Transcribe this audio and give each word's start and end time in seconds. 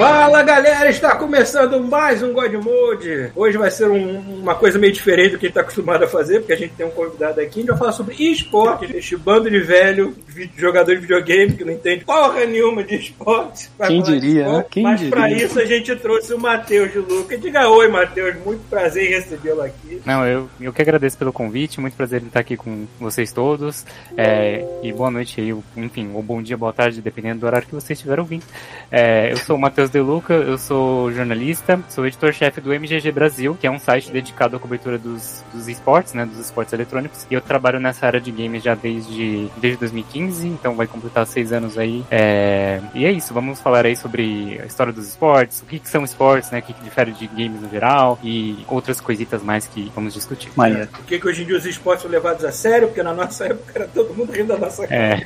Fala 0.00 0.42
galera, 0.42 0.88
está 0.88 1.14
começando 1.14 1.78
mais 1.78 2.22
um 2.22 2.32
God 2.32 2.54
Mode. 2.54 3.32
Hoje 3.36 3.58
vai 3.58 3.70
ser 3.70 3.86
um- 3.86 4.40
uma 4.40 4.54
coisa 4.54 4.78
meio 4.78 4.94
diferente 4.94 5.32
do 5.32 5.38
que 5.38 5.44
a 5.44 5.48
gente 5.48 5.50
está 5.50 5.60
acostumado 5.60 6.02
a 6.02 6.08
fazer, 6.08 6.38
porque 6.38 6.54
a 6.54 6.56
gente 6.56 6.72
tem 6.72 6.86
um 6.86 6.90
convidado 6.90 7.38
aqui. 7.38 7.58
A 7.58 7.60
gente 7.60 7.66
vai 7.68 7.76
falar 7.76 7.92
sobre 7.92 8.14
esporte, 8.14 8.90
este 8.96 9.14
bando 9.14 9.50
de 9.50 9.60
velho, 9.60 10.16
jogador 10.56 10.94
de 10.94 11.02
videogame 11.02 11.52
que 11.52 11.66
não 11.66 11.74
entende 11.74 12.02
porra 12.06 12.46
nenhuma 12.46 12.82
de 12.82 12.94
esporte. 12.94 13.68
Vai 13.78 13.88
Quem 13.88 14.02
diria, 14.02 14.40
esporte. 14.44 14.56
né? 14.56 14.64
Quem 14.70 14.82
Mas 14.84 15.02
para 15.02 15.30
isso 15.32 15.60
a 15.60 15.66
gente 15.66 15.94
trouxe 15.96 16.32
o 16.32 16.38
Matheus 16.38 16.92
de 16.92 16.98
Luca. 16.98 17.36
Diga 17.36 17.68
oi, 17.68 17.88
Matheus. 17.88 18.36
Muito 18.42 18.62
prazer 18.70 19.04
em 19.04 19.10
recebê-lo 19.10 19.60
aqui. 19.60 20.00
Não, 20.06 20.26
eu, 20.26 20.48
eu 20.58 20.72
que 20.72 20.80
agradeço 20.80 21.18
pelo 21.18 21.30
convite, 21.30 21.78
muito 21.78 21.94
prazer 21.94 22.22
em 22.22 22.26
estar 22.28 22.40
aqui 22.40 22.56
com 22.56 22.86
vocês 22.98 23.32
todos. 23.34 23.84
É, 24.16 24.64
e 24.82 24.94
boa 24.94 25.10
noite 25.10 25.42
aí, 25.42 25.54
enfim, 25.76 26.10
ou 26.14 26.22
bom 26.22 26.40
dia, 26.42 26.56
boa 26.56 26.72
tarde, 26.72 27.02
dependendo 27.02 27.40
do 27.40 27.46
horário 27.46 27.66
que 27.66 27.74
vocês 27.74 27.98
estiverem 27.98 28.22
ouvindo. 28.22 28.44
É, 28.90 29.30
eu 29.32 29.36
sou 29.36 29.56
o 29.56 29.60
Matheus 29.60 29.89
De 29.90 30.00
Luca, 30.00 30.34
eu 30.34 30.56
sou 30.56 31.10
jornalista, 31.12 31.80
sou 31.88 32.06
editor-chefe 32.06 32.60
do 32.60 32.72
MGG 32.72 33.10
Brasil, 33.10 33.56
que 33.58 33.66
é 33.66 33.70
um 33.70 33.78
site 33.78 34.12
dedicado 34.12 34.56
à 34.56 34.60
cobertura 34.60 34.96
dos, 34.96 35.44
dos 35.52 35.66
esportes, 35.66 36.14
né, 36.14 36.24
dos 36.24 36.38
esportes 36.38 36.72
eletrônicos. 36.72 37.26
E 37.28 37.34
eu 37.34 37.40
trabalho 37.40 37.80
nessa 37.80 38.06
área 38.06 38.20
de 38.20 38.30
games 38.30 38.62
já 38.62 38.74
desde, 38.74 39.48
desde 39.56 39.80
2015, 39.80 40.46
então 40.46 40.76
vai 40.76 40.86
completar 40.86 41.26
seis 41.26 41.52
anos 41.52 41.76
aí. 41.76 42.04
É, 42.10 42.80
e 42.94 43.04
é 43.04 43.10
isso, 43.10 43.34
vamos 43.34 43.60
falar 43.60 43.84
aí 43.84 43.96
sobre 43.96 44.60
a 44.62 44.66
história 44.66 44.92
dos 44.92 45.08
esportes, 45.08 45.60
o 45.60 45.64
que, 45.64 45.80
que 45.80 45.88
são 45.88 46.04
esportes, 46.04 46.50
né, 46.52 46.60
o 46.60 46.62
que, 46.62 46.72
que 46.72 46.84
difere 46.84 47.10
de 47.10 47.26
games 47.26 47.60
no 47.60 47.68
geral 47.68 48.18
e 48.22 48.64
outras 48.68 49.00
coisitas 49.00 49.42
mais 49.42 49.66
que 49.66 49.90
vamos 49.94 50.14
discutir. 50.14 50.50
Maneiro. 50.54 50.86
Por 50.88 51.04
que, 51.04 51.18
que 51.18 51.26
hoje 51.26 51.42
em 51.42 51.46
dia 51.46 51.56
os 51.56 51.66
esportes 51.66 52.02
são 52.02 52.10
levados 52.10 52.44
a 52.44 52.52
sério? 52.52 52.86
Porque 52.86 53.02
na 53.02 53.12
nossa 53.12 53.46
época 53.46 53.72
era 53.74 53.88
todo 53.88 54.14
mundo 54.14 54.30
rindo 54.30 54.48
da 54.48 54.58
nossa 54.58 54.86
cara. 54.86 54.94
É. 54.94 55.20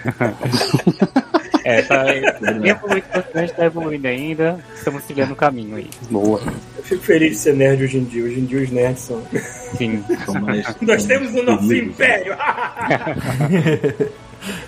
é, 1.65 1.83
tá 1.83 2.05
tem 2.05 2.69
evoluído 2.69 3.07
bastante, 3.15 3.53
tá 3.55 3.65
evoluindo 3.65 4.07
ainda. 4.09 4.59
Estamos 4.75 5.03
trilhando 5.05 5.33
o 5.33 5.37
caminho 5.37 5.77
aí. 5.77 5.89
Boa. 6.11 6.41
Eu 6.77 6.83
fico 6.85 7.03
feliz 7.03 7.31
de 7.33 7.37
ser 7.39 7.55
nerd 7.55 7.83
hoje 7.85 7.99
em 7.99 8.05
dia. 8.05 8.25
Hoje 8.25 8.41
em 8.41 8.45
dia 8.45 8.61
os 8.63 8.71
nerds 8.71 9.03
são. 9.03 9.23
Sim. 9.77 10.05
São 10.25 10.35
mais- 10.41 10.67
Nós 10.83 11.05
temos 11.05 11.35
o 11.35 11.43
nosso 11.43 11.67
Terrível. 11.69 11.91
império! 11.91 12.37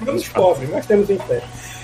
Somos 0.04 0.28
pobres, 0.28 0.70
mas 0.70 0.86
temos 0.86 1.08
o 1.08 1.12
império. 1.12 1.42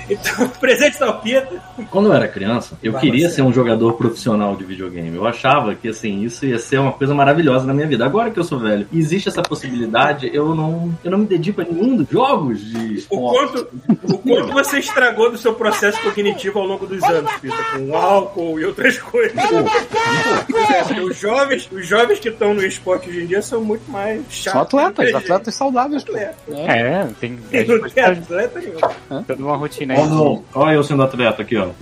Então, 0.09 0.49
presente 0.61 0.97
salpita. 0.97 1.63
Quando 1.91 2.07
eu 2.07 2.13
era 2.13 2.29
criança, 2.29 2.79
eu 2.83 2.93
Vai, 2.93 3.01
queria 3.01 3.29
ser 3.31 3.43
um 3.43 3.53
jogador 3.53 3.95
profissional 3.95 4.57
de 4.57 4.65
videogame. 4.65 5.17
Eu 5.17 5.27
achava 5.27 5.75
que 5.75 5.89
assim, 5.89 6.23
isso 6.23 6.47
ia 6.47 6.59
ser 6.59 6.79
uma 6.79 6.93
coisa 6.93 7.15
maravilhosa 7.15 7.67
na 7.67 7.75
minha 7.75 7.87
vida. 7.87 8.05
Agora 8.05 8.31
que 8.31 8.39
eu 8.39 8.45
sou 8.45 8.59
velho 8.59 8.87
e 8.93 8.99
existe 8.99 9.29
essa 9.29 9.43
possibilidade, 9.43 10.31
eu 10.33 10.55
não, 10.55 10.93
eu 11.05 11.11
não 11.11 11.19
me 11.19 11.27
dedico 11.27 11.61
a 11.61 11.65
nenhum 11.65 11.97
dos 11.97 12.09
jogos 12.09 12.61
de 12.61 12.77
O 12.77 12.93
esporte. 12.93 13.53
quanto, 13.53 13.69
o 14.15 14.19
quanto 14.19 14.53
você 14.53 14.79
estragou 14.79 15.31
do 15.31 15.39
seu 15.39 15.55
processo 15.55 16.01
cognitivo 16.03 16.59
ao 16.59 16.67
longo 16.67 16.87
dos 16.87 17.03
anos, 17.05 17.33
Pita, 17.41 17.57
com 17.77 17.97
álcool 17.97 18.61
e 18.61 18.65
outras 18.65 18.99
coisas. 18.99 19.37
É, 19.37 21.01
os 21.01 21.19
jovens, 21.19 21.69
os 21.71 21.87
jovens 21.87 22.19
que 22.19 22.29
estão 22.29 22.55
no 22.55 22.65
esporte 22.65 23.09
hoje 23.09 23.23
em 23.23 23.27
dia 23.27 23.43
são 23.43 23.63
muito 23.63 23.91
mais 23.91 24.23
chatos. 24.31 24.71
São 24.71 24.81
atletas, 24.81 25.15
atletas 25.15 25.55
saudáveis. 25.55 26.03
Atleta. 26.03 26.37
É, 26.51 27.07
tem, 27.21 27.39
gente 27.51 27.69
não 27.69 27.89
tem 27.89 28.05
atleta 28.05 28.61
nenhum. 28.61 29.23
toda 29.25 29.43
uma 29.43 29.57
rotina 29.57 29.92
Oh, 29.99 30.07
não. 30.07 30.45
Olha 30.55 30.75
eu 30.75 30.85
sendo 30.85 31.03
atleta 31.03 31.43
aqui, 31.43 31.57
ó. 31.57 31.69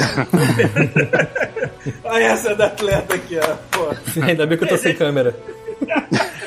Olha 2.04 2.25
essa 2.25 2.54
da 2.54 2.66
atleta 2.66 3.15
aqui, 3.15 3.38
ó. 3.38 3.56
Pô. 3.71 3.88
Ainda 4.22 4.47
bem 4.47 4.59
que 4.59 4.65
eu 4.65 4.69
tô 4.69 4.76
sem 4.76 4.94
câmera. 4.97 5.34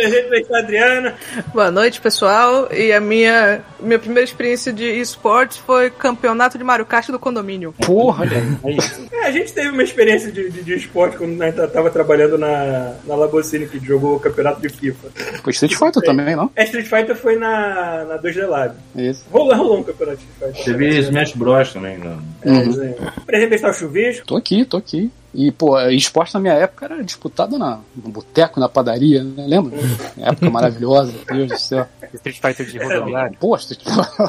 Presente 0.00 0.48
da 0.48 0.58
Adriana. 0.58 1.14
Boa 1.52 1.70
noite, 1.70 2.00
pessoal. 2.00 2.72
E 2.72 2.90
a 2.90 3.00
minha, 3.00 3.60
minha 3.78 3.98
primeira 3.98 4.24
experiência 4.24 4.72
de 4.72 4.84
esportes 4.84 5.58
foi 5.58 5.90
campeonato 5.90 6.56
de 6.56 6.64
Mario 6.64 6.86
Kart 6.86 7.08
do 7.08 7.18
condomínio. 7.18 7.74
Porra, 7.84 8.24
é 8.64 8.70
isso. 8.72 9.06
É, 9.12 9.26
a 9.26 9.30
gente 9.30 9.52
teve 9.52 9.68
uma 9.68 9.82
experiência 9.82 10.32
de, 10.32 10.48
de, 10.48 10.62
de 10.62 10.74
esporte 10.74 11.18
quando 11.18 11.40
a 11.42 11.50
gente 11.50 11.66
tava 11.68 11.90
trabalhando 11.90 12.38
na, 12.38 12.94
na 13.04 13.14
Labocine, 13.14 13.66
que 13.66 13.78
jogou 13.84 14.16
o 14.16 14.20
campeonato 14.20 14.62
de 14.62 14.70
FIFA. 14.70 15.08
Foi 15.42 15.52
Street 15.52 15.74
Fighter 15.74 16.02
também, 16.02 16.34
não? 16.34 16.50
A 16.56 16.62
Street 16.62 16.86
Fighter 16.86 17.14
foi 17.14 17.36
na, 17.36 18.04
na 18.04 18.18
2D 18.18 18.46
Lab. 18.46 18.74
Isso. 18.96 19.26
Rolou, 19.30 19.54
rolou 19.54 19.78
um 19.80 19.82
campeonato 19.82 20.18
de 20.18 20.24
Street 20.32 20.56
Fighter. 20.56 20.72
Teve 20.72 20.98
Smash 21.00 21.32
Bros 21.34 21.72
também, 21.74 21.98
né? 21.98 22.18
É, 22.42 22.52
isso 22.62 22.80
aí. 22.80 22.94
Presente 23.26 23.54
está 23.54 23.68
o 23.68 23.74
chuvisco. 23.74 24.26
Tô 24.26 24.36
aqui, 24.36 24.64
tô 24.64 24.78
aqui. 24.78 25.10
E, 25.32 25.52
pô, 25.52 25.78
esporte 25.90 26.34
na 26.34 26.40
minha 26.40 26.54
época 26.54 26.86
era 26.86 27.04
disputado 27.04 27.56
na, 27.56 27.78
no 27.94 28.10
boteco, 28.10 28.58
na 28.58 28.68
padaria, 28.68 29.22
né? 29.22 29.46
Lembra? 29.46 29.78
Época 30.18 30.50
maravilhosa, 30.50 31.12
meu 31.30 31.46
Deus 31.46 31.48
do 31.48 31.58
céu. 31.58 31.86
Street 32.14 32.40
Fighter 32.40 32.66
de 32.66 32.78
rodoviário. 32.78 33.36
Pô, 33.38 33.54
Street 33.54 33.80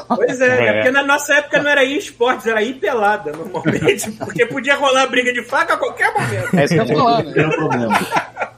Pois 0.06 0.40
é, 0.40 0.46
é. 0.46 0.66
É. 0.66 0.72
porque 0.74 0.90
na 0.92 1.02
nossa 1.02 1.34
época 1.34 1.60
não 1.60 1.70
era 1.70 1.82
esportes, 1.84 2.46
era 2.46 2.62
ir 2.62 2.74
pelada 2.74 3.32
normalmente. 3.32 4.12
Porque 4.22 4.46
podia 4.46 4.76
rolar 4.76 5.06
briga 5.08 5.32
de 5.32 5.42
faca 5.42 5.74
a 5.74 5.76
qualquer 5.76 6.12
momento. 6.12 6.56
É 6.56 6.64
isso 6.64 6.74
que 6.74 6.80
eu 6.80 6.86
ia 6.86 6.94
falar, 6.94 7.24
né? 7.24 7.32
Não 7.34 7.50
tem 7.50 7.56
problema. 7.58 7.98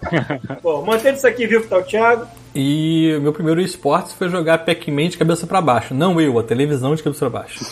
Bom, 0.62 0.84
mantendo 0.84 1.16
isso 1.16 1.26
aqui 1.26 1.46
vivo, 1.46 1.66
tá 1.66 1.78
o 1.78 1.82
Thiago. 1.82 2.26
E 2.54 3.14
o 3.18 3.20
meu 3.20 3.32
primeiro 3.32 3.60
esporte 3.60 4.14
foi 4.14 4.28
jogar 4.28 4.58
Pac-Man 4.58 5.08
de 5.08 5.18
cabeça 5.18 5.46
pra 5.46 5.60
baixo. 5.60 5.94
Não 5.94 6.20
eu, 6.20 6.38
a 6.38 6.42
televisão 6.42 6.94
de 6.94 7.02
cabeça 7.02 7.28
pra 7.28 7.40
baixo. 7.40 7.64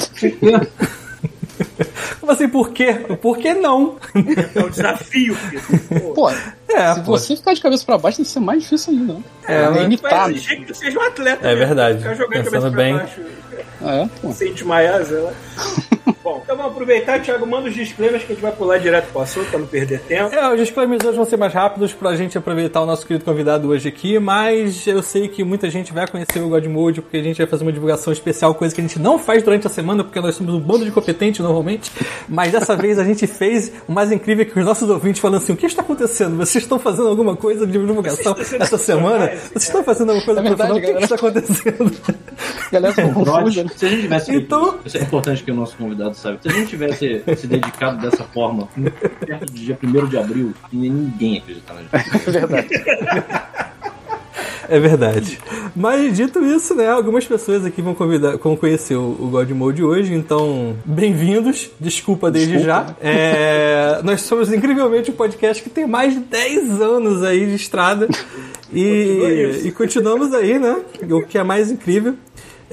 Como 2.20 2.32
assim, 2.32 2.48
por 2.48 2.70
quê? 2.70 2.94
Por 3.20 3.38
que 3.38 3.52
não? 3.54 3.96
É 4.54 4.60
um 4.62 4.68
desafio, 4.70 5.34
filho. 5.34 6.14
Pô, 6.14 6.30
É, 6.68 6.94
se 6.94 7.00
pô. 7.00 7.12
você 7.12 7.36
ficar 7.36 7.52
de 7.54 7.60
cabeça 7.60 7.84
pra 7.84 7.98
baixo, 7.98 8.18
deve 8.18 8.28
ser 8.30 8.40
mais 8.40 8.62
difícil 8.62 8.92
ainda, 8.92 9.12
né? 9.14 9.20
É, 9.48 9.62
mas- 9.64 9.72
vai 9.74 9.82
limitado. 9.82 10.30
exigir 10.30 10.58
que 10.60 10.66
tu 10.66 10.74
seja 10.74 10.98
um 10.98 11.02
atleta. 11.02 11.46
É 11.46 11.50
mesmo. 11.54 11.66
verdade. 11.66 11.98
Ficar 11.98 12.14
jogando 12.14 12.30
Pensando 12.44 12.44
cabeça 12.52 12.70
pra 12.70 12.82
bem. 12.82 12.96
baixo. 12.96 13.20
É, 13.84 14.08
pô. 14.20 14.32
Sem 14.32 14.52
desmaiar, 14.54 15.04
sei 15.04 15.18
lá. 15.18 15.32
Bom, 16.22 16.40
então 16.42 16.56
vamos 16.56 16.72
aproveitar, 16.72 17.20
Thiago, 17.20 17.46
manda 17.46 17.68
os 17.68 17.74
disclaimers 17.74 18.24
que 18.24 18.32
a 18.32 18.34
gente 18.34 18.42
vai 18.42 18.52
pular 18.52 18.78
direto 18.78 19.10
pro 19.10 19.22
assunto 19.22 19.50
pra 19.50 19.58
não 19.58 19.66
perder 19.66 20.00
tempo. 20.00 20.34
É, 20.34 20.52
os 20.52 20.58
disclaimers 20.58 21.04
hoje 21.04 21.16
vão 21.16 21.24
ser 21.24 21.36
mais 21.36 21.52
rápidos 21.52 21.92
pra 21.92 22.14
gente 22.16 22.36
aproveitar 22.38 22.80
o 22.80 22.86
nosso 22.86 23.06
querido 23.06 23.24
convidado 23.24 23.68
hoje 23.68 23.88
aqui, 23.88 24.18
mas 24.18 24.86
eu 24.86 25.02
sei 25.02 25.28
que 25.28 25.42
muita 25.44 25.68
gente 25.70 25.92
vai 25.92 26.06
conhecer 26.06 26.40
o 26.40 26.48
God 26.48 26.64
Mode 26.66 27.02
porque 27.02 27.16
a 27.16 27.22
gente 27.22 27.38
vai 27.38 27.46
fazer 27.46 27.64
uma 27.64 27.72
divulgação 27.72 28.12
especial, 28.12 28.54
coisa 28.54 28.74
que 28.74 28.80
a 28.80 28.84
gente 28.84 28.98
não 28.98 29.18
faz 29.18 29.42
durante 29.42 29.66
a 29.66 29.70
semana 29.70 30.02
porque 30.04 30.20
nós 30.20 30.34
somos 30.34 30.54
um 30.54 30.60
bando 30.60 30.84
de 30.84 30.90
competentes 30.90 31.40
normalmente, 31.40 31.90
mas 32.28 32.52
dessa 32.52 32.76
vez 32.76 32.98
a 32.98 33.04
gente 33.04 33.26
fez 33.26 33.72
o 33.88 33.92
mais 33.92 34.10
incrível 34.12 34.42
é 34.42 34.44
que 34.44 34.58
os 34.58 34.64
nossos 34.64 34.88
ouvintes 34.88 35.20
falando 35.20 35.42
assim, 35.42 35.52
o 35.52 35.56
que 35.56 35.66
está 35.66 35.82
acontecendo? 35.82 36.36
Vocês 36.36 36.64
estão 36.64 36.78
fazendo 36.78 37.08
alguma 37.08 37.36
coisa 37.36 37.66
de 37.66 37.72
divulgação 37.72 38.34
essa 38.58 38.78
semana? 38.78 39.28
Vocês 39.28 39.64
estão 39.64 39.84
fazendo 39.84 40.10
alguma 40.10 40.24
coisa 40.24 40.40
É 40.40 40.42
verdade, 40.42 40.80
profissional? 40.80 40.94
O 40.94 40.98
que, 40.98 41.04
está 41.04 41.14
acontecendo? 41.14 41.92
Galera, 42.72 42.94
confusa, 43.14 43.66
se 43.76 43.86
a 43.86 43.88
gente 43.88 44.02
tivesse 44.02 44.34
Então- 44.34 44.68
isso, 44.68 44.80
isso 44.86 44.96
é 44.98 45.00
importante 45.02 45.42
que 45.44 45.50
o 45.50 45.54
nosso 45.54 45.76
convidado 45.92 46.16
saiba. 46.16 46.38
Se 46.42 46.48
a 46.48 46.52
gente 46.52 46.68
tivesse 46.68 47.22
se 47.36 47.46
dedicado 47.46 48.00
dessa 48.00 48.24
forma 48.24 48.68
perto 49.20 49.46
do 49.46 49.52
dia 49.52 49.78
1 49.82 50.06
de 50.06 50.16
abril, 50.16 50.54
ninguém 50.72 51.34
ia 51.34 51.38
acreditar 51.40 51.74
na 51.74 51.82
gente. 51.82 51.92
É 52.28 52.30
verdade. 52.30 52.68
É 54.68 54.78
verdade. 54.80 55.38
Mas 55.74 56.16
dito 56.16 56.42
isso, 56.44 56.74
né, 56.74 56.88
algumas 56.88 57.26
pessoas 57.26 57.64
aqui 57.64 57.82
vão 57.82 57.94
convidar, 57.94 58.36
vão 58.38 58.56
conhecer 58.56 58.94
o, 58.94 59.10
o 59.20 59.28
God 59.28 59.50
Mode 59.50 59.82
hoje, 59.82 60.14
então 60.14 60.76
bem-vindos. 60.84 61.70
Desculpa 61.78 62.30
desde 62.30 62.56
Desculpa. 62.56 62.86
já. 62.86 62.96
É, 63.00 64.00
nós 64.02 64.22
somos 64.22 64.52
incrivelmente 64.52 65.10
um 65.10 65.14
podcast 65.14 65.62
que 65.62 65.68
tem 65.68 65.86
mais 65.86 66.14
de 66.14 66.20
10 66.20 66.80
anos 66.80 67.22
aí 67.22 67.46
de 67.46 67.54
estrada 67.54 68.06
Continua 68.06 69.30
e, 69.30 69.50
isso. 69.50 69.66
e 69.68 69.72
continuamos 69.72 70.32
aí, 70.32 70.58
né? 70.58 70.80
O 71.10 71.22
que 71.22 71.36
é 71.36 71.42
mais 71.42 71.70
incrível. 71.70 72.16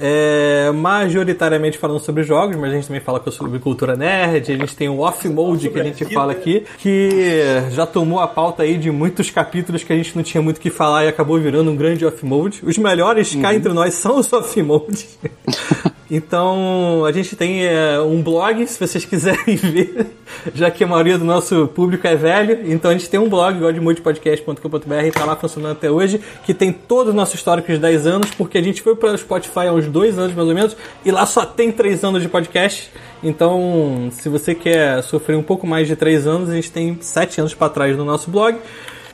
É, 0.02 0.70
majoritariamente 0.72 1.76
falando 1.76 2.00
sobre 2.00 2.22
jogos, 2.22 2.56
mas 2.56 2.72
a 2.72 2.74
gente 2.76 2.86
também 2.86 3.02
fala 3.02 3.22
sobre 3.30 3.58
cultura 3.58 3.94
nerd, 3.94 4.50
a 4.50 4.56
gente 4.56 4.74
tem 4.74 4.88
o 4.88 5.00
off 5.00 5.28
mode 5.28 5.68
que 5.68 5.78
a 5.78 5.84
gente 5.84 6.04
fala 6.14 6.32
aqui, 6.32 6.64
que 6.78 7.10
já 7.70 7.84
tomou 7.84 8.18
a 8.18 8.26
pauta 8.26 8.62
aí 8.62 8.78
de 8.78 8.90
muitos 8.90 9.30
capítulos 9.30 9.84
que 9.84 9.92
a 9.92 9.96
gente 9.96 10.16
não 10.16 10.22
tinha 10.22 10.42
muito 10.42 10.56
o 10.56 10.60
que 10.60 10.70
falar 10.70 11.04
e 11.04 11.08
acabou 11.08 11.38
virando 11.38 11.70
um 11.70 11.76
grande 11.76 12.06
off 12.06 12.24
mode. 12.24 12.60
Os 12.64 12.78
melhores 12.78 13.34
cá 13.34 13.54
entre 13.54 13.72
nós 13.74 13.94
são 13.94 14.18
os 14.18 14.32
off 14.32 14.62
mode. 14.62 15.06
Então, 16.10 17.04
a 17.04 17.12
gente 17.12 17.36
tem 17.36 17.64
é, 17.64 18.00
um 18.00 18.20
blog, 18.20 18.66
se 18.66 18.80
vocês 18.80 19.04
quiserem 19.04 19.54
ver, 19.54 20.06
já 20.52 20.68
que 20.68 20.82
a 20.82 20.86
maioria 20.86 21.16
do 21.16 21.24
nosso 21.24 21.68
público 21.68 22.04
é 22.04 22.16
velho. 22.16 22.58
Então, 22.64 22.90
a 22.90 22.94
gente 22.94 23.08
tem 23.08 23.20
um 23.20 23.28
blog, 23.28 23.60
godmodepodcast.com.br, 23.60 25.12
tá 25.14 25.24
lá 25.24 25.36
funcionando 25.36 25.72
até 25.72 25.88
hoje, 25.88 26.20
que 26.44 26.52
tem 26.52 26.72
todo 26.72 27.08
o 27.08 27.12
nosso 27.12 27.36
histórico 27.36 27.70
de 27.70 27.78
10 27.78 28.06
anos, 28.08 28.30
porque 28.32 28.58
a 28.58 28.62
gente 28.62 28.82
foi 28.82 28.96
para 28.96 29.12
o 29.12 29.18
Spotify 29.18 29.68
há 29.68 29.72
uns 29.72 29.86
2 29.90 30.18
anos, 30.18 30.34
mais 30.34 30.48
ou 30.48 30.54
menos, 30.54 30.76
e 31.04 31.10
lá 31.10 31.26
só 31.26 31.44
tem 31.44 31.70
3 31.70 32.04
anos 32.04 32.22
de 32.22 32.28
podcast. 32.28 32.90
Então, 33.22 34.08
se 34.12 34.28
você 34.28 34.54
quer 34.54 35.02
sofrer 35.02 35.36
um 35.36 35.42
pouco 35.42 35.66
mais 35.66 35.86
de 35.86 35.96
3 35.96 36.26
anos, 36.26 36.48
a 36.48 36.54
gente 36.54 36.70
tem 36.70 36.96
7 37.00 37.40
anos 37.40 37.54
para 37.54 37.68
trás 37.68 37.96
no 37.96 38.04
nosso 38.04 38.30
blog. 38.30 38.56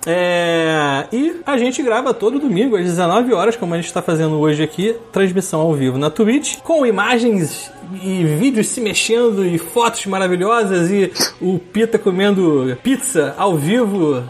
É, 0.09 1.07
e 1.13 1.41
a 1.45 1.59
gente 1.59 1.83
grava 1.83 2.15
todo 2.15 2.39
domingo 2.39 2.77
às 2.77 2.85
19 2.85 3.35
horas, 3.35 3.57
como 3.57 3.75
a 3.75 3.77
gente 3.77 3.87
está 3.87 4.01
fazendo 4.01 4.39
hoje 4.39 4.63
aqui, 4.63 4.95
transmissão 5.11 5.61
ao 5.61 5.75
vivo 5.75 5.99
na 5.99 6.09
Twitch, 6.09 6.59
com 6.59 6.87
imagens 6.87 7.73
e 8.01 8.23
vídeos 8.25 8.69
se 8.69 8.81
mexendo 8.81 9.45
e 9.45 9.59
fotos 9.59 10.07
maravilhosas 10.07 10.93
e 10.93 11.13
o 11.41 11.59
Pita 11.59 11.99
comendo 11.99 12.79
pizza 12.85 13.35
ao 13.37 13.57
vivo. 13.57 14.23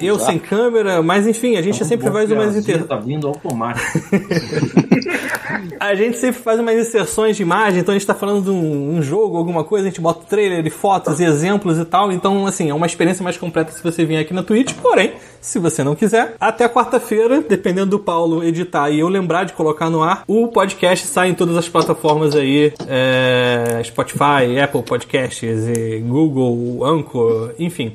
Eu 0.00 0.18
sem 0.18 0.38
câmera, 0.38 1.02
mas 1.02 1.26
enfim, 1.26 1.56
a 1.56 1.62
gente 1.62 1.84
sempre 1.84 2.10
faz 2.10 2.30
umas 2.30 2.56
inter... 2.56 2.84
Tá 2.84 2.96
vindo 2.96 3.28
automático. 3.28 3.84
A 5.78 5.94
gente 5.94 6.16
sempre 6.18 6.40
faz 6.40 6.58
umas 6.58 6.74
inserções 6.76 7.36
de 7.36 7.42
imagem, 7.42 7.80
então 7.80 7.94
a 7.94 7.98
gente 7.98 8.06
tá 8.06 8.14
falando 8.14 8.44
de 8.44 8.50
um, 8.50 8.96
um 8.96 9.02
jogo, 9.02 9.36
alguma 9.36 9.64
coisa, 9.64 9.86
a 9.86 9.90
gente 9.90 10.00
bota 10.00 10.24
trailer 10.26 10.66
e 10.66 10.70
fotos 10.70 11.20
e 11.20 11.24
exemplos 11.24 11.78
e 11.78 11.84
tal. 11.84 12.10
Então, 12.10 12.46
assim, 12.46 12.70
é 12.70 12.74
uma 12.74 12.86
experiência 12.86 13.22
mais 13.22 13.36
completa 13.36 13.70
se 13.72 13.82
você 13.82 14.04
vir 14.04 14.16
aqui 14.16 14.32
na 14.32 14.42
Twitch. 14.42 14.72
Porém, 14.74 15.12
se 15.40 15.58
você 15.58 15.84
não 15.84 15.94
quiser, 15.94 16.36
até 16.40 16.68
quarta-feira, 16.68 17.40
dependendo 17.40 17.90
do 17.90 17.98
Paulo 17.98 18.42
editar 18.42 18.90
e 18.90 19.00
eu 19.00 19.08
lembrar 19.08 19.44
de 19.44 19.52
colocar 19.52 19.90
no 19.90 20.02
ar, 20.02 20.24
o 20.26 20.48
podcast 20.48 21.06
sai 21.06 21.28
em 21.28 21.34
todas 21.34 21.56
as 21.56 21.68
plataformas 21.68 22.34
aí: 22.34 22.72
é, 22.88 23.80
Spotify, 23.84 24.58
Apple 24.62 24.82
Podcasts, 24.82 25.68
e 25.68 25.98
Google, 25.98 26.84
Anchor, 26.84 27.52
enfim. 27.58 27.92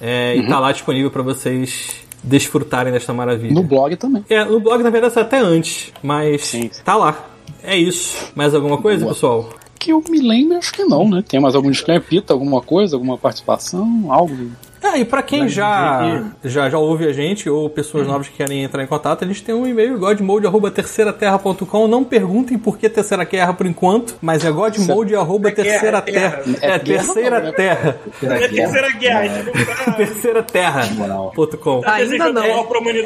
É, 0.00 0.36
E 0.36 0.46
tá 0.48 0.58
lá 0.58 0.72
disponível 0.72 1.10
para 1.10 1.22
vocês 1.22 1.96
desfrutarem 2.22 2.92
desta 2.92 3.12
maravilha. 3.12 3.54
No 3.54 3.62
blog 3.62 3.94
também. 3.96 4.24
É, 4.28 4.44
no 4.44 4.58
blog 4.60 4.82
na 4.82 4.90
verdade 4.90 5.18
até 5.18 5.38
antes, 5.38 5.92
mas 6.02 6.46
Sim. 6.46 6.70
tá 6.84 6.96
lá. 6.96 7.24
É 7.62 7.76
isso. 7.76 8.32
Mais 8.34 8.54
alguma 8.54 8.78
coisa, 8.78 9.02
Boa. 9.02 9.14
pessoal? 9.14 9.50
Que 9.78 9.92
eu 9.92 10.02
me 10.08 10.20
lembro, 10.20 10.56
acho 10.58 10.72
que 10.72 10.84
não, 10.84 11.08
né? 11.08 11.22
Tem 11.26 11.38
mais 11.40 11.54
algum 11.54 11.70
disclaimer? 11.70 12.04
Pita, 12.06 12.32
alguma 12.32 12.60
coisa, 12.60 12.96
alguma 12.96 13.16
participação, 13.16 14.06
algo? 14.08 14.50
Ah, 14.82 14.98
e 14.98 15.04
pra 15.04 15.22
quem 15.22 15.48
já, 15.48 16.22
já 16.44 16.70
já 16.70 16.78
ouve 16.78 17.06
a 17.06 17.12
gente 17.12 17.48
ou 17.48 17.68
pessoas 17.68 18.06
novas 18.06 18.28
que 18.28 18.36
querem 18.36 18.62
entrar 18.62 18.82
em 18.82 18.86
contato, 18.86 19.24
a 19.24 19.26
gente 19.26 19.42
tem 19.42 19.54
um 19.54 19.66
e-mail 19.66 19.98
godmode@terceiraterra.com. 19.98 21.88
Não 21.88 22.04
perguntem 22.04 22.58
por 22.58 22.78
que 22.78 22.88
terceira 22.88 23.24
guerra 23.24 23.52
por 23.52 23.66
enquanto, 23.66 24.16
mas 24.20 24.44
é 24.44 24.50
godmode@terceira 24.50 26.00
terra. 26.02 26.42
É 26.60 26.66
É 26.74 26.78
terceira 26.78 27.52
terra. 27.52 27.96
É 28.22 28.48
terceira 28.48 28.90
guerra, 28.92 29.20
a 29.20 29.28
gente 29.28 29.86
não 29.86 29.94
Terceira 29.96 30.42
terra.com. 30.42 31.82
Ainda 31.86 32.32
não. 32.32 32.44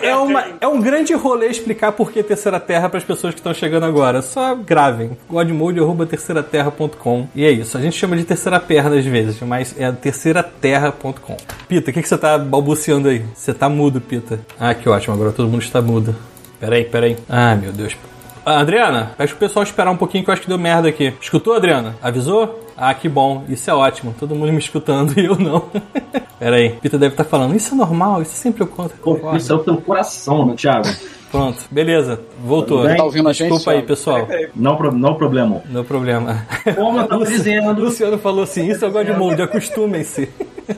É, 0.03 0.17
uma, 0.17 0.45
é 0.61 0.69
um 0.69 0.81
grande 0.81 1.15
rolê 1.15 1.49
explicar 1.49 1.93
por 1.93 2.11
que 2.13 2.23
Terceira 2.23 2.61
Terra 2.61 2.89
para 2.89 2.99
as 2.99 3.05
pessoas 3.05 3.35
que 3.35 3.41
estão 3.41 3.55
chegando 3.55 3.85
agora. 3.87 4.23
Só 4.23 4.55
gravem. 4.55 5.17
godmode.terceiraterra.com 5.29 7.29
E 7.35 7.45
é 7.45 7.51
isso. 7.51 7.77
A 7.77 7.81
gente 7.81 7.97
chama 7.97 8.17
de 8.17 8.25
Terceira 8.25 8.61
Perna 8.61 8.99
às 8.99 9.05
vezes, 9.05 9.41
mas 9.41 9.75
é 9.79 9.91
terceiraterra.com. 9.93 11.37
Pita, 11.71 11.93
o 11.93 11.95
que, 11.95 12.03
que 12.03 12.09
você 12.09 12.19
tá 12.19 12.37
balbuciando 12.37 13.09
aí? 13.09 13.25
Você 13.33 13.55
tá 13.55 13.69
mudo, 13.69 14.01
Pita. 14.01 14.41
Ah, 14.59 14.75
que 14.75 14.89
ótimo. 14.89 15.15
Agora 15.15 15.31
todo 15.31 15.49
mundo 15.49 15.63
está 15.63 15.81
mudo. 15.81 16.17
Peraí, 16.59 16.85
peraí. 16.85 17.17
Ah, 17.29 17.55
meu 17.55 17.71
Deus. 17.71 17.97
Ah, 18.45 18.59
Adriana, 18.59 19.13
peço 19.17 19.37
pro 19.37 19.47
pessoal 19.47 19.63
esperar 19.63 19.89
um 19.89 19.97
pouquinho 19.97 20.25
que 20.25 20.31
eu 20.31 20.33
acho 20.33 20.43
que 20.43 20.49
deu 20.49 20.59
merda 20.59 20.89
aqui. 20.89 21.15
Escutou, 21.21 21.55
Adriana? 21.55 21.95
Avisou? 22.03 22.59
Ah, 22.77 22.93
que 22.93 23.09
bom. 23.09 23.45
Isso 23.49 23.71
é 23.71 23.73
ótimo. 23.73 24.13
Todo 24.19 24.35
mundo 24.35 24.53
me 24.53 24.59
escutando 24.59 25.17
e 25.17 25.25
eu 25.25 25.37
não. 25.37 25.71
Peraí. 26.41 26.71
Pita 26.71 26.99
deve 26.99 27.13
estar 27.13 27.23
falando. 27.23 27.55
Isso 27.55 27.73
é 27.73 27.77
normal. 27.77 28.21
Isso 28.21 28.33
sempre 28.33 28.65
eu 28.65 28.67
conto. 28.67 28.97
Pô, 28.97 29.37
isso 29.37 29.53
é 29.53 29.55
o 29.55 29.61
teu 29.61 29.77
coração, 29.77 30.47
né, 30.47 30.55
Thiago? 30.57 30.89
Pronto, 31.31 31.63
beleza, 31.71 32.21
voltou. 32.45 32.85
Tá 32.97 33.05
ouvindo 33.05 33.29
a 33.29 33.33
gente? 33.33 33.49
Desculpa 33.51 33.71
aí, 33.71 33.83
pessoal. 33.83 34.27
Não, 34.57 34.77
não 34.91 35.15
problema. 35.15 35.63
Não 35.71 35.85
problema. 35.85 36.45
Como 36.75 36.99
eu 36.99 37.07
tava 37.07 37.25
dizendo. 37.25 37.81
Luciano 37.81 38.19
falou 38.19 38.43
assim: 38.43 38.69
Isso 38.69 38.85
eu 38.85 38.91
gosto 38.91 39.13
de 39.13 39.17
molde, 39.17 39.41
acostumem-se. 39.41 40.29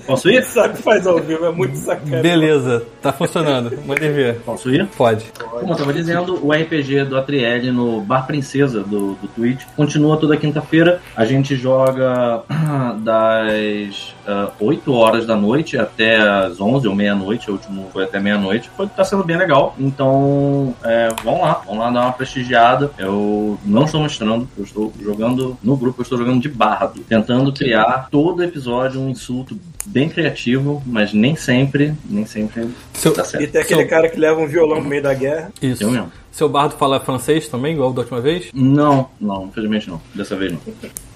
Posso 0.06 0.28
ir? 0.28 0.44
Sabe 0.44 0.74
que 0.74 0.82
faz 0.82 1.06
ao 1.06 1.18
vivo, 1.18 1.46
é 1.46 1.52
muito 1.52 1.76
sacana. 1.76 2.22
Beleza, 2.22 2.84
tá 3.00 3.12
funcionando. 3.12 3.72
Mandem 3.86 4.12
ver. 4.12 4.40
Posso 4.40 4.70
ir? 4.70 4.86
Pode. 4.96 5.24
Como 5.38 5.72
eu 5.72 5.76
tava 5.76 5.92
dizendo, 5.92 6.44
o 6.44 6.52
RPG 6.52 7.04
do 7.04 7.16
Atriel 7.16 7.72
no 7.72 8.00
Bar 8.00 8.26
Princesa 8.26 8.80
do, 8.80 9.14
do 9.14 9.28
Twitch 9.28 9.64
continua 9.76 10.16
toda 10.16 10.36
quinta-feira. 10.36 11.00
A 11.16 11.24
gente 11.24 11.56
joga 11.56 12.42
das 13.02 14.14
ah, 14.26 14.50
8 14.60 14.92
horas 14.92 15.26
da 15.26 15.36
noite 15.36 15.76
até 15.76 16.16
as 16.16 16.60
11 16.60 16.88
ou 16.88 16.94
meia-noite. 16.94 17.50
O 17.50 17.54
último 17.54 17.88
foi 17.92 18.04
até 18.04 18.18
meia-noite. 18.18 18.70
Foi, 18.76 18.86
tá 18.86 19.04
sendo 19.04 19.24
bem 19.24 19.36
legal. 19.36 19.74
Então, 19.78 20.74
é, 20.84 21.08
vão 21.22 21.40
lá, 21.42 21.62
vão 21.66 21.78
lá 21.78 21.90
dar 21.90 22.02
uma 22.02 22.12
prestigiada. 22.12 22.90
Eu 22.98 23.58
não 23.64 23.84
estou 23.84 24.00
mostrando, 24.00 24.48
eu 24.56 24.64
estou 24.64 24.92
jogando 25.00 25.56
no 25.62 25.76
grupo, 25.76 26.00
eu 26.00 26.02
estou 26.02 26.18
jogando 26.18 26.40
de 26.40 26.48
bardo, 26.48 27.00
tentando 27.02 27.52
criar 27.52 28.08
todo 28.10 28.42
episódio 28.42 29.00
um 29.00 29.08
insulto 29.08 29.58
bem 29.86 30.08
criativo, 30.08 30.82
mas 30.86 31.12
nem 31.12 31.34
sempre, 31.36 31.94
nem 32.08 32.24
sempre 32.26 32.68
Seu, 32.94 33.12
dá 33.12 33.22
E 33.22 33.26
certo. 33.26 33.50
tem 33.52 33.60
aquele 33.62 33.80
Seu- 33.80 33.88
cara 33.88 34.08
que 34.08 34.18
leva 34.18 34.40
um 34.40 34.46
violão 34.46 34.80
no 34.82 34.88
meio 34.88 35.02
da 35.02 35.12
guerra. 35.14 35.50
isso. 35.60 35.82
Eu 35.82 35.90
mesmo. 35.90 36.12
Seu 36.32 36.48
bardo 36.48 36.76
fala 36.76 36.98
francês 36.98 37.46
também, 37.46 37.74
igual 37.74 37.92
da 37.92 38.00
última 38.00 38.20
vez? 38.20 38.50
Não, 38.54 39.10
não, 39.20 39.44
infelizmente 39.44 39.88
não. 39.90 40.00
Dessa 40.14 40.34
vez 40.34 40.50
não. 40.50 40.60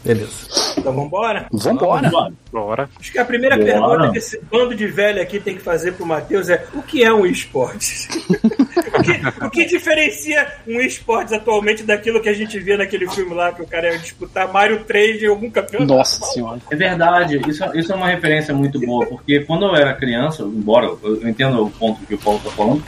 Beleza. 0.05 0.47
Então 0.79 0.95
vambora. 0.95 1.47
Vambora. 1.51 2.13
Bora. 2.53 2.89
Acho 3.01 3.11
que 3.11 3.19
a 3.19 3.25
primeira 3.25 3.57
Bora. 3.57 3.73
pergunta 3.73 4.13
que 4.13 4.19
esse 4.19 4.41
bando 4.45 4.75
de 4.75 4.87
velho 4.87 5.21
aqui 5.21 5.41
tem 5.41 5.57
que 5.57 5.63
fazer 5.63 5.93
pro 5.93 6.05
Matheus 6.07 6.51
é: 6.51 6.67
o 6.75 6.83
que 6.83 7.03
é 7.03 7.13
um 7.13 7.25
esporte? 7.25 8.07
o, 8.29 9.03
que, 9.03 9.45
o 9.47 9.51
que 9.51 9.65
diferencia 9.65 10.47
um 10.67 10.81
esporte 10.81 11.35
atualmente 11.35 11.83
daquilo 11.83 12.21
que 12.21 12.29
a 12.29 12.35
gente 12.35 12.59
vê 12.59 12.77
naquele 12.77 13.09
filme 13.09 13.35
lá 13.35 13.53
que 13.53 13.63
o 13.63 13.67
cara 13.67 13.93
ia 13.93 13.99
disputar 13.99 14.53
Mario 14.53 14.85
3 14.85 15.19
de 15.19 15.27
algum 15.27 15.51
campeonato? 15.51 15.95
Nossa 15.95 16.25
senhora. 16.27 16.61
É 16.71 16.77
verdade, 16.77 17.41
isso, 17.49 17.65
isso 17.75 17.91
é 17.91 17.97
uma 17.97 18.09
referência 18.09 18.55
muito 18.55 18.79
boa, 18.79 19.07
porque 19.07 19.41
quando 19.41 19.65
eu 19.65 19.75
era 19.75 19.95
criança, 19.95 20.43
embora 20.43 20.87
eu, 20.87 21.01
eu 21.03 21.29
entenda 21.29 21.61
o 21.61 21.71
ponto 21.71 22.05
que 22.07 22.15
o 22.15 22.19
Paulo 22.19 22.39
tá 22.45 22.51
falando, 22.51 22.85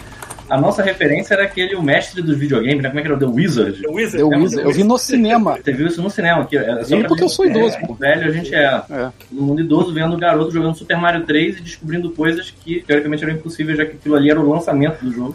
a 0.48 0.58
nossa 0.60 0.82
referência 0.82 1.34
era 1.34 1.44
aquele, 1.44 1.74
o 1.74 1.82
mestre 1.82 2.22
dos 2.22 2.36
videogames, 2.36 2.82
né? 2.82 2.88
Como 2.88 3.00
é 3.00 3.02
que 3.02 3.08
era? 3.08 3.18
The 3.18 3.26
Wizard. 3.26 3.82
The 3.82 3.88
Wizard, 3.88 4.18
Eu, 4.20 4.28
né? 4.30 4.46
vi- 4.46 4.56
eu 4.60 4.72
vi 4.72 4.84
no 4.84 4.98
cinema. 4.98 5.58
Você 5.62 5.72
viu 5.72 5.86
isso 5.86 6.02
no 6.02 6.10
cinema, 6.10 6.44
que 6.46 6.56
é 6.56 6.84
só 6.84 6.96
porque 7.06 7.24
eu 7.24 7.28
sou 7.28 7.46
idoso, 7.46 7.76
é, 7.76 7.86
pô. 7.86 7.94
velho 7.94 8.28
a 8.28 8.32
gente 8.32 8.54
é. 8.54 8.82
É. 8.90 9.10
No 9.30 9.42
mundo 9.42 9.60
idoso, 9.60 9.92
vendo 9.92 10.14
o 10.14 10.18
garoto 10.18 10.50
jogando 10.50 10.74
Super 10.76 10.96
Mario 10.98 11.24
3 11.26 11.58
e 11.58 11.60
descobrindo 11.60 12.10
coisas 12.10 12.50
que 12.50 12.80
teoricamente 12.86 13.22
eram 13.24 13.34
impossíveis, 13.34 13.76
já 13.78 13.84
que 13.86 13.92
aquilo 13.92 14.14
ali 14.14 14.30
era 14.30 14.40
o 14.40 14.48
lançamento 14.48 15.04
do 15.04 15.12
jogo. 15.12 15.34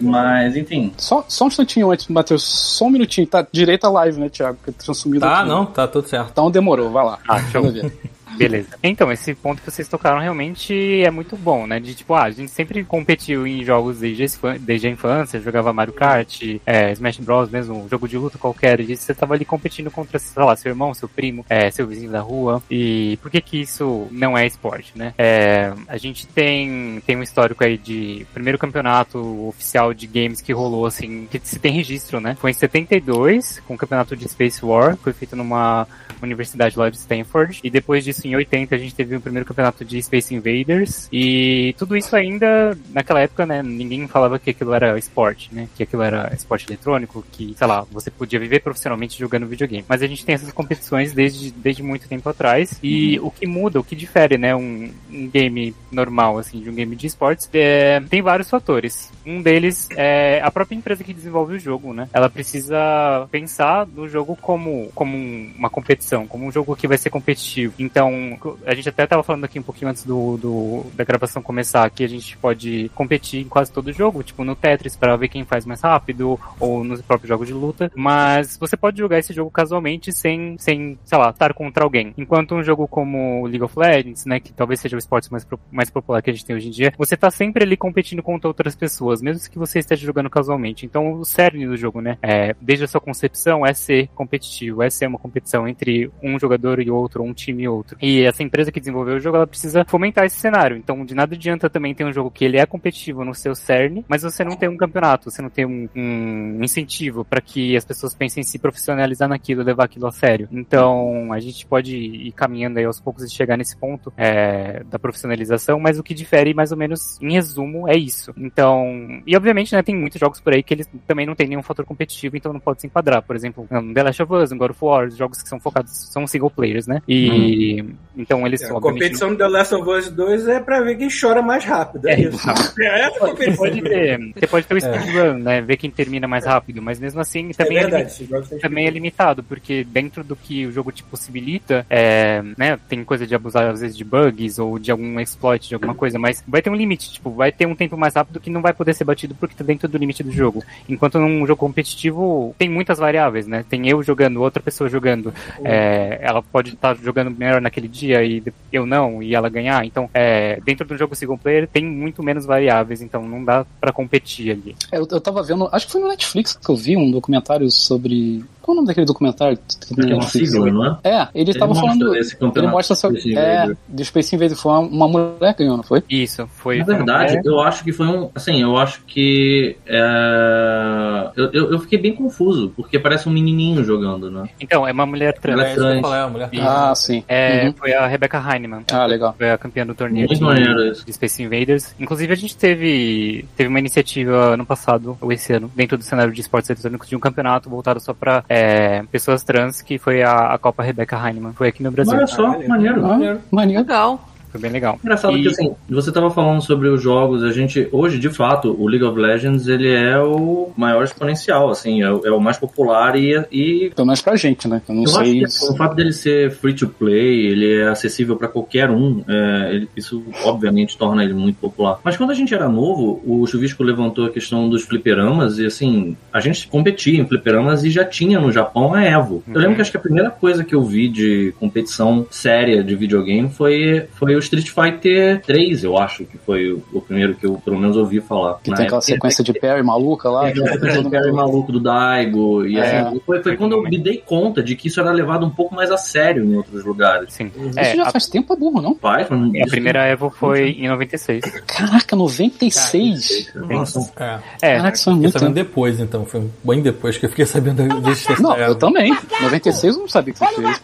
Mas, 0.00 0.56
enfim, 0.56 0.92
Só, 0.96 1.24
só 1.28 1.44
um 1.44 1.48
instantinho 1.48 1.90
antes, 1.90 2.06
Matheus. 2.08 2.42
Só 2.44 2.86
um 2.86 2.90
minutinho. 2.90 3.26
Tá 3.26 3.46
direita 3.50 3.86
a 3.86 3.90
live, 3.90 4.18
né, 4.20 4.28
Thiago? 4.28 4.56
Que 4.64 4.72
tá 4.72 4.94
sumido 4.94 5.20
Tá, 5.20 5.40
aqui. 5.40 5.48
não, 5.48 5.66
tá 5.66 5.86
tudo 5.86 6.08
certo. 6.08 6.28
Então 6.32 6.50
demorou, 6.50 6.90
vai 6.90 7.04
lá. 7.04 7.18
Ah, 7.28 7.40
show. 7.50 7.62
Beleza. 8.36 8.76
Então, 8.86 9.10
esse 9.10 9.34
ponto 9.34 9.60
que 9.60 9.70
vocês 9.70 9.88
tocaram 9.88 10.20
realmente 10.20 11.02
é 11.02 11.10
muito 11.10 11.36
bom, 11.36 11.66
né? 11.66 11.80
De 11.80 11.94
tipo, 11.94 12.14
ah, 12.14 12.24
a 12.24 12.30
gente 12.30 12.50
sempre 12.50 12.84
competiu 12.84 13.46
em 13.46 13.64
jogos 13.64 13.98
desde 13.98 14.26
desde 14.60 14.86
a 14.86 14.90
infância, 14.90 15.40
jogava 15.40 15.72
Mario 15.72 15.92
Kart, 15.92 16.42
é, 16.64 16.92
Smash 16.92 17.18
Bros, 17.18 17.50
mesmo, 17.50 17.84
um 17.84 17.88
jogo 17.88 18.08
de 18.08 18.16
luta 18.16 18.38
qualquer, 18.38 18.80
e 18.80 18.96
você 18.96 19.14
tava 19.14 19.34
ali 19.34 19.44
competindo 19.44 19.90
contra, 19.90 20.18
sei 20.18 20.42
lá, 20.42 20.54
seu 20.56 20.70
irmão, 20.70 20.94
seu 20.94 21.08
primo, 21.08 21.44
é, 21.48 21.70
seu 21.70 21.86
vizinho 21.86 22.10
da 22.10 22.20
rua. 22.20 22.62
E 22.70 23.18
por 23.20 23.30
que 23.30 23.40
que 23.40 23.60
isso 23.60 24.06
não 24.10 24.36
é 24.36 24.46
esporte, 24.46 24.92
né? 24.94 25.14
É, 25.18 25.72
a 25.88 25.96
gente 25.96 26.26
tem, 26.26 27.02
tem 27.06 27.16
um 27.16 27.22
histórico 27.22 27.64
aí 27.64 27.76
de 27.76 28.26
primeiro 28.32 28.58
campeonato 28.58 29.48
oficial 29.48 29.92
de 29.92 30.06
games 30.06 30.40
que 30.40 30.52
rolou, 30.52 30.86
assim, 30.86 31.26
que 31.30 31.40
se 31.42 31.58
tem 31.58 31.72
registro, 31.72 32.20
né? 32.20 32.36
Foi 32.38 32.50
em 32.50 32.54
72, 32.54 33.60
com 33.66 33.74
o 33.74 33.78
campeonato 33.78 34.16
de 34.16 34.28
Space 34.28 34.64
War, 34.64 34.96
foi 34.96 35.12
feito 35.12 35.36
numa 35.36 35.86
universidade 36.22 36.78
lá 36.78 36.88
de 36.90 36.96
Stanford. 36.96 37.60
E 37.62 37.70
depois 37.70 38.04
disso, 38.04 38.26
em 38.26 38.34
80, 38.36 38.74
a 38.74 38.78
gente 38.78 38.94
teve 38.94 39.16
o 39.16 39.20
primeiro 39.20 39.46
campeonato 39.46 39.84
de 39.84 40.02
Space 40.02 40.34
Invaders. 40.34 41.08
E 41.12 41.74
tudo 41.78 41.96
isso 41.96 42.14
ainda, 42.16 42.76
naquela 42.92 43.20
época, 43.20 43.44
né, 43.46 43.62
ninguém 43.62 44.06
falava 44.08 44.38
que 44.38 44.50
aquilo 44.50 44.74
era 44.74 44.98
esporte, 44.98 45.54
né? 45.54 45.68
Que 45.76 45.82
aquilo 45.82 46.02
era 46.02 46.32
esporte 46.34 46.66
eletrônico, 46.68 47.24
que, 47.32 47.54
sei 47.56 47.66
lá, 47.66 47.84
você 47.90 48.10
podia 48.10 48.38
viver 48.38 48.60
profissionalmente 48.60 49.18
jogando 49.18 49.46
videogame. 49.46 49.84
Mas 49.88 50.02
a 50.02 50.06
gente 50.06 50.24
tem 50.24 50.34
essas 50.34 50.52
competições 50.52 51.12
desde, 51.12 51.50
desde 51.50 51.82
muito 51.82 52.08
tempo 52.08 52.28
atrás. 52.28 52.78
E 52.82 53.18
o 53.20 53.30
que 53.30 53.46
muda, 53.46 53.80
o 53.80 53.84
que 53.84 53.96
difere, 53.96 54.36
né, 54.38 54.54
um, 54.54 54.90
um 55.10 55.28
game 55.28 55.74
normal, 55.90 56.38
assim, 56.38 56.60
de 56.60 56.70
um 56.70 56.74
game 56.74 56.94
de 56.96 57.06
esportes, 57.06 57.48
é, 57.52 58.00
tem 58.08 58.22
vários 58.22 58.48
fatores. 58.50 59.10
Um 59.24 59.42
deles 59.42 59.88
é 59.96 60.40
a 60.42 60.50
própria 60.50 60.76
empresa 60.76 61.02
que 61.02 61.12
desenvolve 61.14 61.54
o 61.54 61.58
jogo, 61.58 61.92
né? 61.92 62.08
Ela 62.12 62.28
precisa 62.28 63.26
pensar 63.30 63.86
no 63.86 64.08
jogo 64.08 64.36
como, 64.40 64.90
como 64.94 65.16
um- 65.16 65.52
uma 65.56 65.70
competição, 65.70 66.05
como 66.28 66.46
um 66.46 66.52
jogo 66.52 66.76
que 66.76 66.86
vai 66.88 66.98
ser 66.98 67.10
competitivo. 67.10 67.74
Então, 67.78 68.38
a 68.64 68.74
gente 68.74 68.88
até 68.88 69.04
estava 69.04 69.22
falando 69.22 69.44
aqui 69.44 69.58
um 69.58 69.62
pouquinho 69.62 69.90
antes 69.90 70.04
do, 70.04 70.36
do- 70.36 70.86
da 70.94 71.04
gravação 71.04 71.42
começar, 71.42 71.88
que 71.90 72.04
a 72.04 72.08
gente 72.08 72.36
pode 72.36 72.90
competir 72.94 73.40
em 73.44 73.48
quase 73.48 73.72
todo 73.72 73.92
jogo, 73.92 74.22
tipo 74.22 74.44
no 74.44 74.54
Tetris 74.54 74.96
para 74.96 75.16
ver 75.16 75.28
quem 75.28 75.44
faz 75.44 75.64
mais 75.66 75.80
rápido, 75.80 76.38
ou 76.60 76.84
nos 76.84 77.00
próprios 77.02 77.28
jogos 77.28 77.46
de 77.48 77.54
luta. 77.54 77.90
Mas 77.94 78.56
você 78.58 78.76
pode 78.76 78.98
jogar 78.98 79.18
esse 79.18 79.32
jogo 79.32 79.50
casualmente 79.50 80.12
sem, 80.12 80.56
sem 80.58 80.98
sei 81.04 81.18
lá, 81.18 81.30
estar 81.30 81.52
contra 81.54 81.84
alguém. 81.84 82.14
Enquanto 82.16 82.54
um 82.54 82.62
jogo 82.62 82.86
como 82.86 83.46
League 83.46 83.62
of 83.62 83.78
Legends, 83.78 84.24
né, 84.26 84.38
que 84.40 84.52
talvez 84.52 84.80
seja 84.80 84.96
o 84.96 84.98
esporte 84.98 85.30
mais, 85.32 85.46
mais 85.72 85.90
popular 85.90 86.22
que 86.22 86.30
a 86.30 86.32
gente 86.32 86.44
tem 86.44 86.54
hoje 86.56 86.68
em 86.68 86.70
dia, 86.70 86.92
você 86.96 87.16
tá 87.16 87.30
sempre 87.30 87.64
ali 87.64 87.76
competindo 87.76 88.22
contra 88.22 88.48
outras 88.48 88.74
pessoas, 88.74 89.20
mesmo 89.22 89.48
que 89.50 89.58
você 89.58 89.78
esteja 89.78 90.04
jogando 90.06 90.30
casualmente. 90.30 90.84
Então, 90.86 91.12
o 91.14 91.24
cerne 91.24 91.66
do 91.66 91.76
jogo, 91.76 92.00
né, 92.00 92.18
é, 92.22 92.54
desde 92.60 92.84
a 92.84 92.88
sua 92.88 93.00
concepção, 93.00 93.64
é 93.66 93.72
ser 93.74 94.08
competitivo, 94.14 94.82
é 94.82 94.90
ser 94.90 95.06
uma 95.06 95.18
competição 95.18 95.66
entre 95.66 95.95
um 96.22 96.38
jogador 96.38 96.80
e 96.80 96.90
outro, 96.90 97.22
um 97.22 97.32
time 97.32 97.64
e 97.64 97.68
outro. 97.68 97.96
E 98.00 98.22
essa 98.22 98.42
empresa 98.42 98.72
que 98.72 98.80
desenvolveu 98.80 99.16
o 99.16 99.20
jogo, 99.20 99.36
ela 99.36 99.46
precisa 99.46 99.84
fomentar 99.84 100.24
esse 100.24 100.38
cenário. 100.38 100.76
Então, 100.76 101.04
de 101.04 101.14
nada 101.14 101.34
adianta 101.34 101.70
também 101.70 101.94
ter 101.94 102.04
um 102.04 102.12
jogo 102.12 102.30
que 102.30 102.44
ele 102.44 102.58
é 102.58 102.66
competitivo 102.66 103.24
no 103.24 103.34
seu 103.34 103.54
cerne, 103.54 104.04
mas 104.08 104.22
você 104.22 104.44
não 104.44 104.56
tem 104.56 104.68
um 104.68 104.76
campeonato, 104.76 105.30
você 105.30 105.42
não 105.42 105.50
tem 105.50 105.64
um, 105.64 105.88
um 105.94 106.64
incentivo 106.64 107.24
para 107.24 107.40
que 107.40 107.76
as 107.76 107.84
pessoas 107.84 108.14
pensem 108.14 108.40
em 108.40 108.44
se 108.44 108.58
profissionalizar 108.58 109.28
naquilo, 109.28 109.62
levar 109.62 109.84
aquilo 109.84 110.06
a 110.06 110.12
sério. 110.12 110.48
Então, 110.50 111.32
a 111.32 111.40
gente 111.40 111.66
pode 111.66 111.96
ir 111.96 112.32
caminhando 112.32 112.78
aí 112.78 112.84
aos 112.84 113.00
poucos 113.00 113.24
e 113.24 113.30
chegar 113.30 113.56
nesse 113.56 113.76
ponto 113.76 114.12
é, 114.16 114.82
da 114.84 114.98
profissionalização, 114.98 115.78
mas 115.78 115.98
o 115.98 116.02
que 116.02 116.14
difere, 116.14 116.54
mais 116.54 116.72
ou 116.72 116.78
menos, 116.78 117.20
em 117.20 117.32
resumo, 117.32 117.88
é 117.88 117.96
isso. 117.96 118.32
Então, 118.36 119.22
e 119.26 119.36
obviamente, 119.36 119.74
né, 119.74 119.82
tem 119.82 119.94
muitos 119.94 120.20
jogos 120.20 120.40
por 120.40 120.52
aí 120.52 120.62
que 120.62 120.74
eles 120.74 120.88
também 121.06 121.26
não 121.26 121.34
tem 121.34 121.48
nenhum 121.48 121.62
fator 121.62 121.84
competitivo, 121.84 122.36
então 122.36 122.52
não 122.52 122.60
pode 122.60 122.80
se 122.80 122.86
enquadrar. 122.86 123.22
Por 123.22 123.36
exemplo, 123.36 123.66
no 123.70 123.94
The 123.94 124.02
Last 124.02 124.22
of 124.22 124.32
Us, 124.32 124.50
no 124.50 124.58
God 124.58 124.70
of 124.70 124.84
War, 124.84 125.10
jogos 125.10 125.42
que 125.42 125.48
são 125.48 125.60
focados, 125.60 125.85
são 125.86 126.26
single 126.26 126.50
players, 126.50 126.86
né? 126.86 127.02
E 127.06 127.82
hum. 127.82 127.94
então 128.16 128.46
eles 128.46 128.62
é, 128.62 128.66
A 128.66 128.80
competição 128.80 129.30
do 129.30 129.36
The 129.36 129.48
Last 129.48 129.74
of 129.74 129.88
Us 129.88 130.10
2 130.10 130.48
é 130.48 130.60
pra 130.60 130.80
ver 130.80 130.96
quem 130.96 131.08
chora 131.08 131.42
mais 131.42 131.64
rápido. 131.64 132.08
É, 132.08 132.14
é 132.14 132.20
isso. 132.20 132.46
É 132.78 133.10
você 133.10 133.50
pode 133.52 133.82
ter, 133.82 134.18
você 134.34 134.46
pode 134.46 134.66
ter 134.66 134.74
o 134.74 134.80
speedrun, 134.80 135.36
é. 135.36 135.38
né? 135.38 135.60
Ver 135.60 135.76
quem 135.76 135.90
termina 135.90 136.28
mais 136.28 136.44
rápido, 136.44 136.80
mas 136.80 136.98
mesmo 136.98 137.20
assim 137.20 137.50
também, 137.50 137.78
é, 137.78 137.80
verdade, 137.82 138.28
é, 138.52 138.58
também 138.58 138.86
é 138.86 138.90
limitado, 138.90 139.42
porque 139.42 139.84
dentro 139.84 140.22
do 140.22 140.36
que 140.36 140.66
o 140.66 140.72
jogo 140.72 140.92
te 140.92 141.02
possibilita, 141.02 141.86
é, 141.88 142.42
né? 142.56 142.78
Tem 142.88 143.02
coisa 143.04 143.26
de 143.26 143.34
abusar 143.34 143.68
às 143.68 143.80
vezes 143.80 143.96
de 143.96 144.04
bugs 144.04 144.58
ou 144.58 144.78
de 144.78 144.90
algum 144.90 145.18
exploit 145.20 145.68
de 145.68 145.74
alguma 145.74 145.94
coisa, 145.94 146.18
mas 146.18 146.42
vai 146.46 146.62
ter 146.62 146.70
um 146.70 146.74
limite, 146.74 147.12
tipo, 147.12 147.30
vai 147.30 147.50
ter 147.50 147.66
um 147.66 147.74
tempo 147.74 147.96
mais 147.96 148.14
rápido 148.14 148.40
que 148.40 148.50
não 148.50 148.62
vai 148.62 148.72
poder 148.72 148.94
ser 148.94 149.04
batido 149.04 149.34
porque 149.34 149.54
tá 149.54 149.64
dentro 149.64 149.88
do 149.88 149.98
limite 149.98 150.22
do 150.22 150.30
jogo. 150.30 150.62
Enquanto 150.88 151.18
num 151.18 151.46
jogo 151.46 151.58
competitivo 151.58 152.54
tem 152.58 152.68
muitas 152.68 152.98
variáveis, 152.98 153.46
né? 153.46 153.64
Tem 153.68 153.88
eu 153.88 154.02
jogando, 154.02 154.42
outra 154.42 154.62
pessoa 154.62 154.88
jogando, 154.88 155.32
é, 155.76 156.18
ela 156.22 156.42
pode 156.42 156.74
estar 156.74 156.94
tá 156.94 157.02
jogando 157.02 157.30
melhor 157.30 157.60
naquele 157.60 157.86
dia 157.86 158.24
e 158.24 158.42
eu 158.72 158.86
não, 158.86 159.22
e 159.22 159.34
ela 159.34 159.48
ganhar. 159.48 159.84
Então, 159.84 160.08
é, 160.14 160.58
dentro 160.64 160.86
do 160.86 160.96
jogo 160.96 161.14
single 161.14 161.36
player 161.36 161.68
tem 161.68 161.84
muito 161.84 162.22
menos 162.22 162.46
variáveis, 162.46 163.02
então 163.02 163.22
não 163.22 163.44
dá 163.44 163.66
para 163.80 163.92
competir 163.92 164.52
ali. 164.52 164.74
É, 164.90 164.98
eu, 164.98 165.06
eu 165.10 165.20
tava 165.20 165.42
vendo, 165.42 165.68
acho 165.70 165.86
que 165.86 165.92
foi 165.92 166.00
no 166.00 166.08
Netflix 166.08 166.56
que 166.56 166.70
eu 166.70 166.76
vi 166.76 166.96
um 166.96 167.10
documentário 167.10 167.70
sobre 167.70 168.44
qual 168.66 168.74
o 168.74 168.76
nome 168.76 168.88
daquele 168.88 169.06
documentário? 169.06 169.56
Que 169.56 170.12
é 170.12 170.16
um 170.16 170.22
siglo, 170.22 170.66
não 170.72 170.84
é? 170.84 170.98
É, 171.04 171.28
ele 171.32 171.52
estava 171.52 171.72
falando. 171.72 172.12
Ele 172.16 172.66
mostra 172.66 172.94
essa. 172.94 173.08
É, 173.38 173.72
do 173.86 174.04
Space 174.04 174.34
Invader. 174.34 174.56
Foi 174.56 174.72
uma, 174.72 175.06
mulher 175.06 175.54
que 175.54 175.62
ganhou, 175.62 175.76
não 175.76 175.84
foi? 175.84 176.02
Isso, 176.10 176.48
foi. 176.48 176.78
Na 176.78 176.84
verdade, 176.84 177.40
eu 177.44 177.60
acho 177.60 177.84
que 177.84 177.92
foi 177.92 178.06
um. 178.08 178.28
Assim, 178.34 178.60
eu 178.60 178.76
acho 178.76 179.04
que. 179.04 179.76
É, 179.86 181.30
eu, 181.36 181.52
eu, 181.52 181.72
eu, 181.72 181.78
fiquei 181.78 181.96
bem 181.96 182.12
confuso, 182.16 182.72
porque 182.74 182.98
parece 182.98 183.28
um 183.28 183.32
menininho 183.32 183.84
jogando, 183.84 184.28
né? 184.32 184.48
Então, 184.60 184.86
é 184.86 184.90
uma 184.90 185.06
mulher 185.06 185.38
trans. 185.38 185.60
Ela 185.60 185.68
é 185.68 185.74
trans. 185.74 186.04
É 186.04 186.24
uma 186.24 186.28
mulher 186.28 186.50
trans. 186.50 186.66
Ah, 186.66 186.94
sim. 186.96 187.22
É, 187.28 187.66
uhum. 187.66 187.72
Foi 187.72 187.92
a 187.92 188.04
Rebecca 188.08 188.42
Heinemann. 188.52 188.82
Ah, 188.90 189.06
legal. 189.06 189.32
Foi 189.38 189.48
a 189.48 189.56
campeã 189.56 189.86
do 189.86 189.94
torneio 189.94 190.26
Muito 190.26 190.44
de, 190.44 191.04
de 191.04 191.12
Space 191.12 191.40
Invaders. 191.40 191.94
Inclusive, 192.00 192.32
a 192.32 192.36
gente 192.36 192.56
teve, 192.56 193.44
teve 193.56 193.68
uma 193.68 193.78
iniciativa 193.78 194.54
ano 194.54 194.66
passado, 194.66 195.16
ou 195.20 195.30
esse 195.30 195.52
ano, 195.52 195.70
dentro 195.72 195.96
do 195.96 196.02
cenário 196.02 196.32
de 196.32 196.40
esportes 196.40 196.68
eletrônicos, 196.70 197.08
de 197.08 197.14
um 197.14 197.20
campeonato 197.20 197.70
voltado 197.70 198.00
só 198.00 198.12
para 198.12 198.44
é, 198.56 199.02
pessoas 199.12 199.42
trans, 199.42 199.82
que 199.82 199.98
foi 199.98 200.22
a, 200.22 200.54
a 200.54 200.58
Copa 200.58 200.82
Rebecca 200.82 201.16
Heinemann. 201.16 201.52
Foi 201.52 201.68
aqui 201.68 201.82
no 201.82 201.90
Brasil. 201.90 202.14
Olha 202.14 202.26
só, 202.26 202.46
ah, 202.46 202.58
maneiro. 202.66 203.02
maneiro. 203.02 203.40
maneiro. 203.50 203.82
Legal. 203.82 204.28
Foi 204.56 204.62
bem 204.62 204.70
legal. 204.70 204.98
Engraçado 205.02 205.36
e... 205.36 205.42
que 205.42 205.48
assim, 205.48 205.74
você 205.88 206.08
estava 206.08 206.30
falando 206.30 206.62
sobre 206.62 206.88
os 206.88 207.02
jogos, 207.02 207.42
a 207.42 207.52
gente, 207.52 207.88
hoje, 207.92 208.18
de 208.18 208.30
fato, 208.30 208.74
o 208.78 208.88
League 208.88 209.04
of 209.04 209.18
Legends, 209.18 209.68
ele 209.68 209.92
é 209.92 210.18
o 210.18 210.70
maior 210.76 211.04
exponencial, 211.04 211.68
assim, 211.68 212.02
é, 212.02 212.06
é 212.06 212.30
o 212.30 212.40
mais 212.40 212.56
popular 212.56 213.16
e... 213.16 213.44
e... 213.52 213.90
Pelo 213.94 214.06
menos 214.06 214.22
pra 214.22 214.34
gente, 214.34 214.66
né? 214.66 214.80
Eu 214.88 214.94
não 214.94 215.02
eu 215.02 215.08
sei... 215.08 215.44
Acho 215.44 215.60
que, 215.60 215.72
o 215.72 215.76
fato 215.76 215.94
dele 215.94 216.12
ser 216.12 216.50
free 216.50 216.72
to 216.72 216.88
play, 216.88 217.46
ele 217.46 217.80
é 217.80 217.88
acessível 217.88 218.36
para 218.36 218.48
qualquer 218.48 218.90
um, 218.90 219.22
é, 219.28 219.74
ele, 219.74 219.88
isso 219.94 220.24
obviamente 220.44 220.96
torna 220.96 221.22
ele 221.22 221.34
muito 221.34 221.56
popular. 221.58 222.00
Mas 222.02 222.16
quando 222.16 222.30
a 222.30 222.34
gente 222.34 222.54
era 222.54 222.68
novo, 222.68 223.20
o 223.26 223.46
Chuvisco 223.46 223.82
levantou 223.82 224.24
a 224.24 224.30
questão 224.30 224.68
dos 224.70 224.84
fliperamas 224.84 225.58
e 225.58 225.66
assim, 225.66 226.16
a 226.32 226.40
gente 226.40 226.66
competia 226.66 227.20
em 227.20 227.26
fliperamas 227.26 227.84
e 227.84 227.90
já 227.90 228.04
tinha 228.04 228.40
no 228.40 228.50
Japão 228.50 228.94
a 228.94 229.04
Evo. 229.04 229.42
Eu 229.46 229.60
lembro 229.60 229.76
que 229.76 229.82
acho 229.82 229.90
que 229.90 229.96
a 229.96 230.00
primeira 230.00 230.30
coisa 230.30 230.64
que 230.64 230.74
eu 230.74 230.82
vi 230.82 231.08
de 231.08 231.52
competição 231.60 232.26
séria 232.30 232.82
de 232.82 232.94
videogame 232.94 233.50
foi, 233.50 234.06
foi 234.14 234.34
o 234.34 234.38
Street 234.46 234.68
Fighter 234.68 235.40
3, 235.42 235.84
eu 235.84 235.98
acho 235.98 236.24
que 236.24 236.38
foi 236.38 236.72
o, 236.72 237.00
primeiro 237.00 237.34
que 237.34 237.46
eu 237.46 237.60
pelo 237.64 237.78
menos 237.78 237.96
ouvi 237.96 238.20
falar. 238.20 238.58
Que 238.62 238.72
tem 238.72 238.86
aquela 238.86 239.00
sequência 239.00 239.44
de 239.44 239.52
parry 239.52 239.82
maluca 239.82 240.28
lá. 240.28 240.48
É, 240.48 240.52
que 240.52 240.60
sequência 240.60 241.02
de 241.02 241.10
parry 241.10 241.32
maluco 241.32 241.72
do 241.72 241.80
Daigo. 241.80 242.64
E 242.64 242.78
é. 242.78 243.00
assim, 243.00 243.20
foi, 243.24 243.42
foi 243.42 243.56
quando 243.56 243.72
eu 243.72 243.82
me 243.82 243.98
dei 243.98 244.18
conta 244.18 244.62
de 244.62 244.76
que 244.76 244.88
isso 244.88 245.00
era 245.00 245.10
levado 245.10 245.44
um 245.44 245.50
pouco 245.50 245.74
mais 245.74 245.90
a 245.90 245.96
sério 245.96 246.44
em 246.44 246.56
outros 246.56 246.84
lugares. 246.84 247.32
Sim. 247.32 247.50
Isso 247.70 247.78
é, 247.78 247.96
já 247.96 248.06
a... 248.06 248.10
faz 248.10 248.26
tempo, 248.28 248.52
é 248.52 248.56
burro, 248.56 248.80
não? 248.80 248.94
Faz, 248.94 249.28
mas 249.28 249.62
A 249.62 249.66
primeira 249.66 250.06
Evo 250.06 250.30
foi 250.30 250.70
em 250.70 250.88
96. 250.88 251.44
Caraca, 251.66 252.16
96? 252.16 253.52
Nossa. 253.54 254.12
É. 254.18 254.38
é. 254.62 254.76
Caraca, 254.76 254.96
isso 254.96 255.10
é 255.10 255.12
muito 255.12 255.38
sabendo 255.38 255.54
depois, 255.54 256.00
então. 256.00 256.24
Foi 256.24 256.48
bem 256.64 256.82
depois 256.82 257.18
que 257.18 257.26
eu 257.26 257.30
fiquei 257.30 257.46
sabendo 257.46 257.86
da 257.88 258.10
existência 258.10 258.42
Não, 258.42 258.56
eu 258.56 258.74
também. 258.74 259.16
96 259.42 259.94
eu 259.94 260.00
não 260.00 260.08
sabia 260.08 260.32
que 260.32 260.38
você 260.38 260.46
fez. 260.54 260.82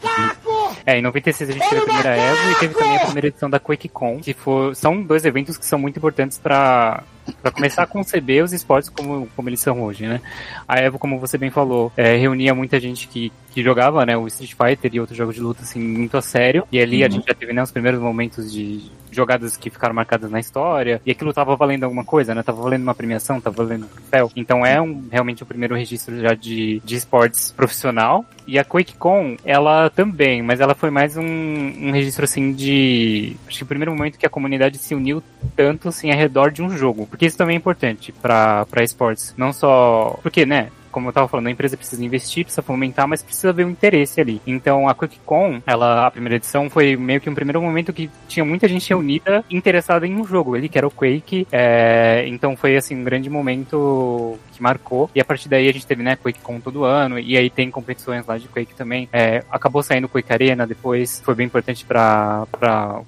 É, 0.85 0.99
em 0.99 1.03
96 1.03 1.51
a 1.51 1.53
gente 1.53 1.69
teve 1.69 1.81
a 1.81 1.85
primeira 1.85 2.17
Evo 2.17 2.51
e 2.51 2.55
teve 2.57 2.75
também 2.75 2.97
a 2.97 3.05
primeira 3.05 3.29
edição 3.29 3.49
da 3.49 3.61
QuakeCon, 3.61 4.21
que 4.21 4.35
for, 4.35 4.75
são 4.75 5.03
dois 5.03 5.25
eventos 5.25 5.57
que 5.57 5.65
são 5.65 5.79
muito 5.79 5.97
importantes 5.97 6.39
para 6.39 7.05
para 7.41 7.53
começar 7.53 7.85
a 7.85 7.87
conceber 7.87 8.43
os 8.43 8.53
esportes 8.53 8.91
como, 8.91 9.29
como 9.37 9.49
eles 9.49 9.61
são 9.61 9.81
hoje, 9.83 10.07
né? 10.07 10.21
A 10.67 10.81
Evo, 10.81 10.99
como 10.99 11.21
você 11.21 11.39
bem 11.39 11.51
falou, 11.51 11.93
é, 11.97 12.17
reunia 12.17 12.53
muita 12.53 12.81
gente 12.81 13.07
que, 13.07 13.33
que 13.53 13.63
jogava, 13.63 14.05
né, 14.07 14.17
o 14.17 14.27
Street 14.27 14.55
Fighter 14.55 14.91
e 14.95 15.01
outros 15.01 15.17
jogos 15.17 15.35
de 15.35 15.41
luta, 15.41 15.63
assim, 15.63 15.81
muito 15.81 16.17
a 16.17 16.23
sério. 16.23 16.67
E 16.73 16.81
ali 16.81 17.01
uhum. 17.01 17.07
a 17.07 17.09
gente 17.09 17.27
já 17.27 17.35
teve, 17.35 17.53
né, 17.53 17.63
os 17.63 17.71
primeiros 17.71 18.01
momentos 18.01 18.53
de 18.53 18.91
jogadas 19.13 19.57
que 19.57 19.71
ficaram 19.71 19.95
marcadas 19.95 20.31
na 20.31 20.41
história. 20.41 21.01
E 21.05 21.11
aquilo 21.11 21.33
tava 21.33 21.55
valendo 21.55 21.85
alguma 21.85 22.05
coisa, 22.05 22.35
né? 22.35 22.43
Tava 22.43 22.63
valendo 22.63 22.83
uma 22.83 22.95
premiação, 22.95 23.41
tava 23.41 23.63
valendo 23.63 23.85
um 23.85 23.89
troféu. 23.89 24.31
Então 24.35 24.65
é 24.65 24.81
um, 24.81 25.07
realmente 25.11 25.43
o 25.43 25.47
primeiro 25.47 25.77
registro 25.77 26.19
já 26.19 26.35
de, 26.35 26.81
de 26.85 26.97
esportes 26.97 27.53
profissional. 27.53 28.25
E 28.47 28.59
a 28.59 28.65
QuakeCon, 28.65 29.37
ela 29.45 29.91
também, 29.91 30.43
mas 30.43 30.61
ela 30.61 30.75
foi 30.75 30.91
mais 30.91 31.17
um, 31.17 31.23
um 31.23 31.93
registro, 31.93 32.25
assim, 32.25 32.53
de... 32.53 33.37
Acho 33.47 33.59
que 33.59 33.65
o 33.65 33.67
primeiro 33.67 33.93
momento 33.93 34.19
que 34.19 34.27
a 34.27 34.31
comunidade 34.31 34.79
se 34.79 34.95
uniu 34.95 35.23
tanto, 35.55 35.89
assim, 35.89 36.11
ao 36.11 36.17
redor 36.17 36.51
de 36.51 36.63
um 36.63 36.77
jogo. 36.77 37.07
Porque 37.07 37.27
isso 37.27 37.37
também 37.37 37.55
é 37.55 37.59
importante 37.59 38.13
para 38.13 38.67
esportes. 38.81 39.35
Não 39.37 39.53
só... 39.53 40.19
Porque, 40.23 40.45
né? 40.47 40.71
Como 40.93 41.09
eu 41.09 41.13
tava 41.13 41.27
falando, 41.27 41.47
a 41.47 41.51
empresa 41.51 41.77
precisa 41.77 42.05
investir, 42.05 42.45
precisa 42.45 42.63
fomentar, 42.63 43.09
mas 43.09 43.23
precisa 43.23 43.53
ver 43.53 43.65
o 43.65 43.71
interesse 43.71 44.21
ali. 44.21 44.41
Então 44.47 44.89
a 44.89 44.95
QuickCon, 44.95 45.61
ela, 45.67 46.07
a 46.07 46.11
primeira 46.11 46.37
edição, 46.37 46.69
foi 46.71 46.95
meio 46.97 47.21
que 47.21 47.31
um 47.31 47.35
primeiro 47.35 47.61
momento 47.61 47.93
que 47.93 48.11
tinha 48.29 48.45
muita 48.45 48.69
gente 48.69 48.89
reunida 48.91 49.45
interessada 49.51 50.07
em 50.07 50.15
um 50.15 50.25
jogo 50.25 50.55
ali, 50.55 50.69
que 50.69 50.79
era 50.79 50.87
o 50.87 50.91
Quake. 50.91 51.49
É, 51.51 52.25
então 52.29 52.57
foi 52.57 52.77
assim 52.77 52.95
um 52.95 53.05
grande 53.05 53.31
momento 53.31 54.39
que 54.53 54.63
marcou. 54.63 55.11
E 55.15 55.21
a 55.21 55.25
partir 55.25 55.49
daí 55.49 55.69
a 55.69 55.73
gente 55.73 55.87
teve, 55.87 56.03
né, 56.03 56.17
QuakeCon 56.17 56.61
todo 56.61 56.85
ano, 56.85 57.19
e 57.19 57.37
aí 57.37 57.49
tem 57.49 57.71
competições 57.71 58.27
lá 58.27 58.37
de 58.37 58.49
Quake 58.49 58.75
também. 58.75 59.09
É, 59.13 59.43
acabou 59.51 59.83
saindo 59.83 60.09
Quake 60.09 60.33
Arena 60.33 60.67
depois, 60.67 61.21
foi 61.25 61.35
bem 61.35 61.47
importante 61.47 61.85
para 61.85 62.47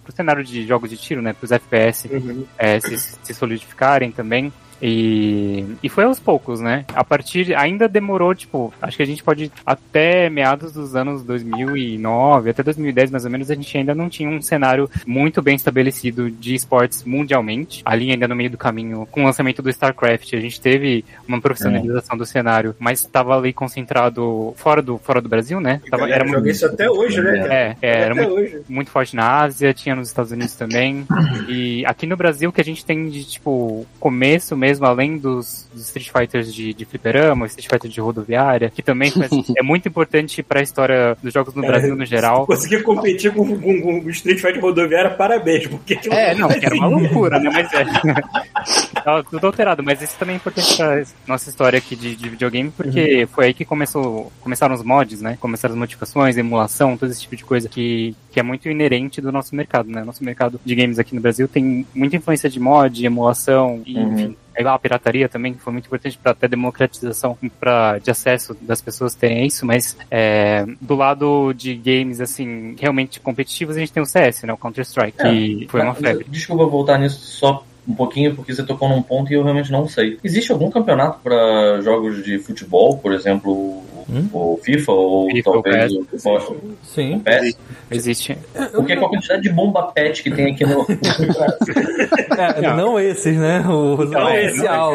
o 0.08 0.12
cenário 0.12 0.42
de 0.42 0.66
jogos 0.66 0.88
de 0.90 0.96
tiro, 0.96 1.20
né, 1.20 1.32
pros 1.32 1.52
FPS 1.52 2.08
uhum. 2.10 2.44
é, 2.58 2.80
se, 2.80 2.98
se 2.98 3.34
solidificarem 3.34 4.10
também. 4.10 4.52
E, 4.81 5.64
e 5.83 5.88
foi 5.88 6.04
aos 6.04 6.19
poucos, 6.19 6.61
né? 6.61 6.85
A 6.95 7.04
partir. 7.04 7.54
Ainda 7.54 7.88
demorou, 7.88 8.35
tipo, 8.35 8.73
acho 8.81 8.97
que 8.97 9.02
a 9.02 9.07
gente 9.07 9.23
pode. 9.23 9.50
Até 9.64 10.28
meados 10.28 10.73
dos 10.73 10.97
anos 10.97 11.23
2009, 11.25 12.50
até 12.50 12.62
2010 12.62 13.11
mais 13.11 13.25
ou 13.25 13.31
menos, 13.31 13.50
a 13.50 13.54
gente 13.54 13.76
ainda 13.76 13.95
não 13.95 14.09
tinha 14.09 14.28
um 14.28 14.40
cenário 14.40 14.88
muito 15.07 15.40
bem 15.43 15.54
estabelecido 15.54 16.31
de 16.31 16.54
esportes 16.54 17.04
mundialmente. 17.04 17.83
Ali, 17.85 18.11
ainda 18.11 18.28
no 18.28 18.37
meio 18.37 18.50
do 18.50 18.59
caminho, 18.59 19.07
com 19.11 19.23
o 19.23 19.25
lançamento 19.25 19.62
do 19.62 19.71
StarCraft, 19.71 20.35
a 20.35 20.40
gente 20.40 20.61
teve 20.61 21.04
uma 21.26 21.40
profissionalização 21.40 22.16
é. 22.16 22.19
do 22.19 22.26
cenário, 22.26 22.75
mas 22.78 23.00
estava 23.00 23.37
ali 23.37 23.52
concentrado 23.52 24.54
fora 24.57 24.83
do, 24.83 24.99
fora 24.99 25.21
do 25.21 25.28
Brasil, 25.28 25.61
né? 25.61 25.81
Tava, 25.90 26.09
era 26.09 26.25
muito, 26.25 26.47
isso 26.49 26.66
até 26.66 26.90
hoje, 26.90 27.21
né? 27.21 27.47
É, 27.49 27.76
é 27.81 28.00
era 28.02 28.14
muito, 28.14 28.33
hoje. 28.33 28.61
muito 28.69 28.90
forte 28.90 29.16
na 29.16 29.43
Ásia, 29.43 29.73
tinha 29.73 29.95
nos 29.95 30.09
Estados 30.09 30.33
Unidos 30.33 30.54
também. 30.54 31.07
e 31.49 31.85
aqui 31.87 32.07
no 32.07 32.16
Brasil, 32.16 32.52
que 32.52 32.61
a 32.61 32.64
gente 32.64 32.85
tem 32.85 33.09
de, 33.09 33.25
tipo, 33.25 33.87
começo 33.99 34.57
mesmo, 34.57 34.64
além 34.83 35.16
dos, 35.16 35.66
dos 35.73 35.85
Street 35.85 36.11
Fighters 36.11 36.52
de, 36.52 36.75
de 36.75 36.85
fliperama, 36.85 37.47
Street 37.47 37.69
Fighter 37.69 37.90
de 37.90 38.00
rodoviária, 38.00 38.71
que 38.71 38.83
também 38.83 39.11
faz, 39.11 39.31
é 39.57 39.62
muito 39.62 39.88
importante 39.88 40.43
para 40.43 40.61
a 40.61 40.62
história 40.62 41.16
dos 41.23 41.33
jogos 41.33 41.54
no 41.54 41.64
é, 41.64 41.66
Brasil 41.66 41.97
no 41.97 42.04
geral. 42.04 42.47
Conseguir 42.47 42.83
competir 42.83 43.33
com, 43.33 43.47
com, 43.47 43.81
com, 43.81 43.99
o 44.00 44.11
Street 44.11 44.40
Fighter 44.40 44.61
rodoviária, 44.61 45.11
parabéns, 45.11 45.66
porque... 45.66 45.99
É, 46.11 46.35
não, 46.35 46.49
que 46.49 46.64
era 46.64 46.75
uma 46.75 46.87
loucura, 46.87 47.38
né, 47.38 47.50
mas 47.52 47.73
é... 47.73 47.85
Tá 49.04 49.23
tudo 49.23 49.46
alterado, 49.46 49.82
mas 49.82 50.00
isso 50.00 50.16
também 50.18 50.32
é 50.32 50.37
importante 50.37 50.75
pra 50.78 51.04
nossa 51.26 51.50
história 51.50 51.78
aqui 51.78 51.94
de, 51.94 52.16
de 52.16 52.28
videogame, 52.30 52.70
porque 52.70 53.20
uhum. 53.20 53.26
foi 53.26 53.46
aí 53.46 53.54
que 53.54 53.62
começou, 53.62 54.32
começaram 54.40 54.75
os 54.75 54.82
mods, 54.82 55.20
né, 55.20 55.37
começaram 55.38 55.75
as 55.75 55.78
modificações, 55.78 56.38
emulação, 56.38 56.96
todo 56.96 57.11
esse 57.11 57.20
tipo 57.20 57.37
de 57.37 57.44
coisa 57.44 57.68
que, 57.68 58.16
que 58.32 58.40
é 58.40 58.42
muito 58.42 58.66
inerente 58.66 59.20
do 59.20 59.30
nosso 59.30 59.54
mercado, 59.54 59.90
né, 59.90 60.02
nosso 60.02 60.25
mercado 60.25 60.58
de 60.64 60.75
games 60.75 60.99
aqui 60.99 61.14
no 61.14 61.20
Brasil 61.20 61.46
tem 61.46 61.87
muita 61.94 62.16
influência 62.16 62.49
de 62.49 62.58
mod, 62.58 63.04
emulação, 63.04 63.82
e, 63.84 63.94
uhum. 63.94 64.12
enfim, 64.14 64.37
é 64.56 64.66
a 64.66 64.78
pirataria 64.78 65.28
também, 65.28 65.52
que 65.52 65.61
foi 65.61 65.73
muito 65.73 65.84
importante 65.84 66.16
para 66.16 66.32
até 66.32 66.49
democratização 66.49 67.37
pra, 67.61 67.99
de 67.99 68.11
acesso 68.11 68.56
das 68.62 68.80
pessoas 68.80 69.14
terem 69.14 69.46
isso, 69.46 69.66
mas 69.66 69.99
é, 70.11 70.64
do 70.80 70.94
lado 70.94 71.52
de 71.52 71.75
games, 71.75 72.20
assim, 72.20 72.75
realmente 72.78 73.20
competitivos, 73.20 73.76
a 73.76 73.80
gente 73.80 73.92
tem 73.92 74.02
o 74.02 74.06
CS, 74.06 74.44
né? 74.44 74.52
O 74.52 74.56
Counter-Strike, 74.56 75.20
é, 75.20 75.25
que 75.25 75.66
foi 75.68 75.82
uma 75.82 75.94
febre. 75.94 76.25
Desculpa 76.28 76.64
voltar 76.66 76.99
nisso 76.99 77.18
só 77.18 77.64
um 77.86 77.94
pouquinho, 77.94 78.34
porque 78.34 78.54
você 78.54 78.62
tocou 78.62 78.88
num 78.88 79.02
ponto 79.02 79.30
e 79.30 79.34
eu 79.34 79.42
realmente 79.42 79.70
não 79.70 79.86
sei. 79.88 80.18
Existe 80.24 80.52
algum 80.52 80.70
campeonato 80.70 81.18
para 81.22 81.80
jogos 81.82 82.24
de 82.24 82.38
futebol, 82.38 82.96
por 82.96 83.12
exemplo, 83.12 83.82
hum? 84.08 84.28
o 84.32 84.58
FIFA 84.62 84.92
ou 84.92 85.30
FIFA, 85.30 85.52
talvez 85.52 85.92
o, 85.92 86.00
o, 86.00 86.76
Sim. 86.82 87.16
o 87.16 87.20
PES? 87.20 87.58
Existe. 87.90 88.38
Porque 88.72 88.96
com 88.96 89.06
a 89.06 89.08
quantidade 89.10 89.42
de 89.42 89.50
bomba 89.50 89.82
pet 89.92 90.22
que 90.22 90.30
tem 90.30 90.52
aqui 90.52 90.64
no. 90.64 90.86
é, 92.38 92.60
não. 92.60 92.76
não. 92.76 93.00
esses, 93.00 93.36
né? 93.36 93.60
O 93.60 94.04
não, 94.04 94.32
oficial. 94.32 94.92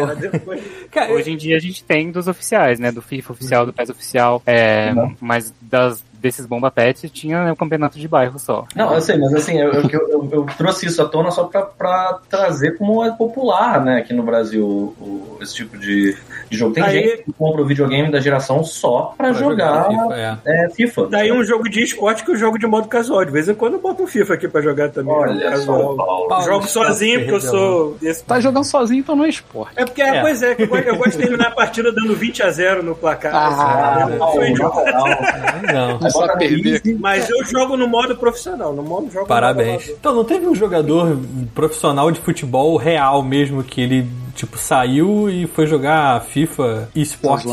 Cara, 0.91 1.13
Hoje 1.13 1.31
em 1.31 1.38
dia 1.38 1.58
a 1.58 1.60
gente 1.60 1.84
tem 1.84 2.12
dos 2.12 2.27
oficiais, 2.27 2.79
né? 2.79 2.91
Do 2.91 3.01
FIFA 3.01 3.34
oficial, 3.34 3.65
do 3.65 3.74
PES 3.74 3.89
oficial. 3.89 4.41
É, 4.46 4.91
mas 5.22 5.53
das 5.62 6.03
desses 6.20 6.46
bomba 6.46 6.70
pets 6.70 7.10
tinha 7.12 7.46
né, 7.46 7.52
o 7.52 7.56
campeonato 7.56 7.98
de 7.98 8.08
bairro 8.08 8.38
só. 8.38 8.66
Não, 8.76 8.94
eu 8.94 9.02
sei, 9.02 9.18
mas 9.18 9.34
assim, 9.34 9.58
eu, 9.58 9.72
eu, 9.72 9.90
eu, 9.90 10.30
eu 10.32 10.46
trouxe 10.58 10.86
isso 10.86 11.02
à 11.02 11.08
tona 11.08 11.32
só 11.32 11.46
pra, 11.46 12.20
trazer 12.30 12.78
como 12.78 13.04
é 13.04 13.12
popular, 13.12 13.84
né, 13.84 13.98
aqui 13.98 14.14
no 14.14 14.24
Brasil, 14.24 14.66
o, 14.66 15.38
esse 15.42 15.56
tipo 15.56 15.78
de, 15.78 16.18
de 16.50 16.58
jogo. 16.58 16.74
Tem 16.74 16.84
Aí, 16.84 16.94
gente 16.94 17.24
que 17.24 17.34
compra 17.34 17.62
o 17.62 17.65
videogame 17.65 18.12
da 18.12 18.20
geração 18.20 18.63
só 18.63 19.13
pra, 19.18 19.29
pra 19.29 19.34
jogar, 19.34 19.91
jogar 19.91 20.10
FIFA, 20.10 20.41
é. 20.46 20.65
É, 20.65 20.70
FIFA. 20.70 21.08
Daí 21.08 21.32
um 21.32 21.44
jogo 21.44 21.70
de 21.70 21.84
esporte 21.84 22.24
que 22.24 22.32
o 22.32 22.36
jogo 22.36 22.58
de 22.58 22.68
modo 22.68 22.88
casual. 22.88 23.24
De 23.24 23.32
vez 23.32 23.48
em 23.48 23.53
quando 23.53 23.74
eu 23.74 23.79
boto 23.79 24.03
um 24.03 24.08
FIFA 24.08 24.34
aqui 24.34 24.48
pra 24.48 24.62
jogar 24.62 24.89
também. 24.89 25.13
Olha 25.13 25.51
casual. 25.51 25.96
Paulo, 25.96 26.46
Jogo 26.46 26.68
sozinho, 26.68 27.20
porque 27.20 27.36
eu 27.36 27.41
sou. 27.41 27.98
Desse... 28.01 28.24
Tá 28.24 28.39
jogando 28.39 28.63
sozinho, 28.63 29.00
então 29.00 29.15
não 29.15 29.25
é 29.25 29.29
esporte. 29.29 29.74
É 29.75 29.86
porque, 29.86 30.01
é. 30.01 30.22
pois 30.22 30.41
é, 30.41 30.56
eu, 30.58 30.75
eu 30.75 30.96
gosto 30.96 31.12
de 31.12 31.18
terminar 31.18 31.48
a 31.48 31.51
partida 31.51 31.91
dando 31.91 32.15
20 32.15 32.44
a 32.44 32.51
0 32.51 32.84
no 32.84 32.96
placar. 32.96 33.34
Ah, 33.36 34.06
assim, 34.06 34.53
não, 34.53 34.70
não, 34.70 34.84
não. 35.74 36.00
não. 36.00 36.10
Só 36.10 36.36
perder. 36.38 36.82
Mas 37.00 37.29
eu 37.29 37.44
jogo 37.46 37.77
no 37.77 37.88
modo 37.88 38.15
profissional, 38.15 38.74
no 38.74 38.84
modo 38.84 39.12
jogo 39.12 39.27
Parabéns. 39.27 39.89
Então, 39.89 40.13
não 40.13 40.24
teve 40.24 40.48
um 40.48 40.56
jogador 40.56 41.18
profissional 41.53 42.12
de 42.12 42.20
futebol 42.20 42.75
real 42.77 43.22
mesmo 43.24 43.63
que 43.63 43.82
ele 43.82 44.08
tipo, 44.36 44.58
saiu 44.58 45.30
e 45.30 45.48
foi 45.48 45.68
jogar 45.68 46.22
FIFA 46.22 46.90
eSports. 46.96 47.46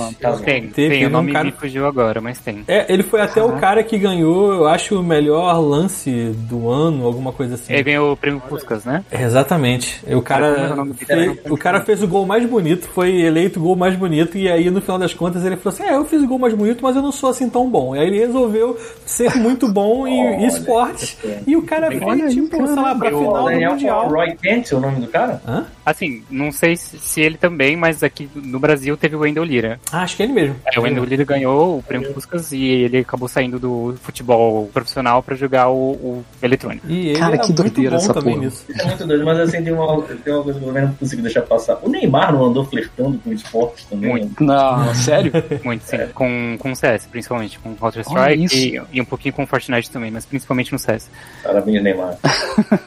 Tem, 0.44 0.68
Teve, 0.68 0.96
tem, 0.96 1.06
o 1.06 1.10
nome 1.10 1.30
um 1.30 1.34
cara... 1.34 1.44
me 1.44 1.52
fugiu 1.52 1.86
agora, 1.86 2.20
mas 2.20 2.38
tem. 2.38 2.64
É, 2.66 2.92
ele 2.92 3.02
foi 3.02 3.20
até 3.20 3.42
o 3.42 3.52
cara 3.58 3.82
que 3.82 3.98
ganhou, 3.98 4.52
eu 4.52 4.66
acho, 4.66 4.98
o 4.98 5.02
melhor 5.02 5.58
lance 5.60 6.32
do 6.48 6.68
ano, 6.68 7.06
alguma 7.06 7.32
coisa 7.32 7.54
assim. 7.54 7.72
Ele 7.72 7.82
ganhou 7.82 8.12
o 8.12 8.16
prêmio 8.16 8.40
Puskas, 8.40 8.84
né? 8.84 9.04
É, 9.10 9.22
exatamente. 9.22 10.04
O 10.14 10.22
cara, 10.22 10.74
fez, 10.96 11.38
o 11.50 11.56
cara 11.56 11.80
fez 11.80 12.02
o 12.02 12.08
gol 12.08 12.26
mais 12.26 12.48
bonito, 12.48 12.88
foi 12.88 13.20
eleito 13.20 13.58
o 13.58 13.62
gol 13.62 13.76
mais 13.76 13.96
bonito, 13.96 14.36
e 14.36 14.48
aí 14.48 14.70
no 14.70 14.80
final 14.80 14.98
das 14.98 15.14
contas 15.14 15.44
ele 15.44 15.56
falou 15.56 15.74
assim: 15.74 15.84
É, 15.84 15.96
eu 15.96 16.04
fiz 16.04 16.22
o 16.22 16.26
gol 16.26 16.38
mais 16.38 16.54
bonito, 16.54 16.82
mas 16.82 16.96
eu 16.96 17.02
não 17.02 17.12
sou 17.12 17.30
assim 17.30 17.48
tão 17.48 17.68
bom. 17.68 17.94
E 17.94 17.98
aí 17.98 18.06
ele 18.06 18.18
resolveu 18.18 18.78
ser 19.04 19.34
muito 19.36 19.68
bom 19.68 20.06
em 20.08 20.46
esportes. 20.46 21.16
E 21.46 21.56
o 21.56 21.62
cara 21.62 21.90
foi, 21.90 22.28
tipo, 22.28 22.66
sei 22.66 22.76
lá, 22.76 22.94
pra 22.94 23.08
final 23.08 23.44
do 23.44 23.60
Mundial. 23.60 24.08
Roy 24.08 24.36
Kent, 24.36 24.72
o 24.72 24.80
nome 24.80 25.00
do 25.00 25.08
cara? 25.08 25.40
Hã? 25.46 25.66
Assim, 25.86 26.24
não 26.28 26.50
sei 26.50 26.76
se 26.76 27.20
ele 27.20 27.38
também, 27.38 27.76
mas 27.76 28.02
aqui 28.02 28.28
no 28.34 28.58
Brasil 28.58 28.96
teve 28.96 29.14
o 29.14 29.20
Wendell 29.20 29.44
Lira. 29.44 29.78
Ah, 29.92 30.02
acho 30.02 30.16
que 30.16 30.24
é 30.24 30.26
ele 30.26 30.32
mesmo. 30.32 30.56
É, 30.66 30.80
o 30.80 30.82
Wendell 30.82 31.04
Lira 31.04 31.22
ganhou 31.22 31.78
o 31.78 31.82
prêmio 31.82 32.12
Puskas 32.12 32.50
e 32.50 32.64
ele 32.64 32.98
acabou 32.98 33.28
saindo 33.28 33.60
do 33.60 33.94
futebol 34.02 34.66
profissional 34.74 35.22
para 35.22 35.36
jogar 35.36 35.68
o, 35.68 35.92
o, 35.92 36.24
eletrônico. 36.42 36.88
E 36.88 37.10
ele 37.10 37.18
Cara, 37.20 37.36
é 37.36 37.38
que 37.38 37.52
doideira 37.52 37.94
essa 37.94 38.12
porra. 38.12 38.36
Nisso. 38.36 38.64
É 38.68 38.84
muito 38.84 39.06
doido, 39.06 39.24
mas 39.24 39.38
assim, 39.38 39.62
tem 39.62 39.72
uma, 39.72 40.02
tem 40.02 40.34
uma 40.34 40.42
coisa 40.42 40.58
que 40.58 40.66
eu 40.66 40.72
não 40.72 40.94
consigo 40.94 41.22
deixar 41.22 41.42
passar. 41.42 41.78
O 41.80 41.88
Neymar 41.88 42.32
não 42.32 42.46
andou 42.46 42.64
flertando 42.64 43.18
com 43.18 43.32
esportes 43.32 43.84
também? 43.84 44.10
Muito. 44.10 44.42
Não, 44.42 44.92
sério? 44.92 45.32
Muito, 45.62 45.82
sim. 45.82 45.98
Com, 46.14 46.56
com 46.58 46.74
CS, 46.74 47.06
principalmente. 47.06 47.58
Com 47.58 47.74
Counter-Strike 47.74 48.56
e, 48.56 48.82
e, 48.92 49.00
um 49.00 49.04
pouquinho 49.04 49.34
com 49.34 49.46
Fortnite 49.46 49.90
também, 49.90 50.10
mas 50.10 50.26
principalmente 50.26 50.72
no 50.72 50.78
CS. 50.78 51.08
Parabéns, 51.42 51.82
Neymar. 51.82 52.16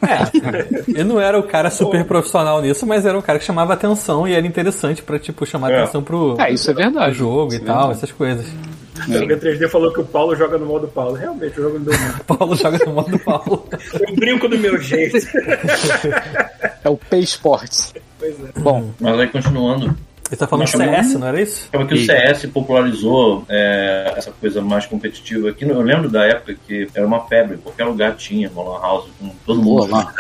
é, 0.03 0.89
ele 0.89 1.03
não 1.03 1.19
era 1.19 1.39
o 1.39 1.43
cara 1.43 1.69
super 1.69 2.03
profissional 2.05 2.61
nisso, 2.61 2.85
mas 2.89 3.05
era 3.05 3.17
um 3.17 3.21
cara 3.21 3.37
que 3.37 3.45
chamava 3.45 3.73
atenção 3.73 4.27
e 4.27 4.33
era 4.33 4.45
interessante 4.45 5.03
pra, 5.03 5.19
tipo, 5.19 5.45
chamar 5.45 5.71
é. 5.71 5.77
atenção 5.77 6.03
pro, 6.03 6.35
é, 6.39 6.51
isso 6.51 6.69
é 6.71 6.73
verdade. 6.73 7.15
jogo 7.15 7.53
isso 7.53 7.61
e 7.61 7.63
é 7.63 7.65
tal, 7.65 7.91
essas 7.91 8.11
coisas. 8.11 8.45
O 9.07 9.13
é. 9.13 9.35
3D 9.35 9.69
falou 9.69 9.93
que 9.93 10.01
o 10.01 10.05
Paulo 10.05 10.35
joga 10.35 10.57
no 10.57 10.65
modo 10.65 10.87
Paulo. 10.87 11.13
Realmente, 11.13 11.57
eu 11.57 11.65
jogo 11.65 11.79
no 11.79 11.85
meu 11.85 11.99
modo. 11.99 12.23
Paulo 12.25 12.55
joga 12.55 12.85
no 12.85 12.93
modo 12.93 13.19
Paulo. 13.19 13.67
eu 13.93 14.15
brinco 14.15 14.49
do 14.49 14.57
meu 14.57 14.77
jeito. 14.81 15.17
é 16.83 16.89
o 16.89 16.97
P-Sports. 16.97 17.93
Pois 18.17 18.35
é. 18.43 18.59
Bom, 18.59 18.91
mas 18.99 19.19
aí 19.19 19.27
continuando. 19.27 19.95
Ele 20.29 20.37
tá 20.37 20.45
falando 20.45 20.67
CS, 20.67 21.13
não 21.13 21.27
era 21.27 21.41
isso? 21.41 21.69
É 21.71 21.85
que 21.85 21.93
o 21.93 22.05
CS 22.05 22.45
popularizou 22.47 23.45
é, 23.49 24.13
essa 24.15 24.31
coisa 24.31 24.61
mais 24.61 24.85
competitiva 24.85 25.49
aqui. 25.49 25.63
Eu 25.67 25.81
lembro 25.81 26.07
da 26.07 26.23
época 26.23 26.55
que 26.67 26.87
era 26.93 27.05
uma 27.05 27.21
febre, 27.21 27.57
qualquer 27.57 27.85
lugar 27.85 28.15
tinha 28.15 28.47
uma 28.49 28.63
lan 28.63 28.79
house 28.79 29.09
com 29.19 29.29
todo 29.43 29.61
mundo 29.61 29.89
lá. 29.89 30.13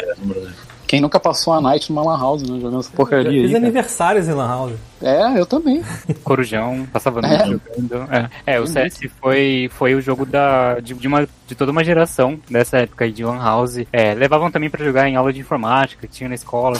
Quem 0.89 0.99
nunca 0.99 1.19
passou 1.19 1.53
a 1.53 1.61
night 1.61 1.93
numa 1.93 2.03
lan 2.03 2.19
house, 2.19 2.41
né? 2.41 2.59
Jogando 2.59 2.79
essa 2.79 2.89
porcaria 2.89 3.27
eu 3.27 3.43
fiz 3.43 3.51
aí. 3.51 3.55
aniversários 3.55 4.27
em 4.27 4.33
lan 4.33 4.47
house. 4.47 4.73
É, 5.01 5.39
eu 5.39 5.45
também. 5.45 5.83
Corujão, 6.23 6.85
passava 6.91 7.21
noite 7.21 7.43
é. 7.43 7.45
jogando. 7.45 8.07
É. 8.11 8.29
é, 8.55 8.59
o 8.59 8.67
CS 8.67 8.99
foi, 9.19 9.69
foi 9.73 9.95
o 9.95 10.01
jogo 10.01 10.25
da, 10.25 10.79
de, 10.79 10.93
de, 10.93 11.07
uma, 11.07 11.27
de 11.47 11.55
toda 11.55 11.71
uma 11.71 11.83
geração 11.83 12.39
dessa 12.49 12.79
época 12.79 13.05
aí 13.05 13.11
de 13.11 13.23
Lan 13.23 13.37
House. 13.37 13.79
É, 13.91 14.13
levavam 14.13 14.51
também 14.51 14.69
pra 14.69 14.83
jogar 14.83 15.07
em 15.07 15.15
aula 15.15 15.31
de 15.31 15.39
informática, 15.39 16.07
tinha 16.07 16.27
na 16.27 16.35
escola. 16.35 16.77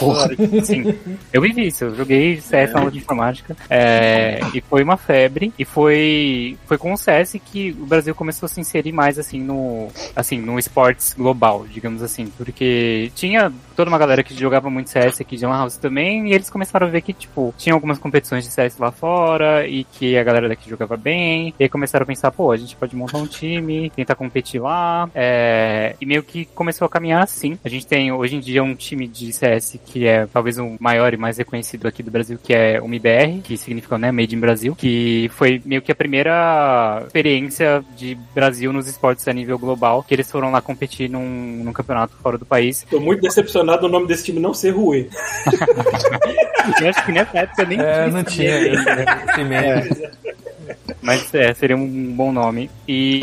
Sim, 0.62 0.94
eu 1.32 1.40
vivi 1.40 1.68
isso, 1.68 1.84
eu 1.84 1.94
joguei 1.94 2.40
CS 2.40 2.70
é. 2.70 2.72
na 2.72 2.78
aula 2.80 2.90
de 2.90 2.98
informática. 2.98 3.56
É, 3.68 4.40
e 4.54 4.60
foi 4.60 4.82
uma 4.82 4.96
febre. 4.96 5.52
E 5.58 5.64
foi, 5.64 6.56
foi 6.66 6.78
com 6.78 6.92
o 6.92 6.96
CS 6.96 7.36
que 7.44 7.76
o 7.80 7.86
Brasil 7.86 8.14
começou 8.14 8.46
a 8.46 8.48
se 8.48 8.60
inserir 8.60 8.92
mais 8.92 9.18
assim 9.18 9.40
no, 9.40 9.88
assim, 10.14 10.40
no 10.40 10.58
esportes 10.58 11.14
global, 11.14 11.66
digamos 11.70 12.02
assim. 12.02 12.26
Porque 12.36 13.10
tinha 13.14 13.52
toda 13.80 13.90
uma 13.90 13.98
galera 13.98 14.22
que 14.22 14.34
jogava 14.34 14.68
muito 14.68 14.90
CS 14.90 15.20
aqui 15.20 15.36
de 15.36 15.46
Lan 15.46 15.56
House 15.56 15.76
também, 15.76 16.28
e 16.28 16.34
eles 16.34 16.50
começaram 16.50 16.86
a 16.86 16.90
ver 16.90 17.00
que, 17.00 17.12
tipo, 17.12 17.54
tinha 17.56 17.74
algumas 17.74 17.98
competições 18.10 18.44
de 18.44 18.50
CS 18.50 18.76
lá 18.78 18.90
fora 18.90 19.66
e 19.66 19.84
que 19.84 20.18
a 20.18 20.24
galera 20.24 20.48
daqui 20.48 20.68
jogava 20.68 20.96
bem. 20.96 21.54
E 21.58 21.62
aí 21.62 21.68
começaram 21.68 22.02
a 22.02 22.06
pensar, 22.06 22.32
pô, 22.32 22.50
a 22.50 22.56
gente 22.56 22.74
pode 22.74 22.96
montar 22.96 23.18
um 23.18 23.26
time, 23.26 23.90
tentar 23.90 24.16
competir 24.16 24.60
lá. 24.60 25.08
É... 25.14 25.94
E 26.00 26.04
meio 26.04 26.22
que 26.24 26.44
começou 26.46 26.86
a 26.86 26.88
caminhar 26.88 27.22
assim. 27.22 27.56
A 27.64 27.68
gente 27.68 27.86
tem 27.86 28.10
hoje 28.10 28.34
em 28.34 28.40
dia 28.40 28.62
um 28.64 28.74
time 28.74 29.06
de 29.06 29.32
CS 29.32 29.78
que 29.84 30.06
é 30.06 30.26
talvez 30.26 30.58
o 30.58 30.76
maior 30.80 31.14
e 31.14 31.16
mais 31.16 31.38
reconhecido 31.38 31.86
aqui 31.86 32.02
do 32.02 32.10
Brasil, 32.10 32.38
que 32.42 32.52
é 32.52 32.80
o 32.80 32.88
MIBR, 32.88 33.42
que 33.44 33.56
significa, 33.56 33.96
né, 33.96 34.10
Made 34.10 34.34
in 34.34 34.40
Brasil, 34.40 34.74
que 34.74 35.30
foi 35.32 35.62
meio 35.64 35.80
que 35.80 35.92
a 35.92 35.94
primeira 35.94 37.04
experiência 37.06 37.84
de 37.96 38.18
Brasil 38.34 38.72
nos 38.72 38.88
esportes 38.88 39.26
a 39.28 39.32
nível 39.32 39.58
global, 39.58 40.02
que 40.02 40.14
eles 40.14 40.30
foram 40.30 40.50
lá 40.50 40.60
competir 40.60 41.08
num, 41.08 41.62
num 41.64 41.72
campeonato 41.72 42.14
fora 42.22 42.36
do 42.36 42.44
país. 42.44 42.84
Tô 42.90 42.98
muito 42.98 43.20
decepcionado 43.20 43.86
o 43.86 43.88
nome 43.88 44.08
desse 44.08 44.24
time 44.24 44.40
não 44.40 44.52
ser 44.52 44.70
Rui. 44.70 45.08
eu 46.80 46.88
acho 46.88 47.04
que 47.04 47.12
nessa 47.12 47.38
época 47.38 47.64
nem 47.64 47.80
é, 47.80 47.99
não 48.08 48.24
tinha 48.24 48.58
isso, 48.72 48.84
né? 48.84 49.04
É. 49.54 50.10
Mas 51.02 51.32
é, 51.34 51.52
seria 51.54 51.76
um 51.76 52.14
bom 52.14 52.32
nome. 52.32 52.70
E, 52.86 53.20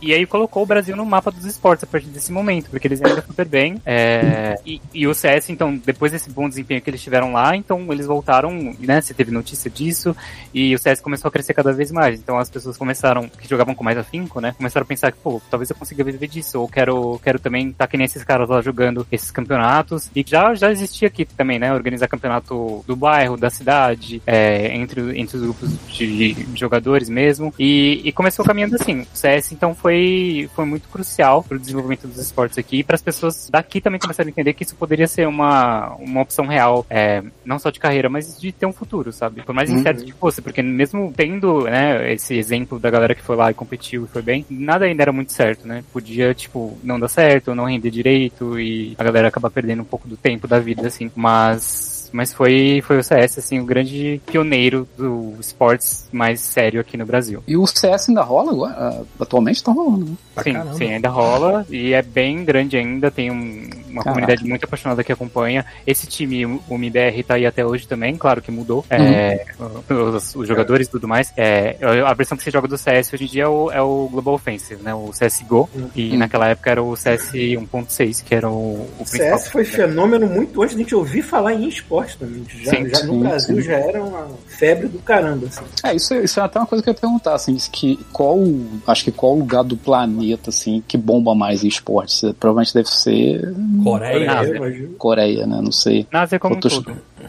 e 0.00 0.12
aí 0.12 0.26
colocou 0.26 0.62
o 0.62 0.66
Brasil 0.66 0.96
no 0.96 1.04
mapa 1.06 1.30
dos 1.30 1.44
esportes 1.44 1.84
a 1.84 1.86
partir 1.86 2.08
desse 2.08 2.32
momento, 2.32 2.70
porque 2.70 2.88
eles 2.88 3.02
ainda 3.02 3.22
super 3.22 3.46
bem. 3.46 3.80
É, 3.86 4.58
e, 4.66 4.80
e, 4.92 5.06
o 5.06 5.14
CS, 5.14 5.50
então, 5.50 5.76
depois 5.76 6.12
desse 6.12 6.30
bom 6.30 6.48
desempenho 6.48 6.80
que 6.80 6.90
eles 6.90 7.02
tiveram 7.02 7.32
lá, 7.32 7.56
então 7.56 7.92
eles 7.92 8.06
voltaram, 8.06 8.74
né? 8.80 9.00
Você 9.00 9.14
teve 9.14 9.30
notícia 9.30 9.70
disso, 9.70 10.16
e 10.52 10.74
o 10.74 10.78
CS 10.78 11.00
começou 11.00 11.28
a 11.28 11.32
crescer 11.32 11.54
cada 11.54 11.72
vez 11.72 11.92
mais. 11.92 12.18
Então 12.18 12.38
as 12.38 12.50
pessoas 12.50 12.76
começaram, 12.76 13.28
que 13.28 13.48
jogavam 13.48 13.74
com 13.74 13.84
mais 13.84 13.98
afinco, 13.98 14.40
né? 14.40 14.54
Começaram 14.56 14.84
a 14.84 14.88
pensar 14.88 15.12
que, 15.12 15.18
pô, 15.18 15.40
talvez 15.50 15.70
eu 15.70 15.76
consiga 15.76 16.02
viver 16.02 16.26
disso, 16.26 16.60
ou 16.60 16.68
quero, 16.68 17.20
quero 17.22 17.38
também 17.38 17.68
estar 17.68 17.86
tá 17.86 17.90
que 17.90 17.96
nem 17.96 18.06
esses 18.06 18.24
caras 18.24 18.48
lá 18.48 18.60
jogando 18.60 19.06
esses 19.12 19.30
campeonatos. 19.30 20.10
E 20.14 20.24
já, 20.26 20.54
já 20.54 20.70
existia 20.70 21.08
aqui 21.08 21.24
também, 21.24 21.58
né? 21.58 21.72
Organizar 21.72 22.08
campeonato 22.08 22.82
do 22.86 22.96
bairro, 22.96 23.36
da 23.36 23.50
cidade, 23.50 24.22
é, 24.26 24.74
entre, 24.74 25.18
entre 25.18 25.36
os 25.36 25.42
grupos 25.42 25.70
de, 25.88 26.34
de 26.34 26.60
jogadores 26.60 27.08
mesmo. 27.12 27.52
E, 27.58 28.00
e, 28.04 28.12
começou 28.12 28.44
caminhando 28.44 28.76
assim. 28.76 29.02
O 29.02 29.16
CS, 29.16 29.52
então, 29.52 29.74
foi, 29.74 30.48
foi 30.54 30.64
muito 30.64 30.88
crucial 30.88 31.42
para 31.42 31.56
o 31.56 31.60
desenvolvimento 31.60 32.06
dos 32.06 32.18
esportes 32.18 32.58
aqui 32.58 32.78
e 32.78 32.84
para 32.84 32.94
as 32.94 33.02
pessoas 33.02 33.48
daqui 33.50 33.80
também 33.80 34.00
começarem 34.00 34.30
a 34.30 34.32
entender 34.32 34.54
que 34.54 34.64
isso 34.64 34.74
poderia 34.76 35.06
ser 35.06 35.28
uma, 35.28 35.94
uma 35.96 36.22
opção 36.22 36.46
real, 36.46 36.86
é, 36.88 37.22
não 37.44 37.58
só 37.58 37.70
de 37.70 37.78
carreira, 37.78 38.08
mas 38.08 38.40
de 38.40 38.52
ter 38.52 38.66
um 38.66 38.72
futuro, 38.72 39.12
sabe? 39.12 39.42
Por 39.42 39.54
mais 39.54 39.70
uhum. 39.70 39.78
incerto 39.78 40.04
que 40.04 40.12
fosse, 40.12 40.40
porque 40.40 40.62
mesmo 40.62 41.12
tendo, 41.14 41.64
né, 41.64 42.12
esse 42.12 42.34
exemplo 42.34 42.78
da 42.78 42.90
galera 42.90 43.14
que 43.14 43.22
foi 43.22 43.36
lá 43.36 43.50
e 43.50 43.54
competiu 43.54 44.04
e 44.04 44.08
foi 44.08 44.22
bem, 44.22 44.46
nada 44.48 44.84
ainda 44.84 45.02
era 45.02 45.12
muito 45.12 45.32
certo, 45.32 45.66
né? 45.66 45.84
Podia, 45.92 46.34
tipo, 46.34 46.78
não 46.82 46.98
dar 46.98 47.08
certo, 47.08 47.54
não 47.54 47.64
render 47.64 47.90
direito 47.90 48.58
e 48.58 48.94
a 48.98 49.04
galera 49.04 49.28
acabar 49.28 49.50
perdendo 49.50 49.82
um 49.82 49.86
pouco 49.86 50.08
do 50.08 50.16
tempo 50.16 50.48
da 50.48 50.58
vida, 50.58 50.86
assim. 50.86 51.10
Mas 51.14 51.91
Mas 52.12 52.32
foi, 52.32 52.82
foi 52.84 52.98
o 52.98 53.02
CS, 53.02 53.38
assim, 53.38 53.58
o 53.58 53.64
grande 53.64 54.20
pioneiro 54.26 54.86
do 54.96 55.34
esportes 55.40 56.08
mais 56.12 56.40
sério 56.40 56.80
aqui 56.80 56.96
no 56.96 57.06
Brasil. 57.06 57.42
E 57.46 57.56
o 57.56 57.66
CS 57.66 58.08
ainda 58.08 58.22
rola 58.22 58.52
agora? 58.52 58.74
Ah, 58.76 59.02
atualmente 59.20 59.62
tá 59.62 59.72
rolando, 59.72 60.06
né? 60.06 60.16
Sim, 60.42 60.54
sim, 60.76 60.92
ainda 60.94 61.08
rola 61.08 61.66
e 61.70 61.92
é 61.92 62.02
bem 62.02 62.44
grande 62.44 62.76
ainda, 62.76 63.10
tem 63.10 63.30
um, 63.30 63.34
uma 63.34 64.02
Caraca. 64.02 64.02
comunidade 64.04 64.44
muito 64.44 64.64
apaixonada 64.64 65.04
que 65.04 65.12
acompanha. 65.12 65.64
Esse 65.86 66.06
time, 66.06 66.44
o 66.46 66.62
MBR, 66.70 67.22
tá 67.22 67.34
aí 67.34 67.46
até 67.46 67.64
hoje 67.64 67.86
também, 67.86 68.16
claro 68.16 68.40
que 68.40 68.50
mudou. 68.50 68.84
Uhum. 68.90 68.96
É, 68.96 69.44
os, 69.90 70.34
os, 70.34 70.48
jogadores 70.48 70.86
e 70.86 70.90
tudo 70.90 71.08
mais. 71.08 71.32
É, 71.36 71.76
a 72.06 72.14
versão 72.14 72.36
que 72.36 72.44
se 72.44 72.50
joga 72.50 72.68
do 72.68 72.78
CS 72.78 73.12
hoje 73.12 73.24
em 73.24 73.28
dia 73.28 73.44
é 73.44 73.48
o, 73.48 73.70
é 73.70 73.82
o 73.82 74.08
Global 74.10 74.34
Offensive, 74.34 74.82
né? 74.82 74.94
O 74.94 75.10
CSGO. 75.10 75.68
Uhum. 75.74 75.90
E 75.94 76.16
naquela 76.16 76.48
época 76.48 76.70
era 76.70 76.82
o 76.82 76.96
CS 76.96 77.32
1.6, 77.32 78.22
que 78.24 78.34
era 78.34 78.48
o, 78.48 78.88
o 78.98 79.04
principal. 79.04 79.38
CS 79.38 79.48
foi 79.48 79.64
fenômeno 79.64 80.26
muito 80.26 80.62
antes 80.62 80.74
de 80.74 80.82
a 80.82 80.84
gente 80.84 80.94
ouvir 80.94 81.22
falar 81.22 81.54
em 81.54 81.68
esporte 81.68 82.01
também. 82.18 82.44
Já, 82.48 82.70
sim, 82.70 82.88
já 82.88 82.96
sim, 82.96 83.06
no 83.06 83.18
Brasil 83.18 83.56
sim. 83.56 83.62
já 83.62 83.74
era 83.74 84.02
uma 84.02 84.28
febre 84.46 84.88
do 84.88 84.98
caramba. 84.98 85.46
Assim. 85.46 85.64
É, 85.84 85.94
isso, 85.94 86.14
isso 86.14 86.40
é 86.40 86.42
até 86.42 86.58
uma 86.58 86.66
coisa 86.66 86.82
que 86.82 86.90
eu 86.90 86.92
ia 86.92 86.98
perguntar, 86.98 87.34
assim, 87.34 87.56
que 87.70 87.98
qual, 88.12 88.38
acho 88.86 89.04
que 89.04 89.12
qual 89.12 89.34
lugar 89.34 89.64
do 89.64 89.76
planeta, 89.76 90.50
assim, 90.50 90.82
que 90.86 90.96
bomba 90.96 91.34
mais 91.34 91.64
em 91.64 91.68
esporte? 91.68 92.32
Provavelmente 92.38 92.74
deve 92.74 92.88
ser... 92.88 93.54
Coreia, 93.82 94.36
Coreia, 94.58 94.90
Coreia 94.98 95.46
né? 95.46 95.60
Não 95.62 95.72
sei. 95.72 96.06
Ásia 96.12 96.38
como 96.38 96.56
um 96.56 96.60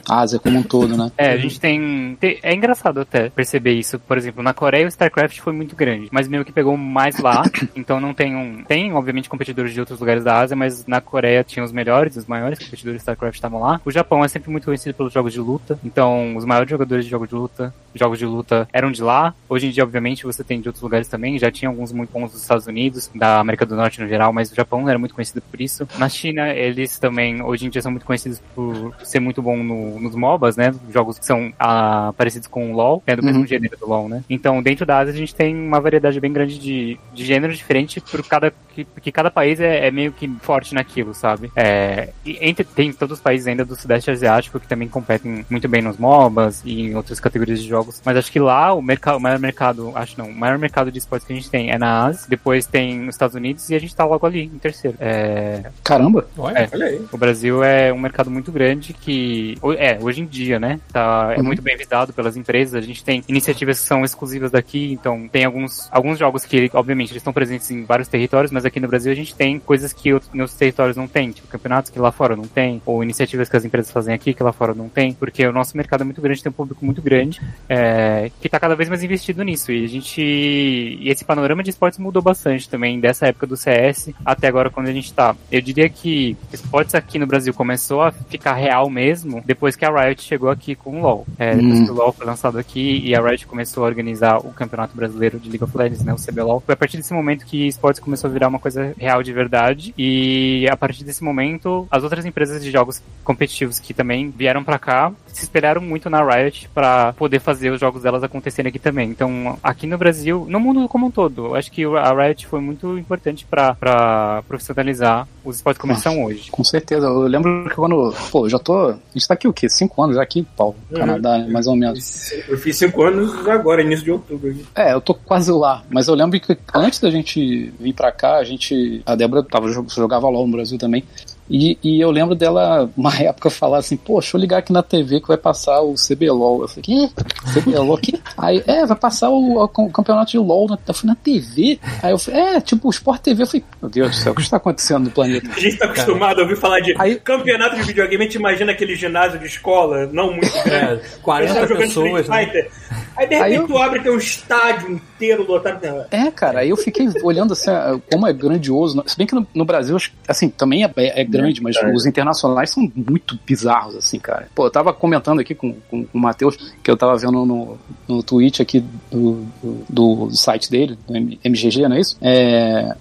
Ásia 0.08 0.40
como 0.40 0.60
um 0.60 0.64
todo, 0.64 0.98
né? 0.98 1.12
É, 1.18 1.32
a 1.32 1.38
gente 1.38 1.60
tem, 1.60 2.18
tem, 2.20 2.40
É 2.42 2.54
engraçado 2.54 3.02
até 3.02 3.30
perceber 3.30 3.74
isso. 3.74 4.00
Por 4.00 4.18
exemplo, 4.18 4.44
na 4.44 4.54
Coreia 4.54 4.86
o 4.86 4.90
StarCraft 4.90 5.40
foi 5.40 5.54
muito 5.54 5.76
grande, 5.76 6.10
mas 6.12 6.28
meio 6.28 6.46
que 6.46 6.52
pegou 6.52 6.76
mais 6.78 7.20
lá. 7.20 7.44
então 7.76 8.00
não 8.00 8.14
tem 8.14 8.36
um. 8.36 8.64
Tem, 8.64 8.94
obviamente, 8.94 9.30
competidores 9.30 9.74
de 9.74 9.80
outros 9.80 10.00
lugares 10.00 10.24
da 10.24 10.40
Ásia, 10.40 10.56
mas 10.56 10.86
na 10.86 11.02
Coreia 11.02 11.44
tinha 11.44 11.64
os 11.64 11.72
melhores, 11.72 12.16
os 12.16 12.26
maiores 12.26 12.60
competidores 12.60 12.98
de 12.98 13.02
StarCraft 13.02 13.36
estavam 13.36 13.60
lá. 13.60 13.82
O 13.86 13.92
Japão 13.92 14.24
é 14.24 14.28
sempre 14.28 14.52
muito 14.52 14.66
conhecido 14.66 14.96
pelos 14.96 15.14
jogos 15.14 15.34
de 15.34 15.40
luta. 15.40 15.80
Então, 15.84 16.36
os 16.36 16.46
maiores 16.46 16.70
jogadores 16.70 17.06
de 17.06 17.12
jogos 17.12 17.30
de 17.30 17.36
luta, 17.36 17.74
jogos 17.94 18.20
de 18.20 18.26
luta 18.26 18.68
eram 18.72 18.92
de 18.92 19.02
lá. 19.02 19.34
Hoje 19.50 19.68
em 19.68 19.72
dia, 19.72 19.84
obviamente, 19.84 20.24
você 20.24 20.44
tem 20.44 20.62
de 20.62 20.70
outros 20.70 20.82
lugares 20.82 21.08
também. 21.08 21.38
Já 21.38 21.52
tinha 21.52 21.70
alguns 21.70 21.92
muito 21.92 22.12
bons 22.12 22.32
dos 22.32 22.42
Estados 22.42 22.68
Unidos, 22.68 23.10
da 23.14 23.40
América 23.40 23.66
do 23.66 23.76
Norte 23.76 24.02
no 24.02 24.08
geral, 24.08 24.32
mas 24.34 24.52
o 24.52 24.56
Japão 24.56 24.88
era 24.90 24.98
muito 24.98 25.14
conhecido 25.14 25.42
por 25.42 25.60
isso. 25.62 25.88
Na 25.98 26.10
China, 26.10 26.50
eles 26.50 26.98
também, 26.98 27.42
hoje 27.42 27.66
em 27.66 27.70
dia, 27.70 27.82
são 27.82 27.92
muito 27.92 28.06
conhecidos 28.06 28.42
por 28.56 28.94
ser 29.04 29.20
muito 29.20 29.42
bom 29.42 29.58
no, 29.58 29.83
nos 30.00 30.16
MOBAs, 30.16 30.58
né? 30.58 30.74
Jogos 30.92 31.20
que 31.20 31.26
são 31.26 31.54
ah, 31.60 32.14
parecidos 32.18 32.48
com 32.48 32.72
o 32.72 32.76
LoL, 32.76 33.04
é 33.06 33.16
do 33.16 33.24
mesmo 33.24 33.42
uhum. 33.42 33.48
gênero 33.48 33.78
do 33.78 33.88
LoL, 33.88 34.10
né? 34.10 34.24
Então, 34.30 34.62
dentro 34.62 34.86
da 34.86 35.00
Ásia, 35.00 35.14
a 35.14 35.18
gente 35.18 35.36
tem 35.36 35.56
uma 35.56 35.80
variedade 35.80 36.20
bem 36.20 36.32
grande 36.32 36.60
de, 36.60 37.00
de 37.14 37.26
gêneros 37.26 37.58
diferentes 37.58 38.02
por 38.04 38.26
cada 38.28 38.54
que, 38.74 38.86
que 39.02 39.12
cada 39.12 39.30
país 39.30 39.60
é, 39.60 39.88
é, 39.88 39.92
meio 39.92 40.12
que 40.12 40.28
forte 40.42 40.74
naquilo, 40.74 41.14
sabe? 41.14 41.52
É, 41.56 42.10
e 42.26 42.38
entre, 42.42 42.64
tem 42.64 42.92
todos 42.92 43.18
os 43.18 43.24
países 43.24 43.48
ainda 43.48 43.64
do 43.64 43.76
Sudeste 43.76 44.10
Asiático 44.10 44.60
que 44.60 44.68
também 44.68 44.88
competem 44.88 45.46
muito 45.50 45.68
bem 45.68 45.82
nos 45.82 45.98
MOBAs 45.98 46.62
e 46.66 46.82
em 46.82 46.96
outras 46.96 47.20
categorias 47.20 47.62
de 47.62 47.68
jogos, 47.68 48.02
mas 48.04 48.18
acho 48.18 48.32
que 48.32 48.40
lá 48.40 48.74
o, 48.74 48.82
mercado, 48.82 49.18
o 49.18 49.22
maior 49.22 49.40
mercado, 49.40 49.92
acho 49.96 50.18
não, 50.18 50.30
o 50.30 50.36
maior 50.36 50.58
mercado 50.58 50.92
de 50.92 50.98
esportes 50.98 51.28
que 51.28 51.34
a 51.34 51.36
gente 51.36 51.50
tem 51.50 51.72
é 51.72 51.78
na 51.78 52.06
Ásia, 52.06 52.26
depois 52.28 52.66
tem 52.66 52.98
nos 53.00 53.16
Estados 53.16 53.36
Unidos 53.36 53.70
e 53.70 53.76
a 53.76 53.80
gente 53.80 53.96
tá 53.96 54.06
logo 54.06 54.26
ali, 54.26 54.44
em 54.44 54.58
terceiro. 54.58 54.98
É... 55.00 55.64
Caramba! 55.84 56.26
É, 56.56 56.70
olha 56.74 56.86
aí. 56.86 57.06
O 57.12 57.18
Brasil 57.18 57.64
é 57.64 57.94
um 57.94 58.00
mercado 58.00 58.32
muito 58.32 58.52
grande 58.52 58.94
que, 58.94 59.58
é, 59.74 59.98
hoje 60.02 60.22
em 60.22 60.26
dia, 60.26 60.60
né, 60.60 60.80
tá, 60.92 61.34
é 61.36 61.40
uhum. 61.40 61.46
muito 61.46 61.62
bem 61.62 61.78
visado 61.78 62.14
pelas 62.14 62.38
empresas, 62.38 62.76
a 62.76 62.86
gente 62.86 63.04
tem 63.04 63.24
iniciativas 63.28 63.80
que 63.80 63.88
são 63.88 64.04
exclusivas 64.04 64.52
daqui, 64.52 64.92
então 64.92 65.28
tem 65.28 65.46
alguns, 65.46 65.88
alguns 65.92 66.18
jogos 66.20 66.46
que, 66.46 66.70
obviamente, 66.74 67.12
eles 67.12 67.22
estão 67.22 67.34
presentes 67.34 67.70
em 67.72 67.84
vários 67.84 68.08
territórios, 68.08 68.52
mas 68.52 68.66
aqui 68.66 68.80
no 68.80 68.88
Brasil 68.88 69.12
a 69.12 69.16
gente 69.16 69.36
tem 69.36 69.60
coisas 69.60 69.94
que 69.94 70.14
outros, 70.14 70.32
nos 70.34 70.54
territórios 70.54 70.98
não 70.98 71.08
tem, 71.08 71.32
tipo 71.32 71.48
campeonatos 71.48 71.90
que 71.92 72.00
lá 72.00 72.12
fora 72.12 72.36
não 72.36 72.44
tem, 72.44 72.82
ou 72.86 73.04
iniciativas 73.04 73.50
que 73.50 73.58
as 73.58 73.66
empresas 73.66 73.92
fazem 73.92 74.14
aqui 74.14 74.34
que 74.34 74.44
lá 74.44 74.52
fora 74.52 74.74
não 74.74 74.90
tem, 74.90 75.14
porque 75.14 75.46
o 75.46 75.52
nosso 75.52 75.76
mercado 75.78 76.02
é 76.02 76.04
muito 76.04 76.22
grande, 76.22 76.42
tem 76.42 76.50
um 76.50 76.54
público 76.54 76.84
muito 76.86 77.02
grande, 77.02 77.42
é, 77.70 78.32
que 78.42 78.48
está 78.48 78.60
cada 78.60 78.76
vez 78.76 78.90
mais 78.90 79.04
investido 79.04 79.44
nisso. 79.44 79.72
E 79.72 79.84
a 79.84 79.88
gente. 79.88 80.22
E 80.22 81.10
esse 81.10 81.24
panorama 81.24 81.64
de 81.64 81.70
esportes 81.70 82.00
mudou 82.00 82.22
bastante 82.22 82.70
também, 82.70 83.00
dessa 83.00 83.28
época 83.28 83.48
do 83.48 83.56
CS 83.56 84.10
até 84.26 84.48
agora 84.48 84.70
quando 84.70 84.88
a 84.88 84.94
gente 84.94 85.06
está. 85.06 85.36
Eu 85.52 85.62
diria 85.62 85.90
que 85.90 86.36
esportes 86.52 86.96
aqui 86.96 87.18
no 87.18 87.28
Brasil 87.28 87.54
começou 87.54 88.02
a 88.02 88.12
ficar 88.12 88.54
real 88.54 88.90
mesmo 88.90 89.42
depois 89.46 89.63
que 89.72 89.86
a 89.86 89.90
Riot 89.90 90.22
chegou 90.22 90.50
aqui 90.50 90.76
com 90.76 91.00
o 91.00 91.02
LoL. 91.02 91.26
É, 91.38 91.56
depois 91.56 91.80
hum. 91.80 91.86
que 91.86 91.92
o 91.92 91.94
LoL 91.94 92.12
foi 92.12 92.26
lançado 92.26 92.58
aqui 92.58 93.02
e 93.04 93.16
a 93.16 93.22
Riot 93.22 93.48
começou 93.48 93.84
a 93.84 93.88
organizar 93.88 94.38
o 94.38 94.52
Campeonato 94.52 94.96
Brasileiro 94.96 95.40
de 95.40 95.50
League 95.50 95.64
of 95.64 95.78
Legends, 95.78 96.04
né, 96.04 96.14
o 96.14 96.18
CBLOL, 96.18 96.62
foi 96.62 96.74
a 96.74 96.78
partir 96.78 96.98
desse 96.98 97.14
momento 97.14 97.46
que 97.46 97.68
esportes 97.68 98.02
começou 98.02 98.30
a 98.30 98.34
virar 98.34 98.48
uma 98.48 98.60
coisa 98.60 98.94
real 98.98 99.24
de 99.24 99.32
verdade. 99.32 99.94
E 99.98 100.68
a 100.70 100.76
partir 100.76 101.04
desse 101.04 101.24
momento, 101.24 101.88
as 101.90 102.04
outras 102.04 102.26
empresas 102.26 102.64
de 102.64 102.72
jogos 102.72 103.02
competitivos 103.24 103.80
que 103.80 103.94
também 103.94 104.30
vieram 104.30 104.64
para 104.64 104.78
cá 104.78 105.12
se 105.28 105.44
espelharam 105.44 105.82
muito 105.82 106.10
na 106.10 106.24
Riot 106.24 106.70
para 106.74 107.14
poder 107.14 107.40
fazer 107.40 107.72
os 107.72 107.80
jogos 107.80 108.04
delas 108.04 108.24
acontecerem 108.24 108.70
aqui 108.70 108.80
também. 108.80 109.10
Então, 109.10 109.58
aqui 109.64 109.88
no 109.88 109.98
Brasil, 109.98 110.46
no 110.48 110.60
mundo 110.60 110.88
como 110.88 111.08
um 111.08 111.12
todo, 111.12 111.56
acho 111.56 111.72
que 111.72 111.84
a 111.86 112.14
Riot 112.14 112.46
foi 112.48 112.62
muito 112.62 112.98
importante 112.98 113.46
para 113.46 114.44
profissionalizar 114.48 115.28
os 115.44 115.58
esportes 115.58 115.80
como 115.80 115.94
eles 115.94 116.04
são 116.04 116.24
hoje. 116.24 116.52
Com 116.52 116.64
certeza. 116.64 117.06
Eu 117.06 117.22
lembro 117.22 117.68
que 117.70 117.76
quando. 117.76 118.14
Pô, 118.32 118.48
já 118.48 118.60
tô. 118.60 118.90
A 118.90 118.98
gente 119.14 119.28
tá 119.28 119.34
aqui 119.34 119.48
o 119.54 119.56
quê? 119.56 119.70
Cinco 119.70 120.04
anos 120.04 120.16
já 120.16 120.24
aqui, 120.24 120.46
Paulo? 120.58 120.76
Uhum. 120.92 120.98
Canadá, 120.98 121.46
mais 121.48 121.68
ou 121.68 121.76
menos. 121.76 122.32
Eu 122.48 122.58
fiz 122.58 122.78
cinco 122.78 123.04
anos 123.04 123.48
agora, 123.48 123.82
início 123.82 124.04
de 124.04 124.12
outubro. 124.12 124.56
É, 124.76 124.94
eu 124.94 125.00
tô 125.00 125.14
quase 125.14 125.52
lá. 125.52 125.84
Mas 125.90 126.08
eu 126.08 126.16
lembro 126.16 126.40
que 126.40 126.58
antes 126.74 127.00
da 127.00 127.10
gente 127.10 127.72
vir 127.80 127.94
pra 127.94 128.12
cá, 128.12 128.38
a 128.38 128.44
gente. 128.44 129.02
A 129.06 129.16
Débora 129.16 129.44
tava, 129.44 129.70
jogava 129.70 130.28
LOL 130.28 130.48
no 130.48 130.54
Brasil 130.54 130.78
também. 130.78 131.04
E, 131.50 131.78
e, 131.84 132.00
eu 132.00 132.10
lembro 132.10 132.36
dela, 132.36 132.90
uma 132.96 133.16
época, 133.16 133.50
falar 133.50 133.80
assim, 133.80 133.98
pô, 133.98 134.20
deixa 134.20 134.38
eu 134.38 134.42
ligar 134.42 134.60
aqui 134.60 134.72
na 134.72 134.84
TV 134.84 135.20
que 135.22 135.28
vai 135.28 135.38
passar 135.38 135.82
o 135.82 135.96
CBLOL. 135.96 136.62
Eu 136.62 136.68
falei, 136.68 136.84
quê? 136.84 137.10
CBLOL 137.54 137.96
aqui? 137.96 138.22
Aí, 138.38 138.64
é, 138.66 138.86
vai 138.86 138.98
passar 138.98 139.30
o, 139.30 139.58
o, 139.58 139.64
o 139.64 139.92
campeonato 139.92 140.32
de 140.32 140.38
LOL. 140.38 140.68
Na, 140.68 140.78
eu 140.88 140.94
falei, 140.94 141.10
na 141.10 141.16
TV? 141.16 141.80
Aí 142.02 142.12
eu 142.12 142.18
falei, 142.18 142.40
é, 142.40 142.62
tipo, 142.62 142.88
o 142.88 142.92
Sport 142.92 143.22
TV. 143.22 143.44
Eu 143.44 143.48
falei, 143.48 143.64
meu 143.82 143.90
Deus 143.90 144.10
do 144.12 144.16
céu, 144.16 144.32
o 144.32 144.36
que 144.36 144.42
está 144.42 144.58
acontecendo 144.58 145.06
no 145.06 145.12
planeta? 145.12 145.50
A 145.56 145.60
gente 145.60 145.78
tá 145.78 145.86
acostumado 145.86 146.40
a 146.40 146.44
ouvir 146.44 146.58
falar 146.58 146.80
de 146.80 146.94
Aí, 146.98 147.16
campeonato 147.16 147.76
de 147.76 147.84
videogame, 147.84 148.24
a 148.24 148.28
gente 148.28 148.36
imagina 148.36 148.72
aquele 148.72 148.96
ginásio 148.96 149.40
de 149.40 149.48
escola, 149.48 150.08
não 150.12 150.32
muito 150.32 150.52
grande. 150.64 151.02
É, 151.04 151.18
40 151.22 151.68
pessoas, 151.76 152.28
né? 152.28 152.68
Aí 153.16 153.28
de 153.28 153.36
repente 153.36 153.52
aí 153.52 153.56
eu... 153.56 153.68
tu 153.68 153.78
abre 153.78 154.02
tem 154.02 154.12
um 154.12 154.18
estádio 154.18 154.92
inteiro 154.92 155.46
lotado. 155.48 155.74
É, 156.12 156.32
cara, 156.32 156.60
aí 156.60 156.70
eu 156.70 156.78
fiquei 156.78 157.08
olhando 157.22 157.54
assim, 157.54 157.72
como 158.12 158.28
é 158.28 158.34
grandioso. 158.34 159.02
Se 159.08 159.18
bem 159.18 159.26
que 159.26 159.36
no, 159.36 159.46
no 159.54 159.66
Brasil, 159.66 159.98
assim, 160.28 160.50
também 160.50 160.84
é, 160.84 160.92
é 160.96 161.24
grande, 161.24 161.62
mas 161.62 161.76
é. 161.76 161.92
os 161.92 162.06
internacionais 162.06 162.70
são 162.72 162.92
muito 162.96 163.38
bizarros, 163.46 163.96
assim, 163.96 164.20
cara. 164.20 164.48
Pô, 164.54 164.66
eu 164.66 164.72
tava 164.72 164.94
comentando 164.94 165.40
aqui 165.40 165.56
com, 165.56 165.74
com, 165.90 166.06
com 166.06 166.18
o 166.18 166.22
Matheus, 166.22 166.58
que 166.82 166.90
eu 166.90 166.98
tava 166.98 167.16
vendo 167.18 167.46
no, 167.46 167.78
no 168.08 168.24
tweet 168.24 168.62
aqui 168.62 168.84
do, 169.12 169.46
do, 169.90 170.28
do 170.28 170.36
site 170.36 170.70
dele, 170.70 170.98
do 171.08 171.16
MGG, 171.16 171.88
não 171.88 171.96
é 171.96 172.00
isso? 172.00 172.18
É, 172.22 172.96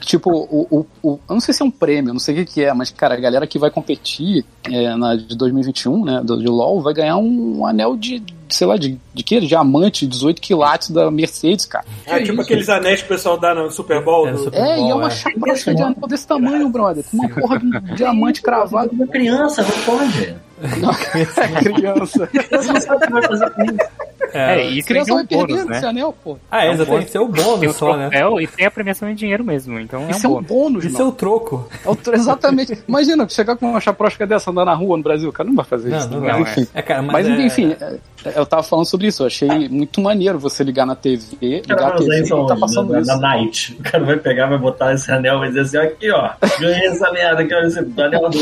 tipo, 0.00 0.30
o, 0.30 0.66
o, 0.70 0.86
o, 1.02 1.20
eu 1.28 1.34
não 1.34 1.40
sei 1.40 1.54
se 1.54 1.62
é 1.62 1.64
um 1.64 1.70
prêmio, 1.70 2.12
não 2.12 2.20
sei 2.20 2.34
o 2.34 2.38
que, 2.38 2.52
que 2.52 2.64
é, 2.64 2.72
mas, 2.72 2.90
cara, 2.90 3.14
a 3.14 3.20
galera 3.20 3.46
que 3.46 3.58
vai 3.58 3.70
competir 3.70 4.44
é, 4.64 4.94
na 4.96 5.14
de 5.16 5.36
2021, 5.36 6.04
né, 6.04 6.22
do, 6.24 6.38
de 6.38 6.46
LoL, 6.46 6.80
vai 6.80 6.94
ganhar 6.94 7.16
um, 7.16 7.60
um 7.60 7.66
anel 7.66 7.96
de 7.96 8.22
sei 8.50 8.66
lá, 8.66 8.76
de, 8.76 8.98
de 9.14 9.22
que? 9.22 9.40
Diamante, 9.40 10.06
18 10.06 10.40
quilates 10.40 10.90
da 10.90 11.10
Mercedes, 11.10 11.66
cara. 11.66 11.84
É, 12.06 12.22
tipo 12.22 12.40
aqueles 12.40 12.68
anéis 12.68 13.00
que 13.00 13.06
o 13.06 13.08
pessoal 13.08 13.38
dá 13.38 13.54
no 13.54 13.70
Super 13.70 14.02
Bowl. 14.02 14.28
É, 14.28 14.32
do... 14.32 14.38
Super 14.38 14.60
Bowl, 14.60 14.72
é 14.72 14.80
e 14.80 14.90
é 14.90 14.94
uma 14.94 15.08
é. 15.08 15.10
chaprocha 15.10 15.74
de 15.74 15.82
anel 15.82 16.08
desse 16.08 16.26
tamanho, 16.26 16.68
brother. 16.68 17.04
Com 17.10 17.16
uma 17.16 17.28
porra 17.28 17.58
de 17.58 17.66
um 17.66 17.80
diamante 17.94 18.42
cravado. 18.42 18.90
Uma 18.92 19.06
criança, 19.06 19.62
não 19.62 19.82
pode. 19.84 20.36
Não, 20.80 20.90
é 21.14 21.72
criança. 21.72 22.28
Você 22.50 22.72
não 22.72 22.80
sabe 22.80 22.96
o 22.96 23.06
que 23.06 23.12
vai 23.12 23.22
fazer 23.22 23.50
com 23.50 23.62
isso. 23.62 24.18
É, 24.32 24.60
é 24.60 24.70
isso 24.70 24.88
criança 24.88 25.14
vai 25.14 25.24
perder 25.24 25.64
né? 25.64 25.76
esse 25.76 25.86
anel, 25.86 26.14
pô. 26.24 26.36
Ah, 26.50 26.66
é, 26.66 26.72
exatamente. 26.72 27.08
Isso 27.08 27.16
é 27.16 27.20
o 27.20 27.28
bônus 27.28 27.76
só, 27.76 27.96
né? 27.96 28.10
E 28.40 28.46
tem 28.46 28.66
a 28.66 28.70
premiação 28.70 29.08
em 29.08 29.14
dinheiro 29.14 29.44
mesmo, 29.44 29.78
então 29.78 30.08
Isso 30.10 30.26
é 30.26 30.30
um 30.30 30.42
bônus, 30.42 30.84
Isso 30.84 31.00
é 31.00 31.04
o 31.04 31.12
troco. 31.12 31.68
É 31.84 32.14
exatamente. 32.14 32.78
Imagina, 32.86 33.28
chegar 33.28 33.56
com 33.56 33.70
uma 33.70 33.80
chaprosca 33.80 34.26
dessa 34.26 34.50
andar 34.50 34.64
na 34.64 34.74
rua 34.74 34.96
no 34.96 35.02
Brasil, 35.02 35.28
o 35.28 35.32
cara 35.32 35.48
não 35.48 35.56
vai 35.56 35.64
fazer 35.64 35.90
não, 35.90 35.98
isso. 35.98 36.10
Não, 36.10 36.20
não, 36.20 36.40
enfim. 36.40 36.66
É. 36.74 36.82
cara, 36.82 37.02
mas, 37.02 37.28
mas 37.28 37.40
enfim, 37.40 37.76
eu 38.24 38.44
tava 38.44 38.62
falando 38.62 38.86
sobre 38.86 39.06
isso. 39.06 39.22
Eu 39.22 39.26
achei 39.26 39.68
muito 39.68 40.00
maneiro 40.00 40.38
você 40.38 40.64
ligar 40.64 40.86
na 40.86 40.94
TV, 40.96 41.36
ligar 41.40 41.92
a 41.92 41.96
TV 41.96 42.22
e 42.22 42.28
tá 42.28 42.56
passando 42.56 42.92
na, 42.92 43.00
isso. 43.00 43.10
Na 43.10 43.16
night. 43.16 43.76
O 43.78 43.82
cara 43.82 44.04
vai 44.04 44.16
pegar, 44.16 44.46
vai 44.46 44.58
botar 44.58 44.92
esse 44.92 45.10
anel 45.10 45.38
vai 45.38 45.48
dizer 45.48 45.60
assim: 45.60 45.76
aqui, 45.78 46.10
ó, 46.10 46.30
ganhei 46.58 46.86
essa 46.86 47.10
merda 47.12 47.42
aqui, 47.42 47.54
ó, 47.54 47.60
esse 47.60 47.78
anel 47.78 48.30
do 48.30 48.38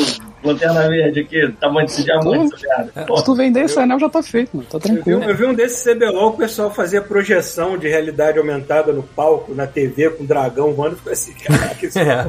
Lanterna 0.47 0.89
Verde 0.89 1.21
aqui, 1.21 1.53
tamanho 1.61 1.87
desse 1.87 2.05
diamante, 2.05 2.57
Se 2.57 3.25
tu 3.25 3.35
vender 3.35 3.65
esse 3.65 3.79
anel, 3.79 3.99
já 3.99 4.09
tá 4.09 4.23
feito, 4.23 4.57
mano. 4.57 4.69
Tá 4.69 4.79
tranquilo. 4.79 5.23
Eu 5.23 5.27
vi, 5.27 5.31
eu 5.33 5.37
vi 5.37 5.45
um 5.47 5.55
desses 5.55 5.83
CBLOL, 5.83 6.29
o 6.31 6.37
pessoal 6.37 6.71
fazia 6.71 7.03
projeção 7.03 7.77
de 7.77 7.89
realidade 7.89 8.39
aumentada 8.39 8.93
no 8.93 9.03
palco, 9.03 9.55
na 9.55 9.67
TV, 9.67 10.11
com 10.11 10.25
dragão 10.25 10.73
voando. 10.73 10.97
Ficou 10.97 11.13
assim, 11.13 11.35
caraca, 11.35 11.87
isso 11.87 11.99
é. 11.99 12.25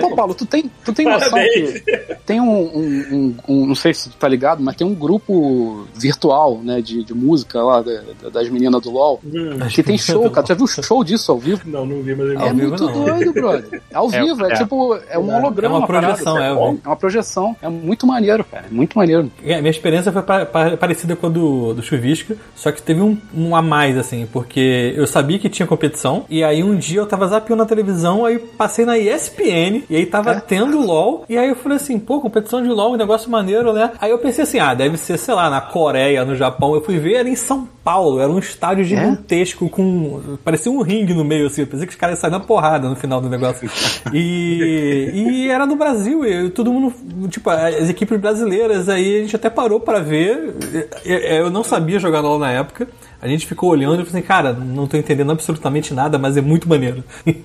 Pô, 0.00 0.14
Paulo, 0.14 0.34
tu 0.34 0.46
tem, 0.46 0.70
tu 0.84 0.92
tem 0.92 1.06
noção 1.06 1.38
que 1.38 1.82
tem 2.26 2.40
um, 2.40 2.46
um, 2.46 3.06
um, 3.12 3.36
um, 3.48 3.66
Não 3.66 3.74
sei 3.74 3.94
se 3.94 4.10
tu 4.10 4.16
tá 4.16 4.28
ligado, 4.28 4.62
mas 4.62 4.76
tem 4.76 4.86
um 4.86 4.94
grupo 4.94 5.86
virtual 5.94 6.57
né, 6.62 6.80
de, 6.80 7.02
de 7.04 7.14
música 7.14 7.62
lá 7.62 7.80
da- 7.82 8.00
da- 8.22 8.28
das 8.30 8.48
meninas 8.48 8.80
do 8.82 8.90
LoL. 8.90 9.20
Hum, 9.24 9.58
Que 9.70 9.82
tem 9.82 9.96
show, 9.98 10.28
cara. 10.30 10.44
Tu 10.46 10.48
já 10.48 10.54
viu 10.54 10.66
show 10.66 11.02
disso 11.04 11.32
ao 11.32 11.38
vivo? 11.38 11.62
não, 11.66 11.84
não 11.86 12.02
vi, 12.02 12.14
mas 12.14 12.26
eu 12.28 12.32
É 12.40 12.48
Ao 12.48 12.54
vivo, 12.54 12.68
muito 12.68 12.84
não. 12.86 13.04
doido, 13.04 13.32
brother. 13.32 13.82
Ao 13.92 14.12
É, 14.12 14.20
vivo, 14.22 14.44
é, 14.46 14.52
é. 14.52 14.54
tipo, 14.56 14.98
é 15.10 15.18
um 15.18 15.34
holograma. 15.36 15.76
É 15.76 15.78
uma 15.78 15.86
parada, 15.86 16.06
projeção, 16.08 16.34
sabe? 16.34 16.44
é, 16.46 16.54
vi. 16.72 16.80
É 16.84 16.88
uma 16.88 16.96
projeção. 16.96 17.56
É 17.62 17.68
muito 17.68 18.06
maneiro, 18.06 18.44
cara. 18.44 18.66
É 18.70 18.74
muito 18.74 18.96
maneiro. 18.98 19.30
É, 19.44 19.54
A 19.54 19.58
minha 19.60 19.70
experiência 19.70 20.12
foi 20.12 20.22
pa- 20.22 20.46
pa- 20.46 20.76
parecida 20.76 21.14
com 21.16 21.26
a 21.26 21.30
do, 21.30 21.74
do 21.74 21.82
Chuvisco, 21.82 22.34
só 22.54 22.70
que 22.72 22.80
teve 22.82 23.00
um, 23.00 23.16
um 23.34 23.54
a 23.56 23.62
mais, 23.62 23.96
assim, 23.98 24.26
porque 24.32 24.92
eu 24.96 25.06
sabia 25.06 25.38
que 25.38 25.48
tinha 25.48 25.66
competição, 25.66 26.24
e 26.28 26.42
aí 26.44 26.62
um 26.62 26.76
dia 26.76 27.00
eu 27.00 27.06
tava 27.06 27.26
zapeando 27.26 27.62
na 27.62 27.68
televisão, 27.68 28.24
aí 28.24 28.38
passei 28.38 28.84
na 28.84 28.96
ESPN, 28.98 29.82
e 29.90 29.96
aí 29.96 30.06
tava 30.06 30.30
É? 30.32 30.40
tendo 30.40 30.80
LOL, 30.80 31.24
e 31.28 31.36
aí 31.36 31.48
eu 31.48 31.56
falei 31.56 31.76
assim, 31.76 31.98
pô, 31.98 32.20
competição 32.20 32.62
de 32.62 32.68
LOL, 32.68 32.92
um 32.94 32.96
negócio 32.96 33.30
maneiro, 33.30 33.72
né? 33.72 33.90
Aí 34.00 34.10
eu 34.10 34.18
pensei 34.18 34.44
assim, 34.44 34.58
ah, 34.58 34.74
deve 34.74 34.96
ser, 34.96 35.18
sei 35.18 35.34
lá, 35.34 35.50
na 35.50 35.60
Coreia, 35.60 36.24
no 36.24 36.34
Japão, 36.34 36.47
eu 36.74 36.80
fui 36.82 36.98
ver, 36.98 37.14
era 37.14 37.28
em 37.28 37.34
São 37.36 37.68
Paulo, 37.84 38.20
era 38.20 38.30
um 38.30 38.38
estádio 38.38 38.84
gigantesco 38.84 39.68
com, 39.68 40.38
parecia 40.44 40.70
um 40.70 40.82
ringue 40.82 41.14
no 41.14 41.24
meio, 41.24 41.46
assim, 41.46 41.62
eu 41.62 41.66
pensei 41.66 41.86
que 41.86 41.92
os 41.92 41.98
caras 41.98 42.16
iam 42.16 42.20
sair 42.22 42.30
na 42.30 42.40
porrada 42.40 42.88
no 42.88 42.96
final 42.96 43.20
do 43.20 43.28
negócio. 43.28 43.68
E, 44.12 45.10
e 45.14 45.48
era 45.48 45.66
no 45.66 45.76
Brasil, 45.76 46.24
e 46.24 46.50
todo 46.50 46.72
mundo, 46.72 46.92
tipo, 47.28 47.48
as 47.50 47.88
equipes 47.88 48.18
brasileiras, 48.20 48.88
aí 48.88 49.18
a 49.18 49.20
gente 49.22 49.36
até 49.36 49.48
parou 49.50 49.80
pra 49.80 50.00
ver. 50.00 50.54
Eu- 51.04 51.18
Eu 51.18 51.50
não 51.50 51.62
sabia 51.64 51.98
jogar 51.98 52.20
LOL 52.20 52.38
na 52.38 52.50
época. 52.52 52.88
A 53.20 53.26
gente 53.26 53.46
ficou 53.46 53.70
olhando 53.70 53.94
e 54.02 54.04
falei 54.04 54.20
assim, 54.20 54.22
cara, 54.22 54.52
não 54.52 54.86
tô 54.86 54.96
entendendo 54.96 55.32
absolutamente 55.32 55.92
nada, 55.94 56.18
mas 56.18 56.36
é 56.36 56.40
muito 56.40 56.68
maneiro. 56.68 57.02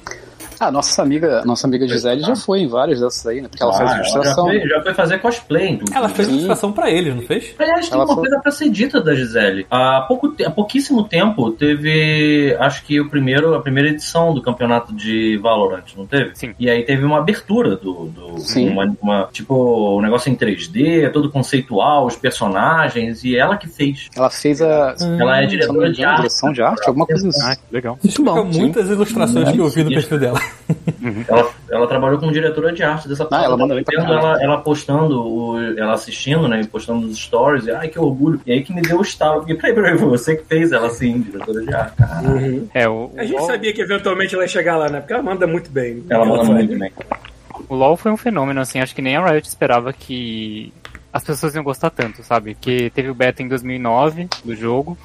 Ah, 0.60 0.72
nossa 0.72 1.02
amiga, 1.02 1.44
nossa 1.46 1.68
amiga 1.68 1.88
Gisele 1.88 2.22
já 2.22 2.36
foi 2.36 2.60
em 2.62 2.68
várias 2.68 3.00
dessas 3.00 3.26
aí, 3.28 3.42
né? 3.42 3.48
Porque 3.50 3.62
ela 3.64 3.74
Ah, 3.74 3.78
faz 3.78 3.90
já, 3.90 3.96
ilustração. 3.98 4.46
foi, 4.46 4.60
já 4.68 4.82
foi 4.82 4.94
fazer 4.94 5.18
cosplay, 5.20 5.70
inclusive. 5.70 5.98
Ela 5.98 6.10
fez 6.10 6.28
Sim. 6.28 6.34
ilustração 6.36 6.72
pra 6.72 6.90
eles, 6.90 7.16
não 7.16 7.22
fez? 7.24 7.54
Aliás, 7.60 7.88
tem 7.90 7.96
Ela 7.96 8.06
uma 8.06 8.14
foi- 8.16 8.24
coisa 8.24 8.40
pra 8.42 8.52
ser 8.52 8.70
dita 8.70 9.02
da 9.02 9.14
Gisele. 9.16 9.66
Há, 9.70 10.02
pouco 10.08 10.34
há 10.46 10.50
pouquíssimo 10.52 11.04
tempo 11.04 11.52
teve, 11.52 12.56
acho 12.60 12.84
que 12.86 13.00
o 13.00 13.10
primeiro, 13.10 13.54
a 13.56 13.62
primeira 13.62 13.90
edição 13.90 14.34
do 14.34 14.42
campeonato 14.42 14.94
de 14.94 15.38
Valorant, 15.38 15.84
não 15.98 16.06
teve? 16.06 16.32
Sim. 16.36 16.54
E 16.60 16.70
aí 16.70 16.84
teve 16.84 17.04
uma 17.04 17.18
abertura 17.20 17.76
do. 17.76 18.06
do 18.08 18.38
Sim. 18.40 18.70
Uma, 18.70 18.96
uma- 19.02 19.30
tipo, 19.32 19.98
um 19.98 20.02
negócio 20.02 20.32
em 20.32 20.36
3D, 20.36 21.10
todo 21.12 21.30
conceitual, 21.30 22.06
os 22.06 22.16
personagens, 22.16 23.24
e 23.24 23.36
ela 23.38 23.58
que 23.58 23.68
fez. 23.68 24.10
Ela 24.16 24.30
fez 24.30 24.62
a. 24.62 24.96
Ela 25.20 25.42
é 25.42 25.46
diretora 25.46 25.92
de 25.92 26.04
arte. 26.04 26.18
direção 26.18 26.52
de 26.52 26.62
arte, 26.62 26.88
alguma 26.88 27.06
coisa 27.06 27.28
assim. 27.28 27.42
Ah, 27.44 27.58
legal. 27.72 27.98
Bom, 28.22 28.44
muitas 28.46 28.90
ilustrações 28.90 29.52
que 29.52 29.58
eu 29.58 29.70
vi 29.70 29.84
no 29.84 29.90
perfil 29.92 30.20
dela. 30.20 30.40
Ela, 31.28 31.50
ela 31.70 31.88
trabalhou 31.88 32.18
como 32.20 32.32
diretora 32.32 32.72
de 32.72 32.82
arte 32.84 33.08
dessa 33.08 33.28
Ah, 33.32 33.44
ela 33.44 33.58
manda 33.58 33.76
bem 33.76 33.84
Vendo 33.90 34.12
ela, 34.14 34.42
ela 34.42 34.58
postando, 34.62 35.22
o- 35.22 35.58
ela 35.78 35.94
assistindo, 35.94 36.48
né? 36.48 36.62
E 36.62 36.68
postando 36.68 37.02
nos 37.06 37.18
stories, 37.18 37.66
e 37.68 37.72
ai 37.72 37.88
que 37.90 38.00
orgulho. 38.00 38.40
E 38.46 38.52
aí 38.52 38.64
que 38.64 38.74
me 38.74 38.82
deu 38.82 39.00
o 39.00 39.02
estalo. 39.02 39.40
Porque, 39.40 39.56
peraí, 39.56 39.74
peraí, 39.76 39.98
foi 39.98 40.08
você 40.10 40.36
que 40.38 40.46
fez 40.46 40.72
ela 40.72 40.88
assim, 40.88 41.20
diretora 41.22 41.62
de 41.62 41.74
arte. 41.74 41.96
Caralho. 41.98 42.70
É, 42.74 42.88
o, 42.88 43.12
A 43.18 43.26
gente 43.26 43.44
sabia 43.46 43.74
que 43.74 43.82
eventualmente 43.82 44.34
ela 44.34 44.44
ia 44.44 44.48
chegar 44.48 44.78
lá, 44.78 44.90
né? 44.90 45.00
Porque 45.00 45.14
ela 45.14 45.24
manda 45.24 45.46
muito 45.46 45.70
bem. 45.70 46.04
Ela 46.10 46.26
manda 46.26 46.44
muito 46.46 46.78
bem. 46.78 46.92
o 47.70 47.76
LoL 47.76 47.98
foi 47.98 48.12
um 48.12 48.18
fenômeno, 48.18 48.62
assim, 48.62 48.80
acho 48.80 48.96
que 48.96 49.02
nem 49.02 49.16
a 49.16 49.26
Riot 49.30 49.48
esperava 49.48 49.92
que 49.94 50.74
as 51.12 51.24
pessoas 51.24 51.54
iam 51.54 51.64
gostar 51.64 51.90
tanto, 51.92 52.24
sabe? 52.24 52.56
Que 52.60 52.90
teve 52.90 53.10
o 53.10 53.14
beta 53.16 53.44
em 53.44 53.48
2009 53.48 54.28
do 54.44 54.56
jogo, 54.56 54.98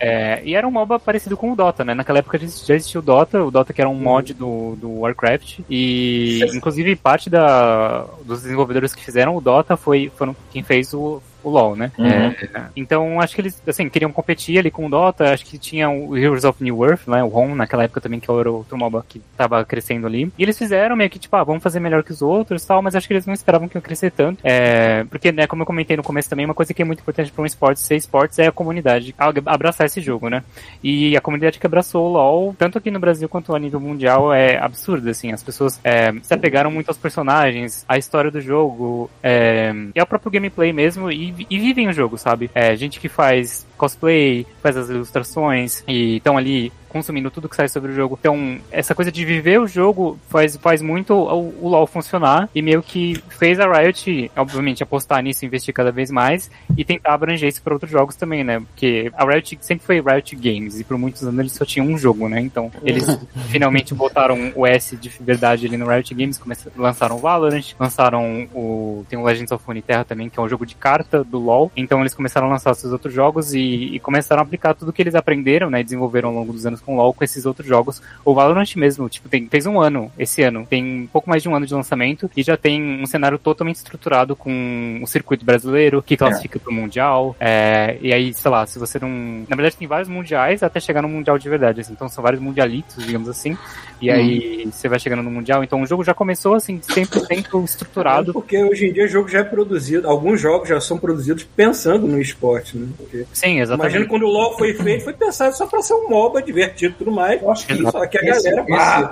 é, 0.00 0.40
e 0.44 0.54
era 0.54 0.66
um 0.66 0.70
MOBA 0.70 0.98
parecido 0.98 1.36
com 1.36 1.52
o 1.52 1.56
Dota, 1.56 1.84
né? 1.84 1.94
Naquela 1.94 2.20
época 2.20 2.38
já 2.38 2.74
existia- 2.74 2.98
o 2.98 3.02
Dota, 3.02 3.44
o 3.44 3.50
Dota 3.50 3.72
que 3.72 3.80
era 3.80 3.90
um 3.90 3.94
mod 3.94 4.32
do, 4.32 4.74
do 4.76 5.00
Warcraft, 5.00 5.60
e 5.68 6.40
inclusive 6.54 6.96
parte 6.96 7.28
da, 7.28 8.06
dos 8.24 8.42
desenvolvedores 8.42 8.94
que 8.94 9.04
fizeram 9.04 9.36
o 9.36 9.40
Dota 9.40 9.76
foi, 9.76 10.10
foram 10.16 10.34
quem 10.50 10.62
fez 10.62 10.94
o, 10.94 11.22
o 11.42 11.50
LoL, 11.50 11.76
né? 11.76 11.90
Uhum. 11.98 12.06
É, 12.06 12.34
então 12.76 13.20
acho 13.20 13.34
que 13.34 13.40
eles, 13.40 13.62
assim, 13.66 13.88
queriam 13.88 14.12
competir 14.12 14.58
ali 14.58 14.70
com 14.70 14.86
o 14.86 14.90
Dota, 14.90 15.32
acho 15.32 15.44
que 15.44 15.58
tinha 15.58 15.88
o 15.90 16.16
Heroes 16.16 16.44
of 16.44 16.62
New 16.62 16.84
Earth, 16.84 17.06
né? 17.06 17.22
O 17.22 17.34
Home, 17.34 17.54
naquela 17.54 17.84
época 17.84 18.00
também, 18.00 18.20
que 18.20 18.30
era 18.30 18.50
outro 18.50 18.76
MOBA 18.76 19.04
que 19.08 19.20
tava 19.36 19.64
crescendo 19.64 20.06
ali. 20.06 20.30
E 20.38 20.42
eles 20.42 20.56
fizeram 20.58 20.96
meio 20.96 21.10
que, 21.10 21.18
tipo, 21.18 21.34
ah, 21.36 21.44
vamos 21.44 21.62
fazer 21.62 21.80
melhor 21.80 22.02
que 22.02 22.12
os 22.12 22.22
outros 22.22 22.62
e 22.62 22.66
tal, 22.66 22.82
mas 22.82 22.94
acho 22.94 23.06
que 23.06 23.12
eles 23.14 23.26
não 23.26 23.34
esperavam 23.34 23.68
que 23.68 23.76
ia 23.76 23.80
crescer 23.80 24.10
tanto. 24.10 24.40
É, 24.44 25.04
porque, 25.04 25.32
né, 25.32 25.46
como 25.46 25.62
eu 25.62 25.66
comentei 25.66 25.96
no 25.96 26.02
começo 26.02 26.28
também, 26.28 26.44
uma 26.44 26.54
coisa 26.54 26.72
que 26.74 26.82
é 26.82 26.84
muito 26.84 27.00
importante 27.00 27.30
para 27.32 27.42
um 27.42 27.46
esporte 27.46 27.80
ser 27.80 27.96
esportes 27.96 28.38
é 28.38 28.46
a 28.46 28.52
comunidade 28.52 29.14
ab- 29.18 29.42
abraçar 29.46 29.86
esse 29.86 30.00
jogo, 30.00 30.28
né? 30.28 30.42
E 30.82 31.16
a 31.16 31.20
comunidade 31.20 31.58
que 31.58 31.66
abraçou 31.66 32.08
o 32.08 32.12
LoL, 32.12 32.54
tanto 32.58 32.78
aqui 32.78 32.90
no 32.90 33.00
Brasil 33.00 33.28
quanto 33.28 33.54
a 33.54 33.58
nível 33.58 33.80
mundial, 33.80 34.32
é 34.32 34.58
absurda, 34.58 35.10
assim. 35.10 35.32
As 35.32 35.42
pessoas 35.42 35.80
é, 35.84 36.12
se 36.22 36.34
apegaram 36.34 36.70
muito 36.70 36.88
aos 36.88 36.98
personagens, 36.98 37.84
à 37.88 37.98
história 37.98 38.30
do 38.30 38.40
jogo, 38.40 39.10
é, 39.22 39.72
e 39.94 40.00
ao 40.00 40.06
próprio 40.06 40.30
gameplay 40.30 40.72
mesmo, 40.72 41.10
e, 41.48 41.58
vivem 41.58 41.88
o 41.88 41.92
jogo, 41.92 42.16
sabe? 42.18 42.50
É, 42.54 42.74
gente 42.76 43.00
que 43.00 43.08
faz 43.08 43.66
cosplay, 43.76 44.46
faz 44.62 44.76
as 44.76 44.88
ilustrações, 44.88 45.82
e 45.86 46.16
estão 46.16 46.36
ali 46.36 46.72
consumindo 46.90 47.30
tudo 47.30 47.48
que 47.48 47.56
sai 47.56 47.68
sobre 47.68 47.92
o 47.92 47.94
jogo. 47.94 48.18
Então, 48.20 48.58
essa 48.70 48.94
coisa 48.94 49.10
de 49.10 49.24
viver 49.24 49.58
o 49.58 49.66
jogo 49.66 50.18
faz, 50.28 50.56
faz 50.56 50.82
muito 50.82 51.14
o, 51.14 51.54
o 51.62 51.68
LoL 51.68 51.86
funcionar 51.86 52.48
e 52.54 52.60
meio 52.60 52.82
que 52.82 53.22
fez 53.28 53.58
a 53.58 53.70
Riot, 53.70 54.30
obviamente, 54.36 54.82
apostar 54.82 55.22
nisso, 55.22 55.44
investir 55.44 55.72
cada 55.72 55.90
vez 55.90 56.10
mais 56.10 56.50
e 56.76 56.84
tentar 56.84 57.14
abranger 57.14 57.48
isso 57.48 57.62
para 57.62 57.72
outros 57.72 57.90
jogos 57.90 58.16
também, 58.16 58.44
né? 58.44 58.60
Porque 58.60 59.10
a 59.16 59.24
Riot 59.24 59.58
sempre 59.60 59.86
foi 59.86 60.00
Riot 60.00 60.36
Games 60.36 60.78
e 60.78 60.84
por 60.84 60.98
muitos 60.98 61.22
anos 61.22 61.38
eles 61.40 61.52
só 61.52 61.64
tinham 61.64 61.86
um 61.86 61.96
jogo, 61.96 62.28
né? 62.28 62.40
Então, 62.40 62.70
eles 62.82 63.06
finalmente 63.48 63.94
botaram 63.94 64.52
o 64.54 64.66
S 64.66 64.96
de 64.96 65.08
verdade 65.20 65.66
ali 65.66 65.76
no 65.76 65.88
Riot 65.88 66.14
Games, 66.14 66.38
começaram, 66.38 66.72
lançaram 66.76 67.16
o 67.16 67.18
Valorant, 67.18 67.74
lançaram 67.78 68.48
o 68.54 69.04
tem 69.08 69.18
o 69.18 69.22
Legends 69.22 69.52
of 69.52 69.64
Runeterra 69.64 70.04
também, 70.04 70.28
que 70.28 70.38
é 70.38 70.42
um 70.42 70.48
jogo 70.48 70.66
de 70.66 70.74
carta 70.74 71.22
do 71.22 71.38
LoL. 71.38 71.70
Então, 71.76 72.00
eles 72.00 72.14
começaram 72.14 72.46
a 72.46 72.50
lançar 72.50 72.72
esses 72.72 72.92
outros 72.92 73.12
jogos 73.12 73.54
e, 73.54 73.94
e 73.94 74.00
começaram 74.00 74.40
a 74.40 74.44
aplicar 74.44 74.74
tudo 74.74 74.92
que 74.92 75.02
eles 75.02 75.14
aprenderam, 75.14 75.70
né? 75.70 75.82
Desenvolveram 75.82 76.30
ao 76.30 76.34
longo 76.34 76.52
dos 76.52 76.66
anos 76.66 76.79
com 76.80 76.94
o 76.94 76.96
LoL 76.96 77.14
com 77.14 77.24
esses 77.24 77.46
outros 77.46 77.66
jogos. 77.66 78.02
O 78.24 78.34
Valorant 78.34 78.74
mesmo, 78.76 79.08
tipo, 79.08 79.28
tem, 79.28 79.46
fez 79.48 79.66
um 79.66 79.80
ano 79.80 80.10
esse 80.18 80.42
ano, 80.42 80.66
tem 80.68 81.02
um 81.02 81.06
pouco 81.06 81.28
mais 81.28 81.42
de 81.42 81.48
um 81.48 81.54
ano 81.54 81.66
de 81.66 81.74
lançamento 81.74 82.30
e 82.36 82.42
já 82.42 82.56
tem 82.56 83.00
um 83.00 83.06
cenário 83.06 83.38
totalmente 83.38 83.76
estruturado 83.76 84.34
com 84.34 85.00
o 85.02 85.06
circuito 85.06 85.44
brasileiro 85.44 86.02
que 86.02 86.16
classifica 86.16 86.58
pro 86.58 86.72
Mundial. 86.72 87.36
é, 87.38 87.98
e 88.00 88.12
aí, 88.12 88.32
sei 88.32 88.50
lá, 88.50 88.66
se 88.66 88.78
você 88.78 88.98
não. 88.98 89.08
Na 89.48 89.56
verdade, 89.56 89.76
tem 89.76 89.88
vários 89.88 90.08
mundiais 90.08 90.62
até 90.62 90.80
chegar 90.80 91.02
no 91.02 91.08
Mundial 91.08 91.38
de 91.38 91.48
verdade, 91.48 91.80
assim, 91.80 91.92
então 91.92 92.08
são 92.08 92.22
vários 92.22 92.40
mundialitos, 92.40 93.04
digamos 93.04 93.28
assim. 93.28 93.56
E 94.00 94.10
aí 94.10 94.68
você 94.72 94.88
vai 94.88 94.98
chegando 94.98 95.22
no 95.22 95.30
Mundial. 95.30 95.62
Então 95.64 95.82
o 95.82 95.86
jogo 95.86 96.02
já 96.04 96.14
começou 96.14 96.54
assim, 96.54 96.78
100% 96.80 97.64
estruturado. 97.64 98.32
Porque 98.32 98.62
hoje 98.62 98.86
em 98.86 98.92
dia 98.92 99.04
o 99.04 99.08
jogo 99.08 99.28
já 99.28 99.40
é 99.40 99.44
produzido, 99.44 100.08
alguns 100.08 100.40
jogos 100.40 100.68
já 100.68 100.80
são 100.80 100.98
produzidos 100.98 101.44
pensando 101.44 102.06
no 102.06 102.20
esporte, 102.20 102.76
né? 102.78 102.88
Porque 102.96 103.26
Sim, 103.32 103.60
exatamente. 103.60 103.92
imagina 103.92 104.08
quando 104.10 104.22
o 104.24 104.30
LoL 104.30 104.56
foi 104.56 104.74
feito, 104.74 105.04
foi 105.04 105.12
pensado 105.12 105.56
só 105.56 105.66
pra 105.66 105.82
ser 105.82 105.94
um 105.94 106.08
MOBA 106.08 106.42
divertido 106.42 106.94
e 106.94 106.98
tudo 106.98 107.10
mais. 107.10 107.40
Eu 107.42 107.50
acho 107.50 107.66
que 107.66 107.76
Só 107.82 108.06
que 108.06 108.18
a 108.18 108.22
esse- 108.30 108.50
galera. 108.50 108.66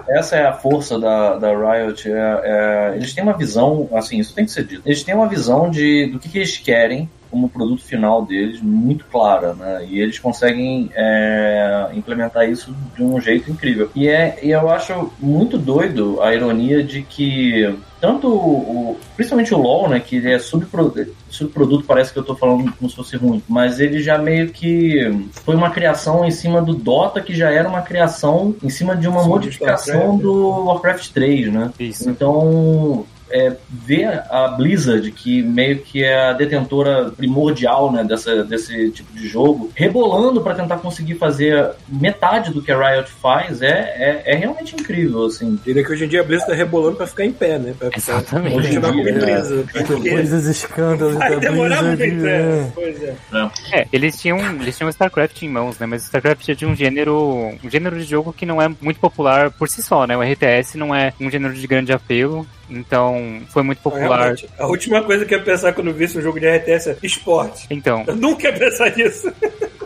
esse- 0.07 0.19
essa 0.19 0.37
é 0.37 0.47
a 0.47 0.53
força 0.53 0.99
da, 0.99 1.37
da 1.37 1.49
Riot. 1.51 2.11
é- 2.11 2.41
é- 2.45 2.93
eles 2.97 3.13
têm 3.15 3.23
uma 3.25 3.37
visão, 3.37 3.89
assim, 3.93 4.19
isso 4.19 4.35
tem 4.35 4.45
que 4.45 4.51
ser 4.51 4.65
dito. 4.65 4.83
Eles 4.87 5.03
têm 5.03 5.15
uma 5.15 5.29
visão 5.29 5.71
de, 5.71 6.07
do 6.07 6.19
que, 6.19 6.29
que 6.29 6.39
eles 6.39 6.57
querem 6.59 7.09
como 7.31 7.49
produto 7.49 7.83
final 7.83 8.25
deles 8.25 8.61
muito 8.61 9.05
clara, 9.07 9.55
né? 9.55 9.87
E 9.89 10.01
eles 10.01 10.19
conseguem 10.19 10.91
é, 10.95 11.89
implementar 11.95 12.49
isso 12.49 12.75
de 12.97 13.03
um 13.03 13.21
jeito 13.21 13.51
incrível. 13.51 13.91
E, 13.95 14.09
é, 14.09 14.39
e 14.43 14.51
eu 14.51 14.69
acho 14.71 15.11
muito 15.19 15.59
doido 15.59 16.21
a 16.23 16.35
ironia 16.35 16.83
de 16.83 17.03
que 17.03 17.77
tanto 18.01 18.29
o, 18.29 18.99
principalmente 19.17 19.53
o 19.53 19.59
LoL, 19.59 19.89
né, 19.89 20.01
que 20.01 20.17
ele 20.17 20.33
é 20.33 20.39
subproduto, 20.39 21.13
subproduto, 21.29 21.85
parece 21.85 22.13
que 22.13 22.19
eu 22.19 22.23
tô 22.23 22.35
falando 22.35 22.73
como 22.73 22.89
se 22.89 22.97
fosse 22.97 23.17
ruim, 23.17 23.43
mas 23.49 23.81
ele 23.81 24.01
já 24.01 24.17
meio 24.19 24.51
que 24.51 25.29
foi 25.33 25.57
uma 25.57 25.71
criação 25.71 26.25
em 26.25 26.31
cima 26.31 26.63
do 26.63 26.75
Dota, 26.75 27.21
que 27.21 27.35
já 27.35 27.51
era 27.51 27.69
uma 27.69 27.83
criação 27.83 28.55
em 28.63 28.71
cima 28.71 28.97
de 28.97 29.09
uma 29.09 29.23
Sim, 29.23 29.29
modificação 29.29 29.95
Warcraft. 29.95 30.23
do 30.23 30.65
Warcraft 30.65 31.09
3, 31.11 31.53
né? 31.53 31.73
Isso. 31.81 32.09
Então, 32.09 33.05
é, 33.31 33.57
ver 33.69 34.23
a 34.31 34.49
Blizzard, 34.49 35.11
que 35.13 35.43
meio 35.43 35.79
que 35.81 36.03
é 36.03 36.31
a 36.31 36.33
detentora 36.33 37.11
primordial 37.11 37.93
né, 37.93 38.05
dessa, 38.05 38.45
desse 38.45 38.91
tipo 38.91 39.13
de 39.13 39.29
jogo, 39.29 39.71
rebolando 39.75 40.41
para 40.41 40.55
tentar 40.55 40.79
conseguir 40.79 41.15
fazer 41.15 41.73
metade 41.89 42.53
do 42.53 42.63
que 42.63 42.73
a 42.73 42.79
Riot 42.79 43.11
faz, 43.11 43.63
é, 43.63 43.69
é, 43.69 44.23
é 44.33 44.37
realmente 44.37 44.75
incrível, 44.75 45.27
assim. 45.27 45.59
Diria 45.65 45.85
que 45.85 45.93
hoje 45.93 46.05
em 46.05 46.09
dia 46.09 46.21
a 46.21 46.25
Blizzard 46.25 46.51
tá 46.51 46.57
rebolando 46.57 46.97
pra 46.97 47.07
ficar 47.07 47.25
em 47.25 47.33
pé, 47.33 47.59
né? 47.59 47.75
Pra, 47.79 47.91
Exatamente. 47.95 48.57
Hoje 48.57 48.77
em 48.77 48.81
dia, 48.81 49.11
empresa. 49.11 49.65
Porque 49.87 50.23
dos 50.23 50.47
escândalos 50.47 51.15
vai 51.15 51.31
da 51.31 51.37
demorar 51.37 51.83
Blizzard, 51.83 52.05
em 52.05 52.19
é. 52.19 52.23
pé. 52.23 52.73
Pois 52.75 53.03
é. 53.03 53.17
É, 53.73 53.87
eles 53.93 54.21
tinham, 54.21 54.39
eles 54.61 54.77
tinham 54.77 54.89
StarCraft 54.89 55.43
em 55.43 55.49
mãos, 55.49 55.79
né? 55.79 55.87
Mas 55.87 56.03
o 56.03 56.07
StarCraft 56.07 56.49
é 56.49 56.55
de 56.55 56.67
um 56.67 56.75
gênero, 56.75 57.57
um 57.63 57.71
gênero 57.71 57.99
de 57.99 58.05
jogo 58.05 58.33
que 58.33 58.47
não 58.47 58.61
é 58.61 58.69
muito 58.81 59.01
popular 59.01 59.51
por 59.51 59.69
si 59.69 59.83
só, 59.83 60.07
né? 60.07 60.17
O 60.17 60.23
RTS 60.23 60.77
não 60.77 60.95
é 60.95 61.13
um 61.21 61.31
gênero 61.31 61.55
de 61.55 61.67
grande 61.67 61.93
apelo, 61.93 62.47
então 62.71 63.41
foi 63.49 63.63
muito 63.63 63.81
popular. 63.83 64.19
Realmente, 64.19 64.49
a 64.59 64.67
última 64.67 65.03
coisa 65.03 65.25
que 65.25 65.35
eu 65.35 65.39
ia 65.39 65.45
pensar 65.45 65.73
quando 65.73 65.93
visse 65.93 66.19
um 66.19 66.23
jogo 66.23 66.39
de 66.41 66.47
RTS 66.49 66.91
é 66.91 66.97
esporte. 67.03 67.67
Então, 67.71 68.05
Eu 68.07 68.17
nunca 68.17 68.49
ia 68.49 68.53
pensar 68.53 68.95
nisso. 68.97 69.33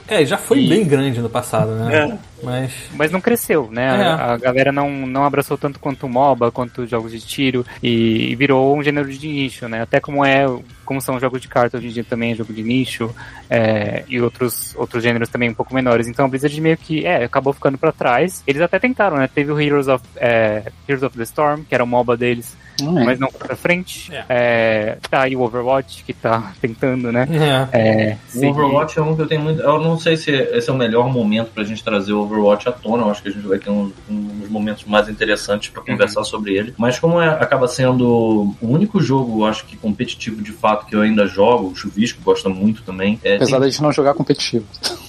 É, 0.08 0.24
já 0.26 0.36
foi 0.36 0.58
E- 0.58 0.68
bem 0.68 0.84
grande 0.84 1.20
no 1.20 1.30
passado, 1.30 1.74
né? 1.76 2.10
É. 2.10 2.18
Mas. 2.44 2.72
Mas 2.94 3.10
não 3.12 3.20
cresceu, 3.20 3.68
né? 3.70 3.84
É. 3.86 4.02
A, 4.04 4.32
a 4.32 4.36
galera 4.36 4.70
não, 4.72 4.90
não 5.06 5.24
abraçou 5.24 5.56
tanto 5.56 5.78
quanto 5.78 6.04
o 6.06 6.08
MOBA, 6.08 6.50
quanto 6.50 6.86
jogos 6.86 7.12
de 7.12 7.20
tiro, 7.20 7.64
e, 7.82 8.30
e 8.32 8.36
virou 8.36 8.76
um 8.76 8.82
gênero 8.82 9.08
de 9.10 9.26
nicho, 9.26 9.68
né? 9.68 9.80
Até 9.80 10.00
como 10.00 10.24
é, 10.24 10.44
como 10.92 11.00
são 11.00 11.18
jogos 11.18 11.40
de 11.40 11.48
carta 11.48 11.78
hoje 11.78 11.88
em 11.88 11.90
dia 11.90 12.04
também 12.04 12.32
é 12.32 12.34
jogo 12.34 12.52
de 12.52 12.62
nicho, 12.62 13.10
é, 13.48 14.04
e 14.08 14.20
outros, 14.20 14.74
outros 14.76 15.02
gêneros 15.02 15.28
também 15.28 15.48
um 15.50 15.54
pouco 15.54 15.74
menores. 15.74 16.06
Então 16.06 16.24
a 16.26 16.28
Blizzard 16.28 16.60
meio 16.60 16.76
que, 16.76 17.04
é, 17.06 17.24
acabou 17.24 17.52
ficando 17.52 17.78
pra 17.78 17.90
trás. 17.92 18.42
Eles 18.46 18.60
até 18.62 18.78
tentaram, 18.78 19.16
né? 19.16 19.28
Teve 19.34 19.50
o 19.52 19.60
Heroes 19.60 19.88
of, 19.88 20.04
é, 20.16 20.64
Heroes 20.88 21.02
of 21.02 21.16
the 21.16 21.22
Storm, 21.24 21.62
que 21.68 21.74
era 21.74 21.82
o 21.82 21.86
MOBA 21.86 22.16
deles, 22.16 22.56
Não 22.80 22.98
é. 23.00 23.04
mas 23.04 23.18
não 23.18 23.30
foi 23.30 23.46
pra 23.46 23.56
frente. 23.56 24.12
É, 24.28 24.98
tá 25.10 25.22
aí 25.22 25.34
o 25.36 25.40
Overwatch, 25.40 26.04
que 26.04 26.12
tá 26.12 26.52
tentando, 26.60 27.10
né? 27.10 27.26
É. 27.72 27.78
É, 28.10 28.18
O 28.28 28.32
seguir- 28.32 28.46
Overwatch 28.50 28.98
é 28.98 29.02
um 29.02 29.16
que 29.16 29.22
eu 29.22 29.26
tenho 29.26 29.40
muito. 29.40 29.60
Eu 29.62 29.80
não 29.80 29.98
sei 29.98 30.16
se 30.16 30.30
esse 30.30 30.68
é 30.68 30.72
o 30.72 30.76
melhor 30.76 31.10
momento 31.10 31.50
pra 31.52 31.64
gente 31.64 31.82
trazer 31.82 32.12
o 32.12 32.20
Overwatch 32.20 32.68
à 32.68 32.72
tona. 32.72 33.04
Eu 33.04 33.10
acho 33.10 33.22
que 33.22 33.28
a 33.28 33.32
gente 33.32 33.46
vai 33.46 33.58
ter 33.58 33.70
uns, 33.70 33.92
uns 34.10 34.48
momentos 34.48 34.84
mais 34.84 35.08
interessantes 35.08 35.70
pra 35.70 35.82
conversar 35.82 36.24
sobre 36.24 36.54
ele. 36.54 36.74
Mas 36.76 36.98
como 36.98 37.20
é- 37.20 37.28
acaba 37.28 37.66
sendo 37.68 38.54
o 38.60 38.66
único 38.68 39.00
jogo, 39.00 39.40
eu 39.42 39.46
acho 39.46 39.64
que 39.66 39.76
competitivo 39.76 40.42
de 40.42 40.52
fato 40.52 40.81
que 40.86 40.94
eu 40.94 41.00
ainda 41.00 41.26
jogo, 41.26 41.68
o 41.68 41.74
Chuvisco 41.74 42.20
gosta 42.22 42.48
muito 42.48 42.82
também. 42.82 43.18
É, 43.22 43.36
Apesar 43.36 43.52
tem, 43.52 43.60
da 43.60 43.68
gente 43.68 43.82
não 43.82 43.92
jogar 43.92 44.14
competitivo. 44.14 44.66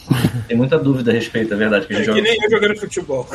tem 0.48 0.58
muita 0.58 0.78
dúvida 0.80 1.12
a 1.12 1.14
respeito, 1.14 1.54
é 1.54 1.58
verdade. 1.58 1.88
Que 1.88 1.94
a 1.94 2.00
É 2.00 2.04
gente 2.04 2.14
que 2.14 2.20
joga... 2.20 2.30
nem 2.30 2.44
eu 2.44 2.50
jogando 2.50 2.80
futebol. 2.80 3.28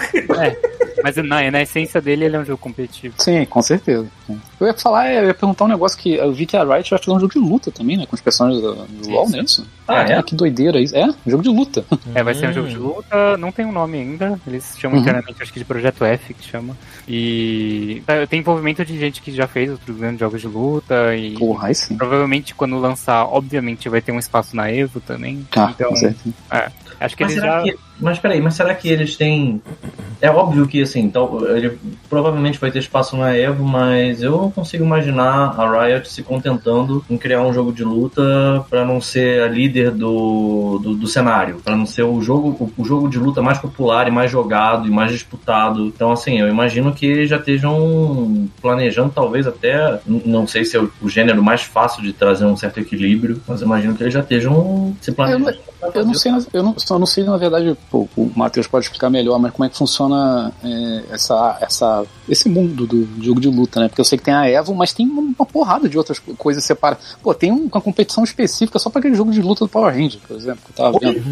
Mas 1.03 1.17
na, 1.17 1.51
na 1.51 1.63
essência 1.63 2.01
dele, 2.01 2.25
ele 2.25 2.37
é 2.37 2.39
um 2.41 2.45
jogo 2.45 2.59
competitivo. 2.59 3.15
Sim, 3.19 3.45
com 3.45 3.63
certeza. 3.63 4.07
Eu 4.61 4.67
ia 4.67 4.75
falar, 4.75 5.13
eu 5.13 5.27
ia 5.29 5.35
perguntar 5.35 5.65
um 5.65 5.69
negócio 5.69 5.97
que 5.97 6.15
eu 6.15 6.33
vi 6.33 6.45
que 6.45 6.57
a 6.57 6.65
Riot 6.65 6.91
vai 6.91 6.99
fazer 6.99 7.11
um 7.13 7.21
jogo 7.21 7.33
de 7.33 7.39
luta 7.39 7.71
também, 7.71 7.97
né? 7.97 8.05
Com 8.07 8.17
os 8.17 8.21
personagens 8.21 8.61
do, 8.63 8.75
do 8.75 9.09
LoL, 9.11 9.29
é 9.35 9.41
isso? 9.41 9.67
Ah, 9.87 10.03
é? 10.03 10.23
que 10.23 10.35
doideira 10.35 10.81
isso. 10.81 10.97
É, 10.97 11.05
um 11.07 11.31
jogo 11.31 11.43
de 11.43 11.49
luta. 11.49 11.85
É, 12.15 12.23
vai 12.23 12.35
ser 12.35 12.49
um 12.49 12.53
jogo 12.53 12.69
de 12.69 12.77
luta, 12.77 13.37
não 13.37 13.53
tem 13.53 13.67
um 13.67 13.71
nome 13.73 13.99
ainda, 13.99 14.41
eles 14.47 14.75
chamam 14.79 14.97
Uhum. 14.97 15.03
internamente, 15.03 15.43
acho 15.43 15.53
que 15.53 15.59
de 15.59 15.65
Projeto 15.65 16.05
F, 16.05 16.33
que 16.35 16.43
chama. 16.45 16.75
E 17.07 18.03
tá, 18.07 18.27
tem 18.27 18.41
envolvimento 18.41 18.85
de 18.85 18.99
gente 18.99 19.21
que 19.21 19.31
já 19.31 19.47
fez 19.47 19.71
outros 19.71 19.97
grandes 19.97 20.19
jogos 20.21 20.41
de 20.41 20.47
luta 20.49 21.15
e 21.15 21.33
Porra, 21.39 21.69
aí 21.69 21.75
sim. 21.75 21.97
provavelmente 21.97 22.55
quando 22.55 22.79
lançar, 22.79 23.25
obviamente 23.27 23.89
vai 23.89 24.01
ter 24.01 24.11
um 24.13 24.19
espaço 24.19 24.57
na 24.57 24.71
Evo 24.73 25.01
também. 25.01 25.47
Ah, 25.55 25.71
então, 25.75 25.91
com 25.91 25.97
certeza. 25.97 26.35
Acho 27.01 27.17
que 27.17 27.25
Mas 27.25 27.33
eles 27.33 27.45
já... 27.45 27.63
que. 27.63 27.88
Mas 28.01 28.19
peraí, 28.19 28.41
mas 28.41 28.55
será 28.55 28.75
que 28.75 28.89
eles 28.89 29.17
têm. 29.17 29.61
É 30.21 30.31
óbvio 30.31 30.67
que 30.67 30.83
assim, 30.83 31.01
então, 31.01 31.47
ele 31.49 31.79
provavelmente 32.09 32.59
vai 32.59 32.71
ter 32.71 32.81
espaço 32.81 33.17
na 33.17 33.37
Evo, 33.37 33.65
mas 33.65 34.23
eu 34.23 34.33
não 34.33 34.51
consigo 34.51 34.85
imaginar 34.85 35.55
a 35.59 35.87
Riot 35.87 36.11
se 36.11 36.23
contentando 36.23 37.05
em 37.09 37.17
criar 37.17 37.43
um 37.43 37.53
jogo 37.53 37.73
de 37.73 37.85
luta 37.85 38.65
pra 38.69 38.85
não 38.85 39.01
ser 39.01 39.43
a 39.43 39.49
líder 39.49 39.93
do, 39.93 40.81
do, 40.83 40.95
do 40.95 41.07
cenário, 41.07 41.61
pra 41.63 41.77
não 41.77 41.87
ser 41.87 42.03
o 42.03 42.21
jogo, 42.21 42.49
o, 42.59 42.83
o 42.83 42.85
jogo 42.85 43.09
de 43.09 43.19
luta 43.19 43.41
mais 43.41 43.59
popular 43.59 44.09
e 44.09 44.11
mais 44.11 44.31
jogado 44.31 44.89
e 44.89 44.91
mais 44.91 45.13
disputado. 45.13 45.87
Então, 45.87 46.11
assim, 46.11 46.41
eu 46.41 46.49
imagino 46.49 46.93
que 46.93 47.07
eles 47.07 47.31
já 47.31 47.37
estejam 47.37 48.49
planejando, 48.61 49.13
talvez 49.15 49.47
até, 49.47 50.01
não 50.07 50.47
sei 50.47 50.65
se 50.65 50.77
é 50.77 50.81
o, 50.81 50.91
o 51.01 51.09
gênero 51.09 51.43
mais 51.43 51.63
fácil 51.63 52.03
de 52.03 52.13
trazer 52.13 52.45
um 52.45 52.57
certo 52.57 52.81
equilíbrio, 52.81 53.41
mas 53.47 53.61
eu 53.61 53.67
imagino 53.67 53.95
que 53.95 54.03
eles 54.03 54.15
já 54.15 54.21
estejam 54.21 54.97
se 55.01 55.13
planejando. 55.13 55.57
Eu 55.95 56.05
não 56.05 56.15
sei, 56.15 56.33
eu 56.53 56.63
não, 56.63 56.75
só 56.77 56.99
não 56.99 57.07
sei, 57.07 57.23
na 57.23 57.37
verdade, 57.37 57.77
pô, 57.91 58.09
o 58.17 58.31
Matheus 58.37 58.67
pode 58.67 58.85
explicar 58.87 59.11
melhor, 59.11 59.39
mas 59.39 59.53
como 59.53 59.65
é 59.65 59.69
que 59.69 59.77
funciona 59.77 60.53
é, 60.65 61.05
essa, 61.11 61.59
essa, 61.61 62.05
esse 62.29 62.49
mundo 62.49 62.87
do 62.87 63.09
jogo 63.23 63.41
de 63.41 63.49
luta, 63.49 63.81
né? 63.81 63.89
Porque 63.89 64.01
eu 64.01 64.05
sei 64.05 64.19
que 64.19 64.25
tem 64.25 64.35
a 64.35 64.49
Evo, 64.49 64.75
mas 64.75 64.93
tem 64.93 65.07
uma, 65.07 65.47
porrada 65.47 65.89
de 65.89 65.97
outras 65.97 66.19
co- 66.19 66.35
coisas 66.35 66.63
separadas. 66.65 67.17
Pô, 67.23 67.33
tem 67.35 67.51
um- 67.51 67.69
uma 67.73 67.81
competição 67.81 68.23
específica 68.25 68.79
só 68.79 68.91
pra 68.91 68.99
aquele 69.01 69.15
jogo 69.15 69.31
de 69.31 69.41
luta 69.41 69.65
do 69.65 69.69
Power 69.69 69.95
Ranger, 69.95 70.21
por 70.27 70.37
exemplo, 70.37 70.61
que 70.65 70.71
eu 70.73 70.85
tava 70.85 70.99
vendo. 71.01 71.23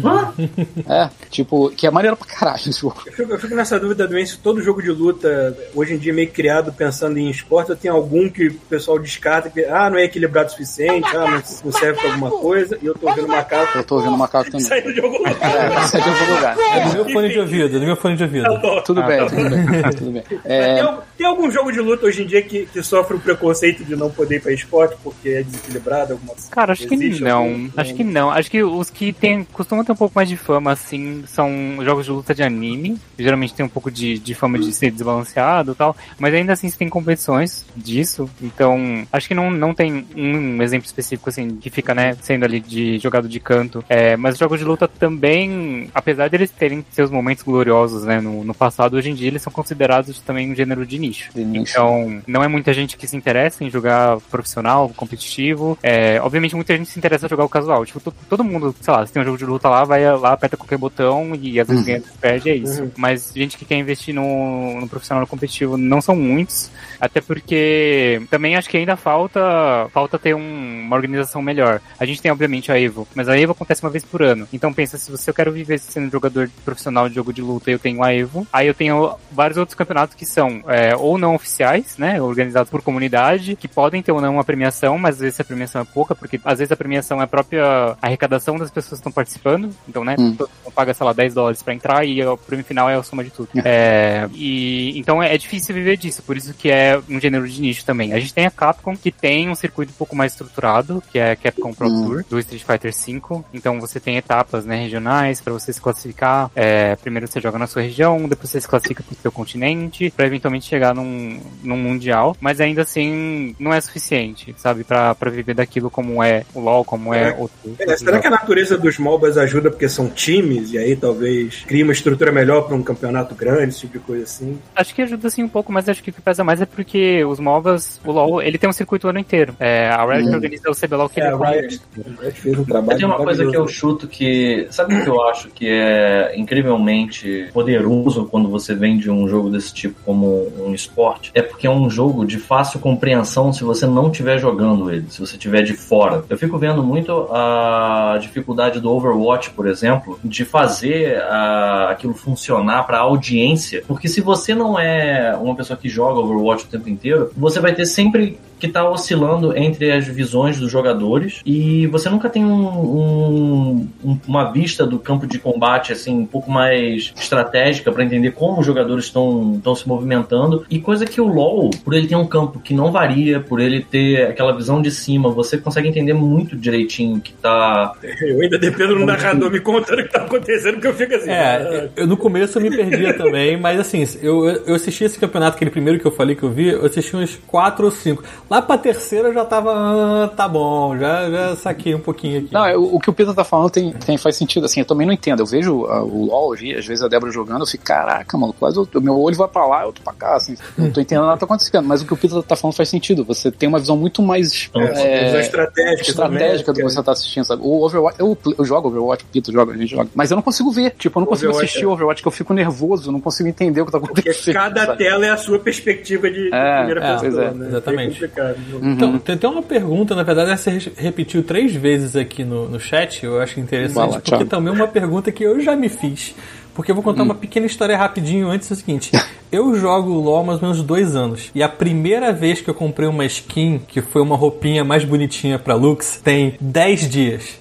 É, 0.89 1.09
tipo, 1.29 1.69
que 1.71 1.85
é 1.87 1.91
maneiro 1.91 2.15
pra 2.17 2.27
caralho 2.27 2.57
esse 2.59 2.79
jogo. 2.81 3.01
Eu 3.05 3.13
fico, 3.13 3.31
eu 3.33 3.39
fico 3.39 3.55
nessa 3.55 3.79
dúvida 3.79 4.07
também 4.07 4.25
se 4.25 4.37
todo 4.37 4.61
jogo 4.61 4.81
de 4.81 4.89
luta, 4.91 5.55
hoje 5.75 5.93
em 5.93 5.97
dia 5.97 6.13
meio 6.13 6.29
criado 6.31 6.73
pensando 6.73 7.17
em 7.17 7.29
esporte, 7.29 7.71
ou 7.71 7.77
tem 7.77 7.91
algum 7.91 8.29
que 8.29 8.47
o 8.47 8.53
pessoal 8.69 8.97
descarta 8.99 9.49
que 9.49 9.63
ah, 9.65 9.89
não 9.89 9.97
é 9.97 10.03
equilibrado 10.05 10.47
o 10.47 10.51
suficiente, 10.51 11.07
ah, 11.15 11.29
não, 11.31 11.43
não 11.65 11.71
serve 11.71 11.99
pra 12.01 12.09
alguma 12.11 12.31
coisa, 12.31 12.77
e 12.81 12.85
eu 12.85 12.93
tô 12.95 13.07
ouvindo 13.07 13.25
uma 13.25 13.37
macaco 13.37 13.77
Eu 13.77 13.83
tô 13.83 13.95
ouvindo 13.95 14.15
o 14.15 14.17
macaco 14.17 14.45
também. 14.51 14.61
saindo 14.65 14.93
de 14.93 14.99
algum 14.99 15.17
lugar. 15.17 15.35
É, 15.41 15.81
sair 15.87 16.01
de 16.03 16.09
algum 16.09 16.33
lugar. 16.35 16.46
É 16.51 16.85
do 16.89 16.93
meu 16.93 17.09
fone 17.09 17.29
de 17.29 17.39
ouvido, 17.39 17.65
é 17.75 17.79
do 17.79 17.85
meu 17.85 17.95
fone 17.95 18.15
de 18.15 18.23
ouvido. 18.23 18.45
Tudo 18.85 19.03
bem, 19.03 19.27
tudo 19.27 19.49
bem, 19.49 19.91
tudo 19.97 20.11
bem. 20.11 20.21
Tem, 20.23 20.39
É, 20.45 20.79
al- 20.81 21.03
tem 21.17 21.27
algum 21.27 21.49
jogo 21.51 21.71
de 21.71 21.79
luta 21.79 22.05
hoje 22.05 22.23
em 22.23 22.27
dia 22.27 22.41
que, 22.41 22.65
que 22.67 22.81
sofre 22.83 23.15
o 23.17 23.19
preconceito 23.19 23.83
de 23.83 23.95
não 23.95 24.09
poder 24.09 24.37
ir 24.37 24.41
pra 24.41 24.51
esporte 24.53 24.95
porque 25.03 25.29
é 25.29 25.43
desequilibrado? 25.43 26.13
Alguma... 26.13 26.33
Cara, 26.51 26.73
acho 26.73 26.87
que 26.87 26.93
Existe 26.93 27.23
não. 27.23 27.37
algum? 27.39 27.69
Acho 27.77 27.93
que 27.93 28.03
não. 28.03 28.31
Acho 28.31 28.51
que 28.51 28.63
os 28.63 28.89
que 28.89 29.11
tem, 29.13 29.43
costumam 29.43 29.83
ter 29.83 29.91
um 29.91 29.95
pouco 29.95 30.13
mais 30.15 30.29
de 30.29 30.37
fama, 30.37 30.71
assim, 30.71 31.23
são 31.27 31.49
jogos 31.83 32.05
de 32.05 32.11
luta 32.11 32.33
de 32.33 32.43
anime. 32.43 32.97
Geralmente 33.17 33.53
tem 33.53 33.65
um 33.65 33.69
pouco 33.69 33.89
de, 33.91 34.17
de 34.19 34.33
fama 34.33 34.57
de 34.59 34.71
ser 34.73 34.91
desbalanceado 34.91 35.71
e 35.71 35.75
tal. 35.75 35.95
Mas 36.19 36.33
ainda 36.33 36.53
assim 36.53 36.69
você 36.69 36.77
tem 36.77 36.89
competições 36.89 37.65
disso. 37.75 38.29
Então, 38.41 39.05
acho 39.11 39.27
que 39.27 39.33
não, 39.35 39.49
não 39.51 39.73
tem 39.73 40.05
um 40.15 40.61
exemplo 40.61 40.85
específico, 40.85 41.29
assim, 41.29 41.55
que 41.57 41.69
fica, 41.69 41.93
né, 41.93 42.15
sendo 42.21 42.45
ali 42.45 42.59
de 42.59 42.97
jogado 42.99 43.27
de 43.27 43.39
canto. 43.39 43.83
É, 43.89 44.15
mas 44.17 44.37
jogos 44.37 44.59
de 44.59 44.65
luta 44.65 44.87
também, 44.87 45.89
apesar 45.93 46.27
deles 46.37 46.51
terem 46.51 46.85
seus 46.91 47.09
momentos 47.09 47.43
gloriosos, 47.43 48.03
né, 48.03 48.21
no, 48.21 48.43
no 48.43 48.53
passado, 48.53 48.95
hoje 48.95 49.09
em 49.09 49.13
dia 49.15 49.27
eles 49.27 49.41
são 49.41 49.51
considerados 49.51 50.19
também 50.19 50.51
um 50.51 50.55
gênero 50.55 50.85
de 50.85 50.99
nicho. 50.99 51.31
de 51.33 51.43
nicho. 51.43 51.71
Então, 51.71 52.21
não 52.27 52.43
é 52.43 52.47
muita 52.47 52.73
gente 52.73 52.95
que 52.97 53.07
se 53.07 53.15
interessa 53.17 53.63
em 53.63 53.69
jogar 53.69 54.17
profissional, 54.29 54.89
competitivo. 54.95 55.77
É, 55.81 56.19
obviamente, 56.21 56.55
muita 56.55 56.75
gente 56.77 56.89
se 56.89 56.97
interessa 56.99 57.25
em 57.25 57.29
jogar 57.29 57.43
o 57.45 57.49
casual. 57.49 57.85
Tipo, 57.85 57.99
to- 57.99 58.13
todo 58.29 58.43
mundo, 58.43 58.75
sei 58.79 58.93
lá, 58.93 59.05
se 59.05 59.11
tem 59.13 59.21
um 59.21 59.25
jogo 59.25 59.37
de 59.37 59.45
luta 59.45 59.67
lá, 59.69 59.83
vai 59.83 60.05
lá, 60.17 60.33
aperta 60.33 60.55
qualquer 60.57 60.77
botão 60.77 61.33
e 61.35 61.59
às 61.59 61.67
vezes 61.67 61.85
ganha, 61.85 62.03
perde, 62.21 62.49
é 62.49 62.55
isso. 62.55 62.91
Mas 62.95 63.31
gente 63.35 63.57
que 63.57 63.65
quer 63.65 63.75
investir 63.77 64.13
no, 64.13 64.79
no 64.81 64.87
profissional 64.87 65.21
no 65.21 65.27
competitivo 65.27 65.77
não 65.77 66.01
são 66.01 66.15
muitos. 66.15 66.69
Até 66.99 67.21
porque 67.21 68.21
também 68.29 68.55
acho 68.55 68.69
que 68.69 68.77
ainda 68.77 68.95
falta 68.95 69.87
falta 69.93 70.17
ter 70.19 70.33
um- 70.35 70.81
uma 70.81 70.95
organização 70.95 71.41
melhor. 71.41 71.79
A 71.99 72.05
gente 72.05 72.21
tem, 72.21 72.31
obviamente, 72.31 72.71
a 72.71 72.79
Evo, 72.79 73.07
mas 73.15 73.29
a 73.29 73.39
Evo 73.39 73.51
acontece 73.51 73.83
uma 73.83 73.89
vez 73.89 74.03
por 74.03 74.21
ano. 74.21 74.47
Então 74.51 74.73
pensa, 74.73 74.97
se 74.97 75.09
você 75.11 75.29
eu 75.29 75.33
quero 75.33 75.51
viver 75.51 75.79
sendo 75.79 76.11
jogador 76.11 76.26
profissional 76.63 77.09
de 77.09 77.15
jogo 77.15 77.33
de 77.33 77.41
luta, 77.41 77.69
eu 77.71 77.79
tenho 77.79 78.03
a 78.03 78.13
Evo. 78.13 78.47
Aí 78.51 78.67
eu 78.67 78.73
tenho 78.73 79.15
vários 79.31 79.57
outros 79.57 79.75
campeonatos 79.75 80.15
que 80.15 80.25
são 80.25 80.63
é, 80.67 80.95
ou 80.95 81.17
não 81.17 81.35
oficiais, 81.35 81.97
né? 81.97 82.21
Organizados 82.21 82.69
por 82.69 82.81
comunidade, 82.81 83.55
que 83.55 83.67
podem 83.67 84.01
ter 84.01 84.11
ou 84.11 84.21
não 84.21 84.33
uma 84.33 84.43
premiação, 84.43 84.97
mas 84.97 85.15
às 85.15 85.21
vezes 85.21 85.39
a 85.39 85.43
premiação 85.43 85.81
é 85.81 85.85
pouca, 85.85 86.15
porque 86.15 86.39
às 86.43 86.59
vezes 86.59 86.71
a 86.71 86.75
premiação 86.75 87.19
é 87.21 87.23
a 87.23 87.27
própria 87.27 87.97
arrecadação 88.01 88.57
das 88.57 88.71
pessoas 88.71 88.93
que 88.93 88.99
estão 88.99 89.11
participando. 89.11 89.69
Então, 89.87 90.03
né? 90.03 90.15
Hum. 90.17 90.35
Paga, 90.73 90.93
sei 90.93 91.05
lá, 91.05 91.13
10 91.13 91.33
dólares 91.33 91.63
pra 91.63 91.73
entrar 91.73 92.05
e 92.05 92.23
o 92.23 92.37
prêmio 92.37 92.63
final 92.63 92.87
é 92.87 92.95
a 92.95 93.01
soma 93.01 93.23
de 93.23 93.31
tudo. 93.31 93.49
É, 93.65 94.29
e 94.33 94.97
então 94.97 95.21
é, 95.21 95.33
é 95.33 95.37
difícil 95.37 95.73
viver 95.73 95.97
disso, 95.97 96.21
por 96.21 96.37
isso 96.37 96.53
que 96.53 96.69
é 96.69 96.99
um 97.09 97.19
gênero 97.19 97.47
de 97.47 97.59
nicho 97.59 97.83
também. 97.83 98.13
A 98.13 98.19
gente 98.19 98.33
tem 98.33 98.45
a 98.45 98.51
Capcom, 98.51 98.95
que 98.95 99.11
tem 99.11 99.49
um 99.49 99.55
circuito 99.55 99.91
um 99.91 99.95
pouco 99.95 100.15
mais 100.15 100.33
estruturado, 100.33 101.01
que 101.11 101.17
é 101.17 101.31
a 101.31 101.35
Capcom 101.35 101.73
Pro 101.73 101.87
Hum. 101.87 102.05
Tour, 102.05 102.25
do 102.29 102.39
Street 102.39 102.63
Fighter 102.63 102.93
V. 102.93 103.43
Então 103.53 103.79
você 103.79 103.99
tem 103.99 104.17
etapas, 104.17 104.65
né, 104.65 104.81
regionais 104.83 105.41
pra 105.41 105.53
você 105.53 105.73
se 105.73 105.81
classificar. 105.81 106.16
É, 106.55 106.95
primeiro 106.95 107.27
você 107.27 107.39
joga 107.39 107.57
na 107.59 107.67
sua 107.67 107.81
região, 107.81 108.27
depois 108.27 108.49
você 108.49 108.59
se 108.61 108.67
classifica 108.67 109.03
pro 109.03 109.15
seu 109.15 109.31
continente, 109.31 110.09
pra 110.15 110.25
eventualmente 110.25 110.65
chegar 110.65 110.93
num, 110.95 111.39
num 111.63 111.77
mundial. 111.77 112.35
Mas 112.41 112.59
ainda 112.59 112.81
assim, 112.81 113.55
não 113.59 113.73
é 113.73 113.79
suficiente, 113.81 114.53
sabe, 114.57 114.83
pra, 114.83 115.13
pra 115.15 115.29
viver 115.29 115.53
daquilo 115.53 115.89
como 115.89 116.21
é 116.23 116.43
o 116.53 116.59
LoL, 116.59 116.83
como 116.85 117.13
é, 117.13 117.29
É. 117.29 117.35
outro. 117.37 117.55
É, 117.79 117.83
outro 117.83 117.97
será 117.97 118.11
jogo. 118.13 118.21
que 118.21 118.27
a 118.27 118.31
natureza 118.31 118.77
dos 118.77 118.97
MOBAs 118.97 119.37
ajuda 119.37 119.69
porque 119.69 119.87
são 119.89 120.09
times 120.09 120.71
e 120.73 120.77
aí 120.77 120.95
talvez 120.95 121.63
cria 121.67 121.83
uma 121.83 121.93
estrutura 121.93 122.31
melhor 122.31 122.61
pra 122.67 122.75
um 122.75 122.83
campeonato 122.83 123.35
grande, 123.35 123.69
esse 123.69 123.81
tipo 123.81 123.99
de 123.99 124.03
coisa 124.05 124.23
assim? 124.23 124.59
Acho 124.75 124.93
que 124.95 125.01
ajuda 125.01 125.29
sim 125.29 125.43
um 125.43 125.49
pouco, 125.49 125.71
mas 125.71 125.87
acho 125.89 126.01
que 126.03 126.09
o 126.09 126.13
que 126.13 126.21
pesa 126.21 126.43
mais 126.43 126.61
é 126.61 126.65
porque 126.65 127.23
os 127.25 127.39
MOBAs, 127.39 127.99
o 128.05 128.11
LoL, 128.11 128.41
ele 128.41 128.57
tem 128.57 128.69
um 128.69 128.73
circuito 128.73 129.07
o 129.07 129.09
ano 129.09 129.19
inteiro. 129.19 129.55
É, 129.59 129.89
a 129.89 130.05
Riot 130.05 130.27
Hum. 130.29 130.33
organiza 130.33 130.69
o 130.71 130.75
CBLOL 130.75 131.09
que 131.09 131.19
É, 131.21 131.25
ele 131.27 131.33
a 131.33 131.37
Riot, 131.51 131.81
a 132.19 132.21
Riot 132.23 132.39
fez 132.41 132.57
um 132.59 132.63
trabalho 132.63 132.97
Tem 132.97 133.05
uma 133.05 133.17
coisa 133.17 133.45
que 133.45 133.55
eu 133.57 133.67
chuto 133.67 134.07
que. 134.07 134.67
Sabe 134.71 134.95
o 134.95 135.03
que 135.03 135.09
eu 135.09 135.21
acho 135.29 135.49
que 135.49 135.67
é 135.69 136.06
incrivelmente 136.35 137.49
poderoso 137.53 138.25
quando 138.25 138.49
você 138.49 138.75
vende 138.75 139.09
um 139.09 139.27
jogo 139.27 139.49
desse 139.49 139.73
tipo 139.73 139.95
como 140.05 140.51
um 140.59 140.73
esporte? 140.73 141.31
É 141.33 141.41
porque 141.41 141.67
é 141.67 141.69
um 141.69 141.89
jogo 141.89 142.25
de 142.25 142.37
fácil 142.37 142.79
compreensão 142.79 143.51
se 143.53 143.63
você 143.63 143.85
não 143.85 144.09
estiver 144.09 144.39
jogando 144.39 144.91
ele, 144.91 145.05
se 145.09 145.19
você 145.19 145.35
estiver 145.35 145.63
de 145.63 145.73
fora. 145.73 146.23
Eu 146.29 146.37
fico 146.37 146.57
vendo 146.57 146.83
muito 146.83 147.27
a 147.31 148.17
dificuldade 148.21 148.79
do 148.79 148.91
Overwatch, 148.91 149.51
por 149.51 149.67
exemplo, 149.67 150.19
de 150.23 150.45
fazer 150.45 151.21
ah, 151.23 151.87
aquilo 151.91 152.13
funcionar 152.13 152.83
para 152.83 152.99
audiência, 152.99 153.83
porque 153.87 154.07
se 154.07 154.21
você 154.21 154.53
não 154.53 154.77
é 154.79 155.35
uma 155.35 155.55
pessoa 155.55 155.77
que 155.77 155.89
joga 155.89 156.19
Overwatch 156.19 156.65
o 156.65 156.67
tempo 156.67 156.89
inteiro, 156.89 157.31
você 157.35 157.59
vai 157.59 157.73
ter 157.73 157.85
sempre 157.85 158.39
que 158.59 158.67
tá 158.67 158.89
oscilando 158.89 159.57
entre 159.57 159.91
as 159.91 160.07
visões 160.07 160.59
dos 160.59 160.71
jogadores 160.71 161.41
e 161.45 161.87
você 161.87 162.09
nunca 162.09 162.29
tem 162.29 162.43
um, 162.45 162.67
um, 162.67 163.89
um, 164.03 164.19
uma 164.27 164.51
vista 164.51 164.85
do 164.85 164.99
campo 164.99 165.27
de 165.27 165.39
combate 165.39 165.93
assim 165.93 166.17
um 166.17 166.25
pouco 166.25 166.49
mais 166.49 167.13
estratégica 167.15 167.91
para 167.91 168.03
entender 168.03 168.31
como 168.31 168.59
os 168.59 168.65
jogadores 168.65 169.05
estão 169.05 169.61
se 169.75 169.87
movimentando 169.87 170.65
e 170.69 170.79
coisa 170.79 171.05
que 171.05 171.21
o 171.21 171.27
LoL, 171.27 171.69
por 171.83 171.93
ele 171.93 172.07
ter 172.07 172.15
um 172.15 172.25
campo 172.25 172.59
que 172.59 172.73
não 172.73 172.91
varia, 172.91 173.39
por 173.39 173.59
ele 173.59 173.81
ter 173.81 174.27
aquela 174.27 174.55
visão 174.55 174.81
de 174.81 174.91
cima, 174.91 175.29
você 175.29 175.57
consegue 175.57 175.87
entender 175.87 176.13
muito 176.13 176.55
direitinho 176.55 177.19
que 177.21 177.33
tá. 177.33 177.93
Eu 178.21 178.41
ainda 178.41 178.57
dependo 178.57 178.95
do 178.95 179.05
narrador 179.05 179.51
me 179.51 179.59
contando 179.59 179.99
o 179.99 180.03
que 180.03 180.11
tá 180.11 180.23
acontecendo, 180.23 180.79
que 180.79 180.87
eu 180.87 180.93
fico 180.93 181.15
assim. 181.15 181.29
É, 181.29 181.89
eu, 181.95 182.07
no 182.07 182.17
começo 182.17 182.57
eu 182.57 182.61
me 182.61 182.69
perdia 182.69 183.13
também, 183.17 183.57
mas 183.57 183.79
assim, 183.79 184.03
eu, 184.21 184.45
eu 184.45 184.75
assisti 184.75 185.03
esse 185.03 185.19
campeonato, 185.19 185.55
aquele 185.55 185.71
primeiro 185.71 185.99
que 185.99 186.05
eu 186.05 186.11
falei 186.11 186.35
que 186.35 186.43
eu 186.43 186.49
vi, 186.49 186.69
eu 186.69 186.85
assisti 186.85 187.15
uns 187.15 187.39
4 187.47 187.85
ou 187.85 187.91
5. 187.91 188.23
Lá 188.49 188.61
pra 188.61 188.77
terceira 188.77 189.27
eu 189.27 189.33
já 189.33 189.43
tava. 189.43 189.73
Ah, 189.73 190.27
tá 190.29 190.47
bom, 190.47 190.97
já, 190.97 191.29
já 191.29 191.55
saquei 191.55 191.93
um 191.93 191.99
pouquinho 191.99 192.39
aqui. 192.39 192.53
Não, 192.53 192.65
é, 192.65 192.77
o, 192.77 192.95
o 192.95 192.99
que 192.99 193.09
o 193.09 193.13
Pedro 193.13 193.33
tá 193.33 193.43
falando 193.43 193.69
tem, 193.69 193.91
tem, 193.91 194.17
faz 194.17 194.35
sentido, 194.35 194.65
assim, 194.65 194.79
eu 194.79 194.85
também 194.85 195.05
não 195.05 195.13
entendo. 195.13 195.41
Eu 195.41 195.45
vejo 195.45 195.83
uh, 195.83 196.03
o 196.03 196.25
LOL, 196.25 196.53
às 196.53 196.85
vezes 196.85 197.01
a 197.01 197.07
Débora 197.07 197.31
jogando, 197.31 197.61
eu 197.61 197.67
fico, 197.67 197.83
caraca, 197.83 198.37
mano, 198.37 198.53
quase 198.53 198.79
o 198.79 199.01
meu 199.01 199.19
olho 199.19 199.35
vai 199.35 199.47
pra 199.47 199.65
lá, 199.65 199.83
eu 199.83 199.91
tô 199.91 200.01
pra 200.01 200.13
cá, 200.13 200.35
assim, 200.35 200.55
não 200.77 200.91
tô 200.91 201.01
entendendo 201.01 201.25
nada 201.25 201.33
que 201.33 201.41
tá 201.41 201.45
acontecendo. 201.45 201.85
Mas 201.85 202.01
o 202.01 202.05
que 202.05 202.13
o 202.13 202.17
Pedro 202.17 202.41
tá 202.41 202.55
falando 202.55 202.75
faz 202.75 202.89
sentido. 202.89 203.25
Você 203.25 203.51
tem 203.51 203.67
uma 203.67 203.79
visão 203.79 203.97
muito 203.97 204.21
mais 204.21 204.69
é, 204.73 205.35
é, 205.35 205.39
estratégica, 205.41 206.09
estratégica 206.09 206.73
do 206.73 206.77
que 206.77 206.83
você 206.83 207.03
tá 207.03 207.11
assistindo, 207.11 207.43
sabe? 207.43 207.61
O 207.63 207.83
Overwatch, 207.83 208.19
eu, 208.19 208.37
eu 208.57 208.65
jogo 208.65 208.87
Overwatch, 208.87 209.25
o 209.25 209.27
Peter 209.27 209.53
joga, 209.53 209.73
a 209.73 209.77
gente 209.77 209.89
joga. 209.91 210.09
Mas 210.15 210.31
eu 210.31 210.35
não 210.35 210.41
consigo 210.41 210.71
ver, 210.71 210.91
tipo, 210.97 211.19
eu 211.19 211.21
não 211.21 211.27
consigo 211.27 211.49
Overwatch, 211.51 211.69
assistir 211.69 211.85
o 211.85 211.91
Overwatch, 211.91 212.21
que 212.21 212.27
eu 212.27 212.31
fico 212.31 212.53
nervoso, 212.53 213.09
eu 213.09 213.11
não 213.11 213.19
consigo 213.19 213.49
entender 213.49 213.81
o 213.81 213.85
que 213.85 213.91
tá 213.91 213.97
acontecendo. 213.97 214.35
Porque 214.35 214.53
cada 214.53 214.85
sabe? 214.85 214.97
tela 214.97 215.25
é 215.25 215.29
a 215.29 215.37
sua 215.37 215.59
perspectiva 215.59 216.29
de, 216.29 216.47
é, 216.53 216.77
primeira 216.77 217.03
é, 217.03 217.13
pessoa, 217.13 217.43
é, 217.43 217.53
né? 217.53 217.67
Exatamente. 217.67 218.31
É 218.37 218.55
uhum. 218.73 218.93
Então, 218.93 219.19
tem 219.19 219.35
até 219.35 219.47
uma 219.47 219.63
pergunta, 219.63 220.15
na 220.15 220.23
verdade, 220.23 220.59
você 220.59 220.91
repetiu 220.95 221.43
três 221.43 221.73
vezes 221.73 222.15
aqui 222.15 222.43
no, 222.43 222.69
no 222.69 222.79
chat, 222.79 223.23
eu 223.23 223.41
acho 223.41 223.59
interessante, 223.59 224.13
porque 224.13 224.31
tchau. 224.31 224.45
também 224.45 224.73
é 224.73 224.75
uma 224.75 224.87
pergunta 224.87 225.31
que 225.31 225.43
eu 225.43 225.59
já 225.59 225.75
me 225.75 225.89
fiz. 225.89 226.35
Porque 226.73 226.91
eu 226.91 226.95
vou 226.95 227.03
contar 227.03 227.23
hum. 227.23 227.25
uma 227.25 227.35
pequena 227.35 227.65
história 227.65 227.97
rapidinho 227.97 228.47
antes, 228.49 228.69
é 228.69 228.73
o 228.73 228.77
seguinte. 228.77 229.11
Eu 229.49 229.73
jogo 229.75 230.11
LoL 230.11 230.41
há 230.41 230.43
mais 230.43 230.61
ou 230.61 230.67
menos 230.67 230.83
dois 230.83 231.15
anos. 231.15 231.49
E 231.55 231.63
a 231.63 231.69
primeira 231.69 232.33
vez 232.33 232.59
que 232.59 232.69
eu 232.69 232.73
comprei 232.73 233.07
uma 233.07 233.23
skin, 233.23 233.79
que 233.79 234.01
foi 234.01 234.21
uma 234.21 234.35
roupinha 234.35 234.83
mais 234.83 235.05
bonitinha 235.05 235.57
pra 235.57 235.73
Lux, 235.73 236.19
tem 236.21 236.57
10 236.59 237.09
dias 237.09 237.57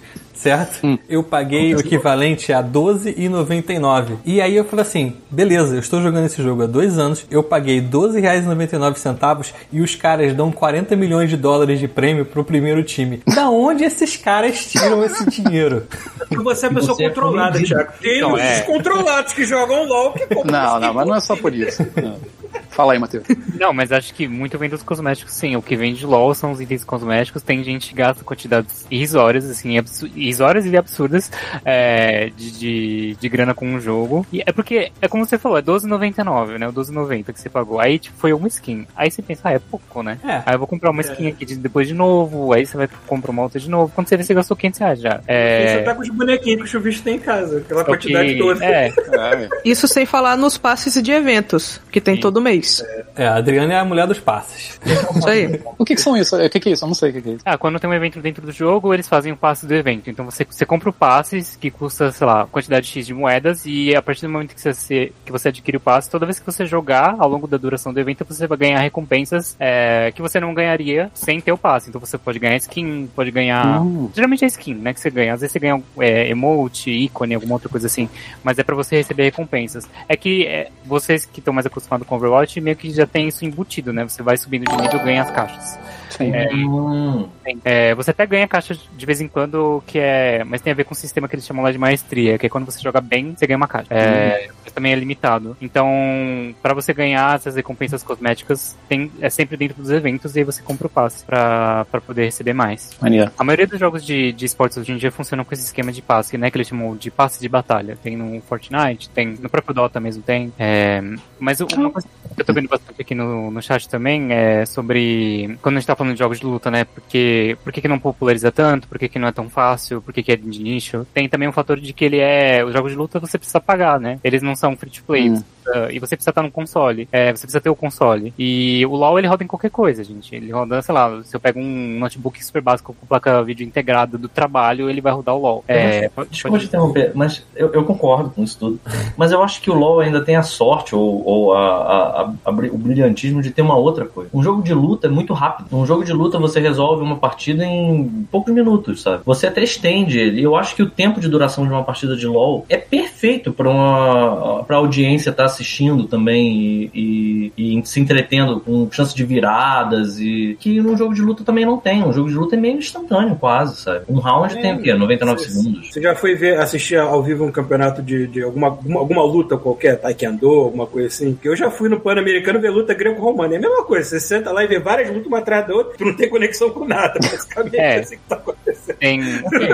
certo? 0.46 0.86
Hum. 0.86 0.98
Eu 1.08 1.24
paguei 1.24 1.74
o 1.74 1.80
equivalente 1.80 2.52
a 2.52 2.60
R$12,99. 2.60 4.18
E 4.24 4.40
aí 4.40 4.54
eu 4.54 4.64
falei 4.64 4.82
assim, 4.82 5.16
beleza, 5.28 5.74
eu 5.74 5.80
estou 5.80 6.00
jogando 6.00 6.26
esse 6.26 6.40
jogo 6.40 6.62
há 6.62 6.66
dois 6.66 6.98
anos, 6.98 7.26
eu 7.28 7.42
paguei 7.42 7.80
R$12,99 7.80 9.52
e 9.72 9.80
os 9.80 9.96
caras 9.96 10.34
dão 10.34 10.52
40 10.52 10.94
milhões 10.94 11.28
de 11.28 11.36
dólares 11.36 11.80
de 11.80 11.88
prêmio 11.88 12.24
pro 12.24 12.44
primeiro 12.44 12.84
time. 12.84 13.22
Da 13.26 13.50
onde 13.50 13.82
esses 13.82 14.16
caras 14.16 14.66
tiram 14.66 15.04
esse 15.04 15.28
dinheiro? 15.28 15.84
Você 16.30 16.66
é 16.66 16.68
uma 16.68 16.80
pessoa 16.80 16.96
é 17.00 17.08
controlada, 17.08 17.62
Thiago. 17.62 17.92
Tem 18.00 18.18
então, 18.18 18.34
os 18.34 18.40
é. 18.40 18.58
descontrolados 18.58 19.32
que 19.32 19.44
jogam 19.44 19.84
LOL 19.84 20.12
que 20.12 20.26
Não, 20.44 20.80
não, 20.80 20.94
mas 20.94 21.06
não 21.06 21.14
é 21.14 21.20
só 21.20 21.34
por 21.36 21.52
isso. 21.52 21.84
Não. 21.96 22.16
Fala 22.76 22.92
aí, 22.92 22.98
Matheus. 22.98 23.24
Não, 23.58 23.72
mas 23.72 23.90
acho 23.90 24.12
que 24.12 24.28
muito 24.28 24.58
vem 24.58 24.68
dos 24.68 24.82
cosméticos, 24.82 25.32
sim. 25.32 25.56
O 25.56 25.62
que 25.62 25.74
vem 25.74 25.94
de 25.94 26.04
LOL 26.04 26.34
são 26.34 26.52
os 26.52 26.60
itens 26.60 26.84
cosméticos. 26.84 27.42
Tem 27.42 27.64
gente 27.64 27.88
que 27.88 27.94
gasta 27.94 28.22
quantidades 28.22 28.86
irrisórias, 28.90 29.48
assim, 29.48 29.82
irrisórias 30.14 30.66
e 30.66 30.76
absurdas 30.76 31.32
é, 31.64 32.30
de, 32.36 32.50
de, 32.50 33.16
de, 33.18 33.28
grana 33.30 33.54
com 33.54 33.66
um 33.66 33.80
jogo. 33.80 34.26
E 34.30 34.42
é 34.44 34.52
porque, 34.52 34.92
é 35.00 35.08
como 35.08 35.24
você 35.24 35.38
falou, 35.38 35.56
é 35.56 35.62
12,99, 35.62 36.58
né? 36.58 36.68
O 36.68 36.72
12,90 36.72 37.32
que 37.32 37.40
você 37.40 37.48
pagou. 37.48 37.80
Aí, 37.80 37.98
tipo, 37.98 38.18
foi 38.18 38.34
uma 38.34 38.46
skin. 38.46 38.86
Aí 38.94 39.10
você 39.10 39.22
pensa, 39.22 39.48
ah, 39.48 39.52
é 39.52 39.58
pouco, 39.58 40.02
né? 40.02 40.18
É. 40.22 40.42
Aí 40.44 40.54
eu 40.54 40.58
vou 40.58 40.68
comprar 40.68 40.90
uma 40.90 41.00
skin 41.00 41.28
é. 41.28 41.28
aqui 41.30 41.46
de, 41.46 41.56
depois 41.56 41.88
de 41.88 41.94
novo. 41.94 42.52
Aí 42.52 42.66
você 42.66 42.76
vai 42.76 42.90
comprar 43.06 43.30
uma 43.30 43.44
outra 43.44 43.58
de 43.58 43.70
novo. 43.70 43.90
Quando 43.94 44.06
você 44.06 44.18
vê, 44.18 44.22
você 44.22 44.34
gastou 44.34 44.54
500 44.54 44.80
reais 44.80 45.00
já. 45.00 45.20
É... 45.26 45.78
Você 45.78 45.82
tá 45.82 45.94
com 45.94 46.02
os 46.02 46.10
bonequinhos 46.10 46.58
que 46.58 46.64
o 46.64 46.66
chuvisco 46.66 47.04
tem 47.04 47.16
em 47.16 47.20
casa. 47.20 47.56
Aquela 47.56 47.86
quantidade 47.86 48.36
toda. 48.36 48.62
É. 48.62 48.92
Isso 49.64 49.88
sem 49.88 50.04
falar 50.04 50.36
nos 50.36 50.58
passes 50.58 51.02
de 51.02 51.10
eventos, 51.10 51.80
que 51.90 52.02
tem 52.02 52.16
sim. 52.16 52.20
todo 52.20 52.38
mês 52.38 52.65
isso. 52.66 52.84
É, 53.14 53.26
a 53.26 53.36
Adriana 53.36 53.74
é 53.74 53.78
a 53.78 53.84
mulher 53.84 54.06
dos 54.06 54.18
passes. 54.18 54.78
Isso 55.16 55.28
aí. 55.28 55.60
O 55.78 55.84
que, 55.84 55.94
que 55.94 56.00
são 56.00 56.16
isso? 56.16 56.36
O 56.36 56.50
que, 56.50 56.60
que 56.60 56.68
é 56.68 56.72
isso? 56.72 56.84
Eu 56.84 56.88
não 56.88 56.94
sei 56.94 57.10
o 57.10 57.12
que, 57.14 57.22
que 57.22 57.28
é 57.28 57.32
isso. 57.32 57.42
Ah, 57.44 57.56
quando 57.56 57.78
tem 57.78 57.88
um 57.88 57.94
evento 57.94 58.20
dentro 58.20 58.44
do 58.44 58.52
jogo, 58.52 58.92
eles 58.92 59.08
fazem 59.08 59.32
o 59.32 59.36
passe 59.36 59.66
do 59.66 59.74
evento. 59.74 60.10
Então 60.10 60.24
você, 60.24 60.44
você 60.44 60.66
compra 60.66 60.90
o 60.90 60.92
passe 60.92 61.56
que 61.58 61.70
custa, 61.70 62.10
sei 62.10 62.26
lá, 62.26 62.46
quantidade 62.46 62.86
X 62.86 63.06
de 63.06 63.14
moedas 63.14 63.64
e 63.64 63.94
a 63.94 64.02
partir 64.02 64.22
do 64.22 64.32
momento 64.32 64.54
que 64.54 64.60
você, 64.60 65.12
que 65.24 65.32
você 65.32 65.48
adquire 65.48 65.76
o 65.76 65.80
passe, 65.80 66.10
toda 66.10 66.26
vez 66.26 66.38
que 66.38 66.46
você 66.46 66.66
jogar 66.66 67.16
ao 67.18 67.28
longo 67.28 67.46
da 67.46 67.56
duração 67.56 67.92
do 67.92 68.00
evento, 68.00 68.24
você 68.24 68.46
vai 68.46 68.58
ganhar 68.58 68.80
recompensas 68.80 69.56
é, 69.58 70.12
que 70.12 70.20
você 70.20 70.40
não 70.40 70.52
ganharia 70.52 71.10
sem 71.14 71.40
ter 71.40 71.52
o 71.52 71.58
passe. 71.58 71.88
Então 71.88 72.00
você 72.00 72.18
pode 72.18 72.38
ganhar 72.38 72.56
skin, 72.56 73.08
pode 73.14 73.30
ganhar. 73.30 73.82
Uh. 73.82 74.10
Geralmente 74.14 74.44
é 74.44 74.48
skin, 74.48 74.74
né? 74.74 74.92
Que 74.92 75.00
você 75.00 75.10
ganha. 75.10 75.34
Às 75.34 75.40
vezes 75.40 75.52
você 75.52 75.58
ganha 75.58 75.80
é, 75.98 76.28
emote, 76.28 76.90
ícone, 76.90 77.34
alguma 77.34 77.54
outra 77.54 77.68
coisa 77.68 77.86
assim. 77.86 78.08
Mas 78.42 78.58
é 78.58 78.64
para 78.64 78.74
você 78.74 78.96
receber 78.96 79.24
recompensas. 79.24 79.88
É 80.08 80.16
que 80.16 80.46
é, 80.46 80.70
vocês 80.84 81.24
que 81.24 81.40
estão 81.40 81.54
mais 81.54 81.66
acostumados 81.66 82.06
com 82.06 82.16
Overwatch 82.16 82.55
meio 82.60 82.76
que 82.76 82.90
já 82.90 83.06
tem 83.06 83.28
isso 83.28 83.44
embutido, 83.44 83.92
né? 83.92 84.04
Você 84.04 84.22
vai 84.22 84.36
subindo 84.36 84.64
de 84.64 84.76
nível, 84.76 85.02
ganha 85.04 85.22
as 85.22 85.30
caixas. 85.30 85.78
É, 86.20 86.54
hum. 86.54 87.28
é, 87.64 87.94
você 87.94 88.10
até 88.10 88.26
ganha 88.26 88.46
caixa 88.46 88.74
de 88.74 89.06
vez 89.06 89.20
em 89.20 89.28
quando, 89.28 89.82
que 89.86 89.98
é. 89.98 90.44
Mas 90.44 90.60
tem 90.60 90.72
a 90.72 90.76
ver 90.76 90.84
com 90.84 90.94
o 90.94 90.96
sistema 90.96 91.28
que 91.28 91.34
eles 91.34 91.46
chamam 91.46 91.64
lá 91.64 91.72
de 91.72 91.78
maestria, 91.78 92.38
que 92.38 92.46
é 92.46 92.48
quando 92.48 92.66
você 92.66 92.80
joga 92.80 93.00
bem, 93.00 93.34
você 93.34 93.46
ganha 93.46 93.56
uma 93.56 93.68
caixa. 93.68 93.92
É, 93.92 94.48
hum. 94.50 94.70
também 94.74 94.92
é 94.92 94.96
limitado. 94.96 95.56
Então, 95.60 96.54
para 96.62 96.74
você 96.74 96.92
ganhar 96.92 97.36
essas 97.36 97.56
recompensas 97.56 98.02
cosméticas, 98.02 98.76
tem, 98.88 99.10
é 99.20 99.30
sempre 99.30 99.56
dentro 99.56 99.80
dos 99.80 99.90
eventos 99.90 100.36
e 100.36 100.40
aí 100.40 100.44
você 100.44 100.62
compra 100.62 100.86
o 100.86 100.90
passe 100.90 101.24
pra, 101.24 101.86
pra 101.86 102.00
poder 102.00 102.26
receber 102.26 102.52
mais. 102.52 102.96
Mania. 103.00 103.32
A 103.38 103.44
maioria 103.44 103.66
dos 103.66 103.80
jogos 103.80 104.04
de, 104.04 104.32
de 104.32 104.44
esportes 104.44 104.76
hoje 104.78 104.92
em 104.92 104.96
dia 104.96 105.10
funcionam 105.10 105.44
com 105.44 105.54
esse 105.54 105.64
esquema 105.64 105.92
de 105.92 106.02
passe, 106.02 106.36
né? 106.36 106.50
Que 106.50 106.58
eles 106.58 106.68
chamam 106.68 106.96
de 106.96 107.10
passe 107.10 107.40
de 107.40 107.48
batalha. 107.48 107.96
Tem 108.02 108.16
no 108.16 108.40
Fortnite, 108.42 109.08
tem 109.10 109.36
no 109.40 109.48
próprio 109.48 109.74
Dota 109.74 110.00
mesmo 110.00 110.22
tem. 110.22 110.52
É, 110.58 111.02
mas 111.38 111.60
uma 111.60 111.90
coisa 111.90 112.08
que 112.34 112.40
eu 112.40 112.44
tô 112.44 112.52
vendo 112.52 112.68
bastante 112.68 113.00
aqui 113.00 113.14
no, 113.14 113.50
no 113.50 113.62
chat 113.62 113.88
também 113.88 114.32
é 114.32 114.66
sobre. 114.66 115.56
Quando 115.62 115.76
a 115.76 115.80
gente 115.80 115.86
tá 115.86 115.96
falando 115.96 116.05
falando 116.06 116.12
de 116.12 116.18
jogos 116.18 116.40
de 116.40 116.46
luta, 116.46 116.70
né? 116.70 116.84
Porque 116.84 117.56
por 117.64 117.72
que, 117.72 117.80
que 117.80 117.88
não 117.88 117.98
populariza 117.98 118.52
tanto? 118.52 118.86
Por 118.86 118.98
que, 118.98 119.08
que 119.08 119.18
não 119.18 119.28
é 119.28 119.32
tão 119.32 119.48
fácil? 119.48 120.00
Por 120.00 120.12
que, 120.12 120.22
que 120.22 120.32
é 120.32 120.36
de 120.36 120.62
nicho? 120.62 121.06
Tem 121.12 121.28
também 121.28 121.48
um 121.48 121.52
fator 121.52 121.78
de 121.80 121.92
que 121.92 122.04
ele 122.04 122.18
é. 122.18 122.64
Os 122.64 122.72
jogos 122.72 122.92
de 122.92 122.98
luta 122.98 123.18
você 123.18 123.38
precisa 123.38 123.60
pagar, 123.60 123.98
né? 123.98 124.18
Eles 124.22 124.42
não 124.42 124.54
são 124.54 124.76
free 124.76 124.90
to 124.90 125.02
play. 125.04 125.30
Hum. 125.30 125.42
E 125.90 125.98
você 125.98 126.16
precisa 126.16 126.30
estar 126.30 126.42
no 126.42 126.50
console. 126.50 127.08
É, 127.10 127.34
você 127.34 127.42
precisa 127.42 127.60
ter 127.60 127.70
o 127.70 127.76
console. 127.76 128.32
E 128.38 128.84
o 128.86 128.94
LoL 128.94 129.18
ele 129.18 129.26
roda 129.26 129.42
em 129.42 129.46
qualquer 129.46 129.70
coisa, 129.70 130.04
gente. 130.04 130.34
Ele 130.34 130.52
roda, 130.52 130.80
sei 130.80 130.94
lá, 130.94 131.22
se 131.24 131.34
eu 131.34 131.40
pego 131.40 131.58
um 131.58 131.98
notebook 131.98 132.42
super 132.44 132.62
básico 132.62 132.94
com 132.94 133.06
placa 133.06 133.42
vídeo 133.42 133.66
integrada 133.66 134.16
do 134.16 134.28
trabalho, 134.28 134.88
ele 134.88 135.00
vai 135.00 135.12
rodar 135.12 135.34
o 135.34 135.40
LoL. 135.40 135.64
É, 135.66 136.08
pode, 136.08 136.30
Desculpa 136.30 136.58
te 136.58 136.66
interromper, 136.66 137.12
mas 137.14 137.44
eu, 137.54 137.72
eu, 137.72 137.84
concordo 137.84 138.30
com 138.30 138.42
isso 138.42 138.58
tudo. 138.58 138.80
mas 139.16 139.32
eu 139.32 139.42
acho 139.42 139.60
que 139.60 139.70
o 139.70 139.74
LoL 139.74 140.00
ainda 140.00 140.24
tem 140.24 140.36
a 140.36 140.42
sorte 140.42 140.94
ou, 140.94 141.26
ou 141.26 141.54
a, 141.54 142.22
a, 142.22 142.34
a, 142.44 142.50
o 142.50 142.78
brilhantismo 142.78 143.42
de 143.42 143.50
ter 143.50 143.62
uma 143.62 143.76
outra 143.76 144.04
coisa. 144.04 144.30
Um 144.32 144.42
jogo 144.42 144.62
de 144.62 144.72
luta 144.72 145.06
é 145.06 145.10
muito 145.10 145.32
rápido. 145.34 145.76
Um 145.76 145.86
jogo 145.86 145.95
de 146.04 146.12
luta 146.12 146.38
você 146.38 146.60
resolve 146.60 147.02
uma 147.02 147.16
partida 147.16 147.64
em 147.64 148.26
poucos 148.30 148.52
minutos, 148.52 149.02
sabe? 149.02 149.22
Você 149.24 149.46
até 149.46 149.62
estende 149.62 150.18
ele. 150.18 150.40
E 150.40 150.44
eu 150.44 150.56
acho 150.56 150.74
que 150.74 150.82
o 150.82 150.90
tempo 150.90 151.20
de 151.20 151.28
duração 151.28 151.66
de 151.66 151.72
uma 151.72 151.84
partida 151.84 152.16
de 152.16 152.26
LoL 152.26 152.64
é 152.68 152.76
perfeito 152.76 153.52
para 153.52 153.68
uma 153.68 154.64
pra 154.64 154.76
audiência 154.76 155.30
estar 155.30 155.44
tá 155.44 155.46
assistindo 155.46 156.04
também 156.04 156.90
e, 156.94 157.52
e, 157.56 157.78
e, 157.78 157.86
se 157.86 158.00
entretendo 158.00 158.60
com 158.60 158.88
chance 158.90 159.14
de 159.14 159.24
viradas 159.24 160.18
e 160.18 160.56
que 160.60 160.80
no 160.80 160.96
jogo 160.96 161.14
de 161.14 161.22
luta 161.22 161.44
também 161.44 161.64
não 161.64 161.78
tem. 161.78 162.02
Um 162.02 162.12
jogo 162.12 162.28
de 162.28 162.34
luta 162.34 162.56
é 162.56 162.58
meio 162.58 162.78
instantâneo, 162.78 163.36
quase, 163.36 163.76
sabe? 163.76 164.04
Um 164.08 164.18
round 164.18 164.56
é, 164.56 164.60
tem 164.60 164.74
o 164.74 164.82
quê? 164.82 164.94
99 164.94 165.40
você, 165.40 165.50
segundos. 165.50 165.92
Você 165.92 166.00
já 166.00 166.14
foi 166.14 166.34
ver, 166.34 166.58
assistir 166.58 166.98
ao 166.98 167.22
vivo 167.22 167.44
um 167.44 167.52
campeonato 167.52 168.02
de, 168.02 168.26
de 168.26 168.42
alguma, 168.42 168.68
alguma, 168.68 169.00
alguma 169.00 169.24
luta 169.24 169.56
qualquer, 169.56 170.00
taekwondo, 170.00 170.48
alguma 170.48 170.86
coisa 170.86 171.08
assim? 171.08 171.34
Porque 171.34 171.48
eu 171.48 171.56
já 171.56 171.70
fui 171.70 171.88
no 171.88 172.00
Pan-Americano 172.00 172.60
ver 172.60 172.70
luta 172.70 172.94
greco-romana. 172.94 173.54
É 173.54 173.58
a 173.58 173.60
mesma 173.60 173.84
coisa, 173.84 174.08
você 174.08 174.20
senta 174.20 174.52
lá 174.52 174.64
e 174.64 174.66
vê 174.66 174.78
várias 174.78 175.08
lutas 175.08 175.26
uma 175.26 175.38
atrás 175.38 175.66
da 175.66 175.74
outra, 175.74 175.85
tu 175.96 176.04
não 176.04 176.14
tem 176.14 176.28
conexão 176.28 176.70
com 176.70 176.84
nada, 176.84 177.18
basicamente 177.20 177.76
é, 177.76 177.98
assim 178.00 178.16
que 178.16 178.22
tá 178.28 178.36
acontecendo. 178.36 178.96
Tem, 178.96 179.20
tem, 179.20 179.68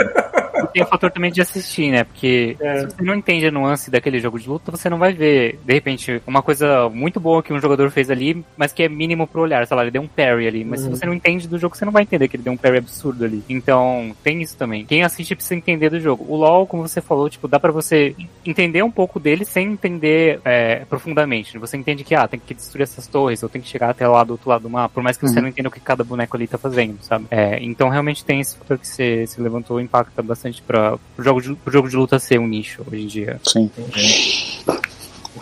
tem 0.72 0.82
o 0.82 0.86
fator 0.86 1.10
também 1.10 1.30
de 1.30 1.40
assistir, 1.40 1.90
né? 1.90 2.04
Porque 2.04 2.56
é. 2.60 2.80
se 2.80 2.86
você 2.86 3.02
não 3.02 3.14
entende 3.14 3.46
a 3.46 3.50
nuance 3.50 3.90
daquele 3.90 4.18
jogo 4.20 4.38
de 4.38 4.48
luta, 4.48 4.70
você 4.70 4.88
não 4.88 4.98
vai 4.98 5.12
ver, 5.12 5.58
de 5.64 5.72
repente, 5.72 6.22
uma 6.26 6.42
coisa 6.42 6.88
muito 6.88 7.18
boa 7.20 7.42
que 7.42 7.52
um 7.52 7.60
jogador 7.60 7.90
fez 7.90 8.10
ali, 8.10 8.44
mas 8.56 8.72
que 8.72 8.82
é 8.82 8.88
mínimo 8.88 9.26
pro 9.26 9.42
olhar, 9.42 9.66
sei 9.66 9.76
lá, 9.76 9.82
ele 9.82 9.90
deu 9.90 10.02
um 10.02 10.08
parry 10.08 10.46
ali, 10.46 10.64
mas 10.64 10.80
uhum. 10.80 10.86
se 10.86 10.98
você 10.98 11.06
não 11.06 11.14
entende 11.14 11.48
do 11.48 11.58
jogo, 11.58 11.76
você 11.76 11.84
não 11.84 11.92
vai 11.92 12.02
entender 12.02 12.28
que 12.28 12.36
ele 12.36 12.42
deu 12.42 12.52
um 12.52 12.56
parry 12.56 12.78
absurdo 12.78 13.24
ali. 13.24 13.42
Então, 13.48 14.14
tem 14.22 14.42
isso 14.42 14.56
também. 14.56 14.84
Quem 14.84 15.02
assiste 15.02 15.34
precisa 15.34 15.54
entender 15.54 15.90
do 15.90 16.00
jogo. 16.00 16.24
O 16.28 16.36
LoL, 16.36 16.66
como 16.66 16.86
você 16.86 17.00
falou, 17.00 17.28
tipo, 17.28 17.48
dá 17.48 17.58
para 17.58 17.72
você 17.72 18.14
entender 18.44 18.82
um 18.82 18.90
pouco 18.90 19.18
dele 19.18 19.44
sem 19.44 19.72
entender 19.72 20.40
é, 20.44 20.84
profundamente. 20.84 21.58
Você 21.58 21.76
entende 21.76 22.04
que, 22.04 22.14
ah, 22.14 22.28
tem 22.28 22.40
que 22.40 22.54
destruir 22.54 22.82
essas 22.82 23.06
torres, 23.06 23.42
ou 23.42 23.48
tem 23.48 23.60
que 23.60 23.68
chegar 23.68 23.90
até 23.90 24.06
lá 24.06 24.24
do 24.24 24.32
outro 24.32 24.48
lado 24.48 24.62
do 24.62 24.70
mapa, 24.70 24.94
por 24.94 25.02
mais 25.02 25.16
que 25.16 25.26
você 25.26 25.36
uhum. 25.36 25.42
não 25.42 25.48
entenda 25.48 25.68
o 25.68 25.72
que 25.72 25.80
cada 25.80 26.04
boneco 26.04 26.36
ali 26.36 26.46
tá 26.46 26.58
fazendo, 26.58 26.98
sabe? 27.02 27.26
É, 27.30 27.62
então, 27.62 27.88
realmente 27.88 28.24
tem 28.24 28.40
esse 28.40 28.56
fator 28.56 28.78
que 28.78 28.86
você, 28.86 29.26
se 29.26 29.40
levantou, 29.40 29.80
impacta 29.80 30.22
bastante 30.22 30.41
para 30.66 30.98
o 31.18 31.22
jogo, 31.22 31.40
de, 31.40 31.56
jogo 31.66 31.88
de 31.88 31.96
luta 31.96 32.18
ser 32.18 32.38
um 32.38 32.46
nicho 32.46 32.82
hoje 32.86 33.02
em 33.02 33.06
dia. 33.06 33.40
Sim. 33.44 33.70
Uhum. 33.76 34.82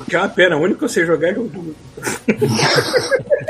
Que 0.09 0.17
é 0.17 0.19
uma 0.19 0.29
pena, 0.29 0.57
o 0.57 0.61
único 0.61 0.79
que 0.79 0.85
eu 0.85 0.89
sei 0.89 1.05
jogar 1.05 1.29
é 1.29 1.39
o 1.39 1.51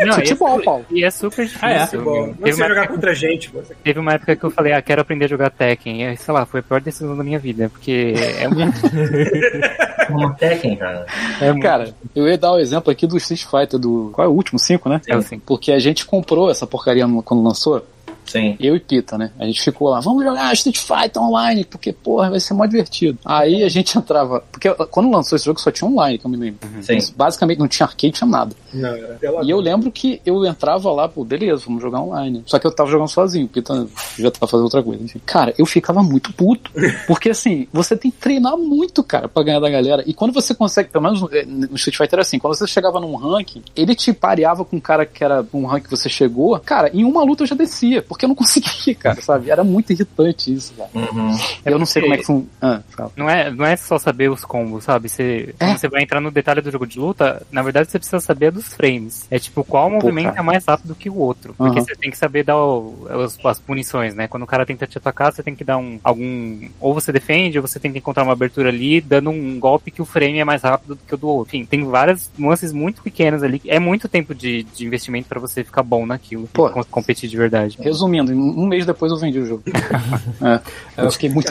Não, 0.01 0.15
Futebol, 0.15 0.61
é, 0.61 0.65
Paulo. 0.65 0.87
E 0.91 1.05
é 1.05 1.11
super 1.11 1.45
difícil. 1.45 1.69
Ah, 1.69 1.71
é? 1.71 1.87
Futebol. 1.87 2.27
Não 2.27 2.35
uma, 2.35 2.53
jogar 2.53 2.83
época, 2.83 2.95
contra 2.95 3.11
a 3.11 3.15
gente. 3.15 3.51
Você... 3.51 3.75
teve 3.85 3.99
uma 3.99 4.15
época 4.15 4.35
que 4.35 4.45
eu 4.45 4.51
falei, 4.51 4.73
ah, 4.73 4.81
quero 4.81 5.03
aprender 5.03 5.27
a 5.27 5.29
jogar 5.29 5.51
Tekken. 5.51 6.13
E, 6.13 6.17
sei 6.17 6.35
lá, 6.35 6.47
foi 6.47 6.61
a 6.61 6.63
pior 6.63 6.81
decisão 6.81 7.17
da 7.17 7.23
minha 7.23 7.39
vida, 7.39 7.69
porque 7.69 8.15
é 8.17 8.49
muito. 8.49 8.81
Tekken, 10.39 10.77
cara. 10.77 11.07
É 11.41 11.53
muito 11.53 11.63
Cara, 11.63 11.95
eu 12.15 12.27
ia 12.27 12.39
dar 12.39 12.53
o 12.53 12.59
exemplo 12.59 12.91
aqui 12.91 13.07
do 13.07 13.17
Street 13.19 13.45
Fighter 13.45 13.79
do. 13.79 14.11
Qual 14.13 14.27
é 14.27 14.29
o 14.29 14.33
último? 14.33 14.59
5, 14.59 14.89
né? 14.89 15.01
É 15.07 15.17
o 15.17 15.23
cinco. 15.23 15.43
Porque 15.47 15.71
a 15.71 15.79
gente 15.79 16.05
comprou 16.07 16.51
essa 16.51 16.67
porcaria 16.67 17.07
quando 17.25 17.43
lançou. 17.43 17.85
Sim. 18.31 18.57
Eu 18.61 18.76
e 18.76 18.81
Pita, 18.81 19.18
né? 19.18 19.33
A 19.39 19.45
gente 19.45 19.61
ficou 19.61 19.89
lá, 19.89 19.99
vamos 19.99 20.24
jogar 20.24 20.53
Street 20.53 20.78
Fighter 20.78 21.20
online, 21.20 21.64
porque, 21.64 21.93
porra, 21.93 22.31
vai 22.31 22.39
ser 22.39 22.55
mó 22.55 22.64
divertido. 22.64 23.18
Aí 23.24 23.64
a 23.64 23.68
gente 23.68 23.99
entrava. 23.99 24.45
Porque 24.53 24.72
quando 24.91 25.11
lançou 25.11 25.35
esse 25.35 25.45
jogo 25.45 25.61
só 25.61 25.70
tinha 25.72 25.91
online, 25.91 26.16
que 26.16 26.24
eu 26.24 26.31
me 26.31 26.37
lembro. 26.37 26.61
Sim. 26.81 26.99
Basicamente 27.16 27.59
não 27.59 27.66
tinha 27.66 27.87
arcade, 27.87 28.12
tinha 28.12 28.31
nada. 28.31 28.55
Não. 28.72 28.95
E 29.43 29.51
eu 29.51 29.59
lembro 29.59 29.91
que 29.91 30.20
eu 30.24 30.45
entrava 30.45 30.93
lá, 30.93 31.09
pô, 31.09 31.24
beleza, 31.24 31.64
vamos 31.66 31.83
jogar 31.83 32.01
online. 32.01 32.45
Só 32.47 32.59
que 32.59 32.66
eu 32.66 32.70
tava 32.70 32.89
jogando 32.89 33.09
sozinho, 33.09 33.47
o 33.47 33.49
Pita 33.49 33.89
já 34.16 34.31
tava 34.31 34.47
fazendo 34.47 34.64
outra 34.64 34.83
coisa. 34.83 35.03
Enfim. 35.03 35.20
Cara, 35.26 35.53
eu 35.59 35.66
ficava 35.66 36.01
muito 36.01 36.33
puto. 36.33 36.70
Porque 37.09 37.31
assim, 37.31 37.66
você 37.72 37.97
tem 37.97 38.12
que 38.12 38.18
treinar 38.18 38.57
muito, 38.57 39.03
cara, 39.03 39.28
pra 39.28 39.43
ganhar 39.43 39.59
da 39.59 39.68
galera. 39.68 40.05
E 40.07 40.14
quando 40.14 40.33
você 40.33 40.55
consegue, 40.55 40.91
pelo 40.91 41.03
menos 41.03 41.20
eh, 41.33 41.45
no 41.45 41.74
Street 41.74 41.97
Fighter 41.97 42.14
era 42.14 42.22
assim, 42.22 42.39
quando 42.39 42.55
você 42.55 42.66
chegava 42.66 43.01
num 43.01 43.16
ranking, 43.16 43.62
ele 43.74 43.95
te 43.95 44.12
pareava 44.12 44.64
com 44.64 44.76
um 44.76 44.81
cara 44.81 45.05
que 45.05 45.24
era 45.24 45.45
um 45.53 45.66
ranking 45.66 45.85
que 45.85 45.91
você 45.91 46.09
chegou, 46.09 46.59
cara, 46.61 46.91
em 46.95 47.05
uma 47.05 47.24
luta 47.24 47.43
eu 47.43 47.47
já 47.47 47.57
descia, 47.57 48.03
porque 48.03 48.20
eu 48.25 48.29
não 48.29 48.35
conseguia, 48.37 48.95
cara, 48.95 49.21
sabe? 49.21 49.51
Era 49.51 49.62
muito 49.64 49.93
irritante 49.93 50.53
isso, 50.53 50.73
cara. 50.75 50.91
Uhum. 50.95 51.37
eu 51.64 51.79
não 51.79 51.87
sei 51.87 52.03
como 52.03 52.14
é 52.14 52.18
que 52.18 52.25
funciona. 52.25 52.49
Ah. 52.61 52.81
Não 53.16 53.29
é, 53.29 53.51
não 53.51 53.64
é 53.64 53.77
só 53.77 53.99
saber 53.99 54.31
os 54.31 54.45
combos, 54.45 54.85
sabe? 54.85 55.09
Você, 55.09 55.55
É. 55.59 55.66
Quando 55.66 55.79
você 55.79 55.89
vai 55.89 56.03
entrar 56.03 56.21
no 56.21 56.31
detalhe 56.31 56.61
do 56.61 56.71
jogo 56.71 56.87
de 56.87 56.99
luta, 56.99 57.43
na 57.51 57.62
verdade 57.62 57.91
você 57.91 57.99
precisa 57.99 58.21
saber 58.21 58.51
dos 58.51 58.75
frames. 58.75 59.27
É 59.31 59.39
tipo, 59.39 59.64
qual 59.64 59.91
movimento 59.91 60.27
cara. 60.29 60.41
é 60.41 60.43
mais 60.43 60.64
rápido 60.64 60.95
que 60.95 61.09
o 61.11 61.16
outro. 61.16 61.55
Porque 61.57 61.81
você 61.81 61.95
tem 61.97 62.11
que 62.11 62.18
saber 62.18 62.45
dar 62.45 62.57
o- 62.59 63.07
as, 63.25 63.39
as 63.45 63.59
punições, 63.59 64.14
né? 64.14 64.29
Quando 64.29 64.43
o 64.43 64.47
cara 64.47 64.64
tenta 64.66 64.87
te 64.87 64.99
atacar, 64.99 65.33
você 65.33 65.43
tem 65.43 65.55
que 65.55 65.64
dar 65.64 65.79
um 65.79 65.99
algum. 66.03 66.68
Ou 66.81 66.93
você 66.95 67.12
defende, 67.12 67.59
ou 67.59 67.66
você 67.66 67.79
tem 67.79 67.93
que 67.93 67.99
encontrar 67.99 68.23
uma 68.23 68.33
abertura 68.33 68.68
ali, 68.68 69.01
dando 69.01 69.31
um 69.31 69.59
golpe 69.59 69.91
que 69.91 70.03
o 70.03 70.05
frame 70.05 70.39
é 70.39 70.45
mais 70.45 70.62
rápido 70.62 70.95
do 70.95 71.01
que 71.07 71.14
o 71.14 71.18
do 71.18 71.29
outro. 71.29 71.57
Enfim, 71.57 71.64
tem 71.66 71.85
várias 71.85 72.31
nuances 72.39 72.73
muito 72.73 73.03
pequenas 73.03 73.43
ali. 73.43 73.61
É 73.66 73.79
muito 73.79 74.09
tempo 74.09 74.35
de, 74.35 74.62
de 74.64 74.87
investimento 74.87 75.29
pra 75.29 75.41
você 75.41 75.64
ficar 75.64 75.83
bom 75.83 76.07
naquilo. 76.07 76.49
Pô. 76.53 76.68
com- 76.71 76.85
competir 76.85 77.29
de 77.29 77.37
verdade. 77.37 77.77
Resumindo, 77.81 78.10
um 78.19 78.67
mês 78.67 78.87
depois 78.87 79.13
eu 79.13 79.19
vendi 79.19 79.39
o 79.39 79.47
jogo. 79.47 79.63
é, 80.43 80.61
eu 81.05 81.11
fiquei 81.11 81.29
muito 81.29 81.51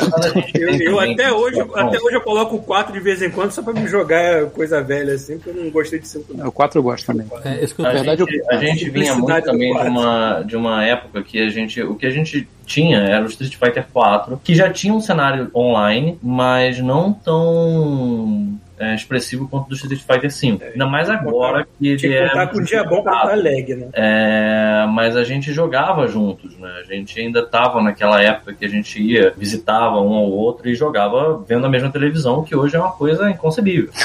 Eu, 0.53 0.69
eu 0.79 0.99
até 0.99 1.31
hoje, 1.31 1.61
até 1.61 1.99
hoje 1.99 2.15
eu 2.15 2.21
coloco 2.21 2.55
o 2.55 2.61
4 2.61 2.93
de 2.93 2.99
vez 2.99 3.21
em 3.21 3.29
quando 3.29 3.51
só 3.51 3.61
pra 3.61 3.73
me 3.73 3.87
jogar 3.87 4.45
coisa 4.47 4.81
velha 4.81 5.13
assim, 5.13 5.37
porque 5.37 5.57
eu 5.57 5.63
não 5.63 5.71
gostei 5.71 5.99
de 5.99 6.07
5 6.07 6.33
não. 6.33 6.47
O 6.47 6.51
4 6.51 6.79
eu 6.79 6.83
gosto 6.83 7.05
também. 7.05 7.27
É, 7.45 7.63
isso 7.63 7.75
que 7.75 7.81
eu 7.81 7.85
A, 7.85 7.91
verdade, 7.91 8.25
gente, 8.25 8.49
a 8.49 8.57
gente 8.57 8.89
vinha 8.89 9.15
muito 9.15 9.41
também 9.43 9.73
de 9.73 9.87
uma, 9.87 10.41
de 10.41 10.55
uma 10.55 10.85
época 10.85 11.23
que 11.23 11.39
a 11.39 11.49
gente. 11.49 11.81
O 11.81 11.95
que 11.95 12.05
a 12.05 12.11
gente 12.11 12.47
tinha 12.65 12.97
era 12.99 13.23
o 13.23 13.27
Street 13.27 13.55
Fighter 13.55 13.85
4, 13.91 14.39
que 14.43 14.53
já 14.53 14.69
tinha 14.71 14.93
um 14.93 15.01
cenário 15.01 15.49
online, 15.55 16.17
mas 16.21 16.79
não 16.79 17.11
tão 17.11 18.59
é, 18.79 18.95
expressivo 18.95 19.47
quanto 19.47 19.67
do 19.67 19.75
Street 19.75 20.01
Fighter 20.01 20.31
5. 20.31 20.63
Ainda 20.63 20.85
mais 20.87 21.09
agora 21.09 21.67
que 21.77 21.87
ele 21.87 21.99
que 21.99 22.07
é. 22.07 22.29
contar 22.29 22.47
com 22.47 22.59
o 22.59 22.63
dia 22.63 22.83
bom 22.83 23.03
pra 23.03 23.35
lag, 23.35 23.75
né? 23.75 23.89
É, 23.93 24.85
mas 24.89 25.17
a 25.17 25.23
gente 25.23 25.51
jogava 25.51 26.07
juntos, 26.07 26.57
né? 26.57 26.69
A 26.79 26.93
gente 26.93 27.19
ainda 27.19 27.45
tava 27.45 27.81
naquela 27.81 28.21
época 28.21 28.53
que 28.53 28.65
a 28.65 28.69
gente 28.69 29.01
ia, 29.01 29.33
visitava 29.37 29.99
um 29.99 30.13
ao 30.13 30.29
outro 30.31 30.69
e 30.69 30.75
jogava 30.75 31.43
vendo 31.47 31.65
a 31.65 31.69
mesma 31.69 31.91
televisão, 31.91 32.43
que 32.43 32.55
hoje 32.55 32.77
é 32.77 32.79
uma 32.79 32.91
coisa 32.91 33.29
inconcebível. 33.29 33.89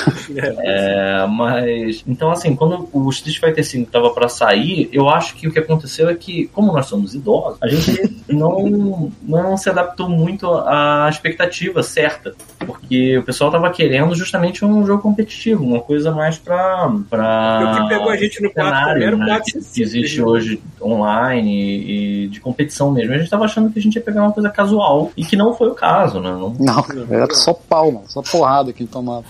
É, 0.67 1.27
mas, 1.27 2.03
então 2.07 2.31
assim, 2.31 2.57
quando 2.57 2.89
o 2.93 3.11
Street 3.11 3.39
Fighter 3.39 3.65
V 3.65 3.87
tava 3.91 4.11
pra 4.13 4.29
sair, 4.29 4.89
eu 4.93 5.09
acho 5.09 5.35
que 5.35 5.47
o 5.47 5.53
que 5.53 5.59
aconteceu 5.59 6.09
é 6.09 6.15
que, 6.15 6.49
como 6.49 6.73
nós 6.73 6.87
somos 6.87 7.15
idosos, 7.15 7.59
a 7.63 7.69
gente 7.69 8.25
não, 8.29 9.13
não 9.23 9.57
se 9.57 9.69
adaptou 9.69 10.09
muito 10.09 10.47
à 10.53 11.07
expectativa 11.11 11.83
certa. 11.83 12.35
Porque 12.59 13.19
o 13.19 13.23
pessoal 13.23 13.51
tava 13.51 13.71
querendo 13.71 14.15
justamente 14.15 14.64
um 14.65 14.87
jogo 14.87 15.03
competitivo, 15.03 15.65
uma 15.65 15.81
coisa 15.81 16.11
mais 16.11 16.39
pra. 16.39 16.91
pra 17.09 17.79
o 17.79 17.83
que 17.83 17.89
pegou 17.89 18.11
a 18.11 18.17
gente 18.17 18.43
no 18.43 18.51
4 18.53 18.71
cenário, 18.71 18.93
também 18.93 19.07
era 19.07 19.17
o 19.17 19.19
né, 19.19 19.27
4 19.27 19.45
que, 19.45 19.61
que 19.61 19.83
existe 19.83 20.23
hoje 20.23 20.63
online 20.81 21.55
e, 21.55 22.25
e 22.25 22.29
de 22.29 22.41
competição 22.41 22.91
mesmo. 22.91 23.15
A 23.15 23.19
gente 23.19 23.31
tava 23.31 23.45
achando 23.45 23.71
que 23.71 23.79
a 23.79 23.83
gente 23.83 23.97
ia 23.97 24.03
pegar 24.03 24.23
uma 24.23 24.33
coisa 24.33 24.51
casual 24.51 25.13
e 25.17 25.25
que 25.25 25.37
não 25.37 25.55
foi 25.55 25.69
o 25.69 25.75
caso, 25.75 26.21
né? 26.21 26.31
Não, 26.31 26.55
Não, 26.59 26.85
era 27.11 27.35
só 27.35 27.53
pau, 27.53 27.93
mano. 27.93 28.05
Só 28.09 28.23
porrada 28.23 28.73
que 28.73 28.83
ele 28.83 28.91
tomava. 28.91 29.25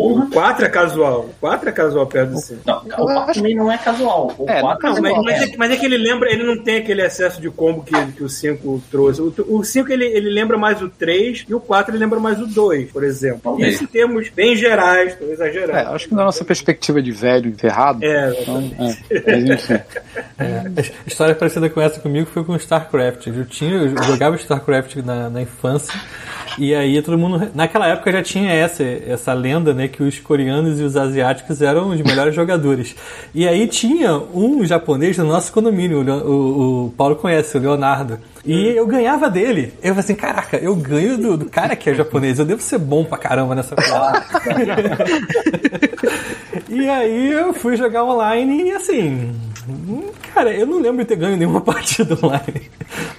Porra. 0.00 0.24
O 0.24 0.30
4 0.30 0.64
é 0.64 0.68
casual. 0.68 1.20
O 1.20 1.34
4 1.40 1.68
é 1.68 1.72
casual 1.72 2.06
perto 2.06 2.30
do 2.32 2.38
5. 2.38 2.60
Não, 2.66 2.78
o 2.78 3.06
4 3.06 3.34
também 3.34 3.54
não 3.54 3.72
é 3.72 3.78
casual. 3.78 4.34
O 4.38 4.48
É, 4.50 4.60
4 4.60 4.62
Não, 4.62 4.94
Casual, 4.94 5.14
mas, 5.16 5.24
mas 5.24 5.40
é. 5.40 5.44
é, 5.44 5.48
que- 5.48 5.56
mas 5.58 5.70
é 5.70 5.76
que 5.76 5.86
ele 5.86 5.96
lembra, 5.96 6.30
ele 6.32 6.44
não 6.44 6.62
tem 6.62 6.76
aquele 6.78 7.02
excesso 7.02 7.40
de 7.40 7.50
combo 7.50 7.82
que, 7.82 7.94
que 8.12 8.22
o 8.24 8.28
5 8.28 8.82
trouxe. 8.90 9.20
O, 9.22 9.32
o 9.48 9.64
5 9.64 9.90
ele, 9.92 10.04
ele 10.04 10.30
lembra 10.30 10.56
mais 10.58 10.80
o 10.82 10.88
3 10.88 11.44
e 11.48 11.54
o 11.54 11.60
4 11.60 11.92
ele 11.94 11.98
lembra 12.02 12.20
mais 12.20 12.40
o 12.40 12.46
2, 12.46 12.90
por 12.90 13.02
exemplo. 13.04 13.40
Talvez. 13.42 13.74
Isso 13.74 13.84
em 13.84 13.86
termos 13.86 14.28
bem 14.28 14.54
gerais, 14.56 15.16
É, 15.20 15.24
exagerando. 15.32 15.88
acho 15.94 16.08
que 16.08 16.14
da 16.14 16.24
nossa 16.24 16.44
perspectiva 16.44 17.00
de 17.02 17.10
velho 17.12 17.48
enterrado. 17.48 18.02
É, 18.02 18.36
Então, 18.42 18.72
é, 19.10 19.38
enfim. 19.54 19.74
A 20.38 21.08
história 21.08 21.34
parecida 21.34 21.68
com 21.70 21.80
essa 21.80 22.00
comigo 22.00 22.26
foi 22.26 22.44
com 22.44 22.54
StarCraft. 22.56 23.26
Eu, 23.28 23.44
tinha, 23.46 23.72
eu 23.74 24.02
jogava 24.02 24.36
StarCraft 24.36 24.96
na, 24.96 25.30
na 25.30 25.42
infância. 25.42 25.92
E 26.58 26.74
aí 26.74 27.00
todo 27.02 27.18
mundo. 27.18 27.50
Naquela 27.54 27.86
época 27.88 28.10
já 28.12 28.22
tinha 28.22 28.50
essa, 28.52 28.82
essa 28.82 29.32
lenda, 29.32 29.74
né? 29.74 29.85
Que 29.88 30.02
os 30.02 30.18
coreanos 30.18 30.80
e 30.80 30.82
os 30.82 30.96
asiáticos 30.96 31.62
eram 31.62 31.90
os 31.90 32.00
melhores 32.00 32.34
jogadores. 32.34 32.94
E 33.34 33.46
aí 33.46 33.66
tinha 33.66 34.20
um 34.34 34.64
japonês 34.64 35.16
no 35.18 35.24
nosso 35.24 35.52
condomínio, 35.52 36.02
o, 36.02 36.04
o, 36.04 36.86
o 36.86 36.90
Paulo 36.90 37.16
conhece, 37.16 37.56
o 37.56 37.60
Leonardo. 37.60 38.18
E 38.44 38.68
eu 38.68 38.86
ganhava 38.86 39.28
dele. 39.28 39.72
Eu 39.82 39.88
falei 39.88 40.00
assim, 40.00 40.14
caraca, 40.14 40.56
eu 40.56 40.74
ganho 40.76 41.18
do, 41.18 41.36
do 41.36 41.46
cara 41.46 41.74
que 41.74 41.90
é 41.90 41.94
japonês, 41.94 42.38
eu 42.38 42.44
devo 42.44 42.62
ser 42.62 42.78
bom 42.78 43.04
pra 43.04 43.18
caramba 43.18 43.54
nessa 43.54 43.74
coisa. 43.74 43.96
E 46.68 46.88
aí 46.88 47.32
eu 47.32 47.54
fui 47.54 47.76
jogar 47.76 48.04
online 48.04 48.64
e 48.64 48.72
assim. 48.72 49.34
Cara, 50.34 50.52
eu 50.52 50.66
não 50.66 50.80
lembro 50.80 50.98
de 50.98 51.04
ter 51.06 51.16
ganho 51.16 51.36
nenhuma 51.36 51.60
partida 51.62 52.14
online. 52.22 52.70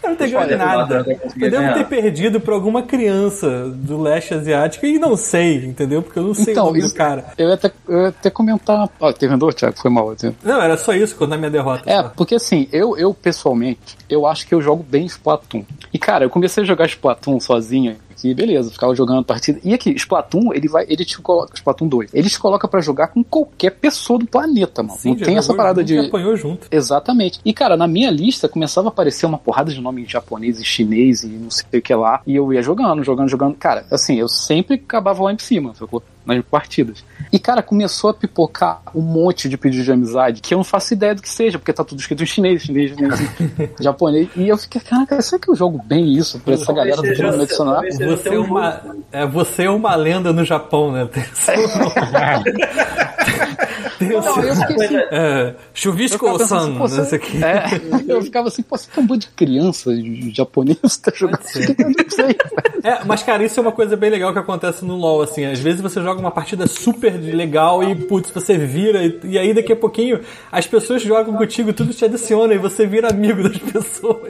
Eu 0.04 0.10
não 0.10 0.16
ter 0.16 0.30
ganho 0.30 0.58
nada. 0.58 1.06
eu 1.39 1.50
devo 1.52 1.74
ter 1.74 1.86
perdido 1.88 2.39
pra 2.39 2.54
alguma 2.56 2.84
criança 2.84 3.70
do 3.70 4.00
leste 4.02 4.34
asiático 4.34 4.86
e 4.86 4.98
não 5.00 5.16
sei, 5.18 5.66
entendeu? 5.66 6.02
Porque 6.02 6.20
eu 6.20 6.24
não 6.24 6.34
sei 6.34 6.45
o 6.48 6.52
Então, 6.52 6.66
nome 6.68 6.80
isso, 6.80 6.89
do 6.93 6.98
cara. 6.98 7.26
eu 7.38 7.48
ia 7.50 7.54
até, 7.56 7.72
eu 7.88 8.02
ia 8.02 8.08
até 8.10 8.30
comentar. 8.30 8.89
Ó, 9.00 9.12
terminou, 9.12 9.52
Thiago? 9.52 9.78
Foi 9.78 9.91
mal. 9.91 10.14
eu- 10.22 10.36
Não, 10.43 10.62
era 10.62 10.78
só 10.78 10.93
isso, 10.93 11.16
contar 11.16 11.38
minha 11.38 11.50
derrota. 11.52 11.84
É, 11.89 12.02
só. 12.04 12.10
porque 12.10 12.36
assim, 12.36 12.68
eu, 12.72 12.98
eu 12.98 13.14
pessoalmente, 13.14 13.98
eu 14.10 14.26
acho 14.26 14.48
que 14.48 14.54
eu 14.56 14.62
jogo 14.62 14.84
bem 14.88 15.06
Splatoon. 15.06 15.64
E 15.93 16.00
cara, 16.00 16.26
eu 16.26 16.30
comecei 16.30 16.64
a 16.64 16.66
jogar 16.66 16.86
Splatoon 16.86 17.39
sozinho 17.39 17.95
aqui, 18.18 18.34
beleza, 18.34 18.72
ficava 18.72 18.95
jogando 18.95 19.24
partida. 19.24 19.59
E 19.63 19.74
aqui, 19.74 19.91
Splatoon, 19.91 20.53
ele 20.53 20.68
vai, 20.68 20.86
ele 20.89 21.05
te 21.05 21.20
coloca, 21.22 21.53
Splatoon 21.55 21.88
2, 21.88 22.13
ele 22.13 22.30
te 22.30 22.39
coloca 22.39 22.68
pra 22.68 22.82
jogar 22.82 23.07
com 23.07 23.24
qualquer 23.24 23.72
pessoa 23.72 24.18
do 24.18 24.26
planeta, 24.26 24.82
mano. 24.82 24.97
Sim, 24.97 25.09
não 25.09 25.18
tem 25.18 25.38
essa 25.38 25.53
parada 25.53 25.84
de. 25.84 25.97
apanhou 25.97 26.36
junto. 26.36 26.68
Exatamente. 26.72 27.39
E, 27.45 27.53
cara, 27.53 27.78
na 27.78 27.88
minha 27.88 28.09
lista 28.09 28.49
começava 28.49 28.88
a 28.88 28.89
aparecer 28.89 29.26
uma 29.26 29.38
porrada 29.38 29.72
de 29.72 29.80
nome 29.80 30.03
em 30.03 30.09
japonês 30.09 30.59
e 30.59 30.65
chinês 30.65 31.24
e 31.24 31.28
não 31.28 31.51
sei 31.51 31.80
o 31.80 31.82
que 31.82 31.93
lá. 31.93 32.22
E 32.26 32.36
eu 32.36 32.51
ia 32.51 32.61
jogando, 32.61 33.03
jogando, 33.03 33.30
jogando. 33.30 33.55
Cara, 33.55 33.86
assim, 33.91 34.15
eu 34.15 34.28
sempre 34.28 34.76
acabava 34.76 35.24
lá 35.24 35.34
em 35.34 35.38
cima, 35.38 35.74
sacou? 35.76 36.01
Nas 36.28 36.43
partidas. 36.43 37.03
E, 37.32 37.39
cara, 37.39 37.63
começou 37.63 38.09
a 38.09 38.13
pipocar 38.13 38.82
um 38.93 39.01
monte 39.01 39.47
de 39.47 39.57
pedido 39.57 39.84
de 39.84 39.91
amizade 39.91 40.41
que 40.41 40.53
eu 40.53 40.57
não 40.57 40.63
faço 40.63 40.93
ideia 40.93 41.15
do 41.15 41.21
que 41.21 41.30
seja, 41.30 41.57
porque 41.57 41.71
tá 41.73 41.84
tudo 41.84 41.99
escrito 41.99 42.21
em 42.21 42.25
chinês, 42.25 42.63
chinês, 42.63 42.91
chinês, 42.91 43.13
japonês. 43.80 44.28
E 44.36 44.47
eu 44.47 44.57
fiquei, 44.57 44.82
caraca, 44.82 45.21
será 45.21 45.39
que 45.39 45.49
eu 45.49 45.55
jogo 45.55 45.82
bem 45.84 46.13
isso 46.13 46.39
pra 46.39 46.53
essa 46.53 46.73
galera 46.73 46.97
do 46.97 47.15
talvez 47.78 47.95
seja 47.95 48.15
Você 48.15 48.30
é, 48.30 48.39
uma, 48.39 48.82
é, 49.11 49.25
você 49.25 49.63
é 49.63 49.69
uma 49.69 49.95
lenda 49.95 50.34
no 50.34 50.43
Japão, 50.43 50.91
né? 50.91 51.07
Não, 54.00 54.10
eu 54.12 54.56
fiquei 54.56 54.76
assim, 54.86 54.95
É, 55.12 55.41
Eu 55.48 55.54
ficava 55.54 55.58
Chuvisco-san, 55.74 56.38
pensando, 56.38 56.74
pô, 56.74 56.80
não 56.80 56.88
você- 56.88 57.06
sei 57.06 57.18
o 57.18 57.22
que. 57.22 57.43
É, 57.43 57.64
eu 58.08 58.22
ficava 58.22 58.48
assim, 58.48 58.62
pô, 58.64 58.78
você 58.78 58.88
é 58.95 59.00
um 59.00 59.06
bando 59.06 59.20
de 59.22 59.28
criança 59.30 59.95
de- 59.95 60.32
japonês, 60.36 60.98
tá 60.98 61.12
jogando 61.16 61.41
isso 61.43 61.60
aqui, 61.72 61.82
eu 61.82 61.89
não 61.89 62.10
sei. 62.10 62.36
É, 62.84 63.04
mas 63.06 63.24
cara, 63.24 63.43
isso 63.43 63.60
é 63.60 63.62
uma 63.62 63.72
coisa 63.72 63.95
bem 63.98 64.10
legal 64.10 64.32
que 64.34 64.39
acontece 64.39 64.84
no 64.86 64.95
LoL, 64.95 65.22
assim. 65.22 65.45
Às 65.45 65.60
vezes 65.60 65.82
você 65.82 66.02
joga 66.02 66.20
uma 66.20 66.32
partida 66.32 66.68
super 66.68 67.12
legal 67.14 67.84
e, 67.84 67.95
putz, 67.95 68.30
você 68.32 68.58
vira 68.58 69.04
e, 69.04 69.20
e 69.24 69.38
aí 69.39 69.54
daqui 69.54 69.74
a 69.74 69.76
pouquinho 69.76 70.20
as 70.52 70.66
pessoas 70.68 71.02
jogam 71.02 71.34
contigo, 71.36 71.74
tudo 71.74 71.93
te 71.93 72.06
adiciona 72.06 72.54
e 72.54 72.58
você 72.58 72.86
vira 72.86 73.10
amigo 73.10 73.43
das 73.43 73.58
pessoas. 73.58 74.30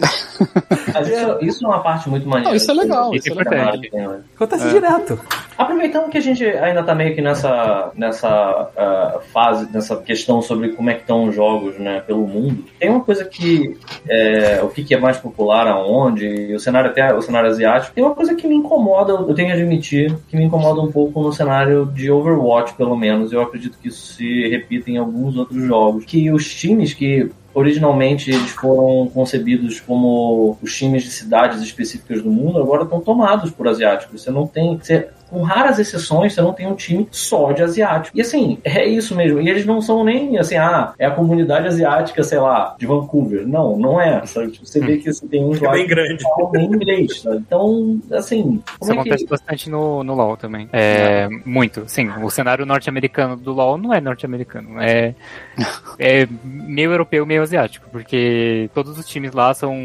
Mas 0.93 1.07
isso, 1.07 1.37
isso 1.41 1.65
é 1.65 1.67
uma 1.67 1.79
parte 1.83 2.09
muito 2.09 2.27
maneira. 2.27 2.49
Não, 2.49 2.55
isso 2.55 2.71
é 2.71 2.73
legal, 2.73 3.13
isso 3.15 3.27
é 3.29 3.31
Isso 3.31 3.41
importante. 3.41 3.89
né? 3.93 4.19
Acontece 4.35 4.69
direto. 4.69 5.19
Aproveitando 5.57 6.09
que 6.09 6.17
a 6.17 6.21
gente 6.21 6.45
ainda 6.45 6.83
tá 6.83 6.93
meio 6.93 7.15
que 7.15 7.21
nessa, 7.21 7.91
nessa 7.95 8.69
uh, 8.77 9.21
fase, 9.31 9.67
nessa 9.71 9.97
questão 9.97 10.41
sobre 10.41 10.69
como 10.69 10.89
é 10.89 10.93
que 10.93 11.01
estão 11.01 11.25
os 11.25 11.35
jogos 11.35 11.79
né, 11.79 11.99
pelo 12.05 12.27
mundo, 12.27 12.63
tem 12.79 12.89
uma 12.89 13.01
coisa 13.01 13.25
que 13.25 13.75
é, 14.07 14.61
o 14.61 14.69
que, 14.69 14.93
é 14.93 14.99
mais 14.99 15.17
popular 15.17 15.67
aonde, 15.67 16.53
o 16.53 16.59
cenário 16.59 16.91
até 16.91 17.13
o 17.13 17.21
cenário 17.21 17.49
asiático, 17.49 17.95
tem 17.95 18.03
uma 18.03 18.13
coisa 18.13 18.35
que 18.35 18.47
me 18.47 18.55
incomoda, 18.55 19.13
eu 19.13 19.33
tenho 19.33 19.47
que 19.47 19.53
admitir, 19.53 20.15
que 20.27 20.37
me 20.37 20.43
incomoda 20.43 20.79
um 20.79 20.91
pouco 20.91 21.21
no 21.21 21.33
cenário 21.33 21.85
de 21.87 22.11
Overwatch, 22.11 22.75
pelo 22.75 22.95
menos. 22.95 23.31
Eu 23.31 23.41
acredito 23.41 23.77
que 23.79 23.87
isso 23.87 24.13
se 24.13 24.47
repita 24.49 24.91
em 24.91 24.97
alguns 24.97 25.35
outros 25.35 25.63
jogos. 25.63 26.05
Que 26.05 26.31
os 26.31 26.53
times 26.53 26.93
que 26.93 27.31
originalmente 27.57 28.29
eles 28.29 28.51
foram 28.51 29.09
concebidos 29.11 29.79
como 29.79 30.55
os 30.61 30.75
times 30.75 31.03
de 31.03 31.09
cidades 31.09 31.59
específicas 31.61 32.21
do 32.21 32.29
mundo, 32.29 32.61
agora 32.61 32.83
estão 32.83 33.01
tomados 33.01 33.49
por 33.49 33.67
asiáticos. 33.67 34.21
Você 34.21 34.29
não 34.29 34.45
tem. 34.45 34.77
Você, 34.77 35.09
com 35.29 35.41
raras 35.41 35.79
exceções, 35.79 36.33
você 36.33 36.41
não 36.41 36.53
tem 36.53 36.67
um 36.67 36.75
time 36.75 37.07
só 37.11 37.51
de 37.51 37.61
asiático. 37.61 38.17
E 38.17 38.21
assim, 38.21 38.57
é 38.63 38.85
isso 38.85 39.15
mesmo. 39.15 39.39
E 39.41 39.49
eles 39.49 39.65
não 39.65 39.81
são 39.81 40.03
nem 40.03 40.37
assim, 40.37 40.55
ah, 40.55 40.93
é 40.97 41.05
a 41.05 41.11
comunidade 41.11 41.67
asiática, 41.67 42.23
sei 42.23 42.39
lá, 42.39 42.75
de 42.77 42.85
Vancouver. 42.85 43.47
Não, 43.47 43.77
não 43.77 43.99
é. 43.99 44.25
Sabe? 44.25 44.51
Tipo, 44.51 44.65
você 44.65 44.79
vê 44.79 44.97
que 44.97 45.11
você 45.11 45.27
tem 45.27 45.43
uns 45.43 45.61
é 45.61 45.71
bem 45.71 45.87
grande. 45.87 46.23
que 46.23 46.59
inglês. 46.59 47.21
Sabe? 47.21 47.37
Então, 47.37 47.99
assim. 48.11 48.61
Isso 48.81 48.91
é 48.91 48.93
acontece 48.93 49.23
que... 49.23 49.29
bastante 49.29 49.69
no, 49.69 50.03
no 50.03 50.13
LoL 50.13 50.37
também. 50.37 50.69
É, 50.71 51.27
muito. 51.45 51.83
Sim, 51.87 52.09
o 52.23 52.29
cenário 52.29 52.65
norte-americano 52.65 53.35
do 53.35 53.53
LoL 53.53 53.77
não 53.77 53.93
é 53.93 53.99
norte-americano. 53.99 54.81
É, 54.81 55.13
é 55.99 56.27
meio 56.43 56.91
europeu, 56.91 57.25
meio 57.25 57.43
asiático. 57.43 57.87
Porque 57.91 58.69
todos 58.73 58.97
os 58.97 59.07
times 59.07 59.33
lá 59.33 59.53
são 59.53 59.75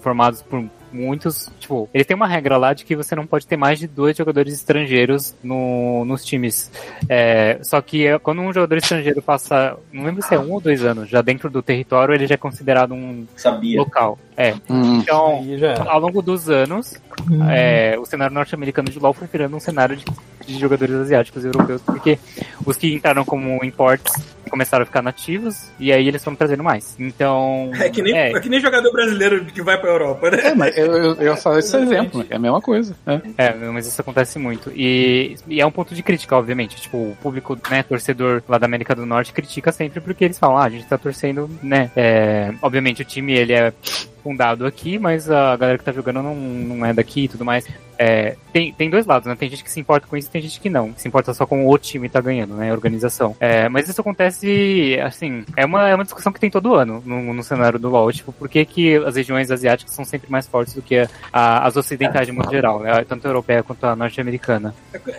formados 0.00 0.42
por 0.42 0.64
muitos, 0.92 1.50
tipo, 1.58 1.88
eles 1.92 2.06
têm 2.06 2.16
uma 2.16 2.26
regra 2.26 2.56
lá 2.56 2.72
de 2.72 2.84
que 2.84 2.94
você 2.94 3.14
não 3.14 3.26
pode 3.26 3.46
ter 3.46 3.56
mais 3.56 3.78
de 3.78 3.86
dois 3.86 4.16
jogadores 4.16 4.54
estrangeiros 4.54 5.34
no, 5.42 6.04
nos 6.04 6.24
times. 6.24 6.70
É, 7.08 7.58
só 7.62 7.80
que 7.80 8.06
é, 8.06 8.18
quando 8.18 8.40
um 8.40 8.52
jogador 8.52 8.76
estrangeiro 8.76 9.22
passa, 9.22 9.76
não 9.92 10.04
lembro 10.04 10.22
se 10.22 10.34
é 10.34 10.38
um 10.38 10.52
ou 10.52 10.60
dois 10.60 10.84
anos, 10.84 11.08
já 11.08 11.22
dentro 11.22 11.50
do 11.50 11.62
território, 11.62 12.14
ele 12.14 12.26
já 12.26 12.34
é 12.34 12.38
considerado 12.38 12.94
um 12.94 13.26
Sabia. 13.36 13.78
local. 13.78 14.18
É. 14.36 14.54
Hum. 14.68 14.98
Então, 15.00 15.44
ao 15.86 16.00
longo 16.00 16.22
dos 16.22 16.48
anos, 16.48 16.94
é, 17.50 17.96
o 17.98 18.06
cenário 18.06 18.34
norte-americano 18.34 18.90
de 18.90 18.98
LoL 18.98 19.12
foi 19.12 19.28
virando 19.30 19.56
um 19.56 19.60
cenário 19.60 19.96
de, 19.96 20.04
de 20.46 20.58
jogadores 20.58 20.94
asiáticos 20.94 21.44
e 21.44 21.48
europeus, 21.48 21.82
porque 21.82 22.18
os 22.64 22.76
que 22.76 22.94
entraram 22.94 23.24
como 23.24 23.62
imports 23.64 24.12
começaram 24.52 24.82
a 24.82 24.86
ficar 24.86 25.00
nativos 25.00 25.70
e 25.80 25.90
aí 25.90 26.06
eles 26.06 26.22
foram 26.22 26.36
trazendo 26.36 26.62
mais. 26.62 26.94
Então. 26.98 27.70
É 27.80 27.88
que, 27.88 28.02
nem, 28.02 28.14
é. 28.14 28.32
é, 28.32 28.40
que 28.40 28.50
nem 28.50 28.60
jogador 28.60 28.92
brasileiro 28.92 29.46
que 29.46 29.62
vai 29.62 29.80
pra 29.80 29.88
Europa, 29.88 30.30
né? 30.30 30.38
É, 30.44 30.54
mas 30.54 30.76
eu, 30.76 30.92
eu, 30.92 31.14
eu 31.14 31.36
falar 31.38 31.60
esse 31.60 31.74
exemplo? 31.74 32.22
É 32.28 32.36
a 32.36 32.38
mesma 32.38 32.60
coisa. 32.60 32.94
né? 33.06 33.22
É, 33.38 33.54
mas 33.54 33.86
isso 33.86 33.98
acontece 33.98 34.38
muito. 34.38 34.70
E, 34.76 35.36
e 35.48 35.58
é 35.58 35.64
um 35.64 35.70
ponto 35.70 35.94
de 35.94 36.02
crítica, 36.02 36.36
obviamente. 36.36 36.76
Tipo, 36.76 36.98
o 36.98 37.16
público, 37.22 37.58
né, 37.70 37.82
torcedor 37.82 38.42
lá 38.46 38.58
da 38.58 38.66
América 38.66 38.94
do 38.94 39.06
Norte 39.06 39.32
critica 39.32 39.72
sempre 39.72 40.02
porque 40.02 40.26
eles 40.26 40.38
falam, 40.38 40.58
ah, 40.58 40.64
a 40.64 40.70
gente 40.70 40.84
tá 40.84 40.98
torcendo, 40.98 41.48
né? 41.62 41.90
É, 41.96 42.52
obviamente 42.60 43.00
o 43.00 43.06
time, 43.06 43.32
ele 43.32 43.54
é 43.54 43.72
fundado 44.22 44.66
aqui, 44.66 44.98
mas 44.98 45.30
a 45.30 45.56
galera 45.56 45.78
que 45.78 45.84
tá 45.84 45.92
jogando 45.92 46.22
não, 46.22 46.34
não 46.34 46.86
é 46.86 46.92
daqui 46.92 47.24
e 47.24 47.28
tudo 47.28 47.44
mais. 47.44 47.66
É, 47.98 48.36
tem, 48.52 48.72
tem 48.72 48.90
dois 48.90 49.06
lados, 49.06 49.28
né? 49.28 49.36
Tem 49.38 49.48
gente 49.48 49.62
que 49.62 49.70
se 49.70 49.78
importa 49.78 50.06
com 50.08 50.16
isso 50.16 50.28
e 50.28 50.30
tem 50.30 50.42
gente 50.42 50.58
que 50.58 50.68
não. 50.68 50.92
Que 50.92 51.00
se 51.00 51.06
importa 51.06 51.32
só 51.32 51.46
com 51.46 51.68
o 51.68 51.78
time 51.78 52.08
tá 52.08 52.20
ganhando, 52.20 52.54
né? 52.54 52.70
A 52.70 52.72
organização. 52.72 53.36
É, 53.38 53.68
mas 53.68 53.88
isso 53.88 54.00
acontece, 54.00 54.98
assim, 55.04 55.44
é 55.56 55.64
uma, 55.64 55.88
é 55.88 55.94
uma 55.94 56.02
discussão 56.02 56.32
que 56.32 56.40
tem 56.40 56.50
todo 56.50 56.74
ano 56.74 57.02
no, 57.06 57.32
no 57.32 57.42
cenário 57.44 57.78
do 57.78 57.88
LoL. 57.88 58.10
Tipo, 58.12 58.32
por 58.32 58.48
que, 58.48 58.64
que 58.64 58.96
as 58.96 59.14
regiões 59.14 59.50
asiáticas 59.50 59.94
são 59.94 60.04
sempre 60.04 60.30
mais 60.30 60.48
fortes 60.48 60.74
do 60.74 60.82
que 60.82 60.96
a, 60.98 61.08
a, 61.32 61.66
as 61.66 61.76
ocidentais 61.76 62.26
de 62.26 62.32
modo 62.32 62.50
geral, 62.50 62.80
né? 62.80 63.04
Tanto 63.04 63.26
a 63.26 63.30
europeia 63.30 63.62
quanto 63.62 63.84
a 63.84 63.94
norte-americana. 63.94 64.74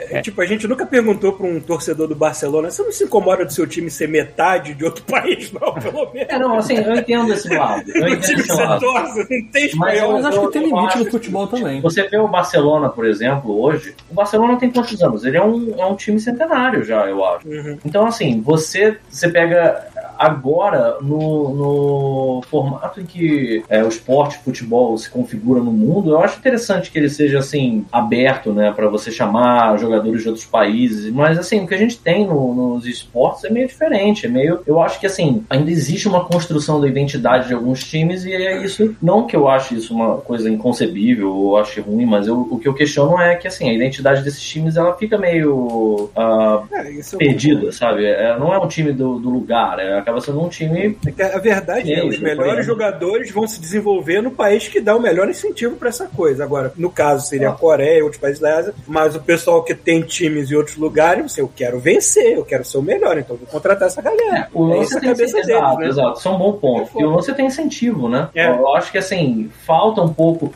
É, 0.09 0.21
Tipo, 0.21 0.41
a 0.41 0.45
gente 0.45 0.67
nunca 0.67 0.85
perguntou 0.85 1.33
pra 1.33 1.45
um 1.45 1.59
torcedor 1.59 2.07
do 2.07 2.15
Barcelona, 2.15 2.71
você 2.71 2.81
não 2.81 2.91
se 2.91 3.03
incomoda 3.03 3.45
do 3.45 3.53
seu 3.53 3.67
time 3.67 3.89
ser 3.89 4.07
metade 4.07 4.73
de 4.73 4.83
outro 4.83 5.03
país, 5.07 5.51
não, 5.51 5.73
pelo 5.73 6.11
menos? 6.11 6.29
É, 6.29 6.39
não, 6.39 6.57
assim, 6.57 6.75
eu 6.75 6.95
entendo 6.95 7.33
esse 7.33 7.49
lado. 7.49 7.89
Eu 7.93 8.07
entendo 8.07 8.39
esse 8.39 8.53
lado. 8.53 8.79
Torce, 8.93 9.19
não 9.19 9.25
tem 9.25 9.47
Mas 9.53 9.63
espanhol. 9.65 10.13
Mas 10.13 10.25
acho 10.25 10.41
que 10.41 10.51
tem 10.53 10.63
limite 10.63 10.97
no 10.97 11.11
futebol 11.11 11.47
também. 11.47 11.81
Você 11.81 12.07
vê 12.07 12.17
o 12.17 12.27
Barcelona, 12.27 12.89
por 12.89 13.05
exemplo, 13.05 13.59
hoje. 13.61 13.95
O 14.09 14.13
Barcelona 14.13 14.57
tem 14.57 14.71
quantos 14.71 15.01
anos? 15.01 15.25
Ele 15.25 15.37
é 15.37 15.43
um, 15.43 15.73
é 15.77 15.85
um 15.85 15.95
time 15.95 16.19
centenário 16.19 16.83
já, 16.83 17.05
eu 17.07 17.23
acho. 17.25 17.47
Uhum. 17.47 17.77
Então, 17.85 18.05
assim, 18.05 18.41
você, 18.41 18.97
você 19.09 19.29
pega 19.29 19.87
agora 20.23 20.97
no, 21.01 21.53
no 21.53 22.41
formato 22.49 22.99
em 23.01 23.05
que 23.05 23.63
é, 23.69 23.83
o 23.83 23.87
esporte, 23.87 24.37
futebol 24.39 24.97
se 24.97 25.09
configura 25.09 25.59
no 25.61 25.71
mundo, 25.71 26.11
eu 26.11 26.19
acho 26.21 26.37
interessante 26.39 26.89
que 26.91 26.97
ele 26.97 27.09
seja 27.09 27.39
assim 27.39 27.85
aberto, 27.91 28.51
né, 28.53 28.71
para 28.75 28.87
você 28.87 29.11
chamar 29.11 29.77
jogadores 29.77 30.21
de 30.21 30.27
outros 30.29 30.45
países. 30.45 31.11
Mas 31.11 31.37
assim, 31.37 31.61
o 31.63 31.67
que 31.67 31.73
a 31.73 31.77
gente 31.77 31.97
tem 31.97 32.25
no- 32.25 32.53
nos 32.53 32.85
esportes 32.85 33.43
é 33.43 33.49
meio 33.49 33.67
diferente, 33.67 34.25
é 34.25 34.29
meio, 34.29 34.59
eu 34.65 34.81
acho 34.81 34.99
que 34.99 35.05
assim 35.05 35.43
ainda 35.49 35.69
existe 35.71 36.07
uma 36.07 36.25
construção 36.25 36.79
da 36.79 36.87
identidade 36.87 37.47
de 37.47 37.53
alguns 37.53 37.83
times 37.83 38.25
e 38.25 38.33
é 38.33 38.63
isso. 38.63 38.95
Não 39.01 39.25
que 39.27 39.35
eu 39.35 39.47
ache 39.47 39.75
isso 39.75 39.93
uma 39.93 40.17
coisa 40.17 40.49
inconcebível 40.49 41.31
ou 41.33 41.57
ache 41.57 41.79
ruim, 41.81 42.05
mas 42.05 42.27
eu- 42.27 42.47
o 42.49 42.57
que 42.59 42.67
eu 42.67 42.73
questiono 42.73 43.19
é 43.19 43.35
que 43.35 43.47
assim 43.47 43.69
a 43.69 43.73
identidade 43.73 44.23
desses 44.23 44.41
times 44.41 44.75
ela 44.77 44.93
fica 44.93 45.17
meio 45.17 46.09
ah, 46.15 46.63
É, 46.71 46.91
eu 47.13 47.17
perdida, 47.17 47.71
sabe? 47.71 48.05
É, 48.05 48.37
não 48.37 48.53
é 48.53 48.57
um 48.59 48.67
time 48.67 48.91
do, 48.91 49.19
do 49.19 49.29
lugar, 49.29 49.79
é, 49.79 49.97
acaba 50.13 50.21
sendo 50.21 50.41
um 50.41 50.49
time. 50.49 50.97
É 51.17 51.35
A 51.35 51.39
verdade 51.39 51.93
é, 51.93 52.05
os 52.05 52.19
melhores 52.19 52.65
jogadores 52.65 53.31
vão 53.31 53.47
se 53.47 53.59
desenvolver 53.59 54.21
no 54.21 54.31
país 54.31 54.67
que 54.67 54.79
dá 54.79 54.95
o 54.95 55.01
melhor 55.01 55.29
incentivo 55.29 55.75
pra 55.75 55.89
essa 55.89 56.07
coisa. 56.07 56.43
Agora, 56.43 56.71
no 56.77 56.89
caso, 56.89 57.27
seria 57.27 57.49
a 57.49 57.53
Coreia, 57.53 58.03
outros 58.03 58.21
países 58.21 58.39
da 58.39 58.57
Ásia, 58.57 58.73
mas 58.87 59.15
o 59.15 59.21
pessoal 59.21 59.63
que 59.63 59.73
tem 59.73 60.01
times 60.01 60.51
em 60.51 60.55
outros 60.55 60.77
lugares, 60.77 61.25
assim, 61.25 61.41
eu 61.41 61.51
quero 61.53 61.79
vencer, 61.79 62.37
eu 62.37 62.45
quero 62.45 62.63
ser 62.63 62.77
o 62.77 62.81
melhor, 62.81 63.17
então 63.17 63.35
vou 63.35 63.47
contratar 63.47 63.87
essa 63.87 64.01
galera. 64.01 64.49
O 64.53 64.71
é 64.71 64.77
lance 64.77 64.89
isso 64.89 64.97
a 64.97 65.01
tem 65.01 65.09
cabeça 65.09 65.39
exato, 65.39 65.77
deles, 65.77 65.77
né? 65.77 65.87
exato, 65.87 66.19
isso 66.19 66.27
é 66.27 66.31
um 66.31 66.37
bom 66.37 66.53
ponto. 66.53 66.91
Porque 66.91 67.05
o 67.05 67.09
lance 67.09 67.33
tem 67.33 67.45
incentivo, 67.45 68.09
né? 68.09 68.29
É. 68.35 68.47
Eu 68.47 68.75
acho 68.75 68.91
que 68.91 68.97
assim, 68.97 69.49
falta 69.65 70.01
um 70.01 70.13
pouco, 70.13 70.53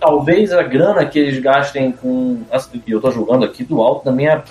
talvez 0.00 0.52
a 0.52 0.62
grana 0.62 1.04
que 1.06 1.18
eles 1.18 1.38
gastem 1.38 1.92
com. 1.92 2.40
E 2.86 2.90
eu 2.90 3.00
tô 3.00 3.10
jogando 3.10 3.44
aqui 3.44 3.64
do 3.64 3.80
alto 3.80 4.04
da 4.04 4.12
minha 4.12 4.42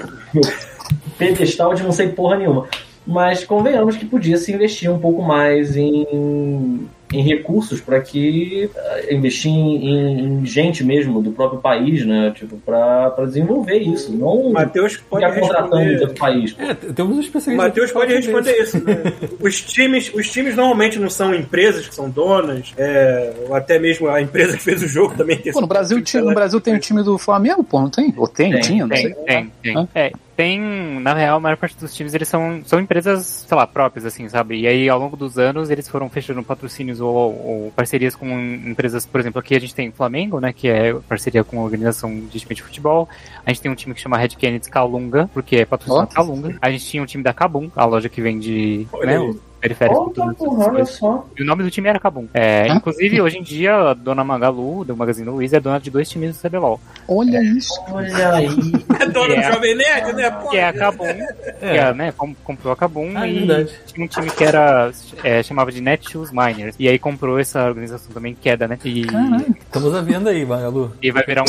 pedestal 1.18 1.74
de 1.74 1.84
não 1.84 1.92
sei 1.92 2.10
porra 2.10 2.38
nenhuma. 2.38 2.68
Mas 3.06 3.44
convenhamos 3.44 3.96
que 3.96 4.06
podia 4.06 4.38
se 4.38 4.52
investir 4.52 4.92
um 4.92 5.00
pouco 5.00 5.22
mais 5.22 5.78
em, 5.78 6.88
em 7.18 7.22
recursos 7.24 7.82
para 7.82 8.00
que 8.02 8.70
eh, 8.76 9.14
investir 9.16 9.52
em, 9.52 10.20
em 10.42 10.46
gente 10.46 10.84
mesmo 10.84 11.22
do 11.22 11.32
próprio 11.32 11.60
país, 11.62 12.06
né? 12.06 12.32
Tipo, 12.36 12.58
para 12.58 13.10
desenvolver 13.26 13.78
isso. 13.78 14.12
Não 14.12 14.28
O 14.36 14.54
Matheus 14.54 14.98
pode 14.98 15.26
responder. 15.26 16.02
outro 16.02 16.16
país. 16.16 16.56
É, 16.60 16.74
temos 16.74 17.16
um 17.16 17.20
O 17.20 17.22
especialista. 17.22 17.64
Matheus 17.68 17.92
pode 17.92 18.14
responder 18.14 18.58
isso. 18.62 18.84
né? 18.84 18.96
Os 19.40 19.62
times, 19.62 20.12
os 20.14 20.30
times 20.32 20.56
normalmente 20.56 21.00
não 21.00 21.10
são 21.10 21.34
empresas 21.34 21.88
que 21.88 21.96
são 21.96 22.10
donas, 22.10 22.74
é, 22.78 23.34
ou 23.48 23.56
até 23.56 23.80
mesmo 23.80 24.08
a 24.10 24.22
empresa 24.22 24.58
que 24.58 24.64
fez 24.64 24.82
o 24.84 24.88
jogo 24.88 25.16
também 25.16 25.38
tem 25.38 25.52
Pô, 25.54 25.62
no 25.62 25.68
Brasil, 25.68 26.02
time, 26.02 26.24
no 26.24 26.34
Brasil 26.34 26.60
tem 26.62 26.76
o 26.76 26.80
time 26.80 27.02
do 27.04 27.18
Flamengo, 27.18 27.64
pô, 27.64 27.80
não 27.80 27.90
tem? 27.90 28.14
Ou 28.18 28.28
tem? 28.28 28.52
Tem, 28.52 28.62
tinha? 28.62 28.84
Não 28.86 28.90
Tem, 28.90 29.02
sei. 29.04 29.14
tem, 29.26 29.52
tem. 29.62 29.78
Hã? 29.78 29.88
É, 29.96 30.12
tem, 30.36 30.60
na 31.00 31.14
real, 31.14 31.38
a 31.38 31.40
maior 31.40 31.56
parte 31.56 31.78
dos 31.78 31.94
times, 31.96 32.14
eles 32.14 32.28
são, 32.28 32.62
são 32.66 32.80
empresas, 32.80 33.46
sei 33.48 33.56
lá, 33.58 33.66
próprias, 33.66 34.06
assim, 34.06 34.28
sabe? 34.28 34.60
E 34.60 34.68
aí, 34.68 34.90
ao 34.90 35.00
longo 35.00 35.16
dos 35.16 35.38
anos, 35.38 35.70
eles 35.70 35.88
foram 35.88 36.10
fechando 36.10 36.44
patrocínios 36.44 37.00
ou, 37.06 37.66
ou 37.66 37.72
parcerias 37.76 38.16
com 38.16 38.28
empresas, 38.28 39.06
por 39.06 39.20
exemplo, 39.20 39.40
aqui 39.40 39.56
a 39.56 39.60
gente 39.60 39.74
tem 39.74 39.92
Flamengo, 39.92 40.40
né, 40.40 40.54
que 40.54 40.68
é 40.68 40.94
parceria 40.94 41.44
com 41.44 41.60
a 41.60 41.64
organização 41.64 42.14
de 42.16 42.40
time 42.40 42.56
de 42.56 42.64
futebol. 42.64 43.08
A 43.46 43.50
gente 43.50 43.62
tem 43.62 43.72
um 43.72 43.76
time 43.76 43.94
que 43.94 44.02
chama 44.02 44.18
Red 44.18 44.30
Kennedy 44.30 44.70
Calunga, 44.70 45.30
porque 45.34 45.58
é 45.58 45.66
patrocinado. 45.66 46.14
Calunga. 46.14 46.58
A 46.62 46.72
gente 46.72 46.86
tinha 46.86 47.02
um 47.02 47.06
time 47.06 47.24
da 47.24 47.34
Kabum, 47.34 47.70
a 47.76 47.86
loja 47.86 48.10
que 48.10 48.22
vende, 48.22 48.88
né, 49.04 49.20
os 49.20 49.38
periféricos. 49.62 50.14
Porra, 50.38 50.86
só. 50.86 51.26
E 51.38 51.42
o 51.42 51.46
nome 51.46 51.64
do 51.64 51.72
time 51.72 51.88
era 51.90 52.00
Kabum. 52.00 52.28
É, 52.34 52.68
Hã? 52.70 52.76
inclusive, 52.76 53.22
hoje 53.22 53.38
em 53.38 53.44
dia, 53.44 53.76
a 53.76 53.94
dona 53.94 54.24
Magalu, 54.24 54.86
do 54.86 54.96
Magazine 54.96 55.30
Luiza, 55.30 55.58
é 55.58 55.60
dona 55.60 55.80
de 55.80 55.90
dois 55.90 56.08
times 56.10 56.36
do 56.38 56.42
CBLOL. 56.50 56.80
Olha 57.08 57.42
isso. 57.42 57.74
Olha 57.92 58.34
aí. 58.34 58.48
É 59.00 59.06
dona 59.08 59.36
É. 59.36 59.42
do 59.50 59.54
Jovem 59.54 59.76
Nerd, 59.76 60.14
né? 60.14 60.30
Pô, 60.32 60.50
que 60.50 60.58
é 60.58 60.68
a 60.68 60.74
Kabum, 60.74 61.06
que 61.06 61.66
é, 61.66 61.94
né, 61.94 62.14
com- 62.16 62.34
comprou 62.44 62.72
a 62.72 62.76
Kabum 62.78 63.12
Ah, 63.16 63.28
é 63.28 63.32
e 63.32 63.40
verdade. 63.46 63.72
tinha 63.88 64.06
um 64.06 64.08
time 64.08 64.30
que 64.30 64.44
era, 64.44 64.90
é, 65.24 65.44
chamava 65.44 65.72
de 65.72 65.82
Netshoes 65.82 66.32
Miners, 66.32 66.76
e 66.80 66.88
aí 66.88 66.98
comprou 66.98 67.38
essa 67.38 67.64
organização 67.66 68.12
também, 68.14 68.34
que 68.40 68.50
é 68.50 68.56
da, 68.56 68.68
né, 68.68 68.78
e, 68.86 69.06
Caralho. 69.06 69.56
Estamos 69.66 69.94
à 69.94 70.02
venda 70.02 70.30
aí, 70.30 70.46
Magalu. 70.46 70.94
e 71.02 71.12
vai 71.12 71.24
virar 71.26 71.44
um, 71.44 71.46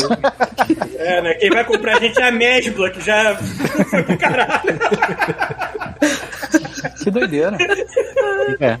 É, 0.99 1.21
né? 1.21 1.33
Quem 1.35 1.49
vai 1.49 1.63
comprar 1.63 1.97
a 1.97 1.99
gente 1.99 2.19
é 2.21 2.27
a 2.27 2.31
Mesbla, 2.31 2.89
que 2.89 3.01
já 3.01 3.35
foi 3.89 4.03
pro 4.03 4.17
caralho. 4.17 4.61
Que 6.89 7.11
doideira. 7.11 7.57
é. 8.59 8.77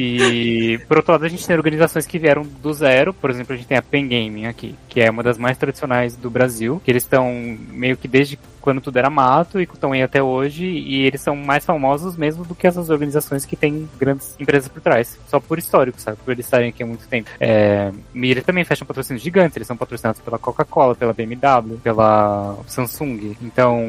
E, 0.00 0.78
por 0.86 0.98
outro 0.98 1.10
lado, 1.10 1.24
a 1.24 1.28
gente 1.28 1.44
tem 1.44 1.56
organizações 1.56 2.06
que 2.06 2.20
vieram 2.20 2.44
do 2.44 2.72
zero, 2.72 3.12
por 3.12 3.30
exemplo, 3.30 3.54
a 3.54 3.56
gente 3.56 3.66
tem 3.66 3.76
a 3.76 3.82
Pen 3.82 4.06
Gaming 4.06 4.46
aqui, 4.46 4.76
que 4.88 5.00
é 5.00 5.10
uma 5.10 5.24
das 5.24 5.36
mais 5.36 5.58
tradicionais 5.58 6.14
do 6.14 6.30
Brasil, 6.30 6.80
que 6.84 6.90
eles 6.90 7.02
estão 7.02 7.34
meio 7.72 7.96
que 7.96 8.06
desde 8.06 8.38
quando 8.68 8.82
tudo 8.82 8.98
era 8.98 9.08
mato 9.08 9.58
e 9.58 9.62
estão 9.62 9.92
aí 9.92 10.02
até 10.02 10.22
hoje, 10.22 10.66
e 10.66 11.06
eles 11.06 11.22
são 11.22 11.34
mais 11.34 11.64
famosos 11.64 12.18
mesmo 12.18 12.44
do 12.44 12.54
que 12.54 12.66
essas 12.66 12.90
organizações 12.90 13.46
que 13.46 13.56
têm 13.56 13.88
grandes 13.98 14.36
empresas 14.38 14.68
por 14.68 14.82
trás, 14.82 15.18
só 15.26 15.40
por 15.40 15.58
histórico, 15.58 15.98
sabe? 15.98 16.18
Por 16.22 16.32
eles 16.32 16.44
estarem 16.44 16.68
aqui 16.68 16.82
há 16.82 16.86
muito 16.86 17.08
tempo. 17.08 17.30
É, 17.40 17.90
e 18.14 18.30
eles 18.30 18.44
também 18.44 18.64
fecham 18.64 18.86
patrocínios 18.86 19.22
gigantes, 19.22 19.56
eles 19.56 19.66
são 19.66 19.74
patrocinados 19.74 20.20
pela 20.20 20.38
Coca-Cola, 20.38 20.94
pela 20.94 21.14
BMW, 21.14 21.78
pela 21.82 22.58
Samsung. 22.66 23.34
Então, 23.40 23.86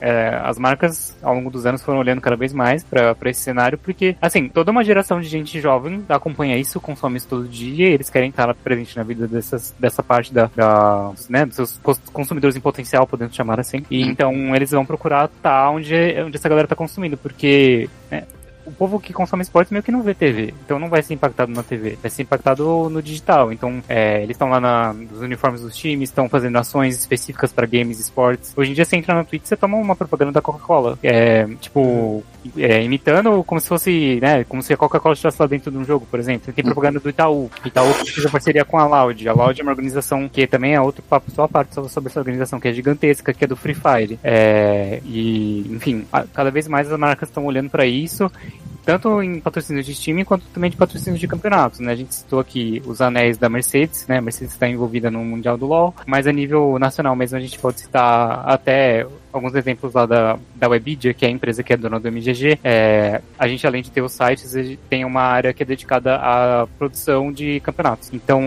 é, 0.00 0.40
as 0.42 0.58
marcas 0.58 1.14
ao 1.22 1.34
longo 1.34 1.50
dos 1.50 1.66
anos 1.66 1.82
foram 1.82 1.98
olhando 1.98 2.22
cada 2.22 2.36
vez 2.36 2.54
mais 2.54 2.82
para 2.82 3.14
esse 3.26 3.42
cenário, 3.42 3.76
porque, 3.76 4.16
assim, 4.22 4.48
toda 4.48 4.70
uma 4.70 4.82
geração 4.82 5.20
de 5.20 5.28
gente 5.28 5.60
jovem 5.60 6.02
acompanha 6.08 6.56
isso, 6.56 6.80
consome 6.80 7.18
isso 7.18 7.28
todo 7.28 7.46
dia, 7.46 7.88
eles 7.88 8.08
querem 8.08 8.30
estar 8.30 8.54
presente 8.54 8.96
na 8.96 9.02
vida 9.02 9.28
dessas, 9.28 9.74
dessa 9.78 10.02
parte 10.02 10.32
da, 10.32 10.50
da 10.56 11.12
né, 11.28 11.44
dos 11.44 11.56
seus 11.56 11.80
consumidores 12.10 12.56
em 12.56 12.60
potencial, 12.60 13.06
podemos 13.06 13.34
chamar 13.34 13.60
assim. 13.60 13.84
E 13.90 13.97
então 14.02 14.54
eles 14.54 14.70
vão 14.70 14.84
procurar 14.84 15.26
estar 15.26 15.70
onde, 15.70 15.94
onde 16.24 16.36
essa 16.36 16.48
galera 16.48 16.66
está 16.66 16.76
consumindo, 16.76 17.16
porque 17.16 17.88
né, 18.10 18.24
o 18.68 18.72
povo 18.72 19.00
que 19.00 19.14
consome 19.14 19.42
esportes 19.42 19.72
meio 19.72 19.82
que 19.82 19.90
não 19.90 20.02
vê 20.02 20.12
TV, 20.12 20.52
então 20.64 20.78
não 20.78 20.90
vai 20.90 21.02
ser 21.02 21.14
impactado 21.14 21.50
na 21.50 21.62
TV, 21.62 21.98
vai 22.00 22.10
ser 22.10 22.22
impactado 22.22 22.88
no 22.90 23.02
digital. 23.02 23.50
Então, 23.50 23.82
é, 23.88 24.22
eles 24.22 24.34
estão 24.34 24.50
lá 24.50 24.60
na, 24.60 24.92
nos 24.92 25.20
uniformes 25.20 25.62
dos 25.62 25.74
times, 25.74 26.10
estão 26.10 26.28
fazendo 26.28 26.56
ações 26.56 26.98
específicas 26.98 27.50
para 27.50 27.66
games 27.66 27.98
e 27.98 28.02
esportes. 28.02 28.52
Hoje 28.54 28.70
em 28.70 28.74
dia, 28.74 28.84
você 28.84 28.96
entra 28.96 29.14
na 29.14 29.24
Twitch, 29.24 29.46
você 29.46 29.56
toma 29.56 29.78
uma 29.78 29.96
propaganda 29.96 30.32
da 30.32 30.42
Coca-Cola, 30.42 30.98
é, 31.02 31.46
tipo, 31.60 32.22
é, 32.56 32.82
imitando 32.82 33.42
como 33.44 33.60
se 33.60 33.68
fosse, 33.68 34.18
né, 34.20 34.44
como 34.44 34.62
se 34.62 34.72
a 34.72 34.76
Coca-Cola 34.76 35.14
estivesse 35.14 35.40
lá 35.40 35.46
dentro 35.46 35.70
de 35.70 35.78
um 35.78 35.84
jogo, 35.84 36.06
por 36.10 36.18
exemplo. 36.18 36.52
Tem 36.52 36.64
propaganda 36.64 37.00
do 37.00 37.08
Itaú. 37.08 37.50
Itaú 37.64 37.92
fez 37.94 38.26
a 38.26 38.30
parceria 38.30 38.64
com 38.64 38.78
a 38.78 38.86
Loud. 38.86 39.28
A 39.28 39.32
Loud 39.32 39.60
é 39.60 39.62
uma 39.62 39.72
organização 39.72 40.28
que 40.28 40.46
também 40.46 40.74
é 40.74 40.80
outro 40.80 41.02
papo 41.02 41.30
só 41.30 41.44
a 41.44 41.48
parte 41.48 41.74
sobre 41.74 42.10
essa 42.10 42.20
organização, 42.20 42.60
que 42.60 42.68
é 42.68 42.72
gigantesca, 42.72 43.32
que 43.32 43.44
é 43.44 43.46
do 43.46 43.56
Free 43.56 43.74
Fire. 43.74 44.18
É, 44.22 45.00
e, 45.04 45.66
enfim, 45.70 46.06
cada 46.32 46.50
vez 46.50 46.68
mais 46.68 46.90
as 46.90 46.98
marcas 46.98 47.28
estão 47.28 47.44
olhando 47.44 47.70
para 47.70 47.86
isso 47.86 48.30
tanto 48.88 49.22
em 49.22 49.38
patrocínios 49.38 49.84
de 49.84 49.94
time 49.94 50.24
quanto 50.24 50.46
também 50.46 50.70
de 50.70 50.76
patrocínios 50.78 51.20
de 51.20 51.28
campeonatos, 51.28 51.78
né? 51.78 51.92
A 51.92 51.94
gente 51.94 52.14
citou 52.14 52.40
aqui 52.40 52.82
os 52.86 53.02
anéis 53.02 53.36
da 53.36 53.46
Mercedes, 53.46 54.06
né? 54.06 54.16
A 54.16 54.22
Mercedes 54.22 54.54
está 54.54 54.66
envolvida 54.66 55.10
no 55.10 55.22
Mundial 55.22 55.58
do 55.58 55.66
LoL, 55.66 55.94
mas 56.06 56.26
a 56.26 56.32
nível 56.32 56.78
nacional 56.78 57.14
mesmo 57.14 57.36
a 57.36 57.40
gente 57.40 57.58
pode 57.58 57.80
citar 57.80 58.48
até 58.48 59.06
alguns 59.32 59.54
exemplos 59.54 59.94
lá 59.94 60.06
da, 60.06 60.38
da 60.54 60.68
Webidia, 60.68 61.14
que 61.14 61.24
é 61.24 61.28
a 61.28 61.30
empresa 61.30 61.62
que 61.62 61.72
é 61.72 61.76
dona 61.76 62.00
do 62.00 62.08
MGG. 62.08 62.58
É, 62.62 63.20
a 63.38 63.48
gente, 63.48 63.66
além 63.66 63.82
de 63.82 63.90
ter 63.90 64.02
os 64.02 64.12
sites, 64.12 64.54
tem 64.88 65.04
uma 65.04 65.22
área 65.22 65.52
que 65.52 65.62
é 65.62 65.66
dedicada 65.66 66.16
à 66.16 66.66
produção 66.78 67.32
de 67.32 67.60
campeonatos. 67.60 68.10
Então, 68.12 68.42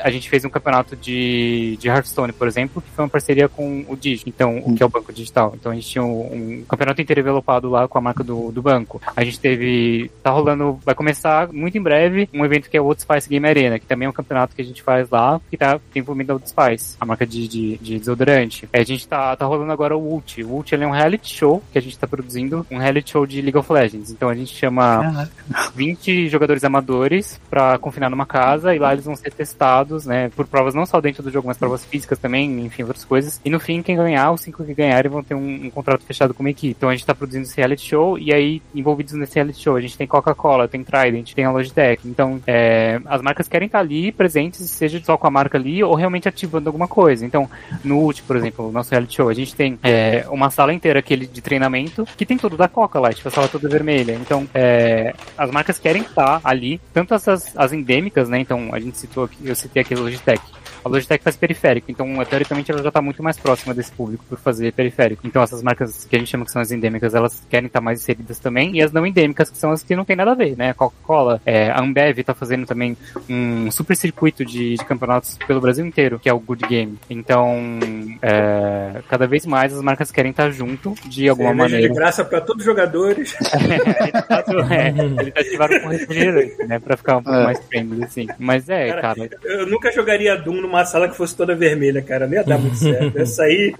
a 0.00 0.10
gente 0.10 0.28
fez 0.28 0.44
um 0.44 0.50
campeonato 0.50 0.96
de, 0.96 1.76
de 1.78 1.88
Hearthstone, 1.88 2.32
por 2.32 2.48
exemplo, 2.48 2.82
que 2.82 2.90
foi 2.90 3.04
uma 3.04 3.10
parceria 3.10 3.48
com 3.48 3.84
o 3.88 3.96
Digi, 3.96 4.24
então, 4.26 4.58
o 4.58 4.74
que 4.74 4.82
é 4.82 4.86
o 4.86 4.88
banco 4.88 5.12
digital. 5.12 5.54
Então, 5.58 5.72
a 5.72 5.74
gente 5.74 5.88
tinha 5.88 6.04
um, 6.04 6.60
um 6.60 6.64
campeonato 6.68 7.00
inteiro 7.00 7.22
developado 7.22 7.68
lá 7.68 7.88
com 7.88 7.98
a 7.98 8.00
marca 8.00 8.22
do, 8.22 8.50
do 8.50 8.62
banco. 8.62 9.00
A 9.14 9.24
gente 9.24 9.40
teve, 9.40 10.10
tá 10.22 10.30
rolando, 10.30 10.78
vai 10.84 10.94
começar 10.94 11.52
muito 11.52 11.78
em 11.78 11.82
breve, 11.82 12.28
um 12.32 12.44
evento 12.44 12.68
que 12.68 12.76
é 12.76 12.80
o 12.80 12.84
Old 12.84 13.00
Spice 13.00 13.28
Game 13.28 13.46
Arena, 13.46 13.78
que 13.78 13.86
também 13.86 14.06
é 14.06 14.08
um 14.08 14.12
campeonato 14.12 14.54
que 14.54 14.62
a 14.62 14.64
gente 14.64 14.82
faz 14.82 15.08
lá, 15.10 15.40
que 15.50 15.56
tá 15.56 15.80
envolvendo 15.94 16.30
a 16.30 16.34
Old 16.34 16.48
Spice, 16.48 16.96
a 17.00 17.06
marca 17.06 17.26
de, 17.26 17.48
de, 17.48 17.76
de 17.78 17.98
desodorante. 17.98 18.68
A 18.72 18.82
gente 18.82 19.06
tá, 19.06 19.34
tá 19.36 19.46
rolando 19.46 19.72
agora 19.72 19.96
o 19.96 20.16
Ult. 20.26 20.42
O 20.44 20.54
Ult 20.56 20.74
é 20.74 20.86
um 20.86 20.90
reality 20.90 21.34
show 21.34 21.62
que 21.72 21.78
a 21.78 21.82
gente 21.82 21.98
tá 21.98 22.06
produzindo, 22.06 22.66
um 22.70 22.78
reality 22.78 23.12
show 23.12 23.26
de 23.26 23.40
League 23.40 23.56
of 23.56 23.72
Legends. 23.72 24.10
Então 24.10 24.28
a 24.28 24.34
gente 24.34 24.54
chama 24.54 25.28
20 25.74 26.28
jogadores 26.28 26.64
amadores 26.64 27.40
pra 27.48 27.78
confinar 27.78 28.10
numa 28.10 28.26
casa 28.26 28.74
e 28.74 28.78
lá 28.78 28.92
eles 28.92 29.04
vão 29.04 29.14
ser 29.14 29.32
testados, 29.32 30.06
né, 30.06 30.30
por 30.34 30.46
provas 30.46 30.74
não 30.74 30.84
só 30.84 31.00
dentro 31.00 31.22
do 31.22 31.30
jogo, 31.30 31.46
mas 31.46 31.56
provas 31.56 31.84
físicas 31.84 32.18
também, 32.18 32.64
enfim, 32.64 32.82
outras 32.82 33.04
coisas. 33.04 33.40
E 33.44 33.50
no 33.50 33.60
fim, 33.60 33.82
quem 33.82 33.96
ganhar, 33.96 34.32
os 34.32 34.40
cinco 34.40 34.64
que 34.64 34.74
ganharem 34.74 35.10
vão 35.10 35.22
ter 35.22 35.34
um, 35.34 35.66
um 35.66 35.70
contrato 35.70 36.04
fechado 36.04 36.34
com 36.34 36.42
uma 36.42 36.50
equipe. 36.50 36.74
Então 36.76 36.88
a 36.88 36.92
gente 36.92 37.06
tá 37.06 37.14
produzindo 37.14 37.44
esse 37.44 37.56
reality 37.56 37.88
show 37.88 38.18
e 38.18 38.32
aí, 38.32 38.62
envolvidos 38.74 39.14
nesse 39.14 39.36
reality 39.36 39.62
show, 39.62 39.76
a 39.76 39.80
gente 39.80 39.96
tem 39.96 40.06
Coca-Cola, 40.06 40.68
tem 40.68 40.82
Trident, 40.82 41.34
tem 41.34 41.44
a 41.44 41.50
Logitech. 41.50 42.06
Então, 42.06 42.40
é, 42.46 43.00
as 43.06 43.22
marcas 43.22 43.48
querem 43.48 43.66
estar 43.66 43.80
ali 43.80 44.10
presentes, 44.12 44.68
seja 44.70 45.00
só 45.04 45.16
com 45.16 45.26
a 45.26 45.30
marca 45.30 45.58
ali 45.58 45.82
ou 45.82 45.94
realmente 45.94 46.28
ativando 46.28 46.68
alguma 46.68 46.88
coisa. 46.88 47.24
Então, 47.24 47.48
no 47.84 48.00
Ult, 48.02 48.22
por 48.22 48.36
exemplo, 48.36 48.68
o 48.68 48.72
nosso 48.72 48.90
reality 48.90 49.16
show, 49.16 49.28
a 49.28 49.34
gente 49.34 49.54
tem 49.54 49.78
é, 49.82 50.05
uma 50.30 50.50
sala 50.50 50.72
inteira 50.72 50.98
aquele 50.98 51.26
de 51.26 51.40
treinamento 51.40 52.06
que 52.16 52.26
tem 52.26 52.36
tudo 52.36 52.56
da 52.56 52.68
Coca 52.68 52.98
lá, 52.98 53.12
tipo, 53.12 53.28
a 53.28 53.30
sala 53.30 53.48
toda 53.48 53.68
vermelha. 53.68 54.12
Então, 54.12 54.48
é, 54.54 55.14
as 55.36 55.50
marcas 55.50 55.78
querem 55.78 56.02
estar 56.02 56.40
ali, 56.44 56.80
tanto 56.92 57.14
essas 57.14 57.56
as 57.56 57.72
endêmicas, 57.72 58.28
né? 58.28 58.38
Então, 58.38 58.70
a 58.72 58.80
gente 58.80 58.98
citou 58.98 59.24
aqui, 59.24 59.38
eu 59.44 59.54
citei 59.54 59.82
aqui 59.82 59.94
a 59.94 59.98
Logitech. 59.98 60.42
A 60.86 60.88
Logitech 60.88 61.24
faz 61.24 61.36
periférico, 61.36 61.90
então 61.90 62.06
teoricamente 62.24 62.70
ela 62.70 62.80
já 62.80 62.88
está 62.88 63.02
muito 63.02 63.20
mais 63.20 63.36
próxima 63.36 63.74
desse 63.74 63.90
público 63.90 64.24
por 64.28 64.38
fazer 64.38 64.72
periférico. 64.72 65.26
Então 65.26 65.42
essas 65.42 65.60
marcas 65.60 66.04
que 66.04 66.14
a 66.14 66.18
gente 66.20 66.28
chama 66.30 66.44
que 66.44 66.52
são 66.52 66.62
as 66.62 66.70
endêmicas, 66.70 67.12
elas 67.12 67.44
querem 67.50 67.66
estar 67.66 67.80
mais 67.80 68.00
inseridas 68.00 68.38
também, 68.38 68.76
e 68.76 68.80
as 68.80 68.92
não 68.92 69.04
endêmicas, 69.04 69.50
que 69.50 69.58
são 69.58 69.72
as 69.72 69.82
que 69.82 69.96
não 69.96 70.04
tem 70.04 70.14
nada 70.14 70.30
a 70.30 70.34
ver, 70.36 70.56
né? 70.56 70.70
A 70.70 70.74
Coca-Cola, 70.74 71.40
é, 71.44 71.70
a 71.70 71.80
Ambev 71.80 72.20
está 72.20 72.32
fazendo 72.34 72.66
também 72.66 72.96
um 73.28 73.68
super 73.72 73.96
circuito 73.96 74.44
de, 74.44 74.76
de, 74.76 74.84
campeonatos 74.84 75.36
pelo 75.44 75.60
Brasil 75.60 75.84
inteiro, 75.84 76.20
que 76.20 76.28
é 76.28 76.32
o 76.32 76.38
Good 76.38 76.68
Game. 76.68 76.96
Então, 77.10 77.80
é, 78.22 79.02
cada 79.08 79.26
vez 79.26 79.44
mais 79.44 79.74
as 79.74 79.82
marcas 79.82 80.12
querem 80.12 80.30
estar 80.30 80.50
junto 80.52 80.94
de 81.08 81.28
alguma 81.28 81.48
Cerveja 81.50 81.68
maneira. 81.68 81.92
de 81.92 81.98
graça 81.98 82.24
para 82.24 82.40
todos 82.40 82.60
os 82.60 82.64
jogadores. 82.64 83.34
é, 84.70 84.88
ele 85.20 85.32
tá 85.32 85.40
ativado 85.40 85.80
com 85.80 85.88
refrigerante, 85.88 86.64
né? 86.64 86.78
Pra 86.78 86.96
ficar 86.96 87.16
um 87.16 87.22
pouco 87.24 87.38
É. 87.40 87.44
mais 87.44 87.58
friendly, 87.66 88.04
assim. 88.04 88.26
Mas 88.38 88.68
é, 88.68 88.88
Cara, 88.88 89.16
cara. 89.16 89.30
Eu 89.42 89.66
nunca 89.66 89.90
jogaria 89.90 90.36
Doom 90.36 90.60
numa 90.60 90.75
sala 90.84 91.08
que 91.08 91.16
fosse 91.16 91.34
toda 91.34 91.54
vermelha, 91.54 92.02
cara. 92.02 92.26
Não 92.26 92.34
ia 92.34 92.44
dar 92.44 92.58
muito 92.58 92.76
certo. 92.76 93.16
Ia 93.18 93.26
sair. 93.26 93.74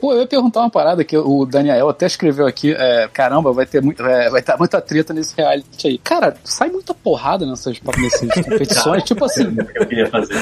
Pô, 0.00 0.12
eu 0.14 0.20
ia 0.20 0.26
perguntar 0.26 0.60
uma 0.60 0.70
parada 0.70 1.04
que 1.04 1.16
o 1.16 1.44
Daniel 1.44 1.88
até 1.88 2.06
escreveu 2.06 2.46
aqui. 2.46 2.72
é, 2.72 3.08
caramba, 3.12 3.52
vai 3.52 3.66
ter 3.66 3.82
muito, 3.82 4.02
é, 4.04 4.30
vai 4.30 4.40
estar 4.40 4.56
muita 4.56 4.80
treta 4.80 5.12
nesse 5.12 5.34
reality 5.36 5.88
aí. 5.88 5.98
Cara, 5.98 6.34
sai 6.44 6.70
muita 6.70 6.94
porrada 6.94 7.44
nessas, 7.44 7.78
nessas 7.98 8.30
competições. 8.44 9.02
tipo 9.04 9.24
assim, 9.24 9.54
que 9.54 9.78
eu 9.78 9.86
queria 9.86 10.06
fazer. 10.08 10.34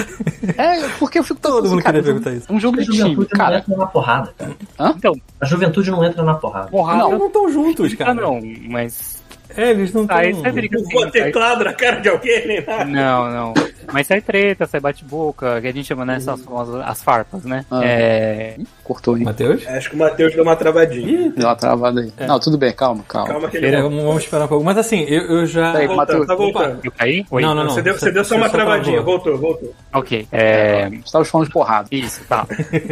é 0.57 0.89
porque 0.99 1.19
eu 1.19 1.25
fico 1.25 1.41
Todo 1.41 1.61
assim, 1.67 1.71
mundo 1.75 1.83
cara, 1.83 1.97
queria 1.99 2.13
perguntar 2.13 2.33
isso. 2.33 2.53
Um 2.53 2.61
jogo 2.61 2.77
A 2.79 2.81
de 2.81 2.87
time, 2.87 2.99
juventude 2.99 3.29
não 3.33 3.39
cara. 3.39 3.59
entra 3.59 3.77
na 3.77 3.87
porrada, 3.87 4.35
cara. 4.39 4.53
Então, 4.97 5.15
A 5.41 5.47
juventude 5.47 5.91
não 5.91 6.05
entra 6.05 6.23
na 6.23 6.35
porrada. 6.35 6.69
porrada 6.69 6.99
Não, 6.99 7.19
não 7.19 7.27
estão 7.27 7.51
juntos, 7.53 7.93
ah, 7.95 7.97
cara. 7.97 8.15
não, 8.15 8.41
mas. 8.69 9.18
É, 9.59 9.71
eles 9.71 9.93
não 9.93 10.07
é 10.09 10.53
briga 10.53 10.79
Não 10.79 10.89
vou 10.89 11.03
sai- 11.03 11.11
teclado 11.11 11.65
na 11.65 11.73
cara 11.73 12.01
de 12.01 12.09
alguém, 12.09 12.47
nem 12.47 12.65
nada. 12.65 12.85
Não, 12.85 13.31
não. 13.31 13.55
Mas 13.93 14.07
sai 14.07 14.21
treta, 14.21 14.67
sai 14.67 14.81
bate-boca, 14.81 15.61
que 15.61 15.67
a 15.67 15.73
gente 15.73 15.87
chama, 15.87 16.05
né, 16.05 16.17
essas 16.17 16.41
famosas 16.43 16.83
as 16.87 17.03
farpas, 17.03 17.45
né? 17.45 17.65
Ah. 17.71 17.81
É. 17.85 18.57
Cortou 18.85 19.15
aí. 19.15 19.25
Matheus? 19.25 19.67
Acho 19.67 19.91
que 19.91 19.97
o 19.97 19.99
Matheus 19.99 20.35
deu 20.35 20.43
uma 20.43 20.57
travadinha. 20.57 21.31
Deu 21.37 21.47
uma 21.47 21.57
travada 21.57 22.01
aí. 22.01 22.13
Não, 22.27 22.39
tudo 22.41 22.57
bem, 22.59 22.73
calma, 22.73 23.03
calma. 23.09 23.29
Calma 23.29 23.49
que 23.49 23.57
ele 23.57 23.67
É, 23.67 23.83
vamos, 23.83 24.03
vamos 24.03 24.23
esperar 24.25 24.45
um 24.45 24.49
pouco. 24.49 24.65
Mas 24.65 24.79
assim, 24.79 25.01
eu, 25.05 25.23
eu 25.23 25.47
já. 25.47 25.73
Tá 25.73 25.79
Matheus, 25.81 25.97
voltando, 25.97 26.27
tá 26.27 26.35
voltando. 26.35 26.81
Eu 26.85 26.93
caí? 26.93 27.27
Oi? 27.31 27.43
Não, 27.43 27.55
não, 27.55 27.65
não. 27.65 27.71
Você 27.71 27.83
deu, 27.83 27.99
você 27.99 28.11
deu 28.11 28.25
só 28.25 28.31
Você 28.35 28.41
uma 28.41 28.49
só 28.49 28.53
travadinha. 28.57 29.01
Voltou, 29.03 29.37
voltou. 29.39 29.75
Ok. 29.93 30.27
É. 30.33 30.89
Estava 31.05 31.25
falando 31.25 31.47
de 31.47 31.53
porrada. 31.53 31.89
Isso, 31.91 32.23
tá. 32.29 32.47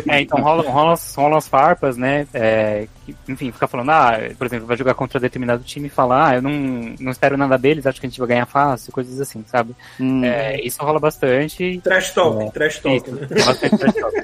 É, 0.08 0.20
então 0.20 0.40
rola, 0.40 0.62
rola, 0.68 0.92
as- 0.94 1.14
rola 1.14 1.38
as 1.38 1.48
farpas, 1.48 1.96
né? 1.96 2.26
É, 2.34 2.86
que, 3.04 3.14
enfim, 3.28 3.50
fica 3.52 3.66
falando, 3.68 3.90
ah, 3.90 4.18
por 4.36 4.46
exemplo, 4.46 4.66
vai 4.66 4.76
jogar 4.76 4.94
contra 4.94 5.20
determinado 5.20 5.62
time 5.62 5.86
e 5.86 5.90
falar, 5.90 6.30
ah, 6.30 6.34
eu 6.36 6.42
não, 6.42 6.50
não 6.57 7.11
espero 7.12 7.36
nada 7.36 7.57
deles, 7.59 7.86
acho 7.86 8.00
que 8.00 8.07
a 8.07 8.11
gente 8.11 8.18
vai 8.18 8.28
ganhar 8.28 8.46
fácil, 8.46 8.92
coisas 8.92 9.20
assim, 9.20 9.44
sabe? 9.46 9.74
Hum. 10.00 10.24
É, 10.24 10.61
isso 10.61 10.82
rola 10.82 10.98
bastante. 10.98 11.80
Trash 11.82 12.12
talk, 12.12 12.42
É. 12.44 12.50
trash 12.50 12.78
talk. 12.80 12.96
Isso, 12.96 13.14
né? 13.14 13.26
bastante 13.44 13.78
trash 13.78 13.94
talk. 13.94 14.22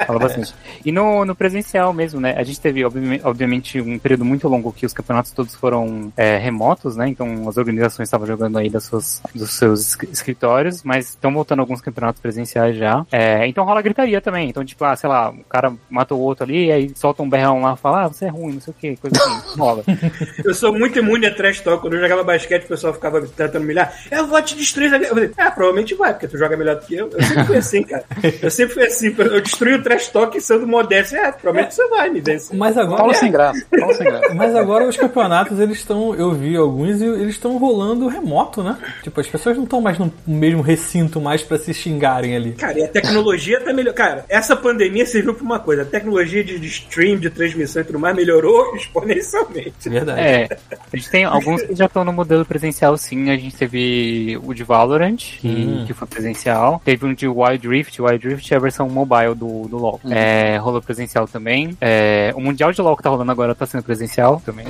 Fala 0.06 0.18
bastante. 0.18 0.54
E 0.84 0.90
no, 0.90 1.24
no 1.24 1.34
presencial 1.34 1.92
mesmo, 1.92 2.20
né? 2.20 2.34
A 2.36 2.42
gente 2.42 2.58
teve, 2.60 2.84
obvi- 2.84 3.20
obviamente, 3.22 3.80
um 3.80 3.98
período 3.98 4.24
muito 4.24 4.48
longo 4.48 4.72
que 4.72 4.86
os 4.86 4.92
campeonatos 4.94 5.30
todos 5.32 5.54
foram 5.54 6.10
é, 6.16 6.38
remotos, 6.38 6.96
né? 6.96 7.08
Então 7.08 7.48
as 7.48 7.56
organizações 7.58 8.06
estavam 8.08 8.26
jogando 8.26 8.56
aí 8.58 8.70
das 8.70 8.84
suas, 8.84 9.20
dos 9.34 9.50
seus 9.52 9.80
es- 9.80 9.98
escritórios, 10.10 10.82
mas 10.82 11.10
estão 11.10 11.32
voltando 11.32 11.60
alguns 11.60 11.80
campeonatos 11.80 12.20
presenciais 12.20 12.76
já. 12.76 13.04
É, 13.12 13.46
então 13.46 13.64
rola 13.64 13.82
gritaria 13.82 14.20
também. 14.20 14.48
Então, 14.48 14.64
tipo, 14.64 14.82
ah, 14.84 14.96
sei 14.96 15.08
lá, 15.08 15.30
o 15.30 15.44
cara 15.44 15.72
matou 15.90 16.18
o 16.18 16.22
outro 16.22 16.44
ali, 16.44 16.72
aí 16.72 16.90
solta 16.94 17.22
um 17.22 17.28
berrão 17.28 17.60
lá 17.60 17.74
e 17.74 17.76
fala, 17.76 18.04
ah, 18.04 18.08
você 18.08 18.24
é 18.24 18.28
ruim, 18.28 18.54
não 18.54 18.60
sei 18.60 18.72
o 18.72 18.74
que, 18.80 18.96
coisa 18.96 19.16
assim. 19.22 19.58
rola. 19.60 19.84
Eu 20.44 20.54
sou 20.54 20.72
muito 20.72 20.98
imune 20.98 21.26
a 21.26 21.34
trash 21.34 21.59
talk. 21.62 21.80
Quando 21.80 21.94
eu 21.94 22.00
jogava 22.00 22.22
basquete, 22.22 22.64
o 22.64 22.68
pessoal 22.68 22.92
ficava 22.92 23.20
tentando 23.22 23.60
me 23.60 23.70
humilhar. 23.70 23.94
Eu 24.10 24.26
vou 24.26 24.40
te 24.42 24.56
destruir. 24.56 24.92
Eu 24.92 25.08
falei, 25.08 25.30
ah, 25.36 25.50
provavelmente 25.50 25.94
vai, 25.94 26.12
porque 26.12 26.28
tu 26.28 26.36
joga 26.36 26.56
melhor 26.56 26.76
do 26.76 26.86
que 26.86 26.94
eu. 26.94 27.10
Eu 27.10 27.22
sempre 27.22 27.44
fui 27.44 27.56
assim, 27.56 27.82
cara. 27.82 28.04
Eu 28.42 28.50
sempre 28.50 28.74
fui 28.74 28.84
assim. 28.84 29.14
Eu 29.18 29.40
destruí 29.40 29.74
o 29.74 29.82
trash 29.82 30.08
talk 30.08 30.40
sendo 30.40 30.66
modesto. 30.66 31.16
É, 31.16 31.32
provavelmente 31.32 31.74
você 31.74 31.88
vai 31.88 32.10
me 32.10 32.20
vencer. 32.20 32.56
Mas 32.56 32.76
agora. 32.76 32.98
Paulo 32.98 33.14
sem 33.14 33.30
graça. 33.30 33.66
Paulo 33.78 33.94
sem 33.94 34.06
graça. 34.06 34.34
Mas 34.34 34.54
agora 34.54 34.86
os 34.86 34.96
campeonatos, 34.96 35.58
eles 35.58 35.78
estão. 35.78 36.14
Eu 36.14 36.32
vi 36.32 36.56
alguns 36.56 37.00
e 37.00 37.04
eles 37.04 37.34
estão 37.34 37.56
rolando 37.58 38.08
remoto, 38.08 38.62
né? 38.62 38.76
Tipo, 39.02 39.20
as 39.20 39.26
pessoas 39.26 39.56
não 39.56 39.64
estão 39.64 39.80
mais 39.80 39.98
no 39.98 40.12
mesmo 40.26 40.62
recinto 40.62 41.20
mais 41.20 41.42
pra 41.42 41.58
se 41.58 41.72
xingarem 41.72 42.36
ali. 42.36 42.52
Cara, 42.52 42.78
e 42.78 42.84
a 42.84 42.88
tecnologia 42.88 43.60
tá 43.60 43.72
melhor. 43.72 43.94
Cara, 43.94 44.24
essa 44.28 44.56
pandemia 44.56 45.06
serviu 45.06 45.34
pra 45.34 45.44
uma 45.44 45.58
coisa. 45.58 45.82
A 45.82 45.86
tecnologia 45.86 46.44
de, 46.44 46.58
de 46.58 46.66
stream, 46.66 47.18
de 47.18 47.30
transmissão 47.30 47.82
e 47.82 47.84
tudo 47.84 47.98
mais 47.98 48.14
melhorou 48.14 48.74
exponencialmente. 48.76 49.88
Verdade. 49.88 50.20
É, 50.20 50.48
a 50.70 50.96
gente 50.96 51.10
tem 51.10 51.24
alguns 51.24 51.49
que 51.56 51.74
já 51.74 51.86
estão 51.86 52.04
no 52.04 52.12
modelo 52.12 52.44
presencial, 52.44 52.96
sim. 52.96 53.30
A 53.30 53.36
gente 53.36 53.56
teve 53.56 54.38
o 54.42 54.52
de 54.54 54.64
Valorant, 54.64 55.16
que, 55.16 55.48
Hum. 55.48 55.84
que 55.86 55.92
foi 55.92 56.06
presencial. 56.06 56.80
Teve 56.84 57.06
um 57.06 57.14
de 57.14 57.26
Wild 57.28 57.68
Rift. 57.68 58.00
Wild 58.00 58.28
Rift 58.28 58.52
é 58.52 58.56
a 58.56 58.60
versão 58.60 58.88
mobile 58.88 59.34
do, 59.34 59.68
do 59.68 59.76
LoL. 59.78 60.00
É, 60.10 60.56
rolou 60.58 60.80
presencial 60.82 61.26
também. 61.26 61.76
É, 61.80 62.32
o 62.36 62.40
Mundial 62.40 62.72
de 62.72 62.80
LoL 62.80 62.96
que 62.96 63.02
tá 63.02 63.10
rolando 63.10 63.30
agora 63.32 63.54
tá 63.54 63.66
sendo 63.66 63.82
presencial 63.82 64.42
também. 64.44 64.66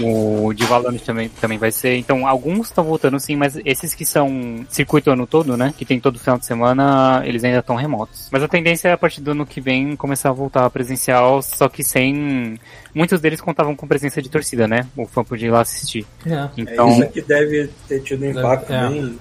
O 0.00 0.52
de 0.52 0.64
Valorant 0.64 0.98
também, 0.98 1.28
também 1.28 1.56
vai 1.56 1.70
ser. 1.70 1.96
Então, 1.96 2.26
alguns 2.26 2.66
estão 2.66 2.82
voltando 2.82 3.18
sim, 3.20 3.36
mas 3.36 3.56
esses 3.64 3.94
que 3.94 4.04
são 4.04 4.64
circuito 4.68 5.08
ano 5.10 5.24
todo, 5.24 5.56
né? 5.56 5.72
Que 5.76 5.84
tem 5.84 6.00
todo 6.00 6.18
final 6.18 6.36
de 6.36 6.44
semana, 6.44 7.22
eles 7.24 7.44
ainda 7.44 7.60
estão 7.60 7.76
remotos. 7.76 8.28
Mas 8.32 8.42
a 8.42 8.48
tendência 8.48 8.88
é 8.88 8.92
a 8.92 8.98
partir 8.98 9.20
do 9.20 9.30
ano 9.30 9.46
que 9.46 9.60
vem 9.60 9.94
começar 9.94 10.30
a 10.30 10.32
voltar 10.32 10.68
presencial, 10.70 11.40
só 11.42 11.68
que 11.68 11.84
sem. 11.84 12.58
Muitos 12.94 13.20
deles 13.20 13.40
contavam 13.40 13.74
com 13.74 13.86
presença 13.88 14.22
de 14.22 14.28
torcida, 14.28 14.68
né? 14.68 14.86
O 14.96 15.04
fã 15.06 15.24
podia 15.24 15.48
ir 15.48 15.50
lá 15.50 15.62
assistir. 15.62 16.06
É. 16.24 16.48
Então, 16.56 16.88
É 16.88 16.92
isso 17.00 17.08
que 17.08 17.22
deve 17.22 17.68
ter 17.88 18.00
tido 18.02 18.24
um 18.24 18.30
impacto 18.30 18.72
É. 18.72 18.88
bem. 18.88 19.18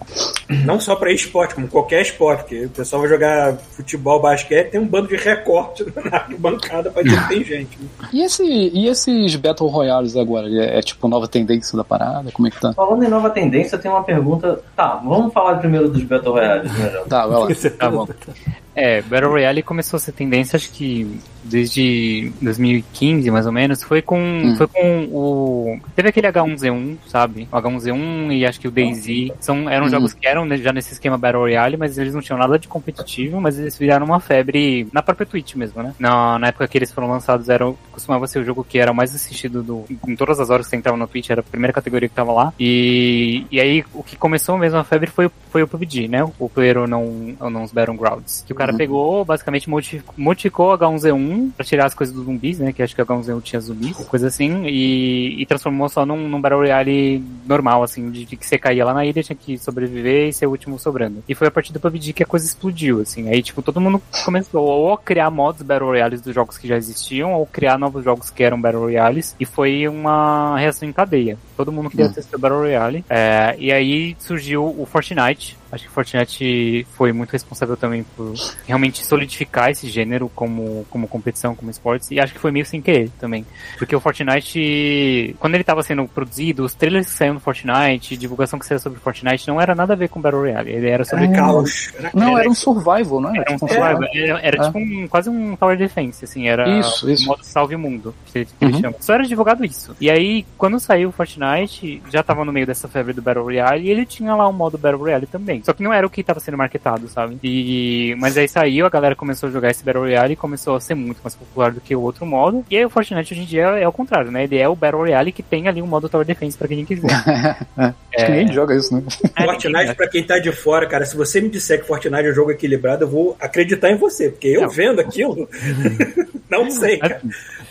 Não 0.66 0.80
só 0.80 0.96
pra 0.96 1.12
esporte, 1.12 1.56
como 1.56 1.68
qualquer 1.68 2.02
esporte, 2.02 2.42
porque 2.42 2.66
o 2.66 2.70
pessoal 2.70 3.02
vai 3.02 3.10
jogar 3.10 3.56
futebol, 3.58 4.22
basquete, 4.22 4.72
tem 4.72 4.80
um 4.80 4.86
bando 4.86 5.08
de 5.08 5.16
recorte 5.16 5.84
na 6.12 6.28
bancada 6.38 6.92
pra 6.92 7.02
dizer 7.02 7.20
que 7.22 7.28
tem 7.30 7.44
gente. 7.44 7.80
né? 7.80 7.88
E, 8.14 8.22
esse, 8.24 8.44
e 8.44 8.88
esses 8.88 9.36
Battle 9.38 9.70
Royales 9.70 10.16
agora? 10.16 10.48
É, 10.50 10.78
é 10.78 10.82
tipo 10.82 11.08
nova 11.08 11.28
tendência 11.28 11.76
da 11.76 11.84
parada? 11.84 12.30
Como 12.32 12.48
é 12.48 12.52
que 12.52 12.60
tá? 12.60 12.74
Falando 12.74 13.04
em 13.04 13.08
nova 13.10 13.30
tendência, 13.32 13.78
tem 13.78 13.90
uma 13.90 14.04
pergunta. 14.04 14.62
Tá, 14.76 14.96
vamos 15.04 15.34
falar 15.34 15.56
primeiro 15.56 15.90
dos 15.90 16.04
Battle 16.04 16.34
Royales, 16.34 16.72
né? 16.78 16.90
Tá, 17.10 17.26
vai 17.26 17.40
lá. 17.40 17.48
Tá 17.80 17.90
bom. 17.90 18.08
É, 18.76 19.02
Battle 19.02 19.32
Royale 19.32 19.62
começou 19.62 19.98
a 19.98 20.00
ser 20.00 20.12
tendência, 20.14 20.58
acho 20.58 20.72
que 20.72 21.20
desde 21.44 22.32
2015, 22.42 23.30
mais 23.30 23.46
ou 23.46 23.52
menos. 23.52 23.84
Foi 23.84 24.02
com, 24.02 24.56
foi 24.58 24.68
com 24.68 25.04
o. 25.12 25.80
Teve 25.96 26.10
aquele 26.10 26.28
H1Z1, 26.28 26.98
sabe? 27.08 27.48
O 27.52 27.56
H1Z1 27.56 28.32
e 28.38 28.46
acho 28.46 28.60
que 28.60 28.68
o 28.68 28.72
DayZ. 28.72 29.32
São, 29.40 29.70
eram 29.70 29.86
Hum. 29.86 29.90
jogos 29.90 30.14
que 30.14 30.26
eram 30.26 30.46
né, 30.46 30.58
já 30.58 30.72
nesse 30.72 30.94
esquema 30.94 31.18
Battle 31.18 31.42
Royale, 31.42 31.78
mas 31.78 31.98
eles 31.98 32.14
não 32.14 32.22
tinham 32.22 32.40
nada 32.40 32.58
de 32.58 32.68
competitivo, 32.68 33.40
mas 33.42 33.60
eles 33.60 33.78
viraram 33.78 34.06
uma 34.06 34.20
febre 34.20 34.88
na 34.94 35.02
própria 35.02 35.26
Twitch 35.26 35.56
mesmo, 35.56 35.84
né? 35.84 35.94
Na, 36.00 36.40
na 36.40 36.48
época 36.48 36.68
que 36.68 36.78
eles 36.78 36.92
foram 36.92 37.10
lançados, 37.10 37.50
era, 37.50 37.72
costumava 37.92 38.26
ser 38.28 38.40
o 38.40 38.44
jogo 38.46 38.64
que 38.64 38.80
era 38.80 38.94
mais 38.94 39.14
assistido 39.14 39.62
do, 39.62 39.86
em 40.08 40.16
todas 40.16 40.40
as 40.40 40.50
horas 40.50 40.66
que 40.66 40.72
você 40.72 40.78
entrava 40.78 40.98
no 40.98 41.08
Twitch, 41.08 41.30
era 41.30 41.42
a 41.42 41.44
primeira 41.44 41.74
categoria 41.74 42.08
que 42.08 42.16
tava 42.16 42.32
lá. 42.32 42.54
E, 42.60 43.46
e 43.52 43.60
aí 43.60 43.84
o 43.94 44.02
que 44.02 44.16
começou 44.16 44.58
mesmo 44.58 44.80
a 44.80 44.84
febre 44.84 45.10
foi, 45.10 45.30
foi 45.52 45.62
o 45.64 45.68
PUBG, 45.68 46.08
né? 46.08 46.24
O 46.40 46.50
Player 46.50 46.88
não, 46.88 47.36
não 47.52 47.64
os 47.64 47.72
Battlegrounds. 47.72 48.44
Que 48.48 48.54
o 48.54 48.56
cara 48.64 48.72
Uhum. 48.72 48.78
pegou, 48.78 49.26
basicamente 49.26 49.70
modificou, 49.70 50.14
modificou 50.18 50.78
H1Z1 50.78 51.52
pra 51.56 51.66
tirar 51.66 51.86
as 51.86 51.94
coisas 51.94 52.16
dos 52.16 52.26
zumbis, 52.26 52.60
né? 52.60 52.72
Que 52.72 52.82
acho 52.82 52.96
que 52.96 53.02
o 53.02 53.06
H1Z1 53.06 53.42
tinha 53.42 53.60
zumbis, 53.60 53.98
coisa 54.08 54.28
assim, 54.28 54.64
e, 54.66 55.42
e 55.42 55.46
transformou 55.46 55.90
só 55.90 56.06
num, 56.06 56.28
num 56.30 56.40
Battle 56.42 56.60
Royale 56.62 57.24
normal, 57.46 57.84
assim, 57.84 58.10
de, 58.10 58.26
de 58.26 58.36
que 58.36 58.46
você 58.46 58.58
caía 58.58 58.86
lá 58.86 58.94
na 58.94 59.06
ilha, 59.06 59.22
tinha 59.24 59.36
que 59.36 59.58
sobreviver 59.58 60.30
e 60.30 60.34
ser 60.34 60.46
o 60.48 60.52
último 60.52 60.80
sobrando. 60.80 61.24
E 61.28 61.36
foi 61.36 61.48
a 61.48 61.52
partir 61.52 61.74
do 61.74 61.80
PUBG 61.80 62.14
que 62.14 62.24
a 62.24 62.26
coisa 62.26 62.46
explodiu, 62.46 63.02
assim. 63.02 63.30
Aí, 63.30 63.42
tipo, 63.42 63.62
todo 63.62 63.82
mundo 63.82 64.02
começou 64.24 64.64
ou 64.64 64.94
a 64.94 64.98
criar 64.98 65.30
mods 65.30 65.62
Battle 65.62 65.90
Royales 65.90 66.22
dos 66.22 66.34
jogos 66.34 66.58
que 66.58 66.68
já 66.68 66.78
existiam, 66.78 67.34
ou 67.34 67.46
criar 67.46 67.78
novos 67.78 68.04
jogos 68.04 68.30
que 68.30 68.44
eram 68.44 68.60
Battle 68.62 68.82
Royales, 68.84 69.36
e 69.40 69.46
foi 69.46 69.88
uma 69.88 70.58
reação 70.58 70.88
em 70.88 70.94
cadeia. 70.94 71.38
Todo 71.58 71.72
mundo 71.72 71.90
queria 71.90 72.10
testar 72.10 72.38
Battle 72.38 72.60
Royale. 72.62 73.04
É, 73.10 73.56
e 73.60 73.72
aí 73.72 74.16
surgiu 74.20 74.64
o 74.66 74.86
Fortnite. 74.86 75.58
Acho 75.74 75.84
que 75.86 75.90
o 75.90 75.92
Fortnite 75.94 76.86
foi 76.96 77.12
muito 77.12 77.32
responsável 77.32 77.76
também 77.76 78.04
por 78.16 78.34
realmente 78.68 79.04
solidificar 79.06 79.70
esse 79.72 79.90
gênero 79.90 80.30
como, 80.36 80.86
como 80.90 81.08
competição, 81.08 81.56
como 81.56 81.72
esportes. 81.72 82.12
E 82.12 82.20
acho 82.20 82.32
que 82.34 82.40
foi 82.40 82.52
meio 82.52 82.66
sem 82.66 82.82
querer 82.82 83.10
também. 83.20 83.46
Porque 83.78 83.96
o 83.96 84.00
Fortnite, 84.00 85.36
quando 85.40 85.54
ele 85.56 85.62
estava 85.62 85.82
sendo 85.84 86.06
produzido, 86.08 86.64
os 86.64 86.74
trailers 86.74 87.08
que 87.08 87.14
saíram 87.14 87.36
do 87.36 87.40
Fortnite, 87.42 88.18
divulgação 88.18 88.60
que 88.60 88.66
saiu 88.66 88.80
sobre 88.80 89.00
Fortnite, 89.00 89.48
não 89.48 89.60
era 89.60 89.74
nada 89.76 89.94
a 89.94 89.96
ver 89.96 90.10
com 90.10 90.22
Battle 90.22 90.42
Royale. 90.42 90.72
Ele 90.72 90.90
era 90.90 91.04
sobre 91.06 91.28
Caos. 91.30 91.92
Era 91.98 92.12
Não, 92.14 92.38
era 92.38 92.50
um 92.50 92.54
survival, 92.56 93.22
não 93.22 93.30
era? 93.30 93.42
era 93.42 93.52
um 93.52 93.54
Tipo 93.56 93.66
um 93.66 93.68
survival, 93.70 94.04
era, 94.14 94.40
era 94.42 94.58
É. 94.58 94.66
tipo 94.68 94.78
um, 94.80 95.08
quase 95.08 95.30
um 95.30 95.56
Tower 95.56 95.78
Defense, 95.78 96.24
assim, 96.26 96.48
era 96.48 96.70
Isso, 96.80 97.10
isso. 97.10 97.24
o 97.24 97.28
modo 97.28 97.44
salve 97.44 97.76
o 97.76 97.80
mundo, 97.80 98.14
que 98.26 98.40
ele, 98.40 98.46
que 98.46 98.66
ele 98.66 98.74
Uhum. 98.74 98.82
chama. 98.82 98.96
Só 99.00 99.14
era 99.14 99.24
divulgado 99.24 99.66
isso. 99.66 99.96
E 100.00 100.10
aí, 100.10 100.46
quando 100.58 100.80
saiu 100.80 101.10
o 101.10 101.12
Fortnite, 101.12 102.02
já 102.12 102.22
tava 102.24 102.46
no 102.46 102.52
meio 102.54 102.66
dessa 102.68 102.88
febre 102.88 103.14
do 103.14 103.22
Battle 103.22 103.44
Royale, 103.44 103.86
e 103.86 103.90
ele 103.90 104.06
tinha 104.06 104.36
lá 104.36 104.48
um 104.48 104.54
modo 104.54 104.78
Battle 104.78 105.00
Royale 105.02 105.26
também. 105.26 105.63
Só 105.64 105.74
que 105.74 105.82
não 105.82 105.94
era 105.94 106.06
o 106.06 106.10
que 106.10 106.24
tava 106.24 106.40
sendo 106.40 106.58
marketado, 106.58 107.08
sabe? 107.08 107.40
E, 107.44 108.16
mas 108.20 108.38
aí 108.38 108.48
saiu, 108.48 108.86
a 108.86 108.90
galera 108.90 109.16
começou 109.16 109.50
a 109.50 109.52
jogar 109.52 109.72
esse 109.72 109.84
Battle 109.84 110.04
Royale 110.04 110.34
e 110.34 110.36
começou 110.36 110.76
a 110.76 110.80
ser 110.80 110.94
muito 110.94 111.20
mais 111.24 111.36
popular 111.36 111.72
do 111.72 111.80
que 111.82 111.96
o 111.96 112.02
outro 112.02 112.26
modo. 112.26 112.66
E 112.70 112.78
aí 112.78 112.86
o 112.86 112.90
Fortnite 112.90 113.34
hoje 113.34 113.44
em 113.44 113.46
dia 113.46 113.64
é 113.80 113.88
o 113.88 113.92
contrário, 113.92 114.30
né? 114.30 114.44
Ele 114.44 114.58
é 114.58 114.68
o 114.68 114.76
Battle 114.76 115.02
Royale 115.02 115.32
que 115.32 115.42
tem 115.42 115.68
ali 115.68 115.82
um 115.82 115.88
modo 115.88 116.10
Tower 116.10 116.26
Defense 116.26 116.58
pra 116.58 116.68
quem 116.68 116.86
quiser. 116.86 117.10
Acho 117.78 118.26
que 118.26 118.32
ninguém 118.32 118.54
joga 118.54 118.76
isso, 118.76 118.94
né? 118.94 119.04
É, 119.36 119.46
Fortnite, 119.46 119.96
pra 119.96 120.08
quem 120.08 120.24
tá 120.24 120.38
de 120.38 120.52
fora, 120.52 120.88
cara, 120.88 121.06
se 121.06 121.16
você 121.16 121.40
me 121.40 121.50
disser 121.50 121.80
que 121.80 121.88
Fortnite 121.88 122.28
é 122.28 122.32
um 122.32 122.36
jogo 122.36 122.52
equilibrado, 122.52 123.06
eu 123.06 123.10
vou 123.10 123.36
acreditar 123.40 123.90
em 123.90 123.96
você, 123.96 124.30
porque 124.30 124.50
eu 124.50 124.62
Não. 124.62 124.70
vendo 124.70 125.00
aquilo, 125.00 125.48
não 126.54 126.72
sei, 126.72 126.98
cara. 126.98 127.22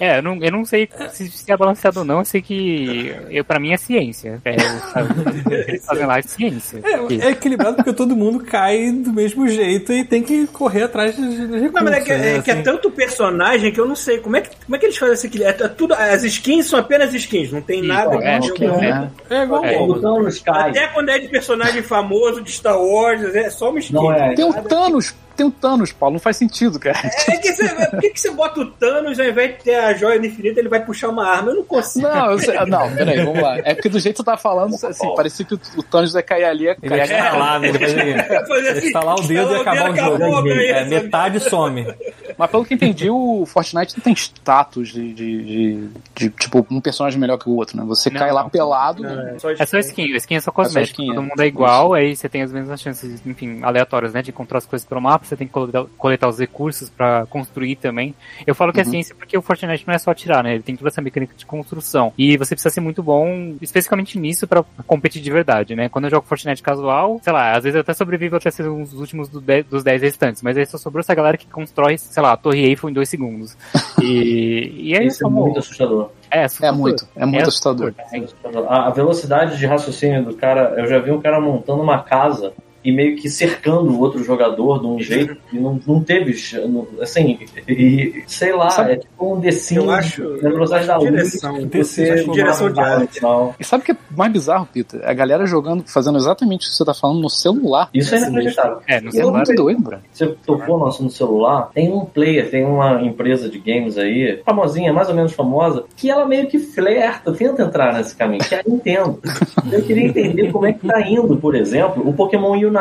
É, 0.00 0.18
eu 0.18 0.22
não, 0.22 0.36
eu 0.42 0.50
não 0.50 0.64
sei 0.64 0.88
se, 1.12 1.30
se 1.30 1.52
é 1.52 1.56
balanceado 1.56 2.00
ou 2.00 2.04
não, 2.04 2.18
eu 2.18 2.24
sei 2.24 2.42
que 2.42 3.14
eu, 3.30 3.44
pra 3.44 3.60
mim 3.60 3.72
é 3.72 3.76
ciência. 3.76 4.40
É, 4.44 4.56
o 4.56 5.44
que 5.48 5.54
eles 5.70 5.86
fazem 5.86 6.06
lá 6.06 6.18
é 6.18 6.22
ciência. 6.22 6.80
É, 6.82 7.26
é 7.26 7.30
equilibrado 7.30 7.76
porque 7.76 7.92
todo 7.92 8.16
mundo 8.16 8.42
cai 8.42 8.90
do 8.90 9.12
mesmo 9.12 9.46
jeito 9.46 9.92
e 9.92 10.04
tem 10.04 10.22
que 10.22 10.46
correr 10.48 10.84
atrás 10.84 11.14
de, 11.14 11.22
de 11.22 11.46
recursos. 11.46 11.72
Não, 11.72 11.84
mas 11.84 11.94
é 11.94 12.00
que, 12.00 12.12
né, 12.12 12.36
é, 12.36 12.42
que 12.42 12.50
é 12.50 12.54
assim. 12.54 12.62
tanto 12.64 12.90
personagem 12.90 13.70
que 13.72 13.80
eu 13.80 13.86
não 13.86 13.94
sei. 13.94 14.18
Como 14.18 14.36
é 14.36 14.40
que, 14.40 14.50
como 14.64 14.74
é 14.74 14.78
que 14.78 14.86
eles 14.86 14.96
fazem 14.96 15.14
esse 15.14 15.26
equilíbrio? 15.28 15.64
É 15.64 15.68
tudo, 15.68 15.94
as 15.94 16.24
skins 16.24 16.66
são 16.66 16.78
apenas 16.80 17.14
skins, 17.14 17.52
não 17.52 17.62
tem 17.62 17.82
nada. 17.82 18.16
é, 18.16 18.38
de 18.40 18.46
Acho 18.46 18.54
que 18.54 18.64
é. 18.64 19.08
É 19.30 19.42
igual 19.44 19.64
É, 19.64 19.78
o 19.78 19.84
O 19.84 20.00
Thanos. 20.00 20.42
Até 20.46 20.88
quando 20.88 21.10
é 21.10 21.18
de 21.18 21.28
personagem 21.28 21.82
famoso 21.82 22.42
de 22.42 22.50
Star 22.50 22.80
Wars, 22.80 23.22
é 23.34 23.50
só 23.50 23.70
uma 23.70 23.78
skin. 23.78 23.94
Não 23.94 24.12
é. 24.12 24.34
Tem 24.34 24.44
um 24.44 24.52
Thanos, 24.52 25.14
tem 25.42 25.46
um 25.46 25.50
Thanos, 25.50 25.92
Paulo, 25.92 26.14
não 26.14 26.20
faz 26.20 26.36
sentido, 26.36 26.78
cara. 26.78 26.98
É 27.28 27.36
que 27.36 27.52
você, 27.52 27.68
por 27.90 28.00
que, 28.00 28.10
que 28.10 28.20
você 28.20 28.30
bota 28.30 28.60
o 28.60 28.66
Thanos 28.70 29.18
ao 29.18 29.26
invés 29.26 29.56
de 29.58 29.64
ter 29.64 29.74
a 29.74 29.92
joia 29.94 30.18
do 30.20 30.26
infinito, 30.26 30.58
ele 30.58 30.68
vai 30.68 30.84
puxar 30.84 31.08
uma 31.08 31.26
arma? 31.28 31.50
Eu 31.50 31.56
não 31.56 31.64
consigo. 31.64 32.06
Não, 32.08 32.30
eu 32.32 32.38
sei- 32.38 32.54
não, 32.66 32.90
peraí, 32.94 33.24
vamos 33.24 33.42
lá. 33.42 33.58
É 33.58 33.74
porque 33.74 33.88
do 33.88 33.98
jeito 33.98 34.16
que 34.16 34.22
você 34.22 34.30
tá 34.30 34.36
falando, 34.36 34.74
assim, 34.74 35.14
parecia 35.14 35.44
que 35.44 35.54
o, 35.54 35.60
o 35.76 35.82
Thanos 35.82 36.14
ia 36.14 36.22
cair 36.22 36.44
ali, 36.44 36.64
ia 36.64 36.76
Ele 36.82 36.88
vai 36.96 37.06
cair 37.08 37.18
estalar, 37.24 37.60
né? 37.60 37.68
Ele 37.68 37.78
vai 37.78 37.92
Vai 38.32 38.46
fazer 38.46 38.68
assim, 38.68 38.86
estalar 38.86 39.14
o 39.16 39.22
dedo 39.26 39.52
e 39.52 39.56
estalar 39.58 39.88
o 39.88 39.92
acabar 39.92 40.12
o 40.12 40.18
jogo. 40.18 40.48
É, 40.50 40.84
metade 40.84 41.40
some. 41.40 41.86
Mas 42.38 42.50
pelo 42.50 42.64
que 42.64 42.74
entendi, 42.74 43.10
o 43.10 43.44
Fortnite 43.46 43.94
não 43.96 44.02
tem 44.02 44.14
status 44.14 44.88
de, 44.88 45.12
de, 45.12 45.44
de- 45.44 45.88
de, 46.14 46.30
tipo, 46.30 46.66
um 46.70 46.80
personagem 46.80 47.18
melhor 47.18 47.36
que 47.38 47.48
o 47.48 47.56
outro, 47.56 47.76
né? 47.76 47.84
Você 47.86 48.10
Não, 48.10 48.18
cai 48.20 48.32
lá 48.32 48.42
não. 48.44 48.50
pelado. 48.50 49.06
É, 49.06 49.36
É 49.58 49.66
só 49.66 49.78
skin, 49.78 50.14
skin 50.16 50.34
é 50.36 50.40
só 50.40 50.50
cosmético. 50.50 51.00
skin, 51.02 51.10
é. 51.12 51.14
Todo 51.14 51.22
mundo 51.24 51.40
é 51.42 51.46
igual, 51.46 51.92
aí 51.94 52.14
você 52.16 52.28
tem 52.28 52.42
as 52.42 52.52
mesmas 52.52 52.80
chances, 52.80 53.20
enfim, 53.26 53.60
aleatórias, 53.62 54.12
né? 54.12 54.22
De 54.22 54.30
encontrar 54.30 54.58
as 54.58 54.66
coisas 54.66 54.86
pelo 54.86 55.00
mapa, 55.00 55.24
você 55.32 55.36
tem 55.36 55.46
que 55.46 55.52
coletar, 55.52 55.84
coletar 55.96 56.28
os 56.28 56.38
recursos 56.38 56.90
pra 56.90 57.24
construir 57.26 57.76
também. 57.76 58.14
Eu 58.46 58.54
falo 58.54 58.72
que 58.72 58.80
é 58.80 58.84
ciência 58.84 59.14
porque 59.14 59.36
o 59.36 59.42
Fortnite 59.42 59.86
não 59.86 59.94
é 59.94 59.98
só 59.98 60.10
atirar, 60.10 60.44
né? 60.44 60.52
Ele 60.54 60.62
tem 60.62 60.76
toda 60.76 60.88
essa 60.88 61.00
mecânica 61.00 61.34
de 61.36 61.46
construção. 61.46 62.12
E 62.18 62.36
você 62.36 62.54
precisa 62.54 62.72
ser 62.72 62.80
muito 62.80 63.02
bom, 63.02 63.54
especificamente 63.60 64.18
nisso, 64.18 64.46
pra 64.46 64.62
competir 64.86 65.22
de 65.22 65.30
verdade, 65.30 65.74
né? 65.74 65.88
Quando 65.88 66.04
eu 66.04 66.10
jogo 66.10 66.26
Fortnite 66.26 66.62
casual, 66.62 67.18
sei 67.22 67.32
lá, 67.32 67.56
às 67.56 67.64
vezes 67.64 67.74
eu 67.74 67.80
até 67.80 67.94
sobrevivo 67.94 68.36
até 68.36 68.50
ser 68.50 68.68
um 68.68 68.82
dos 68.82 68.92
últimos 68.94 69.28
do 69.28 69.40
de- 69.40 69.62
dos 69.62 69.82
10 69.82 70.02
restantes, 70.02 70.42
mas 70.42 70.56
aí 70.58 70.66
só 70.66 70.76
sobrou 70.76 71.00
essa 71.00 71.14
galera 71.14 71.36
que 71.38 71.46
constrói, 71.46 71.96
sei 71.98 72.22
lá, 72.22 72.32
a 72.32 72.36
Torre 72.36 72.64
Eiffel 72.66 72.90
em 72.90 72.92
dois 72.92 73.08
segundos. 73.08 73.56
E, 74.02 74.90
e 74.90 74.96
aí, 74.98 75.06
Isso 75.12 75.26
é 75.26 75.30
muito 75.30 75.58
assustador. 75.58 76.10
É, 76.30 76.40
É 76.40 76.44
assustador. 76.44 76.78
muito, 76.78 77.08
é 77.16 77.26
muito 77.26 77.42
assustador. 77.48 77.92
A, 78.68 78.88
a 78.88 78.90
velocidade 78.90 79.58
de 79.58 79.66
raciocínio 79.66 80.24
do 80.24 80.34
cara, 80.34 80.74
eu 80.78 80.86
já 80.86 80.98
vi 80.98 81.10
um 81.10 81.20
cara 81.20 81.40
montando 81.40 81.82
uma 81.82 82.02
casa 82.02 82.52
e 82.84 82.90
meio 82.92 83.16
que 83.16 83.28
cercando 83.28 83.90
o 83.92 84.00
outro 84.00 84.22
jogador 84.24 84.80
de 84.80 84.86
um 84.86 84.98
jeito 85.00 85.36
que 85.50 85.58
não, 85.58 85.78
não 85.86 86.00
teve, 86.02 86.34
assim, 87.00 87.38
e, 87.68 88.22
sei 88.26 88.52
lá, 88.54 88.70
Sabe- 88.70 88.92
é 88.92 88.96
tipo 88.96 89.34
um 89.34 89.42
Sims 89.52 89.70
Eu 89.84 89.90
acho- 89.90 90.22
na 90.42 90.50
velocidade 90.50 90.86
da 90.86 90.96
luz. 90.96 91.10
direção, 91.10 91.68
você 91.72 92.24
direção 92.24 92.72
de 92.72 92.80
arte. 92.80 93.14
final. 93.18 93.54
E 93.58 93.64
sabe 93.64 93.82
o 93.82 93.86
que 93.86 93.92
é 93.92 93.96
mais 94.16 94.32
bizarro, 94.32 94.68
Peter? 94.72 95.00
A 95.04 95.12
galera 95.12 95.46
jogando, 95.46 95.84
fazendo 95.86 96.16
exatamente 96.18 96.66
o 96.66 96.70
que 96.70 96.76
você 96.76 96.84
tá 96.84 96.94
falando 96.94 97.20
no 97.20 97.30
celular. 97.30 97.88
Isso 97.94 98.14
é 98.14 98.18
inacreditável. 98.18 98.78
É, 98.86 99.00
no 99.00 99.08
É 99.08 99.12
celular. 99.12 99.36
muito 99.36 99.54
doido, 99.54 99.80
bro. 99.82 99.98
Você 100.12 100.26
tocou 100.46 100.78
no 100.78 100.86
assunto 100.86 101.12
celular, 101.12 101.70
tem 101.74 101.92
um 101.92 102.04
player, 102.04 102.50
tem 102.50 102.64
uma 102.64 103.02
empresa 103.02 103.48
de 103.48 103.58
games 103.58 103.98
aí, 103.98 104.40
famosinha, 104.44 104.92
mais 104.92 105.08
ou 105.08 105.14
menos 105.14 105.32
famosa, 105.32 105.84
que 105.96 106.10
ela 106.10 106.24
meio 106.26 106.46
que 106.48 106.58
flerta, 106.58 107.32
tenta 107.32 107.62
entrar 107.62 107.94
nesse 107.94 108.16
caminho, 108.16 108.42
que 108.42 108.54
é 108.54 108.60
a 108.60 108.62
Nintendo. 108.66 109.18
Eu 109.70 109.82
queria 109.82 110.06
entender 110.06 110.50
como 110.52 110.66
é 110.66 110.72
que 110.72 110.86
tá 110.86 111.00
indo, 111.00 111.36
por 111.36 111.54
exemplo, 111.54 112.06
o 112.08 112.12
Pokémon 112.12 112.52
Unite. 112.52 112.71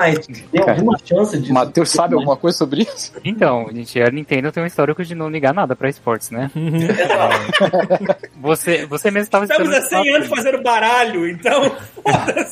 Tem 0.52 0.62
alguma 0.62 0.98
chance 1.04 1.38
de. 1.40 1.52
Matheus 1.52 1.90
sabe 1.90 2.16
alguma 2.16 2.36
coisa 2.38 2.58
sobre 2.58 2.82
isso? 2.84 3.12
Então, 3.24 3.68
gente, 3.72 4.02
a 4.02 4.10
Nintendo 4.10 4.52
tem 4.52 4.64
um 4.64 4.66
histórico 4.66 5.04
de 5.04 5.14
não 5.16 5.30
ligar 5.30 5.54
nada 5.54 5.76
pra 5.76 5.90
esportes, 5.90 6.30
né? 6.32 6.50
Você, 8.42 8.86
você 8.88 9.12
mesmo 9.12 9.26
estava 9.26 9.46
Estamos 9.46 9.72
há 9.74 9.82
100 9.82 10.16
anos 10.16 10.28
fazendo 10.28 10.62
baralho, 10.64 11.30
então. 11.30 11.72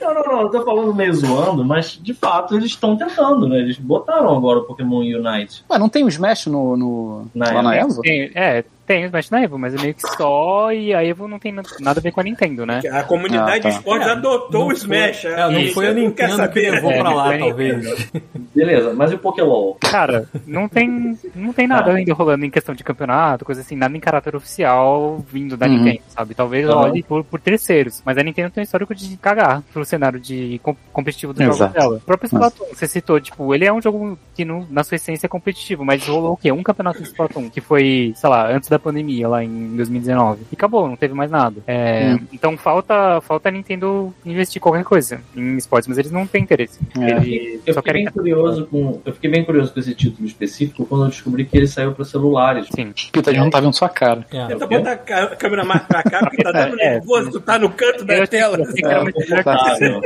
Não, 0.00 0.14
não, 0.14 0.22
não, 0.24 0.40
eu 0.42 0.48
tô 0.50 0.64
falando 0.64 0.92
meio 0.92 1.14
zoando, 1.14 1.64
mas 1.64 1.92
de 2.02 2.12
fato 2.12 2.56
eles 2.56 2.66
estão 2.72 2.96
tentando, 2.96 3.48
né? 3.48 3.58
Eles 3.60 3.78
botaram 3.78 4.36
agora 4.36 4.58
o 4.58 4.64
Pokémon 4.64 4.98
Unite. 4.98 5.64
Ué, 5.70 5.78
não 5.78 5.88
tem 5.88 6.02
o 6.02 6.08
Smash 6.08 6.46
no, 6.46 6.76
no- 6.76 7.26
Na 7.32 7.52
lá 7.52 7.62
na 7.62 7.76
Evo? 7.76 7.92
Evo? 7.92 8.00
Tem, 8.02 8.30
é, 8.34 8.64
Tem 8.86 9.04
Smash 9.04 9.30
na 9.30 9.42
Evo, 9.42 9.58
mas 9.58 9.74
é 9.74 9.80
meio 9.80 9.94
que 9.94 10.02
só, 10.16 10.72
e 10.72 10.92
a 10.92 11.04
Evo 11.04 11.28
não 11.28 11.38
tem 11.38 11.52
nada 11.52 12.00
a 12.00 12.02
ver 12.02 12.10
com 12.10 12.20
a 12.20 12.24
Nintendo, 12.24 12.66
né? 12.66 12.80
A 12.90 13.02
comunidade 13.04 13.58
Ah, 13.58 13.62
tá. 13.62 13.68
de 13.68 13.74
esportes 13.76 14.08
adotou 14.08 14.50
Não 14.52 14.62
o 14.62 14.64
foi- 14.66 14.74
Smash. 14.74 15.24
É, 15.24 15.36
não 15.36 15.60
Isso, 15.60 15.74
foi 15.74 15.86
a 15.86 15.88
quero 15.94 16.00
Nintendo 16.00 16.30
que 16.32 16.36
saber. 16.36 16.70
levou 16.72 16.90
É, 16.90 16.98
pra 16.98 17.14
lá, 17.14 17.38
talvez. 17.38 18.10
Beleza, 18.54 18.92
mas 18.94 19.12
e 19.12 19.14
o 19.14 19.18
Pokélol? 19.18 19.76
Cara, 19.80 20.28
não 20.46 20.68
tem, 20.68 21.16
não 21.34 21.52
tem 21.52 21.66
nada 21.66 21.92
Ah. 21.92 21.94
ainda 21.94 22.12
rolando 22.12 22.44
em 22.44 22.50
questão 22.50 22.74
de 22.74 22.82
campeonato, 22.84 23.44
coisa 23.44 23.60
assim, 23.60 23.76
nada 23.76 23.96
em 23.96 24.00
caráter 24.00 24.34
oficial 24.36 25.24
vindo 25.28 25.56
da 25.56 25.66
Uhum. 25.66 25.72
Nintendo, 25.78 26.02
sabe? 26.08 26.34
Talvez 26.34 26.68
Aham. 26.68 26.80
olhe 26.80 27.02
por, 27.02 27.24
por 27.24 27.40
terceiros, 27.40 28.02
mas 28.04 28.18
a 28.18 28.22
Nintendo 28.22 28.50
tem 28.50 28.62
um 28.62 28.64
histórico 28.64 28.94
de 28.94 29.16
cagar 29.16 29.62
pro 29.72 29.84
cenário 29.84 30.18
de 30.20 30.60
com- 30.62 30.76
competitivo 30.92 31.32
do 31.32 31.42
jogo 31.44 31.66
dela. 31.68 31.96
O 31.96 32.00
próprio 32.00 32.26
Splatoon, 32.26 32.66
você 32.74 32.86
citou, 32.86 33.20
tipo, 33.20 33.54
ele 33.54 33.64
é 33.64 33.72
um 33.72 33.80
jogo 33.80 34.18
que 34.34 34.44
no- 34.44 34.66
na 34.70 34.82
sua 34.84 34.96
essência 34.96 35.26
é 35.26 35.28
competitivo, 35.28 35.84
mas 35.84 36.06
rolou 36.06 36.32
o 36.32 36.36
quê? 36.36 36.50
Um 36.52 36.62
campeonato 36.62 36.98
de 37.00 37.08
Splatoon, 37.08 37.48
que 37.48 37.60
foi, 37.60 38.12
sei 38.16 38.28
lá, 38.28 38.50
antes 38.50 38.68
da 38.72 38.78
pandemia, 38.78 39.28
lá 39.28 39.44
em 39.44 39.76
2019. 39.76 40.42
E 40.50 40.54
acabou, 40.54 40.88
não 40.88 40.96
teve 40.96 41.14
mais 41.14 41.30
nada. 41.30 41.60
É, 41.66 42.14
Hum. 42.14 42.18
Então 42.32 42.56
falta, 42.56 43.20
falta 43.20 43.48
a 43.48 43.52
Nintendo 43.52 44.12
investir 44.26 44.60
qualquer 44.60 44.82
coisa 44.84 45.20
em 45.36 45.56
esportes, 45.56 45.86
mas 45.88 45.98
eles 45.98 46.10
não 46.10 46.26
têm 46.26 46.42
interesse. 46.42 46.80
É. 46.98 47.10
Eles 47.10 47.60
Eu 47.66 47.74
só 47.74 47.80
fiquei, 47.80 47.92
bem 48.04 48.12
curioso 48.12 48.66
com, 48.66 49.00
eu 49.04 49.12
fiquei 49.12 49.30
bem 49.30 49.44
curioso 49.44 49.72
com 49.72 49.80
esse 49.80 49.94
título 49.94 50.26
específico 50.26 50.84
quando 50.86 51.04
eu 51.04 51.08
descobri 51.08 51.44
que 51.44 51.56
ele 51.56 51.66
saiu 51.66 51.92
para 51.92 52.04
celulares. 52.04 52.66
Sim. 52.74 52.92
Já 53.32 53.32
não 53.44 53.50
tá 53.50 53.60
vendo 53.60 53.74
sua 53.76 53.88
cara. 53.88 54.26
É. 54.32 54.46
Tenta 54.46 54.66
botar 54.66 54.92
a 54.92 55.36
câmera 55.36 55.64
mais 55.64 55.82
pra 55.82 56.02
cá, 56.02 56.20
porque 56.20 56.42
tá 56.42 56.50
dando 56.52 56.80
É. 56.80 56.94
nervoso, 56.94 57.30
tu 57.30 57.40
tá 57.40 57.58
no 57.58 57.70
canto 57.70 58.04
da 58.04 58.26
tela. 58.26 58.58
Confortável. 58.58 60.00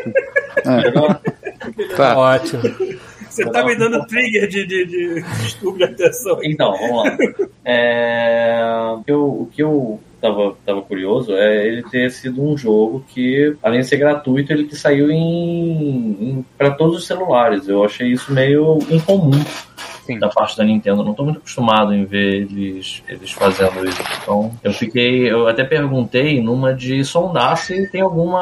Tá. 1.97 2.19
Ótimo. 2.19 2.63
Você 3.37 3.51
tá 3.51 3.65
me 3.65 3.77
dando 3.77 4.07
trigger 4.07 4.49
de, 4.49 4.67
de, 4.67 4.87
de 4.87 5.23
distúrbio 5.43 5.87
de 5.87 5.93
atenção. 5.93 6.39
Então, 6.43 6.73
vamos 6.73 7.05
lá. 7.05 7.17
É, 7.65 8.95
o 8.97 9.03
que 9.05 9.13
eu, 9.13 9.25
o 9.25 9.51
que 9.53 9.63
eu 9.63 10.01
tava, 10.21 10.57
tava 10.65 10.83
curioso 10.83 11.35
é 11.35 11.67
ele 11.67 11.83
ter 11.83 12.11
sido 12.11 12.43
um 12.43 12.57
jogo 12.57 13.05
que, 13.09 13.55
além 13.63 13.81
de 13.81 13.87
ser 13.89 13.99
gratuito, 13.99 14.53
ele 14.53 14.65
que 14.65 14.77
saiu 14.77 15.11
em, 15.11 15.19
em 15.19 16.47
para 16.57 16.71
todos 16.71 16.97
os 16.97 17.07
celulares. 17.07 17.69
Eu 17.69 17.85
achei 17.85 18.09
isso 18.09 18.33
meio 18.33 18.79
incomum 18.91 19.45
Sim. 20.07 20.19
da 20.19 20.29
parte 20.29 20.57
da 20.57 20.65
Nintendo. 20.65 21.01
Eu 21.03 21.05
não 21.07 21.15
tô 21.15 21.25
muito 21.25 21.39
acostumado 21.39 21.93
em 21.95 22.05
ver 22.05 22.43
eles, 22.43 23.03
eles 23.09 23.33
fazendo 23.33 23.87
isso. 23.89 24.03
Então, 24.23 24.53
eu 24.63 24.73
fiquei. 24.73 25.31
Eu 25.31 25.49
até 25.49 25.65
perguntei 25.65 26.41
numa 26.43 26.73
de 26.75 27.05
sondar 27.05 27.57
se 27.57 27.87
tem 27.91 28.01
alguma. 28.01 28.41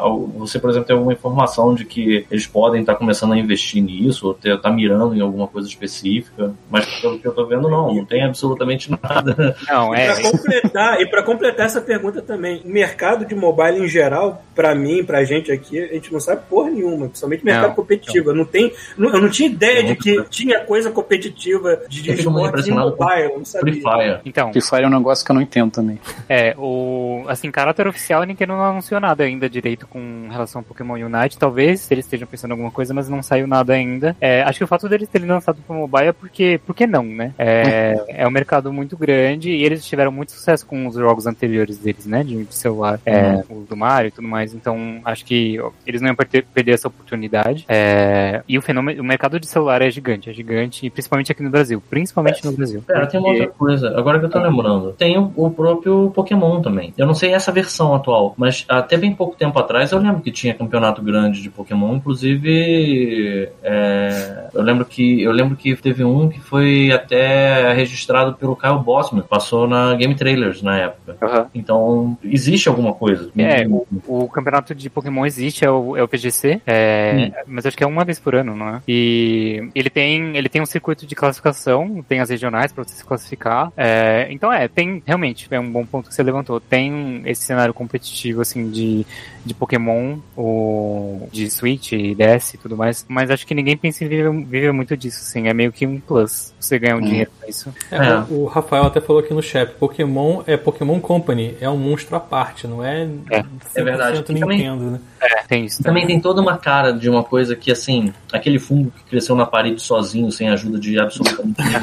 al- 0.00 0.26
Você, 0.38 0.58
por 0.58 0.70
exemplo, 0.70 0.86
tem 0.86 0.94
alguma 0.94 1.12
informação 1.12 1.74
de 1.74 1.84
que 1.84 2.26
eles 2.30 2.46
podem 2.46 2.80
estar 2.80 2.94
começando 2.96 3.32
a 3.32 3.38
investir 3.38 3.82
nisso, 3.82 4.26
ou 4.28 4.34
ter, 4.34 4.60
tá 4.60 4.70
mirando 4.70 5.14
em 5.14 5.20
alguma 5.20 5.46
coisa 5.46 5.68
específica. 5.68 6.52
Mas 6.70 6.86
pelo 7.00 7.18
que 7.18 7.26
eu 7.26 7.32
tô 7.32 7.46
vendo, 7.46 7.68
não. 7.68 7.94
Não 7.94 8.04
tem 8.04 8.22
absolutamente 8.24 8.90
nada. 8.90 9.56
Não, 9.68 9.94
é. 9.94 10.12
Pra 10.14 10.30
completar, 10.30 11.00
e 11.00 11.06
para 11.06 11.22
completar 11.22 11.66
essa 11.66 11.80
pergunta 11.80 12.20
também, 12.22 12.62
o 12.64 12.68
mercado 12.68 13.24
de 13.24 13.34
mobile 13.34 13.84
em 13.84 13.88
geral, 13.88 14.42
pra 14.54 14.74
mim, 14.74 15.04
pra 15.04 15.24
gente 15.24 15.50
aqui, 15.52 15.78
a 15.78 15.86
gente 15.94 16.12
não 16.12 16.20
sabe 16.20 16.42
porra 16.48 16.70
nenhuma, 16.70 17.06
principalmente 17.08 17.44
mercado 17.44 17.68
Não, 17.68 17.74
competitivo. 17.74 18.30
Eu 18.30 18.34
não 18.34 18.44
tenho, 18.44 18.70
não- 18.96 19.10
eu 19.14 19.20
não 19.20 19.28
tinha 19.28 19.48
ideia 19.48 19.82
de 19.84 19.96
que 19.96 20.22
tinha 20.30 20.60
coisa 20.60 20.90
competitiva 20.96 21.82
de, 21.88 22.02
de 22.02 22.10
esportes 22.12 22.66
em 22.66 22.70
mobile, 22.70 23.22
eu 23.22 23.38
não 23.38 23.44
Free 23.44 23.44
sabia. 23.44 23.74
Fire. 23.74 24.20
Então, 24.24 24.50
Free 24.50 24.62
Fire 24.62 24.82
é 24.82 24.86
um 24.86 24.90
negócio 24.90 25.24
que 25.24 25.30
eu 25.30 25.34
não 25.34 25.42
entendo 25.42 25.70
também. 25.70 26.00
é, 26.28 26.54
o. 26.56 27.24
Assim, 27.28 27.50
caráter 27.50 27.86
oficial, 27.86 28.22
a 28.22 28.26
Nintendo 28.26 28.54
não 28.54 28.64
anunciou 28.64 29.00
nada 29.00 29.24
ainda 29.24 29.48
direito 29.48 29.86
com 29.86 30.28
relação 30.30 30.60
ao 30.60 30.64
Pokémon 30.64 30.94
Unite. 30.94 31.38
Talvez 31.38 31.90
eles 31.90 32.06
estejam 32.06 32.26
pensando 32.26 32.50
em 32.50 32.54
alguma 32.54 32.70
coisa, 32.70 32.94
mas 32.94 33.08
não 33.08 33.22
saiu 33.22 33.46
nada 33.46 33.74
ainda. 33.74 34.16
É, 34.20 34.42
acho 34.42 34.58
que 34.58 34.64
o 34.64 34.68
fato 34.68 34.88
deles 34.88 35.08
terem 35.08 35.28
lançado 35.28 35.58
pro 35.66 35.76
mobile 35.76 36.08
é 36.08 36.12
porque. 36.12 36.58
Por 36.64 36.74
que 36.74 36.86
não, 36.86 37.04
né? 37.04 37.34
É, 37.38 38.04
é 38.08 38.26
um 38.26 38.30
mercado 38.30 38.72
muito 38.72 38.96
grande 38.96 39.50
e 39.50 39.62
eles 39.62 39.84
tiveram 39.84 40.10
muito 40.10 40.32
sucesso 40.32 40.66
com 40.66 40.86
os 40.86 40.94
jogos 40.94 41.26
anteriores 41.26 41.78
deles, 41.78 42.06
né? 42.06 42.24
De, 42.24 42.46
celular. 42.50 42.98
É, 43.04 43.44
o 43.50 43.66
do 43.68 43.76
Mario 43.76 44.08
e 44.08 44.10
tudo 44.12 44.26
mais. 44.26 44.54
Então, 44.54 45.00
acho 45.04 45.24
que 45.24 45.60
ó, 45.60 45.70
eles 45.86 46.00
não 46.00 46.08
iam 46.08 46.16
perder, 46.16 46.46
perder 46.54 46.72
essa 46.72 46.88
oportunidade. 46.88 47.64
É, 47.68 48.42
e 48.48 48.56
o 48.56 48.62
fenômeno. 48.62 49.02
O 49.02 49.04
mercado 49.04 49.38
de 49.38 49.46
celular 49.46 49.82
é 49.82 49.90
gigante, 49.90 50.30
é 50.30 50.32
gigante, 50.32 50.85
e 50.86 50.90
principalmente 50.90 51.32
aqui 51.32 51.42
no 51.42 51.50
Brasil. 51.50 51.82
Principalmente 51.90 52.44
no 52.44 52.52
Brasil. 52.52 52.82
Pera, 52.86 53.06
tem 53.06 53.18
uma 53.18 53.30
outra 53.30 53.48
coisa. 53.48 53.98
Agora 53.98 54.18
que 54.18 54.26
eu 54.26 54.30
tô 54.30 54.38
lembrando. 54.38 54.92
Tem 54.92 55.18
o, 55.18 55.32
o 55.34 55.50
próprio 55.50 56.10
Pokémon 56.14 56.62
também. 56.62 56.94
Eu 56.96 57.06
não 57.06 57.14
sei 57.14 57.32
essa 57.32 57.50
versão 57.50 57.94
atual, 57.94 58.34
mas 58.36 58.64
até 58.68 58.96
bem 58.96 59.12
pouco 59.12 59.36
tempo 59.36 59.58
atrás 59.58 59.92
eu 59.92 59.98
lembro 59.98 60.22
que 60.22 60.30
tinha 60.30 60.54
campeonato 60.54 61.02
grande 61.02 61.42
de 61.42 61.50
Pokémon. 61.50 61.96
Inclusive, 61.96 63.48
é, 63.62 64.48
eu 64.54 64.62
lembro 64.62 64.84
que 64.84 65.22
eu 65.22 65.32
lembro 65.32 65.56
que 65.56 65.74
teve 65.76 66.04
um 66.04 66.28
que 66.28 66.40
foi 66.40 66.92
até 66.92 67.72
registrado 67.72 68.34
pelo 68.34 68.56
Kyle 68.56 68.78
Bossman. 68.78 69.22
Passou 69.22 69.66
na 69.66 69.94
Game 69.94 70.14
Trailers 70.14 70.62
na 70.62 70.78
época. 70.78 71.16
Aham. 71.20 71.46
Então, 71.54 72.16
existe 72.22 72.68
alguma 72.68 72.92
coisa. 72.92 73.30
É, 73.36 73.66
o, 73.66 73.86
o 74.06 74.28
campeonato 74.28 74.74
de 74.74 74.88
Pokémon 74.88 75.26
existe, 75.26 75.64
é 75.64 75.70
o, 75.70 75.96
é 75.96 76.02
o 76.02 76.08
PGC, 76.08 76.60
é, 76.66 77.32
mas 77.46 77.66
acho 77.66 77.76
que 77.76 77.82
é 77.82 77.86
uma 77.86 78.04
vez 78.04 78.18
por 78.18 78.34
ano, 78.34 78.54
não 78.54 78.68
é? 78.68 78.82
E 78.86 79.68
ele 79.74 79.90
tem, 79.90 80.36
ele 80.36 80.48
tem 80.48 80.60
um 80.60 80.66
circuito 80.76 81.06
de 81.06 81.14
classificação, 81.14 82.04
tem 82.08 82.20
as 82.20 82.30
regionais 82.30 82.72
pra 82.72 82.84
você 82.84 82.94
se 82.94 83.04
classificar. 83.04 83.72
é, 83.76 84.28
então 84.30 84.52
é, 84.52 84.68
tem, 84.68 85.02
realmente, 85.06 85.48
é 85.50 85.58
um 85.58 85.70
bom 85.70 85.84
ponto 85.84 86.08
que 86.08 86.14
você 86.14 86.22
levantou. 86.22 86.60
Tem 86.60 87.22
esse 87.24 87.42
cenário 87.44 87.72
competitivo, 87.72 88.42
assim, 88.42 88.70
de, 88.70 89.06
de 89.46 89.54
Pokémon, 89.54 90.18
o, 90.36 91.28
de 91.32 91.48
Switch, 91.50 91.92
DS 91.92 92.54
e 92.54 92.58
tudo 92.58 92.76
mais, 92.76 93.04
mas 93.08 93.30
acho 93.30 93.46
que 93.46 93.54
ninguém 93.54 93.76
pensa 93.76 94.04
em 94.04 94.08
viver, 94.08 94.30
viver 94.44 94.72
muito 94.72 94.96
disso, 94.96 95.20
assim, 95.22 95.48
é 95.48 95.54
meio 95.54 95.72
que 95.72 95.86
um 95.86 96.00
plus, 96.00 96.52
você 96.58 96.78
ganhar 96.78 96.96
um 96.96 97.00
dinheiro 97.00 97.30
com 97.40 97.48
isso. 97.48 97.72
É, 97.90 97.96
É. 97.96 98.18
O, 98.28 98.42
o 98.42 98.46
Rafael 98.46 98.84
até 98.84 99.00
falou 99.00 99.22
aqui 99.22 99.32
no 99.32 99.42
chat, 99.42 99.72
Pokémon 99.74 100.42
é 100.46 100.56
Pokémon 100.56 100.98
Company, 101.00 101.56
é 101.60 101.70
um 101.70 101.76
monstro 101.78 102.16
à 102.16 102.20
parte, 102.20 102.66
não 102.66 102.84
é, 102.84 103.02
É. 103.30 103.42
100% 103.42 103.46
É 103.76 103.82
verdade. 103.84 104.20
E 104.20 104.22
também- 104.22 104.58
Nintendo, 104.58 104.90
né? 104.90 105.00
É, 105.22 105.42
tem 105.44 105.64
isso 105.64 105.82
Também 105.82 106.06
tem 106.06 106.20
toda 106.20 106.40
uma 106.42 106.58
cara 106.58 106.92
de 106.92 107.08
uma 107.08 107.24
coisa 107.24 107.56
que, 107.56 107.70
assim, 107.70 108.12
aquele 108.32 108.58
fungo 108.58 108.90
que 108.90 109.04
cresceu 109.04 109.34
na 109.36 109.46
parede 109.46 109.80
sozinho, 109.80 110.30
sem 110.30 110.48
ajuda 110.48 110.78
de 110.78 110.98
absolutamente 110.98 111.54
ninguém. 111.62 111.76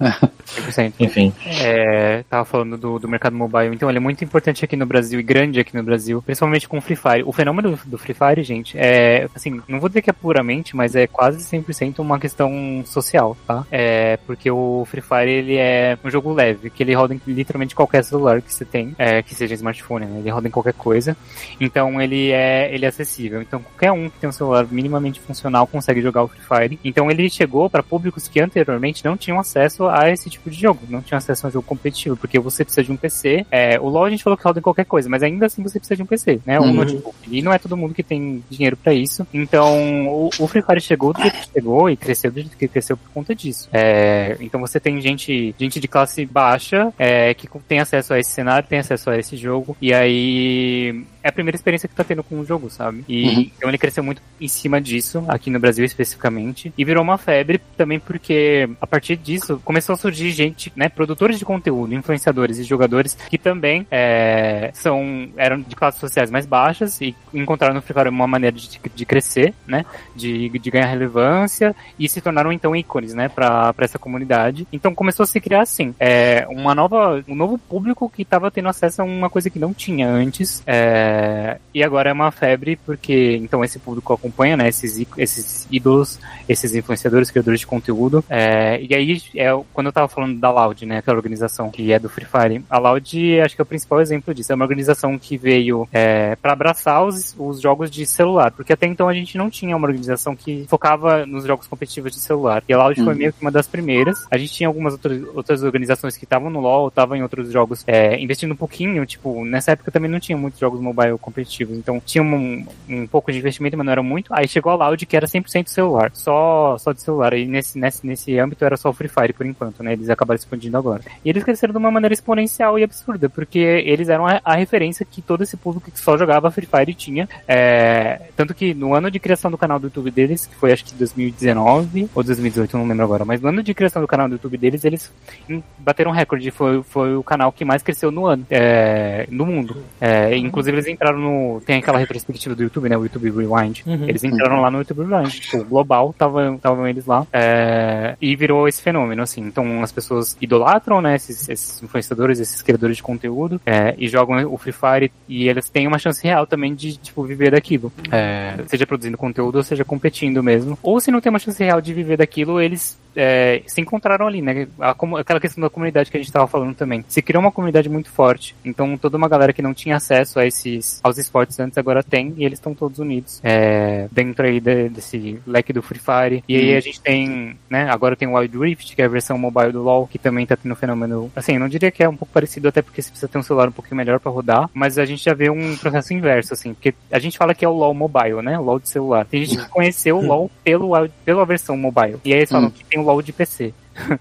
Aham, 0.00 0.28
100%. 0.46 0.92
Enfim. 1.00 1.32
É, 1.60 2.22
tava 2.28 2.44
falando 2.44 2.76
do, 2.76 2.98
do 2.98 3.08
mercado 3.08 3.34
mobile, 3.36 3.74
então 3.74 3.88
ele 3.88 3.98
é 3.98 4.00
muito 4.00 4.22
importante 4.24 4.64
aqui 4.64 4.76
no 4.76 4.86
Brasil 4.86 5.18
e 5.18 5.22
grande 5.22 5.58
aqui 5.60 5.76
no 5.76 5.82
Brasil, 5.82 6.22
principalmente 6.34 6.68
com 6.68 6.80
Free 6.80 6.96
Fire. 6.96 7.22
O 7.24 7.32
fenômeno 7.32 7.78
do 7.86 7.96
Free 7.96 8.14
Fire, 8.14 8.42
gente, 8.42 8.76
é, 8.76 9.28
assim, 9.34 9.62
não 9.68 9.78
vou 9.78 9.88
dizer 9.88 10.02
que 10.02 10.10
é 10.10 10.12
puramente, 10.12 10.74
mas 10.74 10.96
é 10.96 11.06
quase 11.06 11.38
100% 11.38 12.00
uma 12.00 12.18
questão 12.18 12.82
social, 12.84 13.36
tá? 13.46 13.64
É, 13.70 14.18
porque 14.26 14.50
o 14.50 14.84
Free 14.90 15.00
Fire, 15.00 15.30
ele 15.30 15.56
é 15.56 15.96
um 16.04 16.10
jogo 16.10 16.32
leve, 16.32 16.70
que 16.70 16.82
ele 16.82 16.92
roda 16.92 17.14
em 17.14 17.20
literalmente 17.26 17.74
qualquer 17.74 18.02
celular 18.02 18.42
que 18.42 18.52
você 18.52 18.64
tem, 18.64 18.94
é, 18.98 19.22
que 19.22 19.34
seja 19.34 19.54
smartphone, 19.54 20.06
né? 20.06 20.18
Ele 20.18 20.30
roda 20.30 20.48
em 20.48 20.50
qualquer 20.50 20.74
coisa. 20.74 21.16
Então 21.60 22.00
ele 22.02 22.32
é, 22.32 22.74
ele 22.74 22.84
é 22.84 22.88
acessível. 22.88 23.40
Então 23.40 23.60
qualquer 23.60 23.92
um 23.92 24.08
que 24.10 24.18
tem 24.18 24.28
um 24.28 24.32
celular 24.32 24.66
minimamente 24.68 25.20
funcional 25.20 25.66
consegue 25.68 26.02
jogar 26.02 26.24
o 26.24 26.28
Free 26.28 26.42
Fire. 26.42 26.80
Então 26.84 27.10
ele 27.10 27.30
chegou 27.30 27.70
para 27.70 27.82
públicos 27.82 28.26
que 28.26 28.40
anteriormente 28.40 29.04
não 29.04 29.16
tinham 29.16 29.38
acesso 29.38 29.86
a 29.88 30.10
esse 30.10 30.28
tipo 30.28 30.50
de 30.50 30.60
jogo, 30.60 30.80
não 30.88 31.00
tinham 31.00 31.18
acesso 31.18 31.46
a 31.46 31.48
um 31.48 31.52
jogo 31.52 31.66
competitivo, 31.66 32.16
porque 32.16 32.40
você 32.40 32.64
precisa 32.64 32.82
de 32.82 32.90
um 32.90 32.96
PC. 32.96 33.46
É, 33.50 33.78
o 33.78 33.88
LoL 33.88 34.06
a 34.06 34.10
gente 34.10 34.24
falou 34.24 34.36
que 34.36 34.44
roda 34.44 34.58
em 34.58 34.62
qualquer 34.62 34.84
coisa, 34.84 35.08
mas 35.08 35.22
ainda 35.22 35.46
assim 35.46 35.62
você 35.62 35.78
precisa 35.78 35.96
de 35.96 36.02
um 36.02 36.06
PC, 36.06 36.23
né? 36.46 36.58
Um 36.60 36.64
Uhum. 36.64 36.72
notebook. 36.74 37.14
E 37.30 37.42
não 37.42 37.52
é 37.52 37.58
todo 37.58 37.76
mundo 37.76 37.94
que 37.94 38.02
tem 38.02 38.42
dinheiro 38.50 38.76
para 38.76 38.92
isso. 38.92 39.26
Então 39.32 40.06
o, 40.08 40.30
o 40.38 40.46
Free 40.48 40.62
Fire 40.62 40.80
chegou 40.80 41.12
do 41.12 41.20
jeito 41.20 41.36
que 41.36 41.52
chegou 41.52 41.90
e 41.90 41.96
cresceu 41.96 42.30
do 42.30 42.40
jeito 42.40 42.56
que 42.56 42.68
cresceu 42.68 42.96
por 42.96 43.10
conta 43.10 43.34
disso. 43.34 43.68
É, 43.72 44.36
então 44.40 44.60
você 44.60 44.78
tem 44.80 45.00
gente, 45.00 45.54
gente 45.58 45.78
de 45.80 45.88
classe 45.88 46.24
baixa 46.24 46.92
é, 46.98 47.32
que 47.34 47.48
tem 47.68 47.80
acesso 47.80 48.14
a 48.14 48.18
esse 48.18 48.30
cenário, 48.30 48.68
tem 48.68 48.78
acesso 48.78 49.10
a 49.10 49.18
esse 49.18 49.36
jogo, 49.36 49.76
e 49.80 49.92
aí 49.92 51.04
é 51.24 51.28
a 51.30 51.32
primeira 51.32 51.56
experiência 51.56 51.88
que 51.88 51.94
tá 51.94 52.04
tendo 52.04 52.22
com 52.22 52.38
o 52.38 52.44
jogo, 52.44 52.68
sabe? 52.68 53.02
E 53.08 53.24
Uhum. 53.24 53.50
então 53.56 53.70
ele 53.70 53.78
cresceu 53.78 54.04
muito 54.04 54.20
em 54.38 54.46
cima 54.46 54.78
disso, 54.78 55.24
aqui 55.26 55.48
no 55.48 55.58
Brasil 55.58 55.84
especificamente, 55.84 56.70
e 56.76 56.84
virou 56.84 57.02
uma 57.02 57.16
febre 57.16 57.58
também 57.78 57.98
porque 57.98 58.68
a 58.78 58.86
partir 58.86 59.16
disso 59.16 59.58
começou 59.64 59.94
a 59.94 59.96
surgir 59.96 60.30
gente, 60.32 60.70
né, 60.76 60.90
produtores 60.90 61.38
de 61.38 61.44
conteúdo, 61.44 61.94
influenciadores 61.94 62.58
e 62.58 62.62
jogadores 62.62 63.14
que 63.14 63.38
também 63.38 63.86
é, 63.90 64.70
são 64.74 65.28
eram 65.36 65.60
de 65.62 65.74
classes 65.74 65.98
sociais 65.98 66.30
mais 66.30 66.44
baixas 66.44 67.00
e 67.00 67.16
encontraram 67.32 67.74
no 67.74 67.80
Free 67.80 67.94
Fire 67.94 68.08
uma 68.10 68.26
maneira 68.26 68.54
de, 68.54 68.78
de 68.94 69.06
crescer, 69.06 69.54
né, 69.66 69.86
de, 70.14 70.50
de 70.50 70.70
ganhar 70.70 70.86
relevância 70.86 71.74
e 71.98 72.06
se 72.06 72.20
tornaram 72.20 72.52
então 72.52 72.76
ícones, 72.76 73.14
né, 73.14 73.30
para 73.30 73.74
essa 73.78 73.98
comunidade. 73.98 74.68
Então 74.70 74.94
começou 74.94 75.24
a 75.24 75.26
se 75.26 75.40
criar 75.40 75.62
assim, 75.62 75.94
é, 75.98 76.46
uma 76.50 76.74
nova, 76.74 77.24
um 77.26 77.34
novo 77.34 77.56
público 77.56 78.10
que 78.14 78.22
estava 78.22 78.50
tendo 78.50 78.68
acesso 78.68 79.00
a 79.00 79.04
uma 79.04 79.30
coisa 79.30 79.48
que 79.48 79.58
não 79.58 79.72
tinha 79.72 80.06
antes. 80.06 80.62
É, 80.66 81.13
É, 81.14 81.58
e 81.72 81.82
agora 81.82 82.10
é 82.10 82.12
uma 82.12 82.30
febre 82.30 82.76
porque 82.76 83.36
então 83.36 83.64
esse 83.64 83.78
público 83.78 84.12
acompanha, 84.12 84.56
né, 84.56 84.68
esses, 84.68 85.06
esses 85.16 85.66
ídolos, 85.70 86.18
esses 86.48 86.74
influenciadores, 86.74 87.30
criadores 87.30 87.60
de 87.60 87.66
conteúdo. 87.66 88.24
É, 88.28 88.80
e 88.80 88.94
aí, 88.94 89.22
é, 89.36 89.48
quando 89.72 89.86
eu 89.86 89.92
tava 89.92 90.08
falando 90.08 90.38
da 90.38 90.50
Loud, 90.50 90.84
né, 90.86 90.98
aquela 90.98 91.16
organização 91.16 91.70
que 91.70 91.92
é 91.92 91.98
do 91.98 92.08
Free 92.08 92.26
Fire, 92.26 92.64
a 92.68 92.78
Loud 92.78 93.40
acho 93.40 93.54
que 93.54 93.60
é 93.60 93.64
o 93.64 93.66
principal 93.66 94.00
exemplo 94.00 94.34
disso. 94.34 94.52
É 94.52 94.54
uma 94.54 94.64
organização 94.64 95.18
que 95.18 95.36
veio 95.36 95.88
é, 95.92 96.36
para 96.36 96.52
abraçar 96.52 97.04
os, 97.04 97.34
os 97.38 97.60
jogos 97.60 97.90
de 97.90 98.06
celular, 98.06 98.50
porque 98.50 98.72
até 98.72 98.86
então 98.86 99.08
a 99.08 99.14
gente 99.14 99.38
não 99.38 99.48
tinha 99.50 99.76
uma 99.76 99.86
organização 99.86 100.34
que 100.34 100.66
focava 100.68 101.24
nos 101.26 101.44
jogos 101.44 101.66
competitivos 101.66 102.12
de 102.12 102.18
celular. 102.18 102.62
E 102.68 102.72
a 102.72 102.78
Loud 102.78 103.02
foi 103.02 103.12
Uhum. 103.12 103.18
meio 103.18 103.32
que 103.32 103.40
uma 103.40 103.50
das 103.50 103.66
primeiras. 103.66 104.26
A 104.30 104.36
gente 104.36 104.52
tinha 104.52 104.68
algumas 104.68 104.92
outras, 104.94 105.22
outras 105.34 105.62
organizações 105.62 106.16
que 106.16 106.24
estavam 106.24 106.50
no 106.50 106.60
LoL, 106.60 106.88
estavam 106.88 107.16
em 107.16 107.22
outros 107.22 107.50
jogos, 107.52 107.84
é, 107.86 108.20
investindo 108.20 108.52
um 108.52 108.56
pouquinho, 108.56 109.04
tipo, 109.06 109.44
nessa 109.44 109.72
época 109.72 109.90
também 109.90 110.10
não 110.10 110.20
tinha 110.20 110.36
muitos 110.36 110.58
jogos 110.58 110.80
mobile 110.80 111.03
competitivos, 111.20 111.76
então 111.76 112.00
tinha 112.04 112.22
um, 112.22 112.66
um 112.88 113.06
pouco 113.06 113.30
de 113.32 113.38
investimento, 113.38 113.76
mas 113.76 113.84
não 113.86 113.92
era 113.92 114.02
muito. 114.02 114.32
Aí 114.32 114.46
chegou 114.48 114.72
a 114.72 114.76
Loud, 114.76 115.04
que 115.06 115.16
era 115.16 115.26
100% 115.26 115.68
celular, 115.68 116.10
só, 116.14 116.76
só 116.78 116.92
de 116.92 117.02
celular. 117.02 117.34
E 117.34 117.46
nesse, 117.46 117.78
nesse, 117.78 118.06
nesse 118.06 118.38
âmbito 118.38 118.64
era 118.64 118.76
só 118.76 118.90
o 118.90 118.92
Free 118.92 119.08
Fire 119.08 119.32
por 119.32 119.46
enquanto, 119.46 119.82
né? 119.82 119.92
Eles 119.92 120.10
acabaram 120.10 120.36
expandindo 120.36 120.76
agora. 120.76 121.02
E 121.24 121.28
eles 121.28 121.44
cresceram 121.44 121.72
de 121.72 121.78
uma 121.78 121.90
maneira 121.90 122.14
exponencial 122.14 122.78
e 122.78 122.84
absurda, 122.84 123.28
porque 123.28 123.58
eles 123.58 124.08
eram 124.08 124.26
a, 124.26 124.40
a 124.44 124.54
referência 124.54 125.06
que 125.08 125.22
todo 125.22 125.42
esse 125.42 125.56
público 125.56 125.90
que 125.90 125.98
só 125.98 126.16
jogava 126.16 126.50
Free 126.50 126.66
Fire 126.66 126.94
tinha. 126.94 127.28
É, 127.46 128.20
tanto 128.36 128.54
que 128.54 128.74
no 128.74 128.94
ano 128.94 129.10
de 129.10 129.18
criação 129.18 129.50
do 129.50 129.58
canal 129.58 129.78
do 129.78 129.86
YouTube 129.86 130.10
deles, 130.10 130.46
que 130.46 130.54
foi 130.54 130.72
acho 130.72 130.84
que 130.84 130.94
2019 130.94 132.08
ou 132.14 132.22
2018, 132.22 132.74
eu 132.76 132.80
não 132.80 132.88
lembro 132.88 133.04
agora, 133.04 133.24
mas 133.24 133.40
no 133.40 133.48
ano 133.48 133.62
de 133.62 133.74
criação 133.74 134.02
do 134.02 134.08
canal 134.08 134.28
do 134.28 134.34
YouTube 134.34 134.56
deles, 134.56 134.84
eles 134.84 135.10
em- 135.48 135.62
bateram 135.78 136.10
recorde. 136.10 136.50
Foi, 136.50 136.82
foi 136.82 137.16
o 137.16 137.22
canal 137.22 137.52
que 137.52 137.64
mais 137.64 137.82
cresceu 137.82 138.10
no 138.10 138.26
ano, 138.26 138.46
é, 138.50 139.26
no 139.30 139.46
mundo. 139.46 139.82
É, 140.00 140.36
inclusive 140.36 140.76
eles 140.76 140.86
entraram 140.94 141.18
no. 141.18 141.60
Tem 141.60 141.78
aquela 141.78 141.98
retrospectiva 141.98 142.54
do 142.54 142.62
YouTube, 142.62 142.88
né? 142.88 142.96
O 142.96 143.02
YouTube 143.02 143.30
Rewind. 143.30 143.82
Uhum. 143.86 144.08
Eles 144.08 144.24
entraram 144.24 144.60
lá 144.60 144.70
no 144.70 144.78
YouTube 144.78 145.04
Rewind. 145.04 145.40
Tipo, 145.40 145.64
global, 145.64 146.10
estavam 146.10 146.88
eles 146.88 147.06
lá. 147.06 147.26
É, 147.32 148.16
e 148.20 148.34
virou 148.36 148.66
esse 148.68 148.80
fenômeno, 148.82 149.22
assim. 149.22 149.42
Então 149.42 149.82
as 149.82 149.92
pessoas 149.92 150.36
idolatram, 150.40 151.00
né? 151.00 151.16
Esses, 151.16 151.48
esses 151.48 151.82
influenciadores, 151.82 152.40
esses 152.40 152.62
criadores 152.62 152.96
de 152.96 153.02
conteúdo, 153.02 153.60
é, 153.66 153.94
e 153.98 154.08
jogam 154.08 154.52
o 154.52 154.56
Free 154.56 154.72
Fire 154.72 155.12
e 155.28 155.48
eles 155.48 155.68
têm 155.68 155.86
uma 155.86 155.98
chance 155.98 156.22
real 156.22 156.46
também 156.46 156.74
de, 156.74 156.96
tipo, 156.96 157.22
viver 157.24 157.50
daquilo. 157.50 157.92
É, 158.10 158.56
seja 158.66 158.86
produzindo 158.86 159.18
conteúdo 159.18 159.56
ou 159.56 159.62
seja 159.62 159.84
competindo 159.84 160.42
mesmo. 160.42 160.78
Ou 160.82 161.00
se 161.00 161.10
não 161.10 161.20
tem 161.20 161.30
uma 161.30 161.38
chance 161.38 161.62
real 161.62 161.80
de 161.80 161.92
viver 161.92 162.16
daquilo, 162.16 162.60
eles 162.60 162.98
é, 163.16 163.62
se 163.66 163.80
encontraram 163.80 164.26
ali, 164.26 164.42
né? 164.42 164.66
Aquela 164.78 165.40
questão 165.40 165.62
da 165.62 165.70
comunidade 165.70 166.10
que 166.10 166.16
a 166.16 166.20
gente 166.20 166.28
estava 166.28 166.46
falando 166.46 166.74
também. 166.74 167.04
Se 167.08 167.22
criou 167.22 167.42
uma 167.42 167.52
comunidade 167.52 167.88
muito 167.88 168.10
forte. 168.10 168.54
Então 168.64 168.96
toda 168.96 169.16
uma 169.16 169.28
galera 169.28 169.52
que 169.52 169.62
não 169.62 169.74
tinha 169.74 169.96
acesso 169.96 170.38
a 170.38 170.46
esses 170.84 171.00
aos 171.02 171.18
esportes 171.18 171.58
antes 171.58 171.78
agora 171.78 172.02
tem 172.02 172.34
e 172.36 172.44
eles 172.44 172.58
estão 172.58 172.74
todos 172.74 172.98
unidos 172.98 173.40
é, 173.42 174.06
dentro 174.12 174.46
aí 174.46 174.60
de- 174.60 174.88
desse 174.88 175.40
leque 175.46 175.72
do 175.72 175.82
Free 175.82 175.98
Fire. 175.98 176.44
E 176.48 176.56
aí 176.56 176.76
a 176.76 176.80
gente 176.80 177.00
tem, 177.00 177.56
né? 177.68 177.88
Agora 177.90 178.16
tem 178.16 178.28
o 178.28 178.36
Wild 178.38 178.56
Rift, 178.58 178.94
que 178.94 179.02
é 179.02 179.04
a 179.04 179.08
versão 179.08 179.38
mobile 179.38 179.72
do 179.72 179.82
LoL, 179.82 180.06
que 180.06 180.18
também 180.18 180.46
tá 180.46 180.56
tendo 180.56 180.72
um 180.72 180.76
fenômeno. 180.76 181.30
Assim, 181.34 181.54
eu 181.54 181.60
não 181.60 181.68
diria 181.68 181.90
que 181.90 182.02
é 182.02 182.08
um 182.08 182.16
pouco 182.16 182.32
parecido, 182.32 182.68
até 182.68 182.82
porque 182.82 183.00
você 183.02 183.10
precisa 183.10 183.28
ter 183.28 183.38
um 183.38 183.42
celular 183.42 183.68
um 183.68 183.72
pouquinho 183.72 183.96
melhor 183.96 184.20
para 184.20 184.30
rodar, 184.30 184.68
mas 184.74 184.98
a 184.98 185.04
gente 185.04 185.24
já 185.24 185.34
vê 185.34 185.50
um 185.50 185.76
processo 185.76 186.12
inverso, 186.12 186.52
assim, 186.52 186.74
porque 186.74 186.94
a 187.10 187.18
gente 187.18 187.38
fala 187.38 187.54
que 187.54 187.64
é 187.64 187.68
o 187.68 187.72
LoL 187.72 187.94
mobile, 187.94 188.42
né? 188.42 188.58
O 188.58 188.62
LoL 188.62 188.78
de 188.80 188.88
celular. 188.88 189.24
Tem 189.26 189.44
gente 189.44 189.62
que 189.62 189.68
conheceu 189.70 190.18
o 190.18 190.24
LoL 190.26 190.50
pelo, 190.62 190.90
pela 191.24 191.44
versão 191.46 191.76
mobile. 191.76 192.18
E 192.24 192.32
aí 192.32 192.40
eles 192.40 192.50
falam 192.50 192.68
Hum. 192.68 192.70
que 192.70 192.84
tem 192.84 192.98
o 193.00 193.02
LoL 193.04 193.22
de 193.22 193.32
PC. 193.32 193.72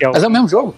É, 0.00 0.04
é 0.04 0.08
o- 0.08 0.12
Mas 0.12 0.22
é 0.22 0.26
o 0.26 0.30
mesmo 0.30 0.48
jogo? 0.48 0.74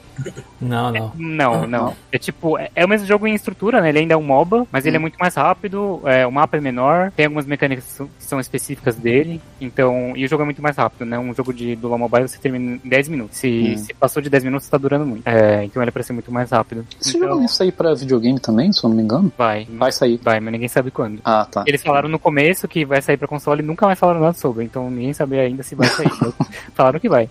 Não, 0.61 0.91
não. 0.93 1.13
não, 1.17 1.67
não. 1.67 1.97
É 2.11 2.19
tipo, 2.19 2.59
é, 2.59 2.71
é 2.75 2.85
o 2.85 2.89
mesmo 2.89 3.07
jogo 3.07 3.27
em 3.27 3.35
estrutura, 3.35 3.81
né? 3.81 3.89
Ele 3.91 4.01
ainda 4.01 4.15
é 4.15 4.17
um 4.17 4.23
MOBA, 4.23 4.67
mas 4.73 4.85
ele 4.87 4.97
é 4.97 4.99
muito 4.99 5.17
mais 5.19 5.35
rápido, 5.35 6.01
é, 6.05 6.27
o 6.27 6.33
mapa 6.33 6.57
é 6.57 6.61
menor, 6.61 7.13
tem 7.13 7.27
algumas 7.27 7.47
mecânicas 7.47 7.85
que 8.19 8.25
são, 8.25 8.41
específicas 8.41 8.97
dele, 8.97 9.41
então, 9.61 10.13
e 10.17 10.25
o 10.25 10.29
jogo 10.29 10.43
é 10.43 10.45
muito 10.45 10.63
mais 10.63 10.77
rápido, 10.77 11.05
né? 11.07 11.19
Um 11.19 11.33
jogo 11.35 11.53
de 11.53 11.75
do 11.77 11.89
LoL 11.89 11.99
Mobile 11.99 12.29
você 12.29 12.39
termina 12.39 12.79
em 12.85 12.89
10 12.89 13.09
minutos. 13.09 13.37
Se, 13.39 13.49
Hum. 13.75 13.79
se 13.79 13.95
passou 13.95 14.21
de 14.23 14.29
10 14.31 14.45
minutos, 14.45 14.69
tá 14.69 14.77
durando 14.79 15.07
muito. 15.07 15.27
É, 15.27 15.65
então 15.65 15.83
ele 15.83 15.89
é 15.91 15.93
pra 15.93 16.03
ser 16.03 16.13
muito 16.13 16.31
mais 16.33 16.51
rápido. 16.51 16.85
Esse 17.01 17.17
então, 17.17 17.29
jogo 17.29 17.41
vai 17.41 17.49
sair 17.49 17.73
pra 17.73 17.95
videogame 17.95 18.39
também, 18.41 18.73
se 18.73 18.85
eu 18.85 18.89
não 18.89 18.97
me 18.97 19.03
engano? 19.03 19.33
vai. 19.37 19.67
Vai 19.71 19.93
sair. 19.93 20.19
Vai, 20.23 20.41
mas 20.41 20.53
ninguém 20.53 20.69
sabe 20.69 20.91
quando. 20.91 21.21
Ah, 21.25 21.47
tá. 21.51 21.65
Eles 21.67 21.83
falaram 21.83 22.09
no 22.09 22.19
começo 22.19 22.67
que 22.69 22.85
vai 22.85 23.01
sair 23.03 23.17
pra 23.17 23.29
console 23.29 23.63
e 23.63 23.67
nunca 23.67 23.87
mais 23.87 23.99
falaram 23.99 24.21
nada 24.21 24.35
sobre, 24.35 24.65
então 24.65 24.91
ninguém 24.91 25.13
sabe 25.13 25.39
ainda 25.39 25.63
se 25.63 25.75
vai 25.75 25.89
sair. 25.89 26.09
falaram 26.75 26.99
que 27.01 27.09
vai. 27.09 27.29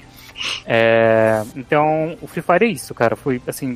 É, 0.66 1.44
então, 1.56 2.18
o 2.22 2.28
Free 2.28 2.42
Fire 2.42 2.66
é 2.66 2.68
isso, 2.68 2.94
cara. 2.94 3.16
Foi, 3.16 3.42
assim, 3.48 3.76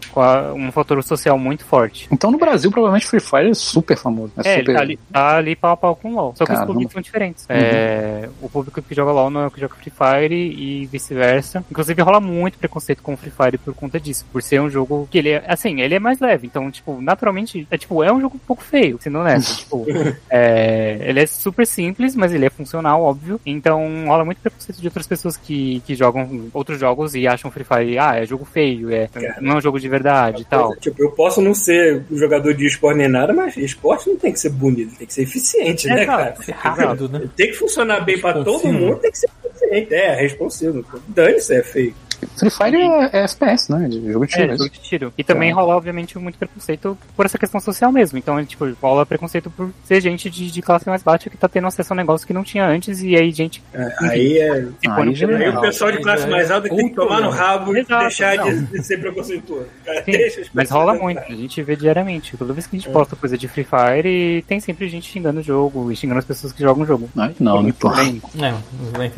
um 0.56 0.72
fator 0.72 1.02
social 1.04 1.38
muito 1.38 1.66
forte. 1.66 2.08
Então 2.12 2.32
no 2.32 2.38
Brasil, 2.38 2.72
provavelmente 2.72 3.06
Free 3.06 3.20
Fire 3.20 3.50
é 3.50 3.54
super 3.54 3.98
famoso. 3.98 4.34
É, 4.44 4.52
É, 4.52 4.60
super... 4.60 4.76
tá 4.76 4.82
ali, 4.82 5.00
tá 5.12 5.38
ali 5.38 5.56
pau 5.56 5.72
a 5.72 5.78
pau 5.78 5.96
com 5.96 6.12
o 6.12 6.16
LoL. 6.16 6.34
Só 6.36 6.46
que 6.46 6.52
Caramba. 6.52 6.64
os 6.64 6.68
públicos 6.68 6.94
são 6.94 7.02
diferentes. 7.02 7.46
É, 7.50 8.30
o 8.42 8.50
público 8.50 8.82
que 8.82 8.96
joga 8.96 9.12
LoL 9.12 9.30
não 9.30 9.42
é 9.42 9.48
o 9.48 9.52
que 9.52 9.60
joga 9.60 9.76
Free 9.76 9.92
Fire 9.92 10.36
e 10.36 10.86
vice-versa. 10.86 11.64
Inclusive 11.70 12.02
rola 12.02 12.20
muito 12.20 12.58
preconceito 12.58 13.02
com 13.02 13.14
o 13.14 13.18
Free 13.18 13.32
Fire 13.32 13.58
por 13.58 13.74
conta 13.74 14.00
disso. 14.00 14.26
Por 14.32 14.42
ser 14.42 14.62
um 14.62 14.70
jogo 14.70 15.08
que 15.10 15.18
ele 15.18 15.30
é, 15.30 15.44
assim, 15.48 15.82
ele 15.82 15.96
é 15.96 16.00
mais 16.00 16.20
leve. 16.20 16.48
Então, 16.48 16.70
tipo, 16.70 17.02
naturalmente, 17.02 17.68
é 17.70 17.78
tipo, 17.78 18.04
é 18.04 18.12
um 18.12 18.22
jogo 18.22 18.36
um 18.36 18.46
pouco 18.48 18.64
feio, 18.64 18.98
sendo 19.02 19.20
honesto. 19.20 19.58
tipo, 19.62 19.86
é, 20.30 20.98
ele 21.02 21.22
é 21.22 21.26
super 21.26 21.66
simples, 21.66 22.16
mas 22.16 22.34
ele 22.34 22.46
é 22.46 22.50
funcional, 22.50 23.02
óbvio. 23.02 23.40
Então 23.46 24.06
rola 24.08 24.26
muito 24.26 24.42
preconceito 24.42 24.80
de 24.80 24.88
outras 24.88 25.08
pessoas 25.08 25.38
que, 25.38 25.82
que 25.86 25.96
jogam 25.96 26.50
outros 26.54 26.80
jogos 26.80 27.16
e 27.16 27.28
acham 27.28 27.52
Free 27.52 27.64
Fire, 27.64 27.98
ah, 28.00 28.16
é 28.16 28.26
jogo 28.26 28.46
feio, 28.46 28.92
é, 28.92 29.10
não 29.40 29.54
é 29.54 29.56
um 29.58 29.62
jogo 29.62 29.80
de 29.80 29.88
verdade 29.88 30.42
e 30.42 30.46
tal. 30.46 30.76
Tipo, 30.78 31.02
eu 31.02 31.12
posso 31.12 31.42
não 31.42 31.54
ser 31.54 32.04
um 32.12 32.18
jogador 32.18 32.54
de 32.54 32.66
esporte 32.66 32.98
nem 32.98 33.08
nada, 33.08 33.34
mas 33.34 33.56
esporte 33.58 34.10
não 34.10 34.18
tem 34.18 34.32
que 34.34 34.40
ser 34.40 34.50
bonito, 34.50 34.96
tem 34.98 35.08
que 35.08 35.14
ser 35.14 35.24
eficiente, 35.24 35.88
né, 35.88 36.06
cara? 36.06 36.36
Exato, 36.40 36.62
Rápido, 36.62 37.10
né? 37.10 37.30
Tem 37.36 37.48
que 37.48 37.54
funcionar 37.54 38.02
bem 38.02 38.20
pra 38.20 38.34
todo 38.34 38.52
Responsivo. 38.52 38.74
mundo, 38.74 39.00
tem 39.00 39.12
que 39.12 39.18
ser 39.18 39.30
eficiente. 39.72 39.94
É, 39.94 40.16
responsivo. 40.22 40.86
Dane-se, 41.08 41.54
é 41.56 41.64
feio. 41.64 41.94
Free 42.38 42.52
Fire 42.52 42.76
é, 42.78 43.10
é 43.14 43.24
FPS, 43.24 43.72
né? 43.72 43.88
De 43.90 44.12
jogo 44.12 44.28
de 44.28 44.34
É, 44.36 44.38
tiro. 44.46 44.58
jogo 44.58 44.70
de 44.70 44.80
tiro. 44.80 45.14
E 45.18 45.24
também 45.24 45.52
rola, 45.52 45.76
obviamente, 45.76 46.20
muito 46.20 46.38
preconceito 46.38 46.96
por 47.18 47.26
essa 47.26 47.36
questão 47.36 47.60
social 47.60 47.92
mesmo. 47.92 48.16
Então, 48.16 48.46
tipo, 48.46 48.72
rola 48.80 49.08
preconceito 49.08 49.50
por 49.50 49.72
ser 49.84 50.02
gente 50.02 50.30
de, 50.30 50.52
de 50.52 50.62
classe 50.62 50.88
mais 50.88 51.02
baixa 51.02 51.32
que 51.32 51.38
tá 51.38 51.48
tendo 51.50 51.66
acesso 51.66 51.92
a 51.92 51.96
um 51.96 51.98
negócio 51.98 52.28
que 52.28 52.32
não 52.32 52.44
tinha 52.44 52.64
antes, 52.68 53.02
e 53.02 53.16
aí 53.16 53.32
gente 53.32 53.64
É, 53.74 53.92
aí 54.02 54.38
é. 54.38 54.52
Aí 54.52 55.16
já 55.16 55.26
poder. 55.28 55.42
Aí 55.42 55.50
o 55.50 55.54
Não, 55.54 55.62
pessoal 55.62 55.92
de 55.92 55.98
classe 56.00 56.28
mais 56.28 56.52
alta 56.52 56.70
tem 56.70 56.90
que 56.90 56.96
tomar 56.96 57.22
no 57.22 57.24
não. 57.24 57.32
rabo 57.32 57.76
e 57.76 57.84
deixar 57.84 58.38
de, 58.38 58.52
não. 58.54 58.64
de 58.66 58.84
ser 58.84 59.00
preconceituoso. 59.00 59.66
Cara, 59.84 60.04
Sim, 60.04 60.44
Mas 60.54 60.70
rola 60.70 60.94
muito, 60.94 61.20
a 61.28 61.34
gente 61.36 61.64
vê 61.64 61.76
diariamente. 61.76 62.38
Toda 62.38 62.54
vez 62.54 62.68
que 62.68 62.76
a 62.76 62.80
gente 62.80 62.90
posta 62.92 63.16
coisa 63.16 63.36
de 63.36 63.48
Free 63.48 63.66
Fire, 63.66 64.44
tem 64.48 64.60
sempre 64.60 64.88
gente 64.90 65.10
xingando 65.12 65.40
o 65.40 65.44
jogo 65.44 65.92
e 65.92 65.96
xingando 65.96 66.20
as 66.20 66.26
pessoas 66.26 66.54
que 66.54 66.62
jogam 66.62 66.84
o 66.84 66.86
jogo. 66.86 67.10
Não, 67.40 67.64
né? 67.64 67.74
Pô. 67.80 67.90
Bem, 67.90 68.22
É, 68.40 68.52
não 68.52 68.92
vai 68.96 69.10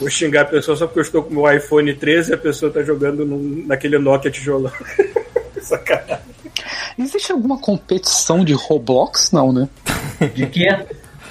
Vou 0.00 0.08
xingar 0.10 0.42
a 0.42 0.44
pessoa 0.46 0.76
só 0.76 0.86
porque 0.86 1.00
eu 1.00 1.04
estou 1.04 1.22
com 1.22 1.30
o 1.30 1.42
meu 1.42 1.52
iPhone 1.56 1.92
13 1.94 2.30
e 2.30 2.34
a 2.34 2.38
pessoa 2.38 2.70
tá 2.72 2.82
jogando 2.82 3.24
num- 3.24 3.64
naquele 3.66 3.98
Nokia 3.98 4.30
tijolão. 4.30 4.72
Sacanagem. 5.60 6.18
Existe 6.98 7.32
alguma 7.32 7.58
competição 7.58 8.44
de 8.44 8.52
Roblox? 8.52 9.30
Não, 9.32 9.52
né? 9.52 9.68
De 10.34 10.46
que 10.46 10.68
é? 10.68 10.86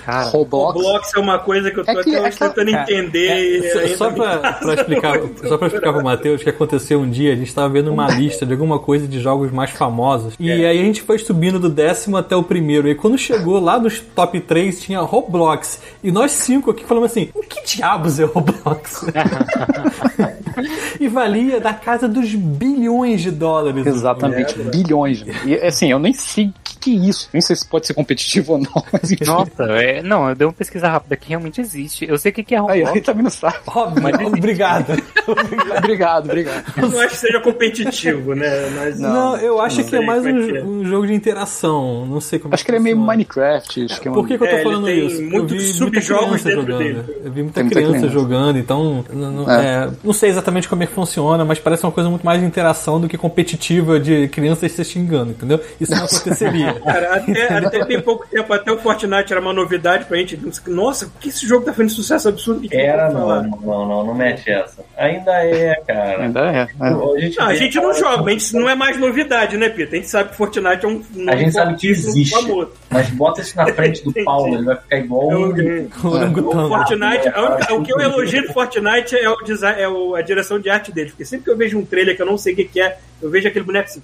Cara, 0.06 0.28
Roblox. 0.30 0.74
Roblox 0.76 1.12
é 1.16 1.20
uma 1.20 1.39
coisa 1.39 1.72
que 1.72 1.80
eu 1.80 1.86
tô 1.86 1.91
É 1.91 1.95
que- 1.95 2.10
até 2.10 2.14
é 2.16 2.22
hoje 2.22 2.32
que- 2.38 2.39
tentando 2.39 2.70
é, 2.70 2.82
entender. 2.82 3.95
Só, 3.97 4.12
pra, 4.12 4.38
pra 4.38 4.74
explicar, 4.76 5.20
só 5.47 5.58
pra 5.58 5.68
explicar 5.68 5.93
pro 5.93 6.04
Matheus 6.04 6.41
o 6.41 6.43
que 6.43 6.49
aconteceu 6.49 6.99
um 6.99 7.10
dia, 7.10 7.34
a 7.34 7.36
gente 7.36 7.54
tava 7.54 7.70
vendo 7.70 7.91
uma 7.91 8.08
lista 8.12 8.45
de 8.45 8.51
alguma 8.54 8.80
coisa 8.80 9.08
de 9.08 9.20
jogos 9.20 9.51
mais 9.51 9.72
famosos. 9.72 10.34
E 10.39 10.51
aí 10.51 10.66
a 10.66 10.74
gente 10.74 11.01
foi 11.01 11.18
subindo 11.20 11.60
do 11.60 11.70
décimo 11.70 12.18
até 12.18 12.36
o 12.36 12.43
primeiro. 12.43 12.88
E 12.88 12.95
quando 12.95 13.18
chegou 13.18 13.60
lá 13.60 13.80
nos 13.80 13.99
top 13.99 14.39
3 14.39 14.82
tinha 14.82 14.99
Roblox. 15.01 15.82
E 16.04 16.12
nós 16.12 16.32
cinco 16.32 16.72
aqui 16.72 16.84
falamos 16.86 17.12
assim: 17.12 17.30
o 17.34 17.41
que 17.41 17.64
diabos 17.76 18.20
é 18.20 18.26
Roblox? 18.26 19.06
e 20.99 21.08
valia 21.08 21.60
da 21.60 21.74
casa 21.74 22.08
dos 22.08 22.34
bilhões 22.34 23.22
de 23.22 23.32
dólares. 23.32 23.86
Exatamente, 23.86 24.60
É, 24.60 24.64
bilhões. 24.64 25.24
E 25.45 25.56
assim, 25.56 25.91
eu 25.91 25.99
nem 25.99 26.14
sei 26.14 26.47
o 26.47 26.54
que, 26.64 26.78
que 26.78 26.91
é 26.95 26.99
isso. 27.10 27.30
Nem 27.34 27.41
sei 27.41 27.56
se 27.56 27.66
pode 27.68 27.88
ser 27.88 27.93
competitivo 27.93 28.54
ou 28.54 28.60
não, 28.60 28.84
mas 28.91 29.12
enfim. 29.12 29.26
nossa, 29.26 29.64
é, 29.64 30.01
não, 30.01 30.30
eu 30.30 30.36
dei 30.36 30.45
uma 30.47 30.54
pesquisa 30.54 30.88
rápida 30.88 31.16
que 31.16 31.30
realmente 31.30 31.62
existe. 31.62 32.06
Eu 32.10 32.18
sei 32.18 32.32
o 32.32 32.36
que 32.36 32.43
que 32.43 32.56
é 32.56 32.60
Roblox. 32.60 32.91
aí 32.91 33.01
também 33.01 33.24
não 33.24 33.30
sabe. 33.32 33.58
Óbvio, 33.68 34.28
obrigado. 34.28 34.93
obrigado, 35.78 36.26
obrigado. 36.26 36.64
Eu 36.78 36.89
não 36.89 36.99
acho 36.99 37.10
que 37.10 37.18
seja 37.18 37.39
competitivo, 37.39 38.34
né? 38.36 38.49
Mas, 38.76 38.99
Não, 38.99 39.38
eu 39.38 39.60
acho 39.62 39.82
não 39.82 39.88
que 39.89 39.95
é 39.95 40.01
mais 40.06 40.26
é 40.26 40.32
que 40.34 40.58
é. 40.58 40.64
um, 40.64 40.80
um 40.82 40.86
jogo 40.86 41.08
de 41.08 41.14
interação. 41.14 42.06
Não 42.06 42.20
sei 42.22 42.39
como 42.39 42.54
Acho 42.54 42.64
que 42.66 42.72
ele 42.72 42.78
é 42.78 42.82
meio. 42.82 42.97
Minecraft. 42.97 43.86
Acho 43.86 44.01
que 44.01 44.08
é 44.08 44.12
um... 44.12 44.14
Por 44.14 44.28
que, 44.28 44.38
que 44.38 44.43
eu 44.43 44.47
tô 44.47 44.54
É, 44.54 44.56
ele 44.56 44.64
falando 44.64 44.86
tem 44.86 45.06
isso? 45.06 45.22
Eu 45.22 45.30
muitos 45.30 45.51
vi 45.51 45.80
muita 45.80 46.01
subjogos 46.01 46.26
criança 46.41 46.49
dentro 46.49 46.62
jogando. 46.62 46.78
dele. 46.80 47.04
Eu 47.26 47.32
vi 47.32 47.41
muita, 47.43 47.54
Tem 47.56 47.64
muita 47.64 47.76
criança, 47.80 47.97
criança. 47.97 48.14
jogando, 48.14 48.60
então 48.60 49.06
não, 49.14 49.32
não- 49.32 49.51
É. 49.51 49.86
é, 49.86 49.89
não 50.04 50.14
sei 50.14 50.30
exatamente 50.30 50.43
como 50.52 50.84
é 50.84 50.86
que 50.88 50.94
funciona, 50.94 51.44
mas 51.46 51.60
parece 51.60 51.84
uma 51.84 51.91
coisa 51.91 52.10
muito 52.10 52.26
mais 52.26 52.39
de 52.39 52.46
interação 52.46 53.00
do 53.00 53.08
que 53.08 53.18
competitiva 53.18 54.00
de 54.00 54.28
crianças 54.28 54.72
se 54.72 54.84
xingando, 54.84 55.32
entendeu? 55.32 55.60
Isso 55.80 55.91
não 55.91 56.06
aconteceria. 56.06 56.74
Cara, 56.84 57.16
até, 57.16 57.58
até 57.58 57.86
tem 57.86 58.02
pouco 58.02 58.26
tempo, 58.28 58.52
até 58.54 58.72
o 58.72 58.78
Fortnite 58.80 59.32
era 59.32 59.41
uma 59.41 59.54
novidade 59.54 60.06
pra 60.06 60.18
gente. 60.18 60.39
Nossa, 60.68 61.06
por 61.08 61.20
que 61.20 61.30
esse 61.30 61.48
jogo 61.48 61.66
tá 61.66 61.72
fazendo 61.74 61.91
sucesso 61.91 62.30
absurdo? 62.30 62.68
Era, 62.72 63.10
falar? 63.12 63.44
não, 63.44 63.60
não, 63.62 63.88
não, 63.88 64.06
não 64.08 64.14
mete 64.16 64.50
essa. 64.50 64.84
Ainda 64.98 65.32
é, 65.46 65.76
cara. 65.88 66.24
Ainda 66.24 66.39
é. 66.52 66.58
é. 66.58 66.68
A 66.80 67.20
gente, 67.20 67.38
Não, 67.38 67.46
a 67.46 67.50
vê- 67.50 67.56
gente 67.58 67.76
não 67.78 67.94
joga, 67.94 68.24
mas 68.24 68.44
isso 68.44 68.60
não 68.60 68.70
é 68.70 68.76
mais 68.76 68.98
novidade, 69.00 69.58
né, 69.58 69.70
Pita? 69.70 69.94
A 69.94 69.96
gente 69.96 70.10
sabe 70.10 70.30
que 70.30 70.36
Fortnite 70.36 70.86
é 70.86 70.88
um. 70.88 71.02
A 71.30 71.36
gente 71.36 71.52
sabe 71.52 71.76
que 71.76 71.88
existe. 71.88 72.32
famoso. 72.36 72.72
Mas 72.94 73.10
bota 73.10 73.41
isso 73.41 73.56
na 73.58 73.66
frente 73.74 74.04
do. 74.04 74.14
Paulo, 74.24 74.54
ele 74.56 74.64
vai 74.64 74.76
ficar 74.78 74.98
igual 74.98 75.32
É 75.32 75.36
um. 75.36 75.50
o-. 75.50 76.68
Fortnite, 76.70 77.28
a 77.30 77.41
única- 77.41 77.74
o 77.74 77.84
que 77.84 77.94
eu 77.94 78.00
elogio 78.00 78.48
do 78.48 78.54
Fortnite 78.54 79.16
é, 79.16 79.30
o 79.30 79.36
design, 79.44 79.82
é 79.82 79.88
o- 79.89 80.16
a 80.16 80.22
direção 80.22 80.60
de 80.60 80.70
arte 80.70 80.91
dele. 80.91 81.10
Porque 81.10 81.26
sempre 81.26 81.46
que 81.46 81.52
eu 81.52 81.58
vejo 81.58 81.78
um 81.78 81.86
trailer 81.86 82.16
que 82.16 82.22
eu 82.22 82.26
não 82.26 82.38
sei 82.38 82.54
o 82.54 82.56
que, 82.56 82.66
que 82.66 82.82
é, 82.82 82.98
eu 83.22 83.30
vejo 83.30 83.48
aquele 83.48 83.66
boneco 83.66 83.89
assim, 83.89 84.02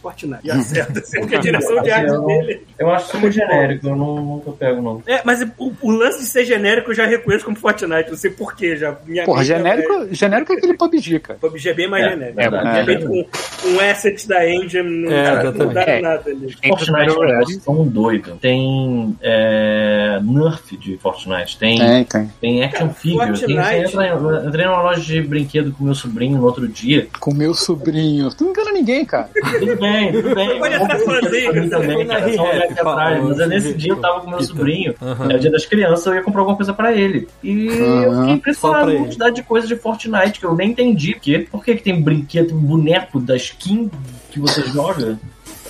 Fortnite. 0.00 0.40
E 0.44 0.50
acerta. 0.50 1.00
Sempre 1.04 1.28
que 1.28 1.34
a 1.36 1.38
direção 1.40 1.82
de 1.82 1.90
arte 1.90 2.12
Eu, 2.12 2.24
dele. 2.26 2.66
eu 2.78 2.90
acho 2.90 3.10
super 3.10 3.30
genérico, 3.32 3.88
eu 3.88 3.96
não, 3.96 4.16
nunca 4.16 4.50
pego, 4.52 4.80
não. 4.82 5.02
É, 5.06 5.20
mas 5.24 5.42
o, 5.58 5.72
o 5.82 5.90
lance 5.90 6.20
de 6.20 6.26
ser 6.26 6.44
genérico 6.44 6.90
eu 6.90 6.94
já 6.94 7.06
reconheço 7.06 7.44
como 7.44 7.56
Fortnite. 7.56 8.10
Não 8.10 8.16
sei 8.16 8.30
porquê. 8.30 8.76
Já, 8.76 8.96
minha 9.06 9.24
Porra, 9.24 9.40
mente 9.40 9.52
é- 9.52 9.56
genérico, 9.56 10.08
genérico 10.14 10.52
é 10.52 10.56
aquele 10.56 10.74
PUBG, 10.74 11.18
cara. 11.20 11.38
PUBG 11.40 11.68
é 11.70 11.74
bem 11.74 11.88
mais 11.88 12.04
É, 12.04 12.10
genérico. 12.10 12.40
é 12.40 12.44
É, 12.44 12.50
verdade. 12.50 12.84
feito 12.86 13.06
com 13.06 13.68
um 13.68 13.80
asset 13.80 14.28
da 14.28 14.48
engine, 14.48 14.82
não, 15.04 15.12
É, 15.12 15.24
cara, 15.24 15.52
não 15.52 15.72
dá 15.72 15.82
É. 15.82 16.00
nada 16.00 16.30
ali. 16.30 16.52
Fortnite 16.66 17.10
é 17.10 17.56
um 17.56 17.58
tão 17.60 17.86
doido. 17.86 18.36
Tem 18.40 19.16
é, 19.20 20.20
Nerf 20.22 20.76
de 20.76 20.96
Fortnite, 20.98 21.58
tem, 21.58 21.78
Tem, 21.78 22.04
tem. 22.04 22.32
tem 22.40 22.64
action 22.64 22.90
figure. 22.90 23.26
Fortnite- 23.26 23.94
eu 23.94 24.48
entrei 24.48 24.66
numa 24.66 24.82
loja 24.82 25.00
de 25.00 25.20
brinquedo 25.22 25.72
com 25.72 25.84
meu 25.84 25.94
sobrinho 25.94 26.38
no 26.38 26.44
outro 26.44 26.66
dia. 26.68 27.08
Com 27.20 27.32
meu 27.34 27.54
sobrinho. 27.54 28.30
Tu 28.30 28.44
não 28.44 28.50
engana 28.50 28.72
ninguém, 28.72 29.04
cara. 29.04 29.28
Tudo 29.58 29.76
bem, 29.76 29.87
tudo 30.12 30.34
bem. 30.34 30.58
Pode 30.58 30.74
até 30.74 30.98
fazer, 30.98 31.50
Pra 31.50 31.60
mim 31.60 31.68
também, 31.68 32.06
cara, 32.06 32.32
só 32.34 32.46
atrás. 32.46 32.74
Paulo, 32.74 33.28
Mas 33.28 33.40
é 33.40 33.46
nesse 33.46 33.74
dia 33.74 33.92
eu 33.92 33.96
tava 33.96 34.20
com 34.20 34.30
meu 34.30 34.42
sobrinho. 34.42 34.94
É 35.30 35.36
o 35.36 35.38
dia 35.38 35.50
das 35.50 35.66
crianças, 35.66 36.06
eu 36.06 36.14
ia 36.14 36.22
comprar 36.22 36.40
alguma 36.40 36.56
coisa 36.56 36.72
pra 36.72 36.92
ele. 36.92 37.28
E 37.42 37.66
eu 37.66 38.20
fiquei 38.20 38.34
impressionado 38.34 38.92
com 38.92 38.98
a 38.98 39.00
quantidade 39.02 39.36
de 39.36 39.42
coisa 39.42 39.66
de 39.66 39.76
Fortnite 39.76 40.40
que 40.40 40.46
eu 40.46 40.54
nem 40.54 40.70
entendi. 40.70 41.16
Por 41.50 41.64
que, 41.64 41.74
que 41.76 41.82
tem 41.82 42.00
brinquedo, 42.00 42.54
boneco 42.54 43.20
da 43.20 43.36
skin 43.36 43.90
que 44.30 44.38
você 44.38 44.62
joga? 44.62 45.18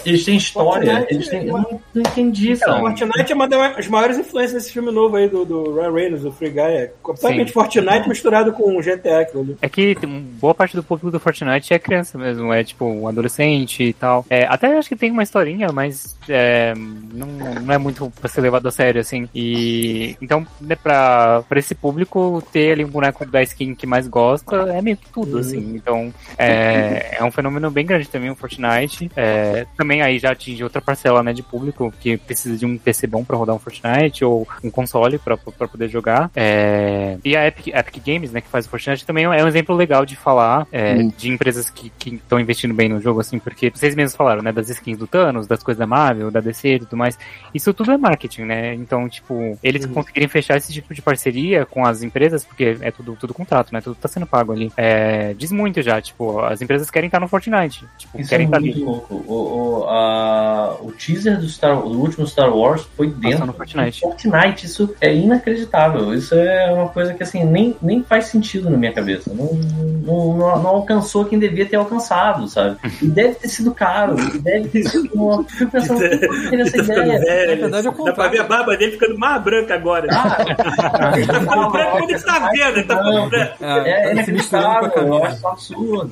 Eles 0.08 0.24
têm 0.24 0.36
história, 0.36 0.90
Fortnite 0.92 1.14
eles 1.14 1.28
têm. 1.28 1.40
é 1.40 1.42
Eu 1.44 1.52
não, 1.58 1.80
não 1.94 2.02
entendi, 2.02 2.56
Cara, 2.56 2.72
cara. 2.72 2.80
Fortnite 2.80 3.32
é 3.32 3.34
uma 3.34 3.48
das 3.48 3.86
maiores 3.88 4.18
influências 4.18 4.52
desse 4.62 4.72
filme 4.72 4.90
novo 4.90 5.16
aí 5.16 5.28
do, 5.28 5.44
do 5.44 5.74
Ryan 5.74 5.92
Reynolds, 5.92 6.22
do 6.22 6.32
Free 6.32 6.50
Guy. 6.50 6.60
É 6.60 6.92
completamente 7.02 7.48
Sim. 7.48 7.54
Fortnite 7.54 8.08
misturado 8.08 8.52
com 8.52 8.78
GTA. 8.80 9.20
aquilo 9.20 9.42
ali. 9.42 9.56
É 9.62 9.68
que 9.68 9.94
tem- 9.94 10.08
boa 10.40 10.54
parte 10.54 10.74
do 10.76 10.82
público 10.82 11.10
do 11.10 11.20
Fortnite 11.20 11.72
é 11.74 11.78
criança 11.78 12.16
mesmo, 12.18 12.52
é 12.52 12.62
tipo 12.64 12.84
um 12.84 13.06
adolescente 13.08 13.82
e 13.82 13.92
tal. 13.92 14.24
É, 14.30 14.44
até 14.46 14.76
acho 14.78 14.88
que 14.88 14.96
tem 14.96 15.10
uma 15.10 15.22
historinha, 15.22 15.68
mas 15.72 16.16
é, 16.28 16.74
não, 16.74 17.26
não 17.62 17.74
é 17.74 17.78
muito 17.78 18.10
pra 18.20 18.28
ser 18.28 18.40
levado 18.40 18.66
a 18.66 18.70
sério, 18.70 19.00
assim. 19.00 19.28
E 19.34 20.16
então, 20.20 20.46
né, 20.60 20.76
pra, 20.76 21.42
pra 21.48 21.58
esse 21.58 21.74
público, 21.74 22.42
ter 22.52 22.72
ali 22.72 22.84
um 22.84 22.88
boneco 22.88 23.24
da 23.26 23.42
skin 23.42 23.74
que 23.74 23.86
mais 23.86 24.06
gosta 24.08 24.56
é 24.72 24.80
meio 24.82 24.96
que 24.96 25.08
tudo, 25.10 25.38
assim. 25.38 25.74
Então, 25.74 26.12
é, 26.36 27.16
é 27.18 27.24
um 27.24 27.30
fenômeno 27.30 27.70
bem 27.70 27.84
grande 27.86 28.08
também 28.08 28.30
o 28.30 28.34
Fortnite. 28.36 29.10
É, 29.16 29.66
também 29.76 29.97
aí 30.02 30.18
já 30.18 30.32
atinge 30.32 30.62
outra 30.64 30.80
parcela 30.80 31.22
né, 31.22 31.32
de 31.32 31.42
público 31.42 31.92
que 32.00 32.16
precisa 32.16 32.56
de 32.56 32.64
um 32.66 32.76
PC 32.78 33.06
bom 33.06 33.24
pra 33.24 33.36
rodar 33.36 33.54
um 33.54 33.58
Fortnite 33.58 34.24
ou 34.24 34.46
um 34.62 34.70
console 34.70 35.18
pra, 35.18 35.36
pra 35.36 35.68
poder 35.68 35.88
jogar. 35.88 36.30
É, 36.34 37.16
e 37.24 37.36
a 37.36 37.46
Epic, 37.46 37.68
Epic 37.68 38.02
Games, 38.06 38.32
né, 38.32 38.40
que 38.40 38.48
faz 38.48 38.66
o 38.66 38.68
Fortnite, 38.68 39.06
também 39.06 39.24
é 39.24 39.28
um 39.44 39.48
exemplo 39.48 39.74
legal 39.74 40.04
de 40.06 40.16
falar 40.16 40.66
é, 40.72 40.94
Hum. 40.94 41.12
de 41.16 41.30
empresas 41.30 41.70
que 41.70 41.92
estão 42.06 42.40
investindo 42.40 42.72
bem 42.74 42.88
no 42.88 43.00
jogo, 43.00 43.20
assim, 43.20 43.38
porque 43.38 43.70
vocês 43.70 43.94
mesmos 43.94 44.16
falaram, 44.16 44.42
né, 44.42 44.52
das 44.52 44.68
skins 44.70 44.96
do 44.98 45.06
Thanos, 45.06 45.46
das 45.46 45.62
coisas 45.62 45.78
da 45.78 45.86
Marvel, 45.86 46.30
da 46.30 46.40
DC 46.40 46.74
e 46.74 46.78
tudo 46.80 46.96
mais. 46.96 47.18
Isso 47.54 47.72
tudo 47.74 47.92
é 47.92 47.96
marketing, 47.98 48.42
né? 48.42 48.74
Então, 48.74 49.08
tipo, 49.08 49.58
eles 49.62 49.84
conseguirem 49.86 50.28
fechar 50.28 50.56
esse 50.56 50.72
tipo 50.72 50.92
de 50.94 51.02
parceria 51.02 51.66
com 51.66 51.84
as 51.84 52.02
empresas, 52.02 52.44
porque 52.44 52.76
é 52.80 52.90
tudo, 52.90 53.16
tudo 53.18 53.34
contrato, 53.34 53.72
né? 53.72 53.80
Tudo 53.80 53.96
tá 53.96 54.08
sendo 54.08 54.26
pago 54.26 54.52
ali. 54.52 54.72
É, 54.76 55.34
diz 55.34 55.52
muito 55.52 55.82
já, 55.82 56.00
tipo, 56.00 56.40
as 56.40 56.60
empresas 56.62 56.90
querem 56.90 57.06
estar 57.08 57.20
no 57.20 57.28
Fortnite. 57.28 57.84
Tipo, 57.98 58.20
Isso 58.20 58.30
querem 58.30 58.46
é 58.46 58.48
estar 58.48 58.60
muito 58.60 58.74
ali. 58.76 58.84
louco. 58.84 59.14
O, 59.26 59.82
o, 59.84 59.87
a- 59.88 60.76
o 60.80 60.92
teaser 60.92 61.38
do, 61.38 61.48
Star, 61.48 61.76
do 61.76 61.98
último 62.00 62.26
Star 62.26 62.54
Wars 62.54 62.86
foi 62.96 63.08
dentro 63.08 63.46
no 63.46 63.52
Fortnite. 63.52 64.00
do 64.00 64.08
Fortnite. 64.08 64.66
Isso 64.66 64.94
é 65.00 65.14
inacreditável. 65.14 66.14
Isso 66.14 66.34
é 66.34 66.72
uma 66.72 66.88
coisa 66.88 67.14
que 67.14 67.22
assim 67.22 67.44
nem, 67.44 67.76
nem 67.80 68.02
faz 68.02 68.26
sentido 68.26 68.68
na 68.70 68.76
minha 68.76 68.92
cabeça. 68.92 69.32
Não, 69.34 69.46
não, 69.54 70.36
não, 70.36 70.62
não 70.62 70.70
alcançou 70.70 71.24
quem 71.24 71.38
devia 71.38 71.66
ter 71.66 71.76
alcançado, 71.76 72.46
sabe? 72.48 72.76
E 73.02 73.06
deve 73.06 73.34
ter 73.34 73.48
sido 73.48 73.72
caro. 73.74 74.16
E 74.18 74.38
deve 74.38 74.68
ter 74.68 74.82
sido 74.88 75.10
uma. 75.14 75.36
Eu 75.36 75.44
Fico 75.44 75.70
pensando, 75.72 76.00
que 76.00 76.18
teve 76.50 76.62
essa 76.62 76.76
Tá 76.78 76.84
ficando 76.84 77.02
ideia? 77.02 77.18
velho. 77.20 77.50
Na 77.50 77.56
verdade, 77.62 77.86
é 77.86 77.90
o 77.90 78.04
Dá 78.04 78.12
pra 78.12 78.28
ver 78.28 78.40
a 78.40 78.44
barba 78.44 78.76
dele 78.76 78.92
ficando 78.92 79.18
mais 79.18 79.42
branca 79.42 79.74
agora. 79.74 80.06
Ah, 80.10 81.14
Ele 81.16 81.26
tá 81.26 81.40
ficando 81.40 81.70
branco 81.70 81.90
quando 81.98 82.10
ele 82.10 82.18
tá 82.20 82.38
vendo. 82.50 82.76
Ele 82.78 82.82
tá 82.84 82.96
ficando 82.96 83.28
branco. 83.30 83.54
é, 83.64 84.14
tá 84.14 84.24
se 84.24 84.32
misturando 84.32 84.90
com 84.90 84.98
a 85.00 85.02
inacreditável. 85.02 85.14
Eu 85.14 85.20
camisa. 85.20 85.48
absurdo. 85.48 86.10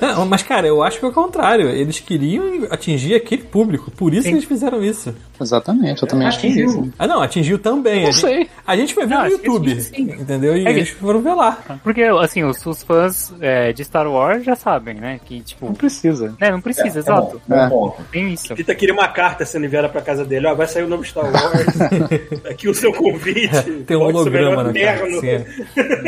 Não, 0.00 0.26
mas, 0.26 0.42
cara, 0.42 0.66
eu 0.66 0.82
acho 0.82 0.98
que 0.98 1.04
é 1.04 1.08
o 1.08 1.12
contrário. 1.12 1.68
Eles 1.70 1.98
queriam 2.00 2.54
atingir 2.70 3.14
aquele 3.14 3.42
público. 3.42 3.90
Por 3.90 4.12
isso 4.14 4.22
que 4.24 4.34
eles 4.34 4.44
fizeram 4.44 4.82
isso. 4.82 5.14
Exatamente, 5.40 6.02
eu 6.02 6.08
também 6.08 6.26
acho 6.26 6.40
que 6.40 6.46
é 6.46 6.50
Atingiu. 6.50 6.66
isso. 6.68 6.92
Ah, 6.98 7.06
não, 7.06 7.20
atingiu 7.20 7.58
também. 7.58 8.02
Não 8.02 8.08
a, 8.08 8.12
gente, 8.12 8.20
sei. 8.20 8.48
a 8.66 8.76
gente 8.76 8.94
foi 8.94 9.04
ver 9.06 9.14
Não, 9.14 9.20
no 9.20 9.26
acho 9.26 9.36
YouTube. 9.36 9.74
que. 9.76 10.02
Entendeu? 10.02 10.56
E 10.56 10.62
É 10.62 10.64
que- 10.64 10.70
eles 10.78 10.88
foram 10.90 11.20
ver 11.20 11.34
lá. 11.34 11.58
Porque, 11.84 12.02
assim, 12.02 12.42
os, 12.44 12.64
os 12.64 12.82
fãs 12.82 13.32
é, 13.40 13.72
de 13.72 13.84
Star 13.84 14.08
Wars 14.10 14.44
já 14.44 14.56
sabem, 14.56 14.94
né? 14.94 15.20
Que, 15.24 15.40
tipo, 15.40 15.66
Não 15.66 15.74
precisa. 15.74 16.34
né, 16.40 16.50
não 16.50 16.60
precisa, 16.60 16.98
É 16.98 17.00
exato. 17.00 17.40
bom, 17.46 17.54
bom 17.56 17.60
É. 17.62 17.68
ponto. 17.68 18.02
Tem 18.10 18.32
isso. 18.32 18.54
Pita 18.54 18.74
queria 18.74 18.94
uma 18.94 19.08
carta 19.08 19.44
sendo 19.44 19.66
enviada 19.66 19.88
pra 19.88 20.00
casa 20.00 20.24
dele. 20.24 20.46
Ó, 20.46 20.54
vai 20.54 20.66
sair 20.66 20.84
o 20.84 20.88
novo 20.88 21.04
Star 21.04 21.24
Wars. 21.24 21.66
Aqui 22.50 22.68
o 22.68 22.74
seu 22.74 22.92
convite. 22.92 23.62
Tem 23.86 23.96
um 23.96 24.00
holograma 24.02 24.62
na 24.64 24.72
terno. 24.72 25.20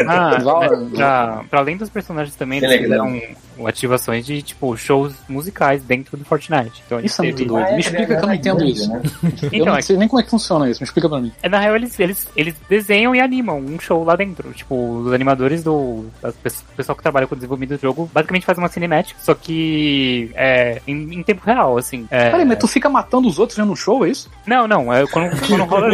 Ah, 0.09 0.39
mas 0.43 0.91
pra, 0.93 1.45
pra 1.51 1.61
além 1.61 1.77
dos 1.77 1.91
personagens 1.91 2.35
também, 2.35 2.59
eles 2.59 2.70
Telegram. 2.70 3.07
fizeram 3.12 3.66
ativações 3.66 4.25
de, 4.25 4.41
tipo, 4.41 4.77
shows 4.77 5.12
musicais 5.29 5.83
dentro 5.83 6.16
do 6.16 6.25
Fortnite. 6.25 6.38
Então, 6.86 7.01
Isso 7.01 7.20
é 7.20 7.24
muito 7.24 7.44
doido. 7.44 7.73
Me 7.73 7.81
explica 7.81 8.06
que 8.06 8.23
eu 8.23 8.27
não 8.27 8.35
entendo 8.35 8.65
isso. 8.65 8.93
Né? 8.93 9.02
Eu 9.24 9.48
Então, 9.52 9.66
não 9.66 9.77
é 9.77 9.82
sei 9.82 9.97
nem 9.97 10.09
como 10.09 10.20
é 10.20 10.24
que 10.24 10.31
funciona 10.31 10.69
isso. 10.69 10.81
Me 10.81 10.85
explica 10.85 11.09
pra 11.09 11.20
mim. 11.20 11.32
É, 11.43 11.48
na 11.48 11.59
real, 11.59 11.77
eles, 11.77 11.98
eles, 11.98 12.27
eles 12.36 12.55
desenham 12.69 13.15
e 13.15 13.20
animam 13.20 13.59
um 13.59 13.78
show 13.78 14.05
lá 14.05 14.16
dentro. 14.16 14.52
Tipo, 14.52 15.01
os 15.01 15.12
animadores 15.12 15.62
do. 15.62 15.73
O 16.23 16.32
pessoal 16.77 16.97
que 16.97 17.02
trabalha 17.02 17.27
com 17.27 17.35
o 17.35 17.36
desenvolvimento 17.36 17.78
do 17.78 17.81
jogo 17.82 18.10
basicamente 18.12 18.47
faz 18.47 18.59
uma 18.59 18.69
cinemática, 18.69 19.19
só 19.23 19.35
que 19.35 20.31
é 20.35 20.81
em, 20.86 21.15
em 21.15 21.23
tempo 21.23 21.43
real, 21.44 21.77
assim. 21.77 22.06
É, 22.10 22.31
Peraí, 22.31 22.44
mas 22.44 22.59
tu 22.59 22.66
fica 22.69 22.89
matando 22.89 23.28
os 23.28 23.39
outros 23.39 23.59
vendo 23.59 23.73
um 23.73 23.77
show, 23.77 24.05
é 24.05 24.10
isso? 24.10 24.31
Não, 24.47 24.66
não, 24.66 24.93
é 24.93 25.06
quando, 25.06 25.31
quando 25.47 25.65
rola. 25.69 25.89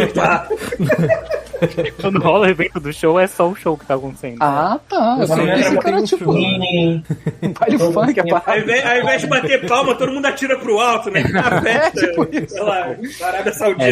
quando 2.01 2.19
rola 2.19 2.47
o 2.47 2.49
evento 2.49 2.79
do 2.79 2.91
show, 2.93 3.19
é 3.19 3.27
só 3.27 3.47
o 3.47 3.55
show 3.55 3.77
que 3.77 3.85
tá 3.85 3.95
acontecendo. 3.95 4.37
Ah, 4.39 4.79
tá. 4.87 5.17
Eu 5.19 5.23
entra 5.23 5.59
esse 5.59 5.77
cara 5.77 5.97
é 5.97 5.99
um 5.99 6.03
tipo 6.03 6.31
um 6.31 7.03
baile 7.53 7.77
funk, 7.77 8.19
é 8.19 8.21
Ao 8.21 8.41
parada. 8.41 8.59
invés, 8.59 8.85
ao 8.85 8.97
invés 8.97 9.21
de 9.21 9.27
bater 9.27 9.67
palma, 9.67 9.95
todo 9.95 10.11
mundo 10.11 10.25
atira 10.25 10.57
pro 10.57 10.79
alto, 10.79 11.09
né? 11.11 11.23
Na 11.23 11.61
festa, 11.61 12.01
sei 12.47 12.61
lá, 12.61 12.95
na 13.19 13.27
Arábia 13.27 13.53
Saudita. 13.53 13.85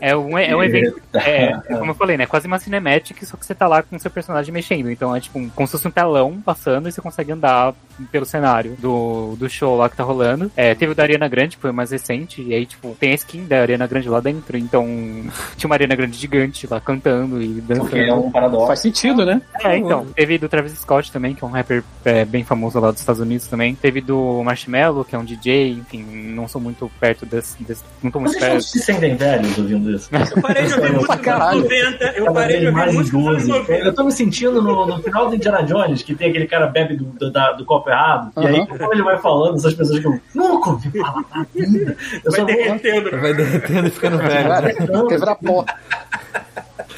É, 0.00 0.10
é 0.10 0.16
um, 0.16 0.38
é 0.38 0.54
um 0.54 0.62
evento. 0.62 1.00
É, 1.14 1.52
é 1.68 1.76
como 1.76 1.90
eu 1.90 1.94
falei, 1.94 2.16
né? 2.16 2.26
Quase 2.26 2.46
uma 2.46 2.58
cinemática, 2.58 3.24
só 3.24 3.36
que 3.36 3.46
você 3.46 3.54
tá 3.54 3.66
lá 3.66 3.82
com 3.82 3.96
o 3.96 4.00
seu 4.00 4.10
personagem 4.10 4.52
mexendo. 4.52 4.90
Então 4.90 5.14
é 5.14 5.20
tipo 5.20 5.38
um, 5.38 5.48
como 5.48 5.66
se 5.66 5.72
fosse 5.72 5.88
um 5.88 5.90
telão 5.90 6.40
passando 6.44 6.88
e 6.88 6.92
você 6.92 7.00
consegue 7.00 7.32
andar 7.32 7.74
pelo 8.12 8.26
cenário 8.26 8.76
do, 8.78 9.34
do 9.36 9.48
show 9.48 9.76
lá 9.76 9.88
que 9.88 9.96
tá 9.96 10.04
rolando. 10.04 10.50
É, 10.56 10.74
teve 10.74 10.92
o 10.92 10.94
da 10.94 11.02
Ariana 11.02 11.28
Grande, 11.28 11.56
que 11.56 11.62
foi 11.62 11.70
o 11.70 11.74
mais 11.74 11.90
recente, 11.90 12.42
e 12.42 12.54
aí, 12.54 12.66
tipo, 12.66 12.94
tem 12.98 13.12
a 13.12 13.14
skin 13.14 13.44
da 13.46 13.60
Ariana 13.60 13.86
Grande 13.86 14.08
lá 14.08 14.20
dentro. 14.20 14.56
Então 14.56 14.84
tinha 15.56 15.68
uma 15.68 15.74
Ariana 15.74 15.95
Grande 15.96 16.16
gigante 16.18 16.66
lá 16.70 16.80
cantando 16.80 17.42
e 17.42 17.60
Porque 17.60 17.98
é 17.98 18.06
dançando. 18.06 18.26
um 18.26 18.30
paradoxo. 18.30 18.66
Faz 18.66 18.80
sentido, 18.80 19.24
né? 19.24 19.40
É, 19.64 19.76
então. 19.76 20.06
Teve 20.14 20.38
do 20.38 20.48
Travis 20.48 20.72
Scott 20.72 21.10
também, 21.10 21.34
que 21.34 21.42
é 21.44 21.46
um 21.46 21.50
rapper 21.50 21.82
é, 22.04 22.24
bem 22.24 22.44
famoso 22.44 22.78
lá 22.78 22.90
dos 22.90 23.00
Estados 23.00 23.20
Unidos 23.20 23.46
também. 23.46 23.74
Teve 23.74 24.00
do 24.00 24.42
Marshmello, 24.44 25.04
que 25.04 25.14
é 25.14 25.18
um 25.18 25.24
DJ, 25.24 25.72
enfim, 25.72 26.04
não 26.34 26.46
sou 26.48 26.60
muito 26.60 26.90
perto 27.00 27.24
desse. 27.26 27.62
desse 27.62 27.82
não 28.02 28.10
tô 28.10 28.20
muito 28.20 28.32
Vocês 28.32 28.44
perto. 28.44 28.62
se 28.62 28.78
sentem 28.80 29.16
velhos 29.16 29.56
ouvindo 29.58 29.90
isso? 29.90 30.08
Eu 30.36 30.42
parei 30.42 30.66
de 30.66 30.74
ouvir 30.74 30.92
música 30.92 31.16
dos 31.16 31.18
anos 31.18 31.24
caralho. 31.24 31.62
90. 31.62 32.04
Eu 32.04 32.24
Cada 32.26 32.32
parei 32.40 32.60
de 32.60 32.66
ouvir 32.66 32.92
música 32.92 33.16
dos 33.18 33.26
anos 33.26 33.42
idoso. 33.44 33.58
90. 33.60 33.84
Eu 33.86 33.94
tô 33.94 34.04
me 34.04 34.12
sentindo 34.12 34.62
no, 34.62 34.86
no 34.86 35.02
final 35.02 35.28
do 35.28 35.34
Indiana 35.34 35.62
Jones, 35.62 36.02
que 36.02 36.14
tem 36.14 36.30
aquele 36.30 36.46
cara 36.46 36.66
bebe 36.66 36.96
do, 36.96 37.04
do, 37.04 37.30
da- 37.30 37.52
do 37.52 37.64
copo 37.64 37.88
errado, 37.90 38.30
e 38.36 38.46
aí, 38.46 38.66
como 38.66 38.92
ele 38.92 39.02
vai 39.02 39.18
falando, 39.18 39.56
essas 39.56 39.74
pessoas 39.74 39.98
ficam, 39.98 40.20
nunca 40.34 40.70
ouvi 40.70 40.90
falar 40.98 41.24
na 41.34 41.46
vida. 41.54 41.96
Eu 42.24 42.30
Vai 42.30 42.32
só 42.32 42.36
vou 42.38 42.46
derretendo. 42.46 43.10
Vai 43.20 43.34
derretendo 43.34 43.88
e 43.88 43.90
ficando 43.90 44.18
velho. 44.18 44.48
Cara, 44.48 45.06
quebrar 45.08 45.34
pó. 45.36 45.64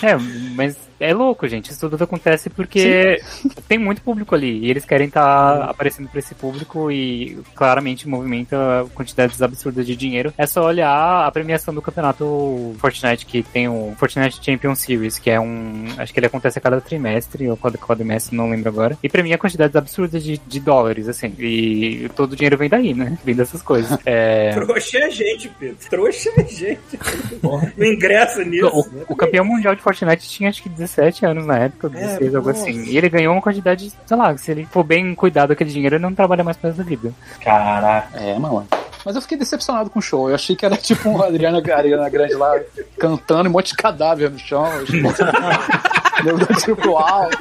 É, 0.03 0.17
mas 0.55 0.77
é 1.01 1.15
louco, 1.15 1.47
gente. 1.47 1.71
Isso 1.71 1.89
tudo 1.89 2.03
acontece 2.03 2.51
porque 2.51 3.21
tem 3.69 3.79
muito 3.79 4.03
público 4.03 4.35
ali. 4.35 4.59
E 4.59 4.71
eles 4.71 4.85
querem 4.85 5.09
estar 5.09 5.63
aparecendo 5.63 6.09
pra 6.09 6.19
esse 6.19 6.35
público 6.35 6.91
e 6.91 7.39
claramente 7.55 8.09
movimenta 8.09 8.87
quantidades 8.95 9.41
absurdas 9.41 9.87
de 9.87 9.95
dinheiro. 9.95 10.33
É 10.37 10.47
só 10.47 10.65
olhar 10.65 11.27
a 11.27 11.31
premiação 11.31 11.73
do 11.73 11.83
campeonato 11.83 12.75
Fortnite, 12.79 13.27
que 13.27 13.43
tem 13.43 13.69
o 13.69 13.95
Fortnite 13.99 14.45
Champion 14.45 14.75
Series, 14.75 15.19
que 15.19 15.31
é 15.31 15.41
um. 15.41 15.87
Acho 15.97 16.13
que 16.13 16.19
ele 16.19 16.27
acontece 16.27 16.59
a 16.59 16.63
cada 16.63 16.81
trimestre 16.81 17.49
ou 17.49 17.57
cada 17.57 17.79
quadrimestre, 17.79 18.37
não 18.37 18.51
lembro 18.51 18.69
agora. 18.69 18.99
E 19.03 19.09
premia 19.09 19.39
quantidades 19.39 19.77
absurdas 19.77 20.23
de, 20.23 20.39
de 20.39 20.61
dólares, 20.61 21.09
assim. 21.09 21.35
E 21.39 22.09
todo 22.17 22.33
o 22.33 22.37
dinheiro 22.37 22.57
vem 22.57 22.69
daí, 22.69 22.95
né? 22.95 23.19
Vem 23.25 23.35
dessas 23.35 23.63
coisas. 23.63 23.99
É. 24.09 24.53
Trouxa 24.55 24.99
é 24.99 25.11
gente, 25.11 25.51
Pedro. 25.61 25.77
Trouxa 25.91 26.31
é 26.39 26.45
gente. 26.45 26.99
Não 27.43 27.87
ingressa 27.87 28.43
nisso. 28.43 28.67
O, 28.67 29.13
o 29.13 29.17
campeão 29.17 29.45
mundial 29.45 29.75
de 29.75 29.83
Fortnite 29.83 30.27
tinha 30.27 30.49
acho 30.49 30.63
que 30.63 30.69
17 30.89 31.27
anos 31.27 31.47
na 31.47 31.59
época, 31.59 31.89
16, 31.89 32.35
algo 32.35 32.49
nossa. 32.49 32.63
assim. 32.63 32.85
E 32.85 32.97
ele 32.97 33.09
ganhou 33.09 33.35
uma 33.35 33.43
quantidade, 33.43 33.93
sei 34.07 34.17
lá, 34.17 34.37
se 34.37 34.51
ele 34.51 34.67
for 34.67 34.83
bem 34.83 35.15
cuidado 35.15 35.51
daquele 35.51 35.71
dinheiro, 35.71 35.97
ele 35.97 36.03
não 36.03 36.15
trabalha 36.15 36.43
mais 36.43 36.57
pra 36.57 36.71
essa 36.71 36.83
vida. 36.83 37.13
Caraca. 37.41 38.19
É, 38.19 38.39
mano. 38.39 38.67
Mas 39.05 39.15
eu 39.15 39.23
fiquei 39.23 39.39
decepcionado 39.39 39.91
com 39.91 39.99
o 39.99 40.03
show. 40.03 40.29
Eu 40.29 40.35
achei 40.35 40.57
que 40.57 40.67
era 40.67 40.77
tipo 40.77 41.09
uma 41.09 41.27
Adriana, 41.27 41.63
Ariana 41.75 42.09
Grande 42.09 42.35
lá 42.35 42.59
cantando 42.99 43.49
um 43.49 43.53
monte 43.53 43.69
de 43.69 43.77
cadáver 43.77 44.31
no 44.31 44.39
chão. 44.39 44.67
Deu 46.25 46.37
deu 46.37 46.57
tiro 46.57 46.77
pro 46.77 46.97
alto. 46.97 47.39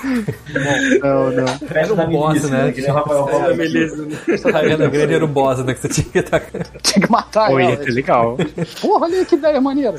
Não, 1.02 1.30
não. 1.30 1.96
Da 1.96 2.04
um 2.04 2.10
boss, 2.10 2.50
né? 2.50 2.72
Rafael 2.88 3.50
É, 3.50 3.54
beleza. 3.54 4.08
Ariana 4.54 4.88
Grande 4.88 5.14
era 5.14 5.24
o 5.24 5.28
boss, 5.28 5.64
né? 5.64 5.74
Que 5.74 5.80
você 5.80 5.88
tinha 5.88 6.06
que 6.10 6.18
estar. 6.18 6.40
Tinha 6.82 7.06
que 7.06 7.10
matar 7.10 7.48
Pô, 7.48 7.58
ela. 7.58 7.76
ser 7.76 7.90
legal. 7.90 8.36
Porra, 8.80 9.06
olha 9.06 9.24
que 9.24 9.34
ideia 9.34 9.60
maneira. 9.60 9.96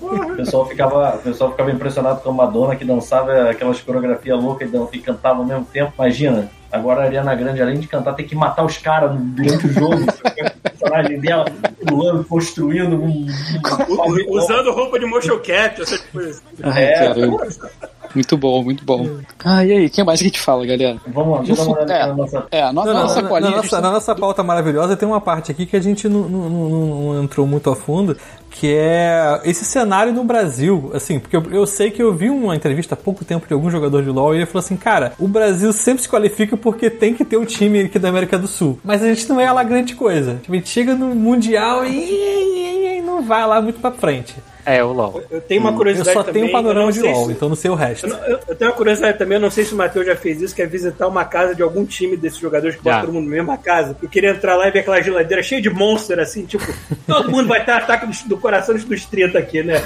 O 0.00 0.36
pessoal, 0.36 0.68
ficava, 0.68 1.16
o 1.16 1.18
pessoal 1.18 1.50
ficava 1.52 1.70
impressionado 1.70 2.20
com 2.20 2.30
a 2.30 2.32
Madonna 2.32 2.76
que 2.76 2.84
dançava 2.84 3.50
aquelas 3.50 3.80
coreografias 3.80 4.42
loucas 4.42 4.70
e, 4.72 4.96
e 4.96 5.00
cantava 5.00 5.38
ao 5.40 5.46
mesmo 5.46 5.64
tempo. 5.64 5.92
Imagina, 5.96 6.50
agora 6.70 7.02
a 7.02 7.04
Ariana 7.04 7.34
Grande, 7.34 7.62
além 7.62 7.78
de 7.78 7.86
cantar, 7.86 8.14
tem 8.14 8.26
que 8.26 8.34
matar 8.34 8.64
os 8.64 8.76
caras 8.78 9.12
durante 9.16 9.66
o 9.66 9.72
jogo. 9.72 9.96
o 9.96 10.60
personagem 10.70 11.20
dela 11.20 11.44
pulando, 11.86 12.24
construindo 12.24 12.96
um. 12.96 13.26
Usando 14.28 14.72
roupa 14.72 14.98
de 14.98 15.06
motion 15.06 15.38
capture, 15.38 15.82
essas 15.82 16.00
coisas. 16.00 16.42
É, 16.62 17.06
caramba. 17.06 17.46
Muito 18.14 18.36
bom, 18.36 18.62
muito 18.62 18.84
bom. 18.84 19.08
Ah, 19.44 19.64
e 19.64 19.72
aí, 19.72 19.90
quem 19.90 20.04
mais 20.04 20.20
que 20.20 20.26
a 20.26 20.28
gente 20.28 20.40
fala, 20.40 20.64
galera? 20.64 20.96
Vamos 21.08 21.38
lá, 21.38 21.42
deixa 21.44 21.52
eu 21.52 21.56
dar 21.56 21.62
uma 21.64 21.76
olhada 21.78 21.94
aqui 21.94 22.06
na 22.08 22.14
nossa. 22.14 22.46
É, 22.50 22.66
no- 22.66 22.72
Não, 22.72 22.84
não, 22.86 22.92
nossa 22.94 23.22
na, 23.22 23.28
colinha. 23.28 23.50
na 23.50 23.56
nossa, 23.56 23.68
tá- 23.70 23.80
na 23.80 23.90
nossa 23.90 24.14
pauta 24.14 24.42
maravilhosa 24.42 24.96
tem 24.96 25.08
uma 25.08 25.20
parte 25.20 25.50
aqui 25.50 25.66
que 25.66 25.76
a 25.76 25.80
gente 25.80 26.08
não, 26.08 26.20
não- 26.28 26.48
não- 26.50 27.12
não 27.14 27.22
entrou 27.24 27.46
muito 27.46 27.68
a 27.70 27.74
fundo, 27.76 28.16
que 28.50 28.72
é 28.72 29.40
esse 29.44 29.64
cenário 29.64 30.12
no 30.12 30.22
Brasil, 30.22 30.90
assim, 30.94 31.18
porque 31.18 31.36
eu, 31.36 31.42
eu 31.50 31.66
sei 31.66 31.90
que 31.90 32.00
eu 32.00 32.14
vi 32.14 32.30
uma 32.30 32.54
entrevista 32.54 32.94
há 32.94 32.96
pouco 32.96 33.24
tempo 33.24 33.48
de 33.48 33.52
algum 33.52 33.68
jogador 33.68 34.00
de 34.02 34.10
LoL 34.10 34.34
e 34.34 34.38
ele 34.38 34.46
falou 34.46 34.60
assim, 34.64 34.76
cara, 34.76 35.12
o 35.18 35.26
Brasil 35.26 35.72
sempre 35.72 36.02
se 36.02 36.08
qualifica 36.08 36.56
porque 36.56 36.88
tem 36.88 37.14
que 37.14 37.24
ter 37.24 37.36
um 37.36 37.44
time 37.44 37.80
aqui 37.80 37.98
da 37.98 38.08
América 38.10 38.38
do 38.38 38.46
Sul, 38.46 38.78
mas 38.84 39.02
a 39.02 39.06
gente 39.08 39.28
não 39.28 39.40
é 39.40 39.50
lá 39.50 39.64
grande 39.64 39.94
coisa. 39.96 40.34
Tipo, 40.40 40.52
a 40.52 40.56
gente 40.56 40.68
chega 40.68 40.94
no 40.94 41.14
Mundial 41.16 41.84
e, 41.84 42.98
e 42.98 43.02
não 43.02 43.22
vai 43.22 43.44
lá 43.46 43.60
muito 43.60 43.80
pra 43.80 43.90
frente. 43.90 44.34
É, 44.66 44.82
o 44.82 44.92
LOL. 44.92 45.22
Eu 45.30 45.40
tenho 45.40 45.60
uma 45.60 45.70
Eu 45.70 45.76
curiosidade 45.76 46.12
só 46.14 46.22
também. 46.22 46.42
tenho 46.42 46.46
um 46.48 46.52
panorama 46.52 46.88
eu 46.88 46.92
de 46.92 47.00
LoL, 47.02 47.26
se- 47.26 47.32
então 47.32 47.48
não 47.48 47.56
sei 47.56 47.70
o 47.70 47.74
resto. 47.74 48.06
Eu, 48.06 48.10
não- 48.16 48.24
eu- 48.26 48.40
eu 48.48 48.54
tenho 48.56 48.70
uma 48.70 48.76
curiosidade 48.76 49.18
também, 49.18 49.36
eu 49.36 49.40
não 49.42 49.50
sei 49.50 49.64
se 49.64 49.74
o 49.74 49.76
Matheus 49.76 50.06
já 50.06 50.16
fez 50.16 50.40
isso, 50.40 50.54
que 50.54 50.62
é 50.62 50.66
visitar 50.66 51.06
uma 51.06 51.24
casa 51.24 51.54
de 51.54 51.62
algum 51.62 51.84
time 51.84 52.16
desses 52.16 52.38
jogadores 52.38 52.76
que 52.76 52.82
Já. 52.84 52.90
botam 52.92 53.06
todo 53.06 53.14
mundo 53.14 53.24
na 53.28 53.36
mesma 53.36 53.56
casa. 53.58 53.96
Eu 54.02 54.08
queria 54.08 54.30
entrar 54.30 54.56
lá 54.56 54.68
e 54.68 54.70
ver 54.70 54.80
aquela 54.80 55.00
geladeira 55.02 55.42
cheia 55.42 55.60
de 55.60 55.70
monstros, 55.70 56.18
assim, 56.18 56.44
tipo, 56.46 56.64
todo 57.06 57.30
mundo 57.30 57.48
vai 57.48 57.64
ter 57.64 57.72
ataque 57.72 58.06
do, 58.06 58.28
do 58.28 58.36
coração 58.38 58.74
dos 58.74 59.04
30 59.06 59.38
aqui, 59.38 59.62
né? 59.62 59.82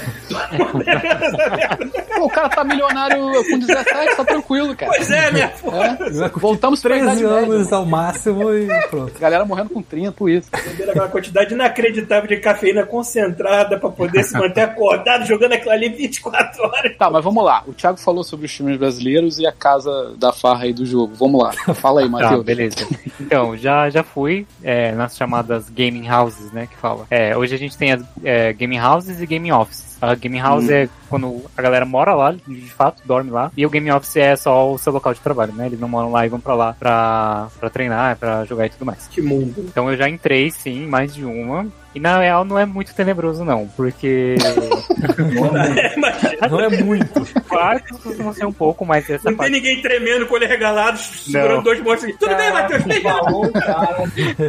Pô, 2.15 2.25
o 2.25 2.29
cara 2.29 2.49
tá 2.49 2.63
milionário 2.63 3.19
com 3.49 3.59
17, 3.59 4.15
tá 4.15 4.25
tranquilo, 4.25 4.75
cara. 4.75 4.91
Pois 4.95 5.09
é, 5.09 5.31
né? 5.31 5.53
É. 5.63 6.29
Voltamos 6.39 6.81
pra 6.81 6.95
13 6.95 7.05
idade 7.05 7.23
média. 7.23 7.55
anos 7.55 7.73
ao 7.73 7.85
máximo 7.85 8.53
e 8.53 8.67
pronto. 8.89 9.17
Galera 9.19 9.45
morrendo 9.45 9.69
com 9.69 9.81
30, 9.81 10.11
por 10.11 10.29
isso. 10.29 10.49
Aquela 10.53 11.07
quantidade 11.07 11.53
inacreditável 11.53 12.27
de 12.27 12.37
cafeína 12.37 12.85
concentrada 12.85 13.77
pra 13.77 13.89
poder 13.89 14.23
se 14.23 14.33
manter 14.37 14.61
acordado 14.69 15.25
jogando 15.25 15.53
aquilo 15.53 15.71
ali 15.71 15.89
24 15.89 16.63
horas. 16.63 16.97
Tá, 16.97 17.09
mas 17.09 17.23
vamos 17.23 17.43
lá. 17.43 17.63
O 17.67 17.73
Thiago 17.73 17.97
falou 17.97 18.23
sobre 18.23 18.45
os 18.45 18.53
times 18.53 18.77
brasileiros 18.77 19.39
e 19.39 19.45
a 19.47 19.51
casa 19.51 20.13
da 20.17 20.31
farra 20.31 20.63
aí 20.65 20.73
do 20.73 20.85
jogo. 20.85 21.13
Vamos 21.15 21.41
lá. 21.41 21.51
Fala 21.75 22.01
aí, 22.01 22.05
Tá, 22.09 22.11
Matheus. 22.11 22.43
beleza. 22.45 22.87
Então, 23.19 23.55
já, 23.57 23.89
já 23.89 24.03
fui 24.03 24.45
é, 24.63 24.91
nas 24.93 25.15
chamadas 25.15 25.69
gaming 25.69 26.09
houses, 26.09 26.51
né, 26.51 26.67
que 26.67 26.75
fala. 26.77 27.05
É, 27.09 27.35
hoje 27.37 27.53
a 27.55 27.57
gente 27.57 27.77
tem 27.77 27.91
as 27.93 28.03
é, 28.23 28.53
gaming 28.53 28.79
houses 28.79 29.21
e 29.21 29.25
gaming 29.25 29.51
offices. 29.51 29.89
A 30.01 30.15
gaming 30.15 30.39
house 30.39 30.69
é 30.69 30.87
quando 31.09 31.41
a 31.57 31.61
galera 31.61 31.85
mora 31.85 32.15
lá, 32.15 32.31
de 32.31 32.71
fato, 32.71 33.01
dorme 33.05 33.31
lá. 33.31 33.51
E 33.57 33.65
o 33.65 33.69
gaming 33.69 33.89
office 33.91 34.15
é 34.15 34.33
só 34.37 34.71
o 34.71 34.77
seu 34.77 34.93
local 34.93 35.13
de 35.13 35.19
trabalho, 35.19 35.51
né? 35.51 35.65
Eles 35.65 35.77
não 35.77 35.89
moram 35.89 36.09
lá 36.09 36.25
e 36.25 36.29
vão 36.29 36.39
pra 36.39 36.55
lá 36.55 36.73
pra, 36.79 37.49
pra 37.59 37.69
treinar, 37.69 38.15
pra 38.15 38.45
jogar 38.45 38.65
e 38.67 38.69
tudo 38.69 38.85
mais. 38.85 39.07
Que 39.07 39.21
mundo. 39.21 39.55
Então 39.67 39.91
eu 39.91 39.97
já 39.97 40.07
entrei, 40.07 40.49
sim, 40.51 40.87
mais 40.87 41.13
de 41.13 41.25
uma. 41.25 41.67
E 41.99 42.01
na 42.01 42.17
real 42.19 42.45
não 42.45 42.57
é 42.57 42.65
muito 42.65 42.95
tenebroso, 42.95 43.43
não, 43.43 43.67
porque 43.75 44.37
Não 46.49 46.61
é 46.61 46.69
muito. 46.81 47.27
quartos 47.49 47.99
costumam 47.99 48.31
ser 48.33 48.45
um 48.45 48.53
pouco, 48.53 48.85
mas 48.85 49.03
essa 49.09 49.25
Não 49.25 49.31
tem 49.31 49.35
parte. 49.35 49.51
ninguém 49.51 49.81
tremendo 49.81 50.25
com 50.25 50.33
o 50.33 50.37
olho 50.37 50.47
regalado, 50.47 50.97
segurando 50.97 51.57
Não. 51.57 51.63
dois 51.63 51.81
monstros. 51.81 52.15
Tudo 52.17 52.33
bem, 52.37 52.53
Matheus? 52.53 52.83
Falou, 53.03 53.51
cara. 53.51 53.97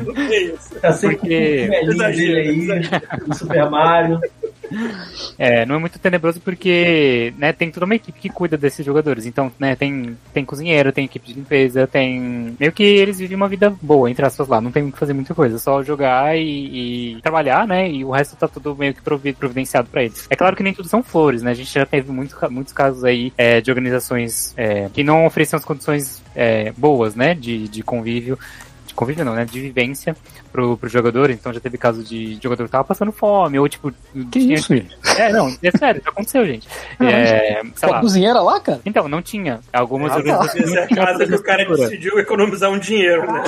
Não 0.06 0.14
tem 0.14 0.44
isso. 0.54 0.74
Tá 0.80 0.92
Porque- 0.92 1.68
aí, 1.72 1.86
do 3.26 3.34
Super 3.34 3.68
Mario. 3.68 4.20
É, 5.38 5.66
não 5.66 5.76
é 5.76 5.78
muito 5.78 5.98
tenebroso 5.98 6.40
porque, 6.40 7.32
né, 7.36 7.52
tem 7.52 7.70
toda 7.70 7.86
uma 7.86 7.94
equipe 7.94 8.20
que 8.20 8.28
cuida 8.28 8.56
desses 8.56 8.84
jogadores. 8.84 9.26
Então, 9.26 9.50
né, 9.58 9.74
tem, 9.74 10.16
tem 10.32 10.44
cozinheiro, 10.44 10.92
tem 10.92 11.04
equipe 11.04 11.26
de 11.26 11.34
limpeza, 11.34 11.86
tem. 11.86 12.56
Meio 12.58 12.72
que 12.72 12.82
eles 12.82 13.18
vivem 13.18 13.36
uma 13.36 13.48
vida 13.48 13.70
boa, 13.82 14.10
entre 14.10 14.24
aspas 14.24 14.48
lá. 14.48 14.60
Não 14.60 14.70
tem 14.70 14.90
que 14.90 14.98
fazer 14.98 15.12
muita 15.12 15.34
coisa, 15.34 15.58
só 15.58 15.82
jogar 15.82 16.36
e, 16.36 17.16
e 17.16 17.22
trabalhar, 17.22 17.66
né? 17.66 17.90
E 17.90 18.04
o 18.04 18.10
resto 18.10 18.36
tá 18.36 18.46
tudo 18.46 18.76
meio 18.76 18.94
que 18.94 19.02
provi- 19.02 19.32
providenciado 19.32 19.88
pra 19.88 20.04
eles. 20.04 20.26
É 20.30 20.36
claro 20.36 20.56
que 20.56 20.62
nem 20.62 20.74
tudo 20.74 20.88
são 20.88 21.02
flores, 21.02 21.42
né? 21.42 21.50
A 21.50 21.54
gente 21.54 21.72
já 21.72 21.86
teve 21.86 22.10
muito, 22.12 22.36
muitos 22.50 22.72
casos 22.72 23.04
aí 23.04 23.32
é, 23.36 23.60
de 23.60 23.70
organizações 23.70 24.54
é, 24.56 24.88
que 24.92 25.02
não 25.02 25.26
ofereciam 25.26 25.58
as 25.58 25.64
condições 25.64 26.22
é, 26.34 26.72
boas, 26.76 27.14
né? 27.14 27.34
De, 27.34 27.68
de 27.68 27.82
convívio. 27.82 28.38
De 28.86 28.94
convívio 28.94 29.24
não, 29.24 29.34
né? 29.34 29.44
De 29.44 29.60
vivência 29.60 30.16
pro, 30.52 30.76
pro 30.76 30.88
jogador. 30.88 31.30
Então 31.30 31.52
já 31.52 31.60
teve 31.60 31.78
caso 31.78 32.02
de 32.02 32.38
jogador 32.42 32.64
que 32.64 32.70
tava 32.70 32.84
passando 32.84 33.12
fome, 33.12 33.58
ou 33.58 33.68
tipo. 33.68 33.92
Que 34.30 34.40
tinha- 34.40 34.54
isso, 34.54 34.72
é, 35.18 35.32
não, 35.32 35.48
é 35.62 35.70
sério, 35.70 36.00
isso 36.00 36.08
aconteceu, 36.08 36.46
gente. 36.46 36.68
É, 37.00 37.60
sei 37.74 37.88
lá. 37.88 38.00
cozinheira 38.00 38.40
lá, 38.40 38.60
cara? 38.60 38.80
Então, 38.84 39.08
não 39.08 39.22
tinha. 39.22 39.60
Algumas 39.72 40.10
Ah, 40.12 40.14
tá. 40.14 40.18
organizações 40.20 40.64
Essa 40.64 40.72
é 40.78 40.94
não 40.94 41.02
a 41.02 41.06
casa 41.06 41.26
que 41.26 41.34
o 41.34 41.42
cara 41.42 41.64
decidiu 41.64 42.18
economizar 42.18 42.70
um 42.70 42.78
dinheiro, 42.78 43.30
né? 43.32 43.42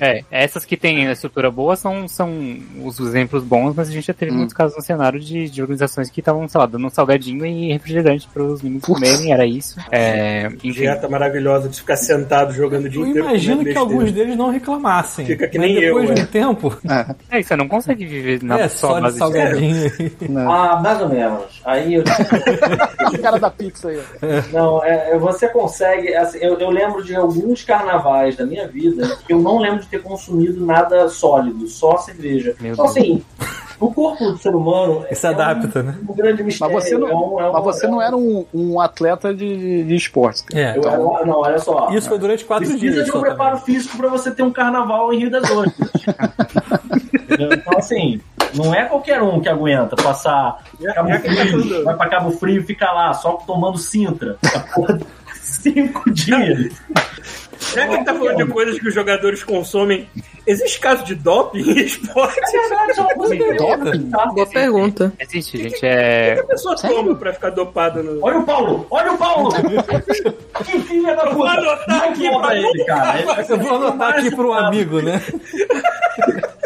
É, 0.00 0.24
essas 0.30 0.64
que 0.64 0.76
têm 0.76 1.06
a 1.08 1.12
estrutura 1.12 1.50
boa 1.50 1.76
são, 1.76 2.06
são 2.08 2.58
os 2.82 2.98
exemplos 3.00 3.42
bons, 3.42 3.74
mas 3.74 3.88
a 3.88 3.92
gente 3.92 4.06
já 4.06 4.14
teve 4.14 4.32
Hum. 4.32 4.36
muitos 4.38 4.54
casos 4.54 4.76
no 4.76 4.82
cenário 4.82 5.20
de, 5.20 5.48
de 5.48 5.60
organizações 5.62 6.10
que 6.10 6.20
estavam, 6.20 6.46
sei 6.48 6.58
lá, 6.60 6.66
dando 6.66 6.86
um 6.86 6.90
salgadinho 6.90 7.44
e 7.46 7.72
refrigerante 7.72 8.28
para 8.32 8.42
os 8.42 8.62
meninos 8.62 8.84
comerem, 8.84 9.32
era 9.32 9.46
isso. 9.46 9.78
É, 9.90 10.46
enfim, 10.46 10.72
Dieta 10.72 11.08
maravilhosa 11.08 11.68
de 11.68 11.76
ficar 11.78 11.96
sentado 11.96 12.52
jogando 12.52 12.86
o 12.86 12.88
dia 12.88 13.00
Eu 13.00 13.06
inteiro. 13.06 13.28
imagino 13.28 13.56
comendo 13.58 13.72
que 13.72 13.78
alguns 13.78 14.12
deles 14.12 14.36
não 14.36 14.50
reclamassem. 14.50 15.24
Fica 15.26 15.46
que 15.48 15.58
nem 15.58 15.74
depois 15.78 16.08
eu, 16.08 16.14
de 16.14 16.22
é. 16.22 16.24
Tempo, 16.34 16.76
é 17.30 17.38
isso, 17.38 17.48
você 17.48 17.56
não 17.56 17.68
consegue 17.68 18.04
viver 18.04 18.42
na 18.42 18.58
é 18.58 18.68
só 18.68 18.88
só 18.88 18.94
de 18.96 19.00
base 19.02 19.12
de 19.14 19.18
salgadinho. 19.20 19.92
Ah, 20.50 20.80
mais 20.82 21.00
ou 21.00 21.08
menos. 21.08 21.60
Aí 21.64 21.94
eu 21.94 22.02
O 22.02 23.18
cara 23.22 23.38
da 23.38 23.50
pizza 23.50 23.88
aí. 23.88 24.00
Não, 24.52 24.82
é, 24.84 25.12
é, 25.12 25.18
você 25.18 25.48
consegue. 25.48 26.12
assim, 26.14 26.38
eu, 26.38 26.58
eu 26.58 26.70
lembro 26.70 27.04
de 27.04 27.14
alguns 27.14 27.62
carnavais 27.62 28.36
da 28.36 28.44
minha 28.44 28.66
vida 28.66 29.16
que 29.26 29.32
eu 29.32 29.38
não 29.38 29.58
lembro 29.58 29.80
de 29.80 29.86
ter 29.86 30.02
consumido 30.02 30.64
nada 30.66 31.08
sólido, 31.08 31.66
só 31.68 31.98
cerveja. 31.98 32.54
Meu 32.60 32.72
Então, 32.72 32.84
Deus. 32.86 32.96
assim, 32.96 33.22
o 33.80 33.92
corpo 33.92 34.24
do 34.32 34.38
ser 34.38 34.54
humano 34.54 35.04
E 35.10 35.14
se 35.14 35.26
é 35.26 35.30
adapta, 35.30 35.80
um, 35.80 35.82
né? 35.82 35.94
um 36.08 36.14
grande 36.14 36.42
mistério. 36.42 36.74
Mas 36.74 36.84
você 36.84 36.96
não, 36.98 37.08
é 37.08 37.14
um- 37.14 37.40
é 37.40 37.48
um- 37.50 37.52
mas 37.52 37.64
você 37.64 37.86
não 37.86 38.02
era 38.02 38.16
um, 38.16 38.44
um 38.52 38.80
atleta 38.80 39.32
de, 39.34 39.84
de 39.84 39.94
esportes. 39.94 40.42
cara. 40.42 40.60
É. 40.60 40.76
Eu 40.78 40.82
era, 40.88 41.26
não, 41.26 41.38
olha 41.40 41.58
só. 41.58 41.90
Isso 41.90 42.08
foi 42.08 42.18
durante 42.18 42.44
quatro 42.44 42.66
Precisa 42.66 42.92
dias. 42.92 43.04
de 43.06 43.10
só 43.12 43.18
um 43.18 43.20
preparo 43.20 43.58
também. 43.58 43.64
físico 43.74 43.96
pra 43.96 44.08
você 44.08 44.30
ter 44.30 44.42
um 44.42 44.52
carnaval 44.52 45.12
em 45.12 45.18
Rio 45.20 45.30
das 45.30 45.48
Ostras. 45.50 45.90
Então, 47.36 47.78
assim, 47.78 48.20
não 48.54 48.72
é 48.72 48.84
qualquer 48.84 49.20
um 49.20 49.40
que 49.40 49.48
aguenta 49.48 49.96
passar 49.96 50.62
Cabo 50.94 51.08
é 51.10 51.18
tá 51.18 51.28
Frio, 51.30 51.50
falando. 51.62 51.84
vai 51.84 51.96
pra 51.96 52.08
Cabo 52.08 52.30
Frio 52.32 52.60
e 52.60 52.64
fica 52.64 52.92
lá 52.92 53.12
só 53.14 53.32
tomando 53.32 53.76
Sintra. 53.78 54.36
Cinco 55.34 56.10
dias. 56.10 56.74
Já 57.72 57.86
que 57.88 57.94
ele 57.94 58.04
tá 58.04 58.14
falando 58.14 58.36
de 58.36 58.46
coisas 58.46 58.78
que 58.78 58.88
os 58.88 58.94
jogadores 58.94 59.42
consomem, 59.42 60.08
existe 60.46 60.78
caso 60.80 61.04
de 61.04 61.14
doping 61.14 61.70
em 61.70 61.80
esporte? 61.80 62.38
É 62.40 63.54
Doping? 63.56 64.10
Tá? 64.10 64.26
Boa 64.26 64.46
pergunta. 64.46 65.12
Existe, 65.18 65.58
gente, 65.58 65.76
O 65.76 65.80
que 65.80 65.86
é... 65.86 66.40
a 66.40 66.44
pessoa 66.44 66.76
toma 66.76 67.14
pra 67.14 67.32
ficar 67.32 67.50
dopada 67.50 68.02
no. 68.02 68.24
Olha 68.24 68.38
o 68.38 68.44
Paulo! 68.44 68.86
Olha 68.90 69.12
o 69.12 69.18
Paulo! 69.18 69.50
que 70.64 70.80
filha 70.80 71.14
da 71.14 71.24
Vou 71.24 71.46
puta! 71.46 71.52
anotar 71.52 71.88
Não 71.88 72.08
aqui 72.08 72.38
pra 72.40 72.56
ele, 72.56 72.84
cara. 72.84 73.44
Eu 73.48 73.58
vou 73.58 73.74
anotar 73.76 74.18
aqui 74.18 74.34
pro 74.34 74.52
amigo, 74.52 75.00
né? 75.00 75.22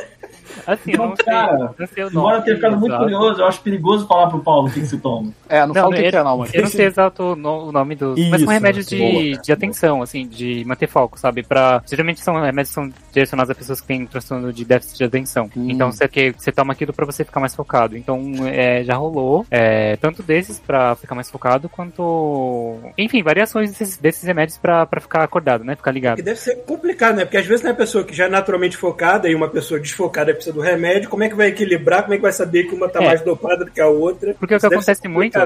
Assim, 0.69 0.93
eu 0.93 0.99
não 0.99 1.16
sei, 1.16 1.24
cara, 1.24 1.74
não 1.78 1.86
sei 1.86 2.05
o 2.05 2.07
nome. 2.11 2.19
Embora 2.19 2.36
eu 2.39 2.43
tenha 2.43 2.57
ficado 2.57 2.77
muito 2.78 2.97
curioso, 2.97 3.40
eu 3.40 3.47
acho 3.47 3.61
perigoso 3.62 4.07
falar 4.07 4.28
pro 4.28 4.40
Paulo 4.40 4.69
o 4.69 4.70
que, 4.70 4.81
que 4.81 4.86
se 4.86 4.99
toma. 4.99 5.32
É, 5.51 5.61
não, 5.61 5.69
Não, 5.69 5.74
fala 5.77 5.86
o 5.89 5.90
que 5.93 5.97
eu- 5.97 6.11
que 6.11 6.16
é, 6.16 6.23
não, 6.23 6.36
mas. 6.39 6.55
Eu 6.55 6.62
não 6.62 6.69
sei 6.69 6.85
exato 6.86 7.23
o 7.23 7.35
no- 7.36 7.69
o 7.69 7.73
nome 7.73 7.97
mas 8.01 8.19
Isso, 8.19 8.39
são 8.45 8.49
remédios 8.53 8.86
de, 8.86 8.99
boa. 8.99 9.43
de 9.43 9.51
atenção, 9.53 10.03
assim, 10.03 10.28
de 10.28 10.62
manter 10.66 10.86
foco, 10.86 11.19
sabe? 11.19 11.43
Pra, 11.43 11.82
geralmente 11.89 12.20
são 12.20 12.35
remédios 12.39 12.69
que 12.69 12.74
são 12.74 12.90
direcionados 13.15 13.51
a 13.51 13.55
pessoas 13.55 13.81
que 13.81 13.86
têm 13.86 14.05
transtorno 14.05 14.53
de 14.53 14.62
déficit 14.66 14.99
de 14.99 15.05
atenção. 15.05 15.49
Hum. 15.57 15.69
Então 15.70 15.90
você, 15.90 16.07
que, 16.07 16.32
você 16.36 16.53
toma 16.53 16.74
aquilo 16.74 16.93
pra 16.93 17.07
você 17.07 17.24
ficar 17.24 17.40
mais 17.40 17.55
focado. 17.55 17.97
Então 17.97 18.31
é, 18.47 18.85
já 18.85 18.95
rolou 18.97 19.47
é, 19.51 19.97
tanto 19.97 20.23
desses 20.23 20.59
pra 20.61 20.95
ficar 20.97 21.15
mais 21.15 21.31
focado, 21.31 21.66
quanto. 21.69 22.77
Enfim, 22.97 23.23
variações 23.23 23.70
desses, 23.70 23.97
desses 23.97 24.23
remédios 24.24 24.59
pra, 24.59 24.85
pra 24.86 25.01
ficar 25.01 25.23
acordado, 25.24 25.65
né? 25.65 25.74
Ficar 25.77 25.90
ligado. 25.93 26.16
Que 26.16 26.23
deve 26.23 26.39
ser 26.40 26.57
complicado, 26.66 27.16
né? 27.16 27.24
Porque 27.24 27.36
às 27.39 27.47
vezes 27.47 27.62
tem 27.62 27.70
uma 27.70 27.77
pessoa 27.77 28.05
que 28.05 28.15
já 28.15 28.27
é 28.27 28.28
naturalmente 28.28 28.77
focada 28.77 29.28
e 29.28 29.35
uma 29.35 29.49
pessoa 29.49 29.81
desfocada 29.81 30.32
precisa 30.35 30.55
do 30.59 30.64
remédio. 30.64 31.09
Como 31.09 31.22
é 31.22 31.28
que 31.28 31.35
vai 31.35 31.48
equilibrar? 31.48 32.02
Como 32.02 32.14
é 32.14 32.16
que 32.16 32.22
vai 32.22 32.32
saber 32.32 32.64
que 32.64 32.74
uma 32.74 32.89
tá 32.89 33.02
É. 33.02 33.06
mais 33.06 33.20
dopada 33.22 33.64
do 33.64 33.70
que 33.70 33.80
a 33.80 33.86
outra? 33.86 34.35
Porque 34.35 34.44
o 34.44 34.48
que 34.48 34.55
Isso 34.56 34.68
deve 34.68 34.82
ser 34.82 34.90
acontece 34.93 35.09
muito 35.09 35.39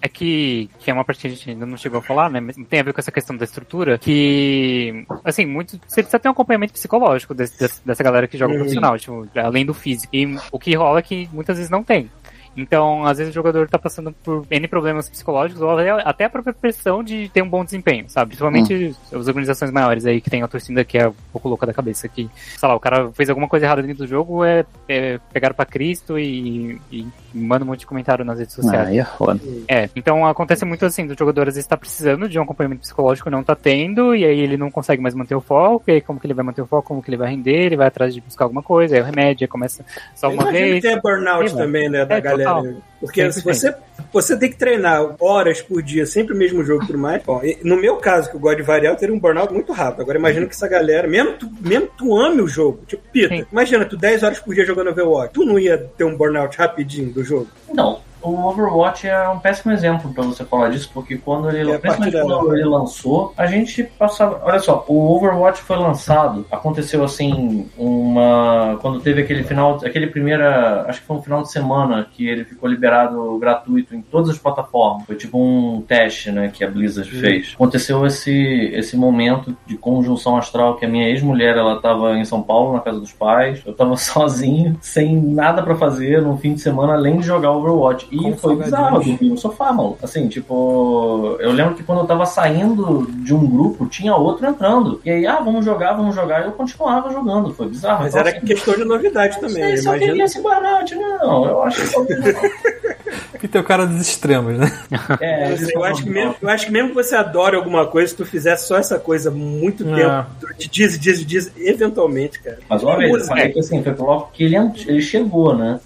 é 0.00 0.08
que, 0.08 0.70
que 0.78 0.90
é 0.90 0.94
uma 0.94 1.04
parte 1.04 1.20
que 1.22 1.26
a 1.26 1.30
gente 1.30 1.50
ainda 1.50 1.66
não 1.66 1.76
chegou 1.76 1.98
a 1.98 2.02
falar, 2.02 2.30
né? 2.30 2.40
Mas 2.40 2.56
tem 2.68 2.80
a 2.80 2.82
ver 2.82 2.92
com 2.92 3.00
essa 3.00 3.10
questão 3.12 3.36
da 3.36 3.44
estrutura, 3.44 3.98
que, 3.98 5.04
assim, 5.24 5.44
muito, 5.46 5.72
você 5.86 6.02
precisa 6.02 6.18
ter 6.18 6.28
um 6.28 6.32
acompanhamento 6.32 6.72
psicológico 6.72 7.34
desse- 7.34 7.80
dessa 7.84 8.02
galera 8.02 8.26
que 8.26 8.38
joga 8.38 8.52
Uhum. 8.52 8.58
profissional, 8.60 8.98
tipo, 8.98 9.28
além 9.34 9.66
do 9.66 9.74
físico. 9.74 10.14
E 10.14 10.36
o 10.52 10.58
que 10.58 10.74
rola 10.74 11.00
é 11.00 11.02
que 11.02 11.28
muitas 11.32 11.56
vezes 11.56 11.70
não 11.70 11.82
tem. 11.82 12.10
Então, 12.56 13.04
às 13.04 13.18
vezes 13.18 13.32
o 13.32 13.34
jogador 13.34 13.68
tá 13.68 13.78
passando 13.78 14.12
por 14.22 14.46
N 14.50 14.68
problemas 14.68 15.08
psicológicos 15.08 15.60
ou 15.62 15.70
até- 15.70 16.26
a 16.26 16.30
própria 16.30 16.54
pressão 16.54 17.02
de 17.02 17.28
ter 17.30 17.42
um 17.42 17.48
bom 17.48 17.64
desempenho, 17.64 18.08
sabe? 18.08 18.28
Principalmente 18.28 18.96
as 19.12 19.26
organizações 19.26 19.70
maiores 19.70 20.06
aí 20.06 20.20
que 20.20 20.30
tem 20.30 20.42
a 20.42 20.48
torcida 20.48 20.84
que 20.84 20.96
é 20.98 21.08
um 21.08 21.14
pouco 21.32 21.48
louca 21.48 21.66
da 21.66 21.74
cabeça, 21.74 22.08
que, 22.08 22.30
sei 22.56 22.68
lá, 22.68 22.74
o 22.74 22.80
cara 22.80 23.10
fez 23.12 23.28
alguma 23.28 23.48
coisa 23.48 23.66
errada 23.66 23.82
dentro 23.82 24.04
do 24.04 24.06
jogo, 24.06 24.44
é, 24.44 24.64
é 24.88 25.18
pegaram 25.32 25.54
pra 25.54 25.66
Cristo 25.66 26.18
e, 26.18 26.80
e 26.90 27.06
manda 27.34 27.64
um 27.64 27.68
monte 27.68 27.80
de 27.80 27.86
comentário 27.86 28.24
nas 28.24 28.38
redes 28.38 28.54
sociais. 28.54 28.88
Aí 28.88 28.98
é 28.98 29.04
foda. 29.04 29.40
É, 29.68 29.88
então 29.96 30.24
acontece 30.26 30.64
muito 30.64 30.86
assim, 30.86 31.06
do 31.06 31.18
jogador 31.18 31.48
às 31.48 31.54
vezes 31.54 31.66
tá 31.66 31.76
precisando 31.76 32.28
de 32.28 32.38
um 32.38 32.42
acompanhamento 32.42 32.82
psicológico, 32.82 33.28
não 33.28 33.42
tá 33.42 33.54
tendo, 33.56 34.14
e 34.14 34.24
aí 34.24 34.38
ele 34.38 34.56
não 34.56 34.70
consegue 34.70 35.02
mais 35.02 35.14
manter 35.14 35.34
o 35.34 35.40
foco, 35.40 35.84
e 35.88 35.92
aí 35.94 36.00
como 36.00 36.20
que 36.20 36.26
ele 36.26 36.34
vai 36.34 36.44
manter 36.44 36.62
o 36.62 36.66
foco, 36.66 36.86
como 36.86 37.02
que 37.02 37.10
ele 37.10 37.16
vai 37.16 37.30
render, 37.30 37.66
ele 37.66 37.76
vai 37.76 37.88
atrás 37.88 38.14
de 38.14 38.20
buscar 38.20 38.44
alguma 38.44 38.62
coisa, 38.62 38.94
aí 38.94 39.02
o 39.02 39.04
remédio, 39.04 39.44
aí 39.44 39.48
começa 39.48 39.84
só 40.14 40.28
uma 40.30 40.50
vez. 40.52 40.80
tem 40.82 41.00
burnout 41.00 41.54
também, 41.54 41.88
né, 41.88 42.04
da 42.04 42.16
É, 42.16 42.20
galera. 42.20 42.54
total. 42.54 42.74
Porque 43.04 43.32
se 43.32 43.40
100%. 43.40 43.44
você, 43.44 43.74
você 44.12 44.36
tem 44.36 44.50
que 44.50 44.56
treinar 44.56 45.16
horas 45.20 45.60
por 45.60 45.82
dia, 45.82 46.06
sempre 46.06 46.34
o 46.34 46.36
mesmo 46.36 46.64
jogo 46.64 46.84
e 46.84 46.86
tudo 46.86 46.98
mais. 46.98 47.22
Bom, 47.22 47.40
e 47.42 47.58
no 47.62 47.76
meu 47.76 47.96
caso, 47.96 48.30
que 48.30 48.36
eu 48.36 48.40
gosto 48.40 48.56
de 48.56 48.62
variar, 48.62 48.94
eu 48.94 48.98
teria 48.98 49.14
um 49.14 49.18
burnout 49.18 49.52
muito 49.52 49.72
rápido. 49.72 50.02
Agora 50.02 50.18
imagina 50.18 50.46
que 50.46 50.54
essa 50.54 50.68
galera, 50.68 51.06
mesmo 51.06 51.32
tu, 51.34 51.50
mesmo 51.60 51.88
tu 51.96 52.16
ame 52.16 52.40
o 52.40 52.48
jogo, 52.48 52.80
tipo, 52.86 53.02
Pita, 53.12 53.34
Sim. 53.34 53.46
imagina 53.50 53.84
tu 53.84 53.96
10 53.96 54.22
horas 54.22 54.38
por 54.38 54.54
dia 54.54 54.64
jogando 54.64 54.90
Overwatch, 54.90 55.34
tu 55.34 55.44
não 55.44 55.58
ia 55.58 55.78
ter 55.78 56.04
um 56.04 56.16
burnout 56.16 56.56
rapidinho 56.56 57.12
do 57.12 57.22
jogo? 57.22 57.48
Não, 57.72 58.00
o 58.24 58.48
Overwatch 58.48 59.06
é 59.06 59.28
um 59.28 59.38
péssimo 59.38 59.72
exemplo 59.72 60.12
pra 60.12 60.24
você 60.24 60.44
falar 60.44 60.70
disso, 60.70 60.90
porque 60.92 61.16
quando 61.16 61.50
ele, 61.50 61.70
É, 61.70 61.78
quando 61.78 62.54
ele 62.54 62.64
lançou, 62.64 63.32
a 63.36 63.46
gente 63.46 63.82
passava. 63.82 64.40
Olha 64.42 64.58
só, 64.58 64.84
o 64.88 65.14
Overwatch 65.14 65.60
foi 65.62 65.76
lançado, 65.76 66.46
aconteceu 66.50 67.04
assim, 67.04 67.68
uma. 67.76 68.78
Quando 68.80 69.00
teve 69.00 69.22
aquele 69.22 69.44
final, 69.44 69.78
aquele 69.84 70.06
primeira. 70.06 70.86
Acho 70.88 71.00
que 71.00 71.06
foi 71.06 71.16
um 71.16 71.22
final 71.22 71.42
de 71.42 71.50
semana 71.50 72.06
que 72.10 72.26
ele 72.26 72.44
ficou 72.44 72.68
liberado 72.68 73.36
gratuito 73.38 73.94
em 73.94 74.00
todas 74.00 74.30
as 74.30 74.38
plataformas. 74.38 75.06
Foi 75.06 75.16
tipo 75.16 75.38
um 75.38 75.82
teste, 75.82 76.30
né, 76.32 76.50
que 76.52 76.64
a 76.64 76.70
Blizzard 76.70 77.10
fez. 77.10 77.52
Aconteceu 77.54 78.06
esse, 78.06 78.32
esse 78.72 78.96
momento 78.96 79.56
de 79.66 79.76
conjunção 79.76 80.36
astral 80.36 80.76
que 80.76 80.86
a 80.86 80.88
minha 80.88 81.08
ex-mulher, 81.08 81.56
ela 81.56 81.80
tava 81.80 82.16
em 82.16 82.24
São 82.24 82.42
Paulo, 82.42 82.72
na 82.72 82.80
casa 82.80 82.98
dos 82.98 83.12
pais. 83.12 83.62
Eu 83.66 83.74
tava 83.74 83.96
sozinho, 83.98 84.78
sem 84.80 85.14
nada 85.16 85.62
pra 85.62 85.74
fazer 85.74 86.22
no 86.22 86.36
fim 86.38 86.54
de 86.54 86.60
semana, 86.60 86.94
além 86.94 87.18
de 87.18 87.26
jogar 87.26 87.50
Overwatch. 87.50 88.08
E 88.14 88.22
Com 88.22 88.36
foi 88.36 88.56
bizarro, 88.56 89.00
dormi 89.00 89.18
no 89.28 89.36
sofá, 89.36 89.72
mano. 89.72 89.96
Assim, 90.02 90.28
tipo, 90.28 91.36
eu 91.40 91.52
lembro 91.52 91.74
que 91.74 91.82
quando 91.82 92.00
eu 92.00 92.06
tava 92.06 92.24
saindo 92.24 93.06
de 93.10 93.34
um 93.34 93.46
grupo, 93.46 93.86
tinha 93.86 94.14
outro 94.14 94.46
entrando. 94.46 95.00
E 95.04 95.10
aí, 95.10 95.26
ah, 95.26 95.40
vamos 95.40 95.64
jogar, 95.64 95.94
vamos 95.94 96.14
jogar. 96.14 96.42
E 96.42 96.46
eu 96.46 96.52
continuava 96.52 97.10
jogando. 97.10 97.52
Foi 97.52 97.66
bizarro. 97.68 98.02
Mas 98.02 98.14
Então, 98.14 98.20
era 98.26 98.36
assim, 98.36 98.46
questão 98.46 98.74
de 98.74 98.84
novidade 98.84 99.34
não 99.34 99.48
também, 99.48 99.64
sei 99.64 99.76
se 99.78 99.88
eu 99.88 99.98
queria 99.98 100.24
esse 100.24 100.40
burnout, 100.40 100.94
não. 100.94 101.44
Eu 101.44 101.62
acho 101.62 101.82
que 101.82 102.93
Que 103.40 103.48
tem 103.48 103.60
o 103.60 103.64
cara 103.64 103.86
dos 103.86 104.00
extremos, 104.00 104.58
né? 104.58 104.72
é, 105.20 105.54
Eu 105.74 105.84
acho, 105.84 106.02
que 106.02 106.10
mesmo, 106.10 106.34
eu 106.40 106.48
acho 106.48 106.66
que 106.66 106.72
mesmo 106.72 106.88
que 106.90 106.94
você 106.94 107.14
adore 107.14 107.56
alguma 107.56 107.86
coisa, 107.86 108.08
se 108.08 108.16
tu 108.16 108.24
fizer 108.24 108.56
só 108.56 108.76
essa 108.78 108.98
coisa 108.98 109.30
muito 109.30 109.86
É. 109.88 109.94
tempo, 109.96 110.26
durante 110.40 110.68
dias 110.70 110.94
e 110.94 110.98
dias 110.98 111.18
e 111.20 111.24
dias, 111.24 111.52
eventualmente, 111.56 112.40
cara. 112.40 112.58
Mas 112.68 112.82
uma 112.82 112.96
vez, 112.96 113.12
eu 113.12 113.24
falei 113.24 113.48
que 113.50 113.58
assim, 113.60 113.82
foi 113.82 113.94
logo 113.94 114.30
que 114.32 114.44
ele, 114.44 114.56
ele 114.86 115.00
chegou, 115.02 115.56
né? 115.56 115.80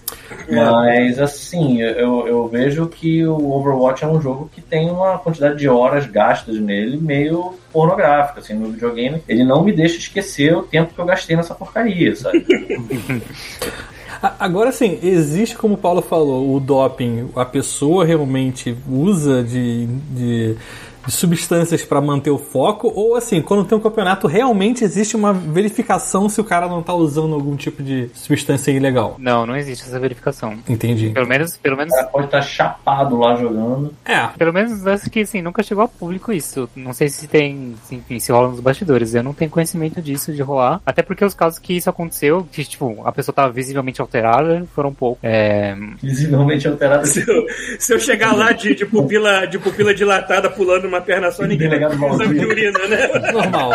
É. 0.47 0.55
Mas 0.55 1.19
assim, 1.19 1.81
eu, 1.81 2.27
eu 2.27 2.47
vejo 2.47 2.87
que 2.87 3.25
o 3.25 3.51
Overwatch 3.51 4.03
é 4.03 4.07
um 4.07 4.21
jogo 4.21 4.49
que 4.53 4.61
tem 4.61 4.89
uma 4.89 5.17
quantidade 5.17 5.57
de 5.57 5.67
horas 5.67 6.05
gastas 6.05 6.59
nele 6.59 6.97
meio 6.97 7.55
pornográfica, 7.71 8.39
assim, 8.39 8.53
no 8.53 8.71
videogame. 8.71 9.21
Ele 9.27 9.43
não 9.43 9.63
me 9.63 9.71
deixa 9.71 9.97
esquecer 9.97 10.55
o 10.55 10.63
tempo 10.63 10.93
que 10.93 10.99
eu 10.99 11.05
gastei 11.05 11.35
nessa 11.35 11.53
porcaria, 11.53 12.15
sabe? 12.15 12.45
Agora 14.21 14.71
sim, 14.71 14.99
existe, 15.01 15.55
como 15.55 15.75
o 15.75 15.77
Paulo 15.77 16.01
falou, 16.01 16.53
o 16.53 16.59
doping, 16.59 17.29
a 17.35 17.45
pessoa 17.45 18.03
realmente 18.03 18.75
usa 18.89 19.41
de, 19.41 19.85
de, 19.87 20.57
de 21.09 21.15
substâncias 21.15 21.83
para 21.83 21.99
manter 21.99 22.29
o 22.29 22.37
foco, 22.37 22.91
ou 22.95 23.15
assim, 23.15 23.41
quando 23.41 23.65
tem 23.65 23.77
um 23.77 23.81
campeonato, 23.81 24.27
realmente 24.27 24.83
existe 24.83 25.15
uma 25.15 25.33
verificação 25.33 26.29
se 26.29 26.39
o 26.39 26.43
cara 26.43 26.67
não 26.67 26.83
tá 26.83 26.93
usando 26.93 27.33
algum 27.33 27.55
tipo 27.55 27.81
de 27.81 28.09
substância 28.13 28.71
ilegal. 28.71 29.15
Não, 29.17 29.45
não 29.45 29.55
existe 29.55 29.85
essa 29.85 29.99
verificação. 29.99 30.57
Entendi. 30.67 31.09
Pelo 31.09 31.27
menos, 31.27 31.57
pelo 31.57 31.75
menos 31.75 31.93
O 31.93 31.95
cara 31.97 32.07
pode 32.07 32.25
estar 32.25 32.41
chapado 32.41 33.17
lá 33.17 33.35
jogando. 33.35 33.93
É, 34.05 34.27
Pelo 34.37 34.53
menos 34.53 34.85
acho 34.85 35.09
que 35.09 35.21
assim, 35.21 35.41
nunca 35.41 35.63
chegou 35.63 35.83
a 35.83 35.87
público 35.87 36.31
isso. 36.31 36.69
Não 36.75 36.93
sei 36.93 37.09
se 37.09 37.27
tem, 37.27 37.75
se, 37.83 37.95
enfim, 37.95 38.19
se 38.19 38.31
rola 38.31 38.49
nos 38.49 38.59
bastidores. 38.59 39.15
Eu 39.15 39.23
não 39.23 39.33
tenho 39.33 39.49
conhecimento 39.49 40.01
disso 40.01 40.31
de 40.31 40.41
rolar. 40.41 40.81
Até 40.85 41.01
porque 41.01 41.25
os 41.25 41.33
casos 41.33 41.57
que 41.57 41.73
isso 41.73 41.89
aconteceu, 41.89 42.47
que 42.51 42.63
tipo, 42.63 43.01
a 43.03 43.11
pessoa 43.11 43.33
tava 43.33 43.51
visivelmente 43.51 43.99
alterada, 43.99 44.65
foram 44.75 44.93
poucos. 44.93 45.23
É, 45.23 45.75
Visivelmente 46.01 46.67
alterado. 46.67 47.07
Se 47.07 47.19
eu, 47.27 47.45
se 47.79 47.93
eu 47.93 47.99
chegar 47.99 48.35
lá 48.35 48.51
de, 48.51 48.75
de, 48.75 48.85
pupila, 48.85 49.47
de 49.47 49.57
pupila 49.57 49.93
dilatada 49.93 50.49
pulando 50.49 50.87
uma 50.87 50.98
perna 51.01 51.31
só, 51.31 51.43
ninguém 51.43 51.69
vai 51.69 51.79
Valdir. 51.79 52.47
urina, 52.47 52.87
né? 52.87 53.07
normal. 53.31 53.71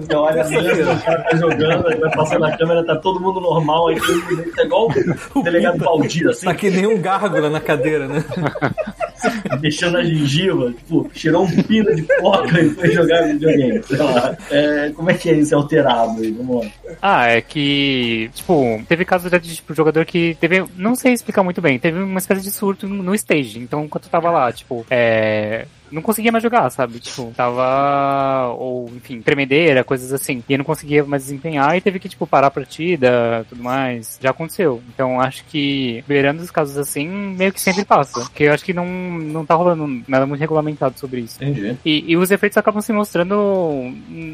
Você 0.00 0.14
olha 0.14 0.44
mesmo, 0.44 0.92
o 0.92 1.02
cara 1.02 1.22
tá 1.22 1.36
jogando, 1.36 1.88
aí 1.88 1.96
vai 1.98 2.10
passando 2.10 2.44
a 2.44 2.56
câmera, 2.56 2.84
tá 2.84 2.96
todo 2.96 3.20
mundo 3.20 3.40
normal, 3.40 3.88
aí 3.88 4.00
todo 4.00 4.22
mundo 4.24 4.52
tá 4.54 4.62
igual 4.64 4.88
o 5.34 5.42
delegado 5.42 5.78
Valdir, 5.78 6.28
assim, 6.28 6.46
tá 6.46 6.54
que 6.54 6.70
nem 6.70 6.86
um 6.86 7.00
gárgula 7.00 7.50
na 7.50 7.60
cadeira, 7.60 8.08
né? 8.08 8.24
deixando 9.60 9.98
a 9.98 10.04
gengiva, 10.04 10.72
tipo, 10.72 11.08
tirou 11.14 11.44
um 11.44 11.62
pino 11.62 11.94
de 11.94 12.02
coca 12.02 12.60
e 12.60 12.70
foi 12.70 12.90
jogar 12.90 13.28
videogame, 13.28 13.80
sei 13.84 13.96
lá. 13.96 14.36
É, 14.50 14.90
como 14.90 15.10
é 15.10 15.14
que 15.14 15.30
é 15.30 15.34
isso 15.34 15.54
alterado 15.54 16.20
aí? 16.20 16.32
Vamos 16.32 16.64
lá. 16.64 16.70
Ah, 17.00 17.26
é 17.28 17.40
que, 17.40 18.28
tipo, 18.34 18.82
teve 18.88 19.04
casos 19.04 19.30
de 19.30 19.54
tipo, 19.54 19.74
jogador 19.74 20.04
que 20.04 20.36
teve, 20.40 20.64
não 20.76 20.96
sei 20.96 21.12
explicar 21.12 21.44
muito 21.44 21.60
bem, 21.60 21.78
teve 21.78 22.02
uma 22.02 22.18
espécie 22.18 22.42
de 22.42 22.50
surto 22.50 22.88
no 22.88 23.02
no 23.02 23.14
stage. 23.14 23.58
Então, 23.58 23.84
enquanto 23.84 24.04
eu 24.04 24.10
tava 24.10 24.30
lá, 24.30 24.50
tipo, 24.52 24.86
é. 24.90 25.66
Não 25.92 26.02
conseguia 26.02 26.32
mais 26.32 26.42
jogar, 26.42 26.68
sabe? 26.70 26.98
Tipo, 26.98 27.32
tava. 27.36 28.54
Ou, 28.58 28.90
enfim, 28.96 29.20
tremedeira, 29.20 29.84
coisas 29.84 30.12
assim. 30.12 30.42
E 30.48 30.52
eu 30.52 30.58
não 30.58 30.64
conseguia 30.64 31.04
mais 31.04 31.24
desempenhar 31.24 31.76
e 31.76 31.80
teve 31.80 31.98
que, 31.98 32.08
tipo, 32.08 32.26
parar 32.26 32.46
a 32.48 32.50
partida 32.50 33.44
tudo 33.48 33.62
mais. 33.62 34.18
Já 34.20 34.30
aconteceu. 34.30 34.82
Então, 34.92 35.20
acho 35.20 35.44
que, 35.44 36.02
beirando 36.06 36.42
os 36.42 36.50
casos 36.50 36.76
assim, 36.78 37.08
meio 37.08 37.52
que 37.52 37.60
sempre 37.60 37.84
passa. 37.84 38.20
Porque 38.20 38.44
eu 38.44 38.52
acho 38.52 38.64
que 38.64 38.72
não, 38.72 38.86
não 38.86 39.44
tá 39.44 39.54
rolando 39.54 40.02
nada 40.08 40.26
muito 40.26 40.40
regulamentado 40.40 40.98
sobre 40.98 41.20
isso. 41.20 41.42
Entendi. 41.42 41.76
E, 41.84 42.12
e 42.12 42.16
os 42.16 42.30
efeitos 42.30 42.56
acabam 42.56 42.80
se 42.80 42.92
mostrando. 42.92 43.34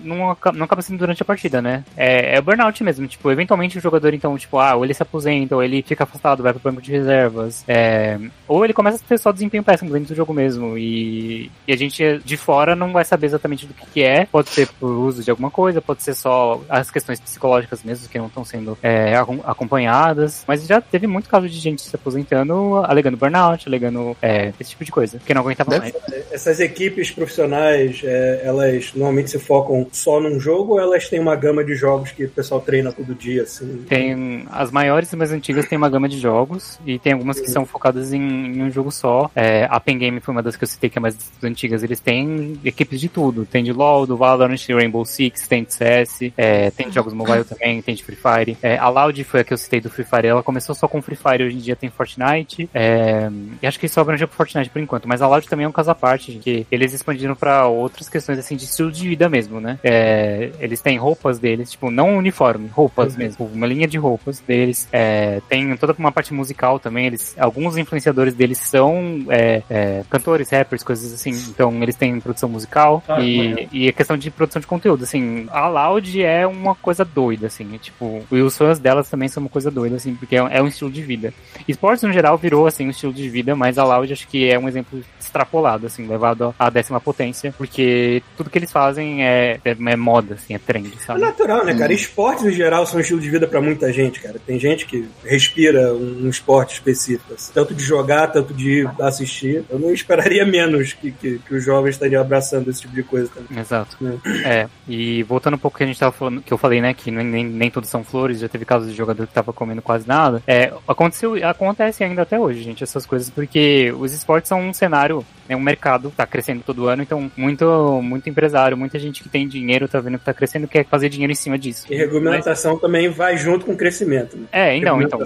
Não, 0.04 0.36
não 0.54 0.64
acaba 0.64 0.82
sendo 0.82 0.98
durante 0.98 1.22
a 1.22 1.26
partida, 1.26 1.60
né? 1.60 1.84
É, 1.96 2.36
é 2.36 2.38
o 2.38 2.42
burnout 2.42 2.82
mesmo. 2.82 3.06
Tipo, 3.06 3.30
eventualmente 3.30 3.78
o 3.78 3.80
jogador, 3.80 4.14
então, 4.14 4.36
tipo, 4.38 4.58
ah, 4.58 4.74
ou 4.74 4.84
ele 4.84 4.94
se 4.94 5.02
aposenta, 5.02 5.54
ou 5.54 5.62
ele 5.62 5.82
fica 5.82 6.04
afastado, 6.04 6.42
vai 6.42 6.52
pro 6.52 6.62
banco 6.62 6.82
de 6.82 6.92
reservas. 6.92 7.64
é, 7.66 8.18
ou 8.46 8.64
ele 8.64 8.72
começa 8.72 8.96
a 8.96 9.08
ter 9.08 9.18
só 9.18 9.32
desempenho 9.32 9.64
péssimo 9.64 9.90
dentro 9.92 10.08
do 10.08 10.14
jogo 10.14 10.32
mesmo. 10.32 10.76
E, 10.76 11.47
e 11.66 11.72
a 11.72 11.76
gente 11.76 12.20
de 12.24 12.36
fora 12.36 12.74
não 12.74 12.92
vai 12.92 13.04
saber 13.04 13.26
exatamente 13.26 13.66
do 13.66 13.74
que, 13.74 13.86
que 13.86 14.02
é. 14.02 14.26
Pode 14.26 14.48
ser 14.50 14.68
por 14.80 14.90
uso 14.90 15.22
de 15.22 15.30
alguma 15.30 15.50
coisa, 15.50 15.80
pode 15.80 16.02
ser 16.02 16.14
só 16.14 16.60
as 16.68 16.90
questões 16.90 17.20
psicológicas 17.20 17.82
mesmo 17.82 18.08
que 18.08 18.18
não 18.18 18.26
estão 18.26 18.44
sendo 18.44 18.76
é, 18.82 19.16
acom- 19.16 19.40
acompanhadas. 19.44 20.44
Mas 20.46 20.66
já 20.66 20.80
teve 20.80 21.06
muito 21.06 21.28
caso 21.28 21.48
de 21.48 21.58
gente 21.58 21.82
se 21.82 21.94
aposentando, 21.94 22.76
alegando 22.84 23.16
burnout, 23.16 23.68
alegando 23.68 24.16
é, 24.22 24.52
esse 24.58 24.70
tipo 24.70 24.84
de 24.84 24.90
coisa. 24.92 25.18
Que 25.24 25.34
não 25.34 25.42
aguentava 25.42 25.70
Deve- 25.70 25.92
mais. 26.08 26.24
Essas 26.32 26.60
equipes 26.60 27.10
profissionais, 27.10 28.00
é, 28.04 28.40
elas 28.44 28.92
normalmente 28.94 29.30
se 29.30 29.38
focam 29.38 29.86
só 29.92 30.20
num 30.20 30.38
jogo 30.40 30.74
ou 30.74 30.80
elas 30.80 31.08
têm 31.08 31.20
uma 31.20 31.36
gama 31.36 31.64
de 31.64 31.74
jogos 31.74 32.10
que 32.12 32.24
o 32.24 32.30
pessoal 32.30 32.60
treina 32.60 32.92
todo 32.92 33.14
dia, 33.14 33.42
assim? 33.42 33.84
Tem 33.88 34.46
as 34.50 34.70
maiores 34.70 35.12
e 35.12 35.16
mais 35.16 35.32
antigas 35.32 35.66
tem 35.68 35.76
uma 35.78 35.88
gama 35.88 36.08
de 36.08 36.18
jogos 36.18 36.78
e 36.86 36.98
tem 36.98 37.12
algumas 37.12 37.38
que 37.40 37.50
são 37.50 37.64
focadas 37.66 38.12
em, 38.12 38.20
em 38.20 38.62
um 38.62 38.70
jogo 38.70 38.90
só. 38.90 39.30
É, 39.34 39.66
a 39.70 39.78
Pen 39.80 39.98
Game 39.98 40.20
foi 40.20 40.32
uma 40.32 40.42
das 40.42 40.56
que 40.56 40.64
eu 40.64 40.68
citei 40.68 40.90
que 40.90 40.98
é 40.98 41.00
mais 41.00 41.16
antigas, 41.46 41.82
eles 41.82 42.00
têm 42.00 42.58
equipes 42.64 43.00
de 43.00 43.08
tudo. 43.08 43.44
Tem 43.44 43.62
de 43.62 43.72
LoL, 43.72 44.06
do 44.06 44.16
Valorant, 44.16 44.58
Rainbow 44.68 45.04
Six, 45.04 45.46
tem 45.46 45.64
de 45.64 45.74
CS, 45.74 46.32
é, 46.36 46.70
tem 46.70 46.88
de 46.88 46.94
jogos 46.94 47.12
mobile 47.12 47.44
também, 47.44 47.80
tem 47.82 47.94
de 47.94 48.02
Free 48.02 48.16
Fire. 48.16 48.56
É, 48.62 48.76
a 48.78 48.88
Loud 48.88 49.22
foi 49.24 49.40
a 49.40 49.44
que 49.44 49.52
eu 49.52 49.56
citei 49.58 49.80
do 49.80 49.90
Free 49.90 50.04
Fire, 50.04 50.26
ela 50.26 50.42
começou 50.42 50.74
só 50.74 50.88
com 50.88 51.00
Free 51.02 51.16
Fire, 51.16 51.44
hoje 51.44 51.56
em 51.56 51.60
dia 51.60 51.76
tem 51.76 51.90
Fortnite. 51.90 52.68
É, 52.74 53.30
e 53.62 53.66
acho 53.66 53.78
que 53.78 53.86
isso 53.86 54.00
abrangeu 54.00 54.28
pro 54.28 54.36
Fortnite 54.36 54.70
por 54.70 54.80
enquanto, 54.80 55.08
mas 55.08 55.22
a 55.22 55.28
Loud 55.28 55.48
também 55.48 55.64
é 55.64 55.68
um 55.68 55.72
caso 55.72 55.90
à 55.90 55.94
parte, 55.94 56.32
que 56.42 56.66
eles 56.70 56.92
expandiram 56.92 57.34
para 57.34 57.66
outras 57.66 58.08
questões 58.08 58.38
assim 58.38 58.56
de 58.56 58.64
estilo 58.64 58.90
de 58.90 59.08
vida 59.08 59.28
mesmo, 59.28 59.60
né? 59.60 59.78
É, 59.82 60.50
eles 60.60 60.80
têm 60.80 60.98
roupas 60.98 61.38
deles, 61.38 61.70
tipo, 61.70 61.90
não 61.90 62.16
uniforme, 62.16 62.68
roupas 62.68 63.12
uhum. 63.12 63.18
mesmo, 63.18 63.46
uma 63.46 63.66
linha 63.66 63.86
de 63.86 63.98
roupas 63.98 64.40
deles. 64.40 64.88
É, 64.92 65.40
tem 65.48 65.76
toda 65.76 65.94
uma 65.98 66.12
parte 66.12 66.32
musical 66.32 66.78
também, 66.78 67.06
eles, 67.06 67.34
alguns 67.38 67.76
influenciadores 67.76 68.34
deles 68.34 68.58
são 68.58 69.24
é, 69.28 70.02
cantores, 70.08 70.50
rappers, 70.50 70.82
coisas 70.82 71.12
assim, 71.12 71.27
então 71.28 71.82
eles 71.82 71.96
têm 71.96 72.18
produção 72.20 72.48
musical 72.48 73.02
ah, 73.08 73.20
e, 73.20 73.68
e 73.72 73.88
a 73.88 73.92
questão 73.92 74.16
de 74.16 74.30
produção 74.30 74.60
de 74.60 74.66
conteúdo, 74.66 75.04
assim, 75.04 75.46
a 75.50 75.68
Loud 75.68 76.22
é 76.22 76.46
uma 76.46 76.74
coisa 76.74 77.04
doida, 77.04 77.46
assim, 77.46 77.74
é, 77.74 77.78
tipo, 77.78 78.24
e 78.30 78.40
os 78.40 78.56
fãs 78.56 78.78
delas 78.78 79.08
também 79.08 79.28
são 79.28 79.42
uma 79.42 79.50
coisa 79.50 79.70
doida, 79.70 79.96
assim, 79.96 80.14
porque 80.14 80.36
é, 80.36 80.38
é 80.50 80.62
um 80.62 80.68
estilo 80.68 80.90
de 80.90 81.02
vida. 81.02 81.32
Esportes 81.66 82.02
no 82.02 82.12
geral 82.12 82.36
virou, 82.36 82.66
assim, 82.66 82.86
um 82.86 82.90
estilo 82.90 83.12
de 83.12 83.28
vida, 83.28 83.54
mas 83.54 83.78
a 83.78 83.84
Loud 83.84 84.12
acho 84.12 84.28
que 84.28 84.48
é 84.48 84.58
um 84.58 84.68
exemplo 84.68 85.02
extrapolado, 85.18 85.86
assim, 85.86 86.06
levado 86.06 86.54
à 86.58 86.70
décima 86.70 87.00
potência, 87.00 87.54
porque 87.56 88.22
tudo 88.36 88.50
que 88.50 88.58
eles 88.58 88.72
fazem 88.72 89.24
é, 89.24 89.60
é, 89.64 89.70
é 89.70 89.96
moda, 89.96 90.34
assim, 90.34 90.54
é 90.54 90.58
trend, 90.58 90.92
sabe? 91.04 91.20
É 91.20 91.24
natural, 91.24 91.64
né, 91.64 91.74
cara? 91.74 91.92
Hum. 91.92 91.94
Esportes 91.94 92.44
no 92.44 92.52
geral 92.52 92.86
são 92.86 92.98
um 92.98 93.00
estilo 93.00 93.20
de 93.20 93.30
vida 93.30 93.46
para 93.46 93.60
muita 93.60 93.92
gente, 93.92 94.20
cara. 94.20 94.40
Tem 94.44 94.58
gente 94.58 94.86
que 94.86 95.08
respira 95.24 95.92
um, 95.94 96.24
um 96.24 96.28
esporte 96.28 96.74
específico, 96.74 97.34
assim, 97.34 97.52
tanto 97.52 97.74
de 97.74 97.82
jogar, 97.82 98.28
tanto 98.28 98.54
de 98.54 98.88
assistir. 99.00 99.64
Eu 99.68 99.78
não 99.78 99.92
esperaria 99.92 100.44
menos 100.44 100.92
que, 100.92 101.10
que, 101.20 101.38
que 101.38 101.54
os 101.54 101.64
jovens 101.64 101.92
estariam 101.94 102.20
abraçando 102.20 102.68
esse 102.70 102.82
tipo 102.82 102.94
de 102.94 103.02
coisa 103.02 103.30
também. 103.34 103.58
Exato. 103.58 103.96
É. 104.44 104.60
é. 104.60 104.68
e 104.88 105.22
voltando 105.22 105.54
um 105.54 105.58
pouco 105.58 105.76
que 105.76 105.84
a 105.84 105.86
gente 105.86 105.98
tava 105.98 106.12
falando, 106.12 106.42
que 106.42 106.52
eu 106.52 106.58
falei, 106.58 106.80
né, 106.80 106.94
que 106.94 107.10
nem, 107.10 107.44
nem, 107.44 107.70
todos 107.70 107.88
são 107.88 108.04
flores, 108.04 108.40
já 108.40 108.48
teve 108.48 108.64
casos 108.64 108.90
de 108.90 108.96
jogador 108.96 109.26
que 109.26 109.32
tava 109.32 109.52
comendo 109.52 109.82
quase 109.82 110.06
nada. 110.06 110.42
É, 110.46 110.72
aconteceu, 110.86 111.34
acontece 111.48 112.04
ainda 112.04 112.22
até 112.22 112.38
hoje, 112.38 112.62
gente, 112.62 112.82
essas 112.82 113.04
coisas, 113.06 113.30
porque 113.30 113.92
os 113.98 114.12
esportes 114.12 114.48
são 114.48 114.60
um 114.60 114.72
cenário 114.72 115.24
é 115.48 115.56
um 115.56 115.60
mercado, 115.60 116.12
tá 116.14 116.26
crescendo 116.26 116.62
todo 116.64 116.86
ano, 116.86 117.02
então 117.02 117.30
muito, 117.36 118.00
muito 118.02 118.28
empresário, 118.28 118.76
muita 118.76 118.98
gente 118.98 119.22
que 119.22 119.28
tem 119.28 119.48
dinheiro, 119.48 119.88
tá 119.88 119.98
vendo 119.98 120.18
que 120.18 120.24
tá 120.24 120.34
crescendo, 120.34 120.68
quer 120.68 120.84
fazer 120.84 121.08
dinheiro 121.08 121.32
em 121.32 121.36
cima 121.36 121.58
disso. 121.58 121.86
E 121.90 121.96
regulamentação 121.96 122.72
Mas... 122.72 122.82
também 122.82 123.08
vai 123.08 123.36
junto 123.38 123.64
com 123.64 123.72
o 123.72 123.76
crescimento. 123.76 124.36
Né? 124.36 124.46
É, 124.52 124.76
então, 124.76 125.00
então, 125.00 125.18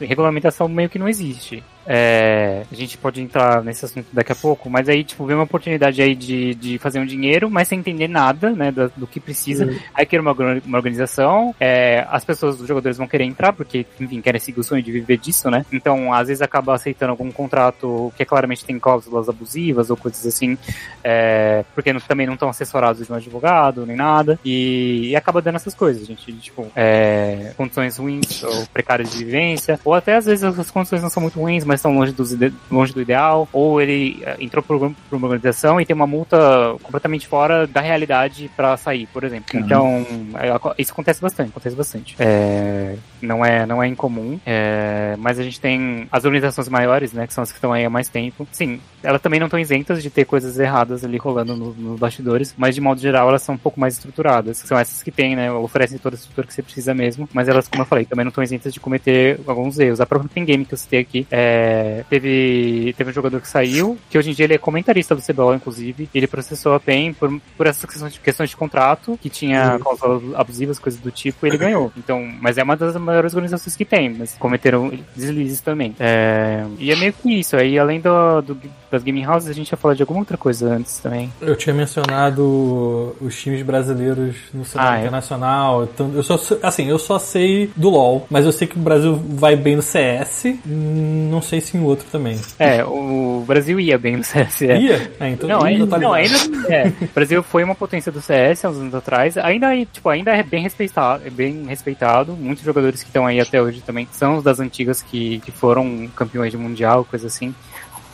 regulamentação 0.00 0.68
meio 0.68 0.88
que 0.88 0.98
não 0.98 1.08
existe. 1.08 1.62
É, 1.90 2.64
a 2.70 2.74
gente 2.74 2.98
pode 2.98 3.22
entrar 3.22 3.64
nesse 3.64 3.82
assunto 3.82 4.06
daqui 4.12 4.30
a 4.30 4.34
pouco, 4.34 4.68
mas 4.68 4.90
aí, 4.90 5.02
tipo, 5.02 5.24
vê 5.24 5.32
uma 5.32 5.44
oportunidade 5.44 6.02
aí 6.02 6.14
de, 6.14 6.54
de 6.54 6.78
fazer 6.78 7.00
um 7.00 7.06
dinheiro, 7.06 7.50
mas 7.50 7.66
sem 7.66 7.78
entender 7.78 8.08
nada, 8.08 8.50
né, 8.50 8.70
do, 8.70 8.92
do 8.94 9.06
que 9.06 9.18
precisa. 9.18 9.64
Uhum. 9.64 9.78
Aí 9.94 10.04
quer 10.04 10.20
uma, 10.20 10.32
uma 10.32 10.76
organização, 10.76 11.54
é, 11.58 12.06
as 12.10 12.26
pessoas, 12.26 12.60
os 12.60 12.68
jogadores 12.68 12.98
vão 12.98 13.08
querer 13.08 13.24
entrar, 13.24 13.54
porque, 13.54 13.86
enfim, 13.98 14.20
querem 14.20 14.38
seguir 14.38 14.60
o 14.60 14.64
sonho 14.64 14.82
de 14.82 14.92
viver 14.92 15.16
disso, 15.16 15.50
né? 15.50 15.64
Então, 15.72 16.12
às 16.12 16.28
vezes 16.28 16.42
acaba 16.42 16.74
aceitando 16.74 17.12
algum 17.12 17.32
contrato 17.32 18.12
que 18.16 18.24
claramente 18.26 18.66
tem 18.66 18.78
cláusulas 18.78 19.26
abusivas 19.26 19.88
ou 19.88 19.96
coisas 19.96 20.26
assim, 20.26 20.58
é, 21.02 21.64
porque 21.74 21.90
não, 21.90 22.00
também 22.00 22.26
não 22.26 22.34
estão 22.34 22.50
assessorados 22.50 23.06
de 23.06 23.10
um 23.10 23.16
advogado, 23.16 23.86
nem 23.86 23.96
nada, 23.96 24.38
e, 24.44 25.08
e 25.08 25.16
acaba 25.16 25.40
dando 25.40 25.56
essas 25.56 25.74
coisas, 25.74 26.06
gente, 26.06 26.32
tipo, 26.34 26.70
é, 26.76 27.54
condições 27.56 27.96
ruins 27.96 28.42
ou 28.42 28.66
precárias 28.66 29.10
de 29.10 29.24
vivência, 29.24 29.80
ou 29.82 29.94
até 29.94 30.16
às 30.16 30.26
vezes 30.26 30.44
as 30.44 30.70
condições 30.70 31.02
não 31.02 31.08
são 31.08 31.22
muito 31.22 31.40
ruins, 31.40 31.64
mas 31.64 31.77
estão 31.80 31.94
longe, 31.94 32.12
dos, 32.12 32.36
longe 32.70 32.92
do 32.92 33.00
ideal, 33.00 33.48
ou 33.52 33.80
ele 33.80 34.22
eh, 34.22 34.36
entrou 34.40 34.62
por, 34.62 34.78
por, 34.78 35.16
uma 35.16 35.26
organização 35.26 35.80
e 35.80 35.86
tem 35.86 35.94
uma 35.94 36.06
multa 36.06 36.36
completamente 36.82 37.26
fora 37.26 37.66
da 37.66 37.80
realidade 37.80 38.50
para 38.56 38.76
sair, 38.76 39.06
por 39.12 39.24
exemplo. 39.24 39.58
Uhum. 39.58 39.64
Então, 39.64 40.06
é, 40.34 40.80
isso 40.80 40.92
acontece 40.92 41.20
bastante, 41.20 41.50
acontece 41.50 41.76
bastante. 41.76 42.16
É, 42.18 42.96
não 43.22 43.44
é, 43.44 43.66
não 43.66 43.82
é 43.82 43.88
incomum, 43.88 44.38
é, 44.44 45.14
mas 45.18 45.38
a 45.38 45.42
gente 45.42 45.60
tem 45.60 46.06
as 46.10 46.24
organizações 46.24 46.68
maiores, 46.68 47.12
né, 47.12 47.26
que 47.26 47.34
são 47.34 47.42
as 47.42 47.50
que 47.50 47.58
estão 47.58 47.72
aí 47.72 47.84
há 47.84 47.90
mais 47.90 48.08
tempo. 48.08 48.46
Sim, 48.52 48.80
elas 49.02 49.20
também 49.20 49.38
não 49.38 49.46
estão 49.46 49.58
isentas 49.58 50.02
de 50.02 50.10
ter 50.10 50.24
coisas 50.24 50.58
erradas 50.58 51.04
ali 51.04 51.16
rolando 51.16 51.56
nos 51.56 51.76
no 51.76 51.96
bastidores, 51.96 52.54
mas 52.56 52.74
de 52.74 52.80
modo 52.80 53.00
geral 53.00 53.28
elas 53.28 53.42
são 53.42 53.54
um 53.54 53.58
pouco 53.58 53.78
mais 53.78 53.94
estruturadas. 53.94 54.58
São 54.58 54.78
essas 54.78 55.02
que 55.02 55.10
têm, 55.10 55.36
né, 55.36 55.50
oferecem 55.52 55.98
toda 55.98 56.16
a 56.16 56.18
estrutura 56.18 56.46
que 56.46 56.54
você 56.54 56.62
precisa 56.62 56.94
mesmo, 56.94 57.28
mas 57.32 57.48
elas, 57.48 57.68
como 57.68 57.82
eu 57.82 57.86
falei, 57.86 58.04
também 58.04 58.24
não 58.24 58.30
estão 58.30 58.44
isentas 58.44 58.72
de 58.72 58.80
cometer 58.80 59.40
alguns 59.46 59.78
erros. 59.78 60.00
A 60.00 60.06
própria 60.06 60.28
Game 60.44 60.64
que 60.64 60.74
eu 60.74 60.78
citei 60.78 61.00
aqui, 61.00 61.26
é, 61.30 61.67
teve, 62.08 62.94
teve 62.96 63.10
um 63.10 63.12
jogador 63.12 63.40
que 63.40 63.48
saiu, 63.48 63.98
que 64.10 64.18
hoje 64.18 64.30
em 64.30 64.34
dia 64.34 64.44
ele 64.44 64.54
é 64.54 64.58
comentarista 64.58 65.14
do 65.14 65.22
CBLOL, 65.22 65.54
inclusive, 65.54 66.08
ele 66.14 66.26
processou 66.26 66.74
a 66.74 66.80
PEN 66.80 67.12
por, 67.12 67.40
por 67.56 67.66
essas 67.66 67.84
questões 67.84 68.12
de, 68.12 68.20
questões 68.20 68.50
de 68.50 68.56
contrato, 68.56 69.18
que 69.20 69.28
tinha 69.28 69.74
uhum. 69.74 69.78
cláusulas 69.78 70.34
abusivas, 70.34 70.78
coisas 70.78 71.00
do 71.00 71.10
tipo, 71.10 71.46
e 71.46 71.50
ele 71.50 71.58
ganhou. 71.58 71.92
Então, 71.96 72.26
mas 72.40 72.58
é 72.58 72.62
uma 72.62 72.76
das 72.76 72.96
maiores 72.96 73.34
organizações 73.34 73.76
que 73.76 73.84
tem, 73.84 74.10
mas 74.10 74.34
cometeram 74.38 74.92
deslizes 75.14 75.60
também. 75.60 75.94
É, 75.98 76.64
e 76.78 76.90
é 76.90 76.96
meio 76.96 77.12
que 77.12 77.38
isso. 77.38 77.56
Aí, 77.56 77.78
além 77.78 78.00
do, 78.00 78.40
do, 78.42 78.60
das 78.90 79.02
gaming 79.02 79.26
houses, 79.26 79.50
a 79.50 79.52
gente 79.52 79.70
ia 79.70 79.76
falar 79.76 79.94
de 79.94 80.02
alguma 80.02 80.20
outra 80.20 80.36
coisa 80.36 80.74
antes 80.74 80.98
também. 80.98 81.32
Eu 81.40 81.56
tinha 81.56 81.74
mencionado 81.74 83.16
os 83.20 83.40
times 83.40 83.62
brasileiros 83.62 84.36
no 84.52 84.64
cenário 84.64 84.92
ah, 84.92 84.96
é? 84.96 85.00
internacional. 85.00 85.84
Então, 85.84 86.12
eu 86.14 86.22
só, 86.22 86.38
assim, 86.62 86.88
eu 86.88 86.98
só 86.98 87.18
sei 87.18 87.70
do 87.76 87.90
LoL, 87.90 88.26
mas 88.30 88.44
eu 88.44 88.52
sei 88.52 88.66
que 88.66 88.76
o 88.76 88.80
Brasil 88.82 89.14
vai 89.14 89.56
bem 89.56 89.76
no 89.76 89.82
CS. 89.82 90.44
Não 90.64 91.42
sei 91.48 91.60
se 91.60 91.76
em 91.76 91.82
outro 91.82 92.06
também. 92.10 92.38
É, 92.58 92.84
o 92.84 93.42
Brasil 93.46 93.80
ia 93.80 93.98
bem 93.98 94.16
no 94.16 94.24
CS. 94.24 94.62
É. 94.62 94.78
Ia? 94.78 95.12
É, 95.18 95.28
então 95.30 95.48
não, 95.48 95.62
ainda, 95.62 95.86
tá 95.86 95.98
não, 95.98 96.12
ainda 96.12 96.36
é. 96.68 96.88
O 96.88 97.14
Brasil 97.14 97.42
foi 97.42 97.64
uma 97.64 97.74
potência 97.74 98.12
do 98.12 98.20
CS 98.20 98.64
há 98.64 98.70
uns 98.70 98.76
anos 98.76 98.94
atrás. 98.94 99.36
Ainda, 99.38 99.74
tipo, 99.86 100.08
ainda 100.08 100.32
é 100.32 100.42
bem 100.42 100.62
respeitado, 100.62 101.26
é 101.26 101.30
bem 101.30 101.64
respeitado. 101.66 102.32
Muitos 102.32 102.64
jogadores 102.64 103.02
que 103.02 103.08
estão 103.08 103.26
aí 103.26 103.40
até 103.40 103.60
hoje 103.60 103.80
também 103.80 104.06
são 104.12 104.36
os 104.36 104.44
das 104.44 104.60
antigas 104.60 105.02
que, 105.02 105.40
que 105.40 105.50
foram 105.50 106.08
campeões 106.14 106.50
de 106.50 106.58
mundial, 106.58 107.04
coisa 107.04 107.26
assim. 107.26 107.54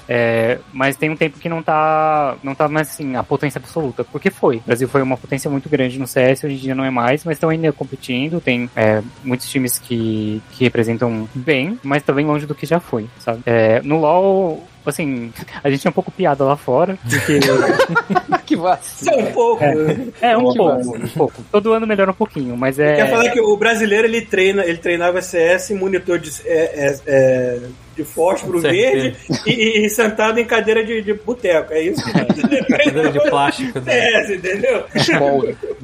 É, 0.08 0.58
mas 0.72 0.96
tem 0.96 1.10
um 1.10 1.16
tempo 1.16 1.38
que 1.38 1.48
não 1.48 1.62
tá, 1.62 2.36
não 2.42 2.54
tá 2.54 2.68
mais 2.68 2.90
assim, 2.90 3.16
a 3.16 3.22
potência 3.22 3.58
absoluta, 3.58 4.04
porque 4.04 4.30
foi. 4.30 4.56
O 4.56 4.62
Brasil 4.66 4.88
foi 4.88 5.02
uma 5.02 5.16
potência 5.16 5.50
muito 5.50 5.68
grande 5.68 5.98
no 5.98 6.06
CS, 6.06 6.44
hoje 6.44 6.54
em 6.54 6.58
dia 6.58 6.74
não 6.74 6.84
é 6.84 6.90
mais, 6.90 7.24
mas 7.24 7.36
estão 7.36 7.50
ainda 7.50 7.72
competindo, 7.72 8.40
tem 8.40 8.68
é, 8.76 9.02
muitos 9.22 9.48
times 9.48 9.78
que, 9.78 10.42
que 10.52 10.64
representam 10.64 11.28
bem, 11.34 11.78
mas 11.82 12.02
também 12.02 12.26
longe 12.26 12.46
do 12.46 12.54
que 12.54 12.66
já 12.66 12.80
foi, 12.80 13.06
sabe? 13.18 13.42
É, 13.46 13.80
no 13.82 13.98
LoL, 13.98 14.62
assim, 14.90 15.32
a 15.62 15.70
gente 15.70 15.86
é 15.86 15.90
um 15.90 15.92
pouco 15.92 16.10
piada 16.10 16.44
lá 16.44 16.56
fora, 16.56 16.98
porque. 17.08 17.40
que 18.44 18.56
vacilo. 18.56 19.14
É 19.14 19.16
um 19.16 19.32
pouco. 19.32 19.64
É, 19.64 20.30
é 20.32 20.36
um, 20.36 20.42
pouco, 20.42 20.96
um 20.96 21.08
pouco. 21.08 21.44
Todo 21.50 21.72
ano 21.72 21.86
melhora 21.86 22.10
um 22.10 22.14
pouquinho, 22.14 22.56
mas 22.56 22.78
é. 22.78 22.96
Quer 22.96 23.10
falar 23.10 23.30
que 23.30 23.40
o 23.40 23.56
brasileiro 23.56 24.06
ele 24.06 24.22
treina, 24.22 24.64
ele 24.64 24.78
treinava 24.78 25.22
CS 25.22 25.70
monitor 25.70 26.18
de. 26.18 26.30
É, 26.46 26.86
é, 26.86 27.00
é 27.06 27.60
de 27.96 28.04
fósforo 28.04 28.60
verde 28.60 29.16
e, 29.46 29.84
e, 29.84 29.90
sentado 29.90 30.38
em 30.38 30.44
cadeira 30.44 30.84
de, 30.84 31.02
de 31.02 31.14
boteco. 31.14 31.72
É 31.72 31.82
isso? 31.82 32.02
cadeira 32.12 33.12
de 33.12 33.20
plástico. 33.30 33.80
Né? 33.80 33.98
É, 33.98 34.34
entendeu? 34.34 34.84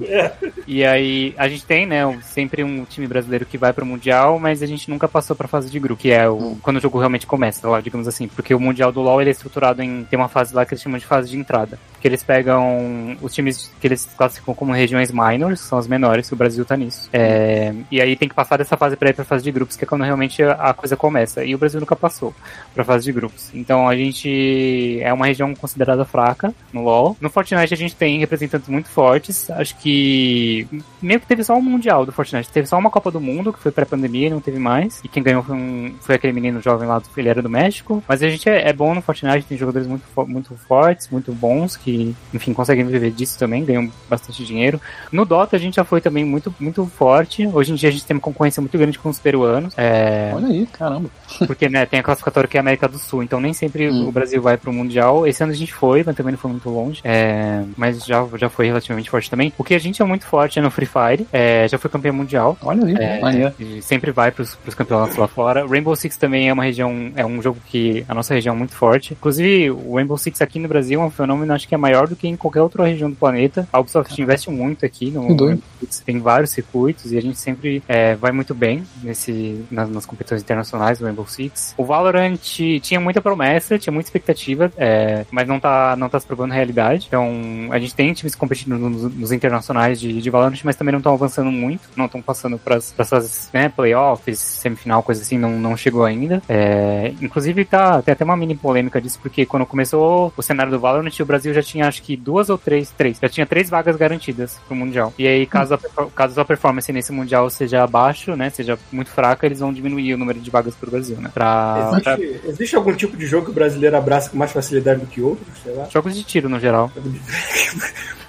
É. 0.03 0.31
E 0.67 0.85
aí, 0.85 1.35
a 1.37 1.49
gente 1.49 1.65
tem, 1.65 1.87
né, 1.87 2.19
sempre 2.23 2.65
um 2.65 2.85
time 2.85 3.07
brasileiro 3.07 3.47
que 3.47 3.59
vai 3.59 3.73
pro 3.73 3.87
Mundial, 3.87 4.39
mas 4.39 4.63
a 4.63 4.67
gente 4.67 4.91
nunca 4.91 5.09
passou 5.09 5.37
pra 5.37 5.49
fase 5.49 5.71
de 5.71 5.79
grupo, 5.79 6.01
que 6.01 6.11
é 6.11 6.29
o, 6.29 6.57
quando 6.63 6.79
o 6.79 6.81
jogo 6.81 6.99
realmente 6.99 7.27
começa, 7.27 7.69
lá, 7.69 7.81
digamos 7.81 8.09
assim. 8.09 8.29
Porque 8.29 8.55
o 8.55 8.61
Mundial 8.61 8.90
do 8.93 9.01
LoL 9.01 9.21
ele 9.21 9.31
é 9.31 9.33
estruturado 9.33 9.83
em. 9.83 10.05
tem 10.05 10.19
uma 10.19 10.29
fase 10.29 10.55
lá 10.55 10.65
que 10.65 10.75
eles 10.75 10.83
chamam 10.83 10.99
de 10.99 11.07
fase 11.07 11.31
de 11.31 11.39
entrada. 11.39 11.79
Que 12.01 12.09
eles 12.09 12.23
pegam 12.23 13.17
os 13.21 13.35
times 13.35 13.71
que 13.81 13.87
eles 13.87 14.09
classificam 14.17 14.55
como 14.55 14.73
regiões 14.73 15.11
minors, 15.13 15.61
são 15.61 15.79
as 15.79 15.87
menores, 15.87 16.29
que 16.29 16.35
o 16.35 16.37
Brasil 16.37 16.65
tá 16.65 16.77
nisso. 16.77 17.11
É, 17.13 17.75
e 17.91 18.01
aí 18.01 18.17
tem 18.17 18.29
que 18.29 18.35
passar 18.35 18.57
dessa 18.57 18.77
fase 18.77 18.97
pra 18.97 19.11
ir 19.11 19.13
pra 19.13 19.25
fase 19.25 19.45
de 19.45 19.53
grupos, 19.53 19.77
que 19.77 19.85
é 19.85 19.87
quando 19.87 20.03
realmente 20.03 20.43
a 20.43 20.73
coisa 20.73 20.97
começa. 20.97 21.45
E 21.45 21.55
o 21.55 21.59
Brasil 21.59 21.79
nunca 21.79 21.95
passou 21.95 22.35
pra 22.75 22.85
fase 22.85 23.05
de 23.05 23.13
grupos. 23.13 23.51
Então 23.55 23.87
a 23.87 23.95
gente 23.95 24.99
é 25.03 25.13
uma 25.13 25.27
região 25.27 25.55
considerada 25.55 26.05
fraca 26.05 26.55
no 26.73 26.83
LoL. 26.83 27.17
No 27.21 27.29
Fortnite 27.29 27.75
a 27.75 27.77
gente 27.77 27.95
tem 27.95 28.19
representantes 28.19 28.69
muito 28.69 28.89
fortes. 28.89 29.51
Acho 29.51 29.77
que 29.77 30.67
meio 31.03 31.21
que 31.21 31.27
teve 31.27 31.45
só 31.45 31.55
um 31.55 31.63
Mundial 31.63 32.07
do 32.07 32.13
Fortnite. 32.13 32.51
Teve 32.51 32.67
só 32.67 32.79
uma 32.79 32.91
Copa 32.91 33.11
do 33.11 33.21
Mundo, 33.21 33.53
que 33.53 33.59
foi 33.59 33.71
pré-pandemia 33.71 34.31
não 34.31 34.41
teve 34.41 34.59
mais. 34.59 35.01
E 35.05 35.09
quem 35.09 35.23
ganhou 35.23 35.43
foi, 35.43 35.57
um, 35.57 35.95
foi 36.01 36.15
aquele 36.15 36.33
menino 36.33 36.61
jovem 36.61 36.89
lá, 36.89 37.03
ele 37.17 37.29
era 37.29 37.43
do 37.43 37.51
México. 37.51 38.03
Mas 38.09 38.23
a 38.23 38.29
gente 38.29 38.49
é, 38.49 38.69
é 38.69 38.73
bom 38.81 38.95
no 38.95 39.03
Fortnite, 39.03 39.47
tem 39.47 39.59
jogadores 39.59 39.87
muito, 39.87 40.03
muito 40.27 40.55
fortes, 40.55 41.11
muito 41.11 41.33
bons, 41.33 41.77
que, 41.77 42.17
enfim, 42.33 42.55
conseguem 42.55 42.87
viver 42.87 43.11
disso 43.11 43.39
também, 43.39 43.63
ganham 43.63 43.93
bastante 44.09 44.43
dinheiro. 44.43 44.81
No 45.13 45.27
Dota 45.27 45.55
a 45.55 45.59
gente 45.59 45.77
já 45.77 45.85
foi 45.85 46.01
também 46.01 46.25
muito, 46.25 46.55
muito 46.59 46.87
forte. 46.87 47.47
Hoje 47.47 47.73
em 47.73 47.75
dia 47.75 47.91
a 47.91 47.93
gente 47.93 48.07
tem 48.07 48.17
uma 48.17 48.23
concorrência 48.23 48.63
muito 48.63 48.79
grande 48.79 48.99
com 48.99 49.11
os 49.11 49.19
peruanos. 49.19 49.75
É... 49.77 50.33
Olha 50.35 50.47
aí, 50.47 50.67
caramba. 50.67 51.11
Porque, 51.47 51.69
né, 51.69 51.85
tem 51.85 52.01
a 52.01 52.03
classificatória 52.03 52.49
que 52.49 52.57
é 52.57 52.61
a 52.61 52.63
América 52.63 52.89
do 52.89 52.99
Sul, 52.99 53.23
então 53.23 53.39
nem 53.39 53.53
sempre 53.53 53.91
hum. 53.91 54.09
o 54.09 54.13
Brasil 54.13 54.41
vai 54.41 54.57
pro 54.57 54.73
Mundial. 54.73 55.27
Esse 55.27 55.43
ano 55.43 55.53
a 55.53 55.57
gente 55.57 55.75
foi, 55.75 56.03
mas 56.03 56.17
também 56.17 56.33
não 56.33 56.39
foi 56.39 56.51
muito 56.51 56.71
longe. 56.71 57.03
É, 57.05 57.63
mas 57.77 58.03
já, 58.07 58.27
já 58.37 58.49
foi 58.49 58.67
relativamente 58.69 59.11
forte 59.11 59.29
também. 59.29 59.53
O 59.59 59.65
que 59.65 59.75
a 59.75 59.79
gente 59.79 60.01
é 60.01 60.05
muito 60.07 60.25
forte 60.25 60.59
é 60.59 60.63
no 60.63 60.71
Free 60.71 60.87
Fire. 60.87 61.27
É, 61.31 61.69
já 61.69 61.77
foi 61.77 61.91
campeão 61.91 62.15
mundial. 62.15 62.57
Olha 62.63 62.87
aí, 62.87 63.43
é, 63.43 63.83
sempre 63.83 64.11
vai 64.11 64.31
pros, 64.31 64.55
pros 64.55 64.75
campeonatos 64.75 65.17
lá 65.17 65.29
fora. 65.29 65.67
Rainbow 65.67 65.95
Six 65.95 66.17
também 66.17 66.49
é 66.49 66.53
uma 66.53 66.65
região, 66.65 67.13
é 67.15 67.27
um 67.27 67.43
jogo 67.43 67.59
que 67.67 68.07
a 68.09 68.15
nossa 68.15 68.33
região 68.33 68.57
muito 68.57 68.70
muito 68.71 68.77
forte. 68.77 69.13
Inclusive, 69.13 69.71
o 69.71 69.97
Rainbow 69.97 70.17
Six 70.17 70.41
aqui 70.41 70.59
no 70.59 70.69
Brasil 70.69 71.01
é 71.01 71.05
um 71.05 71.11
fenômeno, 71.11 71.53
acho 71.53 71.67
que 71.67 71.75
é 71.75 71.79
maior 71.79 72.07
do 72.07 72.15
que 72.15 72.29
em 72.29 72.37
qualquer 72.37 72.63
outra 72.63 72.87
região 72.87 73.11
do 73.11 73.17
planeta. 73.17 73.69
A 73.73 73.81
Ubisoft 73.81 74.21
investe 74.21 74.49
muito 74.51 74.87
aqui 74.87 75.11
no. 75.11 75.27
Rainbow 75.49 75.63
Six, 75.81 76.01
tem 76.01 76.21
vários 76.21 76.51
circuitos 76.51 77.13
e 77.13 77.19
a 77.19 77.23
gente 77.23 77.39
sempre 77.39 77.83
é, 77.89 78.15
vai 78.15 78.31
muito 78.33 78.55
bem 78.55 78.85
nesse, 79.03 79.65
nas, 79.71 79.91
nas 79.91 80.07
competições 80.07 80.43
internacionais 80.43 80.99
do 80.99 81.05
Rainbow 81.05 81.27
Six. 81.27 81.75
O 81.77 81.85
Valorant 81.85 82.39
tinha 82.81 83.01
muita 83.01 83.21
promessa, 83.21 83.79
tinha 83.79 83.93
muita 83.93 84.09
expectativa, 84.09 84.73
é, 84.77 85.25
mas 85.31 85.49
não 85.49 85.59
tá, 85.59 85.97
não 85.97 86.09
tá 86.09 86.21
se 86.21 86.27
provando 86.27 86.53
realidade. 86.53 87.07
Então, 87.09 87.69
a 87.71 87.79
gente 87.79 87.95
tem 87.95 88.13
times 88.13 88.35
competindo 88.35 88.79
nos, 88.79 89.15
nos 89.15 89.33
internacionais 89.33 90.01
de, 90.01 90.21
de 90.21 90.31
Valorant, 90.31 90.61
mas 90.65 90.77
também 90.77 90.93
não 90.93 90.99
estão 90.99 91.13
avançando 91.13 91.51
muito, 91.51 91.89
não 91.97 92.07
estão 92.07 92.23
passando 92.23 92.59
para 92.59 92.77
essas 92.77 93.51
né, 93.53 93.69
playoffs, 93.69 94.39
semifinal, 94.39 95.03
coisa 95.03 95.23
assim, 95.23 95.39
não, 95.39 95.59
não 95.59 95.77
chegou 95.77 96.05
ainda. 96.05 96.43
É, 96.49 97.13
inclusive, 97.21 97.65
tá, 97.65 98.03
tem 98.03 98.13
até 98.13 98.25
uma 98.25 98.37
mini 98.37 98.60
polêmica 98.61 99.01
disso, 99.01 99.19
porque 99.21 99.47
quando 99.47 99.67
começou 99.67 100.33
o 100.37 100.43
cenário 100.43 100.71
do 100.71 100.79
Valorant, 100.79 101.11
o 101.21 101.25
Brasil 101.25 101.53
já 101.53 101.63
tinha 101.63 101.89
acho 101.89 102.03
que 102.03 102.17
duas 102.17 102.51
ou 102.51 102.59
três, 102.59 102.91
três, 102.91 103.19
já 103.21 103.29
tinha 103.29 103.47
três 103.47 103.69
vagas 103.69 103.97
garantidas 103.97 104.59
pro 104.67 104.77
Mundial. 104.77 105.13
E 105.19 105.27
aí, 105.27 105.47
caso 105.47 105.75
a, 105.75 105.79
caso 106.15 106.41
a 106.41 106.45
performance 106.45 106.93
nesse 106.93 107.13
Mundial 107.13 107.49
seja 107.51 107.83
abaixo, 107.83 108.37
né, 108.37 108.51
seja 108.51 108.79
muito 108.93 109.11
fraca, 109.11 109.47
eles 109.47 109.61
vão 109.61 109.73
diminuir 109.73 110.15
o 110.15 110.19
número 110.19 110.39
de 110.39 110.51
vagas 110.51 110.75
pro 110.75 110.91
Brasil, 110.91 111.17
né, 111.17 111.31
pra, 111.33 112.01
pra 112.03 112.15
Existe, 112.15 112.49
existe 112.49 112.77
algum 112.77 112.95
tipo 112.95 113.17
de 113.17 113.27
jogo 113.27 113.47
que 113.47 113.51
o 113.51 113.55
brasileiro 113.55 113.97
abraça 113.97 114.31
com 114.31 114.37
mais 114.37 114.53
facilidade 114.53 115.01
do 115.01 115.07
que 115.07 115.21
outros? 115.21 115.49
Sei 115.63 115.75
lá. 115.75 115.89
jogos 115.91 116.15
de 116.15 116.23
tiro 116.23 116.49
no 116.49 116.61
geral. 116.61 116.91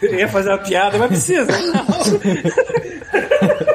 Eu 0.02 0.16
ia 0.16 0.28
fazer 0.28 0.50
uma 0.50 0.58
piada, 0.58 0.98
mas 0.98 1.10
precisa. 1.10 1.52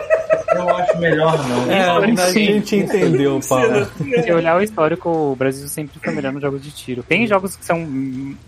Eu 0.69 0.77
acho 0.77 0.99
melhor 0.99 1.49
não. 1.49 1.71
É, 1.71 1.83
a 1.83 2.17
Sim. 2.29 2.45
gente 2.47 2.77
entendeu, 2.77 3.41
Paulo. 3.49 3.87
Se 4.23 4.33
olhar 4.33 4.57
o 4.57 4.63
histórico, 4.63 5.09
o 5.09 5.37
Brasil 5.37 5.69
sempre 5.69 5.99
foi 6.03 6.13
melhor 6.13 6.33
nos 6.33 6.43
jogos 6.43 6.63
de 6.63 6.71
tiro. 6.71 7.03
Tem 7.03 7.27
jogos 7.27 7.57
que 7.57 7.65
são 7.65 7.87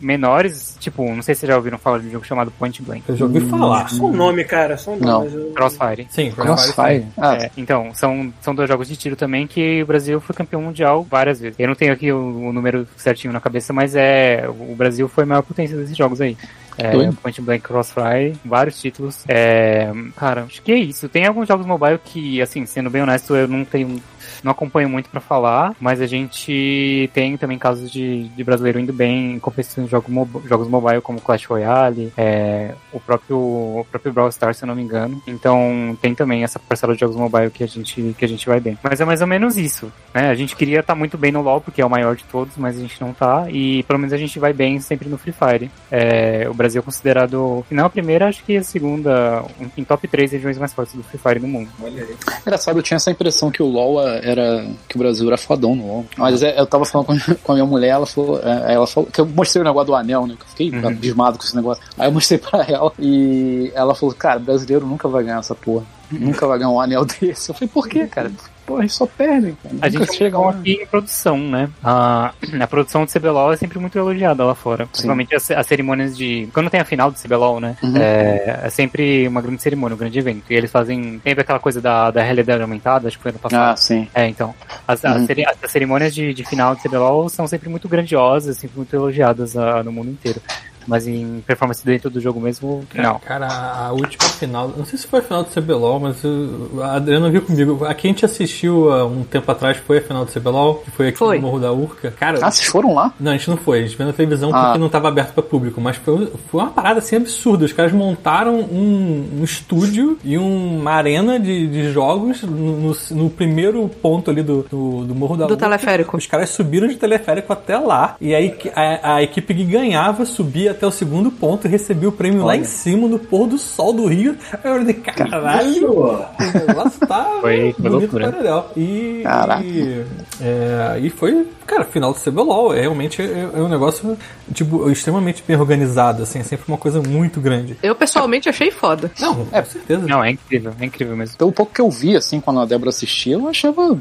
menores, 0.01 0.77
tipo, 0.79 1.03
não 1.15 1.23
sei 1.23 1.35
se 1.35 1.41
vocês 1.41 1.51
já 1.51 1.57
ouviram 1.57 1.79
falar 1.79 1.99
de 1.99 2.09
um 2.09 2.11
jogo 2.11 2.25
chamado 2.25 2.51
Point 2.59 2.83
Blank. 2.83 3.03
Eu 3.09 3.17
já 3.17 3.25
ouvi 3.25 3.41
falar. 3.41 3.89
Só 3.89 4.05
um 4.05 4.13
nome, 4.13 4.45
cara, 4.45 4.77
só 4.77 4.93
um 4.93 4.99
nome. 4.99 5.29
Não. 5.31 5.53
Crossfire. 5.53 6.07
Sim, 6.11 6.31
Crossfire. 6.33 7.07
Ah, 7.17 7.37
É, 7.37 7.51
então, 7.57 7.91
são, 7.95 8.33
são 8.41 8.55
dois 8.55 8.69
jogos 8.69 8.89
de 8.89 8.97
tiro 8.97 9.17
também 9.17 9.47
que 9.47 9.83
o 9.83 9.87
Brasil 9.87 10.21
foi 10.21 10.35
campeão 10.35 10.63
mundial 10.63 11.07
várias 11.09 11.41
vezes. 11.41 11.59
Eu 11.59 11.69
não 11.69 11.75
tenho 11.75 11.93
aqui 11.93 12.11
o, 12.13 12.49
o 12.49 12.53
número 12.53 12.87
certinho 12.97 13.33
na 13.33 13.41
cabeça, 13.41 13.73
mas 13.73 13.95
é. 13.95 14.49
O 14.49 14.75
Brasil 14.75 15.09
foi 15.09 15.25
a 15.25 15.27
maior 15.27 15.43
potência 15.43 15.77
desses 15.77 15.97
jogos 15.97 16.21
aí. 16.21 16.37
É, 16.79 16.93
Doido. 16.93 17.17
Point 17.21 17.41
Blank 17.43 17.63
Crossfire, 17.65 18.37
vários 18.45 18.81
títulos. 18.81 19.25
É, 19.27 19.91
cara, 20.17 20.45
acho 20.45 20.63
que 20.63 20.71
é 20.71 20.77
isso. 20.77 21.09
Tem 21.09 21.27
alguns 21.27 21.49
jogos 21.49 21.67
mobile 21.67 21.99
que, 22.03 22.41
assim, 22.41 22.65
sendo 22.67 22.89
bem 22.89 23.03
honesto, 23.03 23.35
eu 23.35 23.49
não 23.49 23.65
tenho. 23.65 24.01
Não 24.43 24.53
acompanho 24.53 24.89
muito 24.89 25.09
pra 25.11 25.21
falar, 25.21 25.75
mas 25.81 26.01
a 26.01 26.07
gente 26.07 27.11
tem 27.13 27.37
também 27.37 27.59
casos 27.59 27.91
de, 27.91 28.25
de 28.29 28.45
brasileiro 28.45 28.79
indo 28.81 28.93
bem 28.93 29.35
em 29.35 29.39
competições 29.39 29.87
de 29.87 29.91
jogos, 29.91 30.11
mob- 30.11 30.43
jogos 30.49 30.69
mobile, 30.69 31.01
como 31.01 31.21
Clash 31.21 31.45
Royale, 31.47 32.13
é, 32.17 32.75
o 32.93 33.01
próprio 33.01 33.37
o 33.39 33.87
próprio 33.91 34.13
Brawl 34.13 34.29
Stars, 34.29 34.57
se 34.57 34.65
eu 34.65 34.67
não 34.67 34.75
me 34.75 34.83
engano. 34.83 35.21
Então 35.27 35.97
tem 36.01 36.15
também 36.15 36.45
essa 36.45 36.59
parcela 36.59 36.95
de 36.95 37.01
jogos 37.01 37.17
mobile 37.17 37.51
que 37.51 37.63
a 37.65 37.67
gente 37.69 38.15
que 38.19 38.25
a 38.25 38.29
gente 38.29 38.47
vai 38.49 38.61
bem. 38.61 38.79
Mas 38.83 39.01
é 39.01 39.05
mais 39.05 39.21
ou 39.21 39.27
menos 39.27 39.57
isso, 39.57 39.93
né? 40.15 40.29
A 40.31 40.35
gente 40.35 40.55
queria 40.57 40.81
estar 40.81 40.95
muito 40.95 41.17
bem 41.19 41.33
no 41.33 41.43
LoL 41.43 41.61
porque 41.61 41.81
é 41.81 41.87
o 41.87 41.91
maior 41.91 42.17
de 42.17 42.25
todos, 42.25 42.57
mas 42.57 42.77
a 42.77 42.81
gente 42.81 43.01
não 43.01 43.13
tá 43.13 43.47
e 43.51 43.83
pelo 43.85 43.99
menos 43.99 44.13
a 44.13 44.17
gente 44.19 44.39
vai 44.39 44.53
bem 44.53 44.81
sempre 44.81 45.09
no 45.09 45.19
Free 45.19 45.33
Fire. 45.33 45.71
É, 45.91 46.47
o 46.49 46.55
Brasil 46.55 46.81
é 46.81 46.85
considerado, 46.85 47.65
não 47.71 47.87
a 47.87 47.91
primeira, 47.91 48.29
acho 48.29 48.43
que 48.45 48.57
a 48.57 48.63
segunda, 48.63 49.45
em 49.77 49.85
top 49.85 50.07
3 50.09 50.33
regiões 50.33 50.59
mais 50.59 50.73
fortes 50.73 50.95
do 50.95 51.03
Free 51.03 51.19
Fire 51.19 51.41
no 51.41 51.49
mundo. 51.49 51.69
Olha 51.83 52.03
aí. 52.03 52.17
Engraçado, 52.43 52.79
eu 52.79 52.83
tinha 52.83 52.97
essa 52.97 53.11
impressão 53.11 53.51
que 53.51 53.63
o 53.63 53.67
LoL 53.67 54.01
era. 54.23 54.67
que 54.89 54.97
o 54.97 54.99
Brasil 54.99 55.27
era 55.29 55.37
fodão 55.37 55.75
no 55.75 55.87
LoL. 55.87 56.07
Mas 56.17 56.43
é, 56.43 56.59
eu 56.59 56.67
tava 56.67 56.85
falando 56.85 57.07
com, 57.07 57.35
com 57.43 57.53
a 57.53 57.55
minha 57.55 57.67
mulher, 57.67 57.89
ela 57.89 58.07
falou, 58.07 58.41
é, 58.43 58.75
ela 58.75 58.87
falou. 58.87 59.09
que 59.11 59.21
eu 59.21 59.27
mostrei 59.27 59.61
o 59.63 59.65
negócio 59.65 59.87
do 59.89 59.95
anel, 59.95 60.27
né? 60.27 60.35
Que 60.39 60.43
eu 60.45 60.49
fiquei 60.49 60.71
Uhum. 60.81 60.89
abismado 60.89 61.39
com 61.39 61.45
esse 61.45 61.57
negócio. 61.57 61.83
Aí 61.99 62.09
eu 62.09 62.13
mostrei 62.13 62.39
pra 62.39 62.65
ela 62.65 62.93
e 62.99 63.71
ela 63.75 63.95
falou, 63.95 64.15
cara, 64.15 64.39
brasileiro 64.39 64.87
nunca 64.87 65.09
vai 65.09 65.23
ganhar 65.25 65.39
essa 65.39 65.55
porra. 65.55 65.85
Nunca 66.11 66.47
vai 66.47 66.59
ganhar 66.59 66.71
um 66.71 66.81
anel 66.81 67.05
desse. 67.21 67.51
Eu 67.51 67.55
falei, 67.55 67.69
por 67.69 67.87
quê, 67.89 68.07
cara? 68.07 68.31
Pô, 68.69 68.81
eles 68.81 68.93
só 68.93 69.07
perdem, 69.07 69.57
cara. 69.63 69.75
A 69.81 69.89
gente 69.89 70.15
chegou 70.15 70.45
lá. 70.45 70.51
aqui 70.51 70.73
em 70.83 70.87
produção, 70.87 71.39
né? 71.39 71.71
A, 71.83 72.33
a 72.61 72.67
produção 72.67 73.07
de 73.07 73.13
CBLOL 73.13 73.51
é 73.51 73.57
sempre 73.57 73.79
muito 73.79 73.97
elogiada 73.99 74.45
lá 74.45 74.55
fora. 74.55 74.87
Principalmente 74.87 75.35
as, 75.35 75.51
as 75.51 75.67
cerimônias 75.67 76.15
de. 76.15 76.49
Quando 76.53 76.69
tem 76.69 76.79
a 76.79 76.85
final 76.85 77.11
do 77.11 77.19
CBLOL, 77.19 77.61
né? 77.61 77.77
Uhum. 77.83 77.97
É, 77.97 78.61
é 78.65 78.69
sempre 78.71 79.27
uma 79.27 79.41
grande 79.41 79.63
cerimônia, 79.63 79.95
um 79.95 79.99
grande 79.99 80.19
evento. 80.19 80.53
E 80.53 80.55
eles 80.55 80.71
fazem. 80.71 81.19
Teve 81.25 81.41
aquela 81.41 81.59
coisa 81.59 81.81
da, 81.81 82.11
da 82.11 82.23
realidade 82.23 82.61
aumentada, 82.61 83.09
acho 83.09 83.17
que 83.17 83.23
foi 83.23 83.31
ano 83.31 83.39
passado. 83.39 83.73
Ah, 83.73 83.77
sim. 83.77 84.07
É, 84.15 84.27
então. 84.29 84.55
As, 84.87 85.03
as 85.03 85.17
Uhum. 85.17 85.27
ceri- 85.27 85.45
as 85.47 85.73
cerimônias 85.73 86.15
de, 86.15 86.35
de 86.35 86.45
final 86.45 86.75
de 86.77 86.83
CBLOL 86.83 87.29
são 87.31 87.47
sempre 87.47 87.71
muito 87.71 87.89
grandiosas, 87.89 88.59
sempre 88.59 88.77
muito 88.77 88.95
elogiadas 88.95 89.57
ah, 89.57 89.83
no 89.83 89.91
mundo 89.91 90.11
inteiro. 90.11 90.43
Mas 90.89 91.07
em 91.07 91.43
performance 91.47 91.85
dentro 91.85 92.09
do 92.09 92.19
jogo 92.21 92.41
mesmo, 92.41 92.83
não. 92.95 93.19
Cara, 93.21 93.47
a 93.47 93.93
última 93.93 94.25
final, 94.31 94.73
não 94.77 94.85
sei 94.87 94.99
se 94.99 95.07
foi 95.07 95.19
a 95.21 95.23
final 95.23 95.43
do 95.45 95.51
CBLOL, 95.51 96.01
mas 96.01 96.25
eu- 96.25 96.83
a 96.83 96.95
Adriana 96.97 97.29
viu 97.31 97.43
comigo. 97.43 97.85
Aqui 97.85 98.07
a 98.09 98.11
gente 98.11 98.25
assistiu 98.25 98.91
há 98.91 99.05
um 99.05 99.23
tempo 99.23 99.51
atrás, 99.53 99.77
foi 99.77 99.99
a 99.99 100.01
final 100.03 100.25
do 100.25 100.33
CBLOL, 100.33 100.77
que 100.77 100.91
foi 100.91 101.09
aqui 101.09 101.19
Foi. 101.19 101.37
no 101.37 101.43
Morro 101.43 101.61
da 101.61 101.71
Urca. 101.73 102.11
Cara, 102.19 102.39
Ah, 102.43 102.51
vocês 102.51 102.67
foram 102.69 102.95
lá? 102.95 103.13
não, 103.21 103.33
a 103.33 103.37
gente 103.37 103.51
não 103.51 103.57
foi, 103.59 103.81
a 103.81 103.83
gente 103.83 103.97
viu 103.97 104.07
na 104.07 104.13
televisão 104.15 104.51
Ah. 104.55 104.65
porque 104.65 104.79
não 104.79 104.87
estava 104.87 105.09
aberto 105.09 105.35
para 105.35 105.43
público, 105.43 105.79
mas 105.81 105.97
foi, 105.97 106.33
foi 106.51 106.61
uma 106.63 106.71
parada 106.71 107.01
assim 107.01 107.17
absurda. 107.17 107.67
Os 107.67 107.73
caras 107.73 107.93
montaram 107.93 108.59
um, 108.61 109.41
um 109.41 109.45
estúdio 109.45 110.19
e 110.25 110.39
uma 110.39 110.93
arena 110.93 111.39
de, 111.39 111.67
de 111.67 111.93
jogos 111.93 112.43
no, 112.43 112.77
no- 112.79 112.97
no 113.11 113.31
primeiro 113.31 113.87
ponto 114.01 114.31
ali 114.31 114.43
do, 114.43 114.65
do, 114.71 115.05
do 115.05 115.15
Morro 115.15 115.37
da 115.37 115.47
Do 115.47 115.53
Urca. 115.53 115.65
teleférico. 115.67 116.17
Os 116.17 116.27
caras 116.27 116.49
subiram 116.51 116.89
de 116.89 116.97
teleférico 116.97 117.53
até 117.53 117.77
lá, 117.77 118.17
e 118.21 118.35
aí 118.35 118.57
a, 118.75 119.15
a 119.17 119.23
equipe 119.23 119.55
que 119.55 119.65
ganhava 119.65 120.25
subia 120.25 120.75
até 120.79 120.87
o 120.87 120.91
segundo 120.91 121.31
ponto 121.31 121.67
e 121.67 121.71
recebia 121.71 122.09
o 122.09 122.13
prêmio 122.13 122.45
lá 122.45 122.57
em 122.57 122.65
cima, 122.65 123.07
no 123.09 123.19
pôr 123.19 123.47
do 123.49 123.59
sol 123.59 123.93
do 123.93 124.07
Rio. 124.07 124.37
Aí 124.53 124.71
eu 124.71 124.79
falei, 124.79 124.95
caralho, 124.95 125.91
o 125.93 126.67
negócio 126.67 127.07
tá 127.07 127.25
Foi- 127.41 127.73
foi 127.73 127.91
bonito 127.91 128.01
loucura. 128.13 128.29
pra 128.29 128.39
legal. 128.39 128.73
E, 128.77 129.21
Caraca. 129.25 129.63
e, 129.65 130.05
é, 130.41 130.99
e 131.03 131.11
foi, 131.11 131.47
cara, 131.67 131.85
final 131.85 132.13
do 132.13 132.19
CBLOL. 132.21 132.73
É, 132.75 132.81
realmente 132.83 133.21
é, 133.21 133.51
é 133.55 133.59
um 133.61 133.69
negócio, 133.69 134.17
tipo, 134.55 134.89
extremamente 134.91 135.43
bem 135.47 135.57
organizado, 135.57 136.23
assim, 136.23 136.39
é 136.39 136.43
sempre 136.45 136.65
uma 136.69 136.79
coisa 136.79 137.03
muito 137.03 137.41
grande. 137.41 137.77
Eu 137.83 137.95
pessoalmente 137.95 138.49
achei 138.49 138.71
foda. 138.71 139.11
Não, 139.21 139.45
com 139.45 139.65
certeza. 139.65 140.07
Não, 140.07 140.23
é 140.23 140.31
incrível, 140.31 140.73
é 140.81 140.85
incrível 140.85 141.17
mesmo. 141.17 141.37
Pelo 141.37 141.53
pouco 141.53 141.73
que 141.75 141.81
eu 141.81 141.91
vi, 141.91 142.17
assim, 142.17 142.41
quando 142.41 142.61
a 142.61 142.65
Débora 142.65 142.91
assistia, 142.91 143.35
eu 143.35 143.49
achava. 143.49 143.99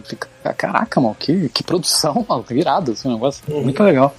Caraca, 0.57 1.01
mano, 1.01 1.15
que, 1.19 1.49
que 1.49 1.63
produção, 1.63 2.25
mano, 2.27 2.45
irado 2.51 2.91
esse 2.91 3.07
negócio. 3.07 3.43
Muito 3.49 3.81
legal. 3.83 4.15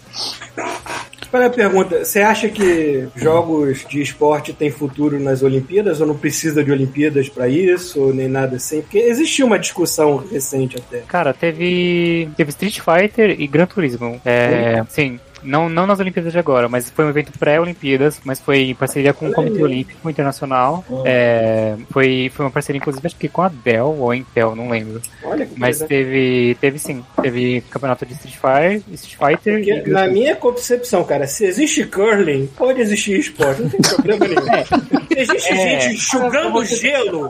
Olha 1.32 1.46
a 1.46 1.50
pergunta, 1.50 2.04
você 2.04 2.20
acha 2.20 2.48
que 2.48 3.06
jogos 3.14 3.84
de 3.88 4.00
esporte 4.00 4.52
têm 4.52 4.70
futuro 4.70 5.20
nas 5.20 5.42
Olimpíadas 5.42 6.00
ou 6.00 6.06
não 6.06 6.16
precisa 6.16 6.64
de 6.64 6.72
Olimpíadas 6.72 7.28
pra 7.28 7.48
isso, 7.48 8.00
ou 8.00 8.14
nem 8.14 8.28
nada 8.28 8.56
assim? 8.56 8.80
Porque 8.80 8.98
existiu 8.98 9.46
uma 9.46 9.58
discussão 9.58 10.16
recente 10.30 10.76
até. 10.78 11.00
Cara, 11.00 11.34
teve, 11.34 12.30
teve 12.36 12.50
Street 12.50 12.80
Fighter 12.80 13.36
e 13.38 13.46
Gran 13.46 13.66
Turismo. 13.66 14.20
É, 14.24 14.82
sim. 14.88 15.20
Não, 15.42 15.68
não 15.68 15.86
nas 15.86 16.00
Olimpíadas 16.00 16.32
de 16.32 16.38
agora, 16.38 16.68
mas 16.68 16.90
foi 16.90 17.04
um 17.04 17.08
evento 17.10 17.32
pré-Olimpíadas, 17.38 18.20
mas 18.24 18.40
foi 18.40 18.62
em 18.70 18.74
parceria 18.74 19.12
com 19.12 19.28
o 19.28 19.32
Comitê 19.32 19.62
Olímpico 19.62 20.08
Internacional. 20.10 20.84
É, 21.04 21.74
foi, 21.90 22.30
foi 22.34 22.44
uma 22.46 22.50
parceria, 22.50 22.78
inclusive, 22.78 23.06
acho 23.06 23.16
que 23.16 23.28
com 23.28 23.42
a 23.42 23.48
Dell 23.48 23.96
ou 23.98 24.10
a 24.10 24.16
Intel, 24.16 24.54
não 24.56 24.68
lembro. 24.70 25.00
Olha 25.22 25.46
que 25.46 25.58
Mas 25.58 25.78
coisa. 25.78 25.86
teve, 25.86 26.56
teve 26.60 26.78
sim. 26.78 27.04
Teve 27.22 27.60
campeonato 27.70 28.04
de 28.06 28.12
Street 28.14 28.34
Fighter, 28.36 28.94
Street 28.94 29.16
Fighter 29.36 29.58
e 29.60 29.74
Porque, 29.74 29.90
na 29.90 30.06
minha 30.06 30.36
concepção, 30.36 31.04
cara, 31.04 31.26
se 31.26 31.44
existe 31.44 31.84
curling, 31.84 32.46
pode 32.56 32.80
existir 32.80 33.18
esporte, 33.18 33.62
não 33.62 33.68
tem 33.70 33.80
problema 33.80 34.26
nenhum. 34.26 34.98
Se 35.08 35.22
existe 35.24 35.52
É. 35.52 35.80
gente 35.80 35.96
jogando 36.12 36.64
gelo, 36.64 37.28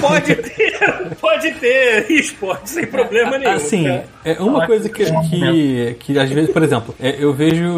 pode 0.00 0.34
ter, 0.34 0.78
pode 1.20 1.50
ter 1.52 2.10
esporte 2.10 2.68
sem 2.70 2.86
problema 2.86 3.38
nenhum. 3.38 3.52
Assim, 3.52 3.84
cara. 3.84 4.04
é 4.24 4.34
uma 4.40 4.66
coisa 4.66 4.88
que, 4.90 5.04
que, 5.04 5.96
que 6.00 6.18
às 6.18 6.30
vezes, 6.30 6.50
por 6.50 6.62
exemplo, 6.62 6.94
é, 7.00 7.01
eu 7.02 7.32
vejo 7.32 7.68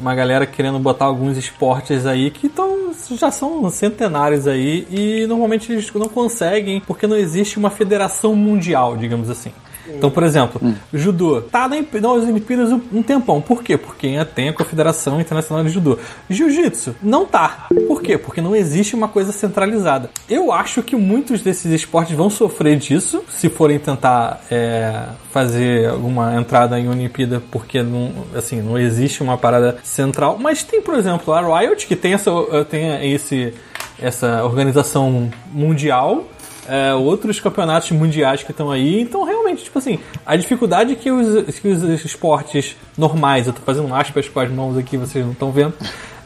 uma 0.00 0.14
galera 0.14 0.46
querendo 0.46 0.78
botar 0.78 1.06
alguns 1.06 1.36
esportes 1.36 2.06
aí 2.06 2.30
que 2.30 2.48
tão, 2.48 2.92
já 3.18 3.30
são 3.30 3.68
centenários 3.70 4.46
aí 4.46 4.86
e 4.90 5.26
normalmente 5.26 5.72
eles 5.72 5.92
não 5.92 6.08
conseguem 6.08 6.80
porque 6.80 7.06
não 7.06 7.16
existe 7.16 7.58
uma 7.58 7.70
federação 7.70 8.36
mundial, 8.36 8.96
digamos 8.96 9.28
assim. 9.28 9.50
Então, 9.88 10.10
por 10.10 10.22
exemplo, 10.22 10.60
judô 10.92 11.40
tá 11.40 11.68
na, 11.68 11.76
nas 11.76 12.24
Olimpíadas 12.24 12.72
um, 12.72 13.02
tempão. 13.02 13.40
Por 13.40 13.62
quê? 13.62 13.76
Porque 13.76 14.24
tem 14.34 14.48
a 14.48 14.52
Confederação 14.52 15.20
Internacional 15.20 15.64
de 15.64 15.70
Judô. 15.70 15.98
Jiu-jitsu 16.28 16.96
não 17.02 17.24
tá. 17.24 17.66
Por 17.86 18.02
quê? 18.02 18.18
Porque 18.18 18.40
não 18.40 18.54
existe 18.54 18.94
uma 18.94 19.08
coisa 19.08 19.32
centralizada. 19.32 20.10
Eu 20.28 20.52
acho 20.52 20.82
que 20.82 20.96
muitos 20.96 21.42
desses 21.42 21.70
esportes 21.72 22.16
vão 22.16 22.30
sofrer 22.30 22.76
disso 22.76 23.22
se 23.28 23.48
forem 23.48 23.78
tentar 23.78 24.40
é, 24.50 25.04
fazer 25.30 25.88
alguma 25.88 26.34
entrada 26.34 26.78
em 26.78 26.88
Olimpíada, 26.88 27.42
porque 27.50 27.82
não, 27.82 28.12
assim, 28.34 28.60
não 28.60 28.78
existe 28.78 29.22
uma 29.22 29.38
parada 29.38 29.78
central. 29.82 30.38
Mas 30.40 30.62
tem, 30.62 30.80
por 30.80 30.94
exemplo, 30.94 31.32
a 31.32 31.60
Riot, 31.60 31.86
que 31.86 31.96
tem 31.96 32.14
essa, 32.14 32.30
tem 32.68 33.12
esse, 33.12 33.54
essa 34.00 34.44
organização 34.44 35.30
mundial 35.52 36.24
é, 36.68 36.94
outros 36.94 37.40
campeonatos 37.40 37.90
mundiais 37.92 38.42
que 38.42 38.50
estão 38.50 38.70
aí. 38.70 39.00
Então, 39.00 39.24
exatamente, 39.56 39.64
tipo 39.64 39.78
assim, 39.78 39.98
a 40.24 40.36
dificuldade 40.36 40.94
que 40.96 41.10
os, 41.10 41.58
que 41.58 41.68
os 41.68 42.04
esportes 42.04 42.76
normais, 42.96 43.46
eu 43.46 43.52
tô 43.52 43.60
fazendo 43.62 43.92
aspas 43.94 44.28
com 44.28 44.40
as 44.40 44.50
mãos 44.50 44.76
aqui, 44.76 44.96
vocês 44.96 45.24
não 45.24 45.32
estão 45.32 45.50
vendo, 45.50 45.74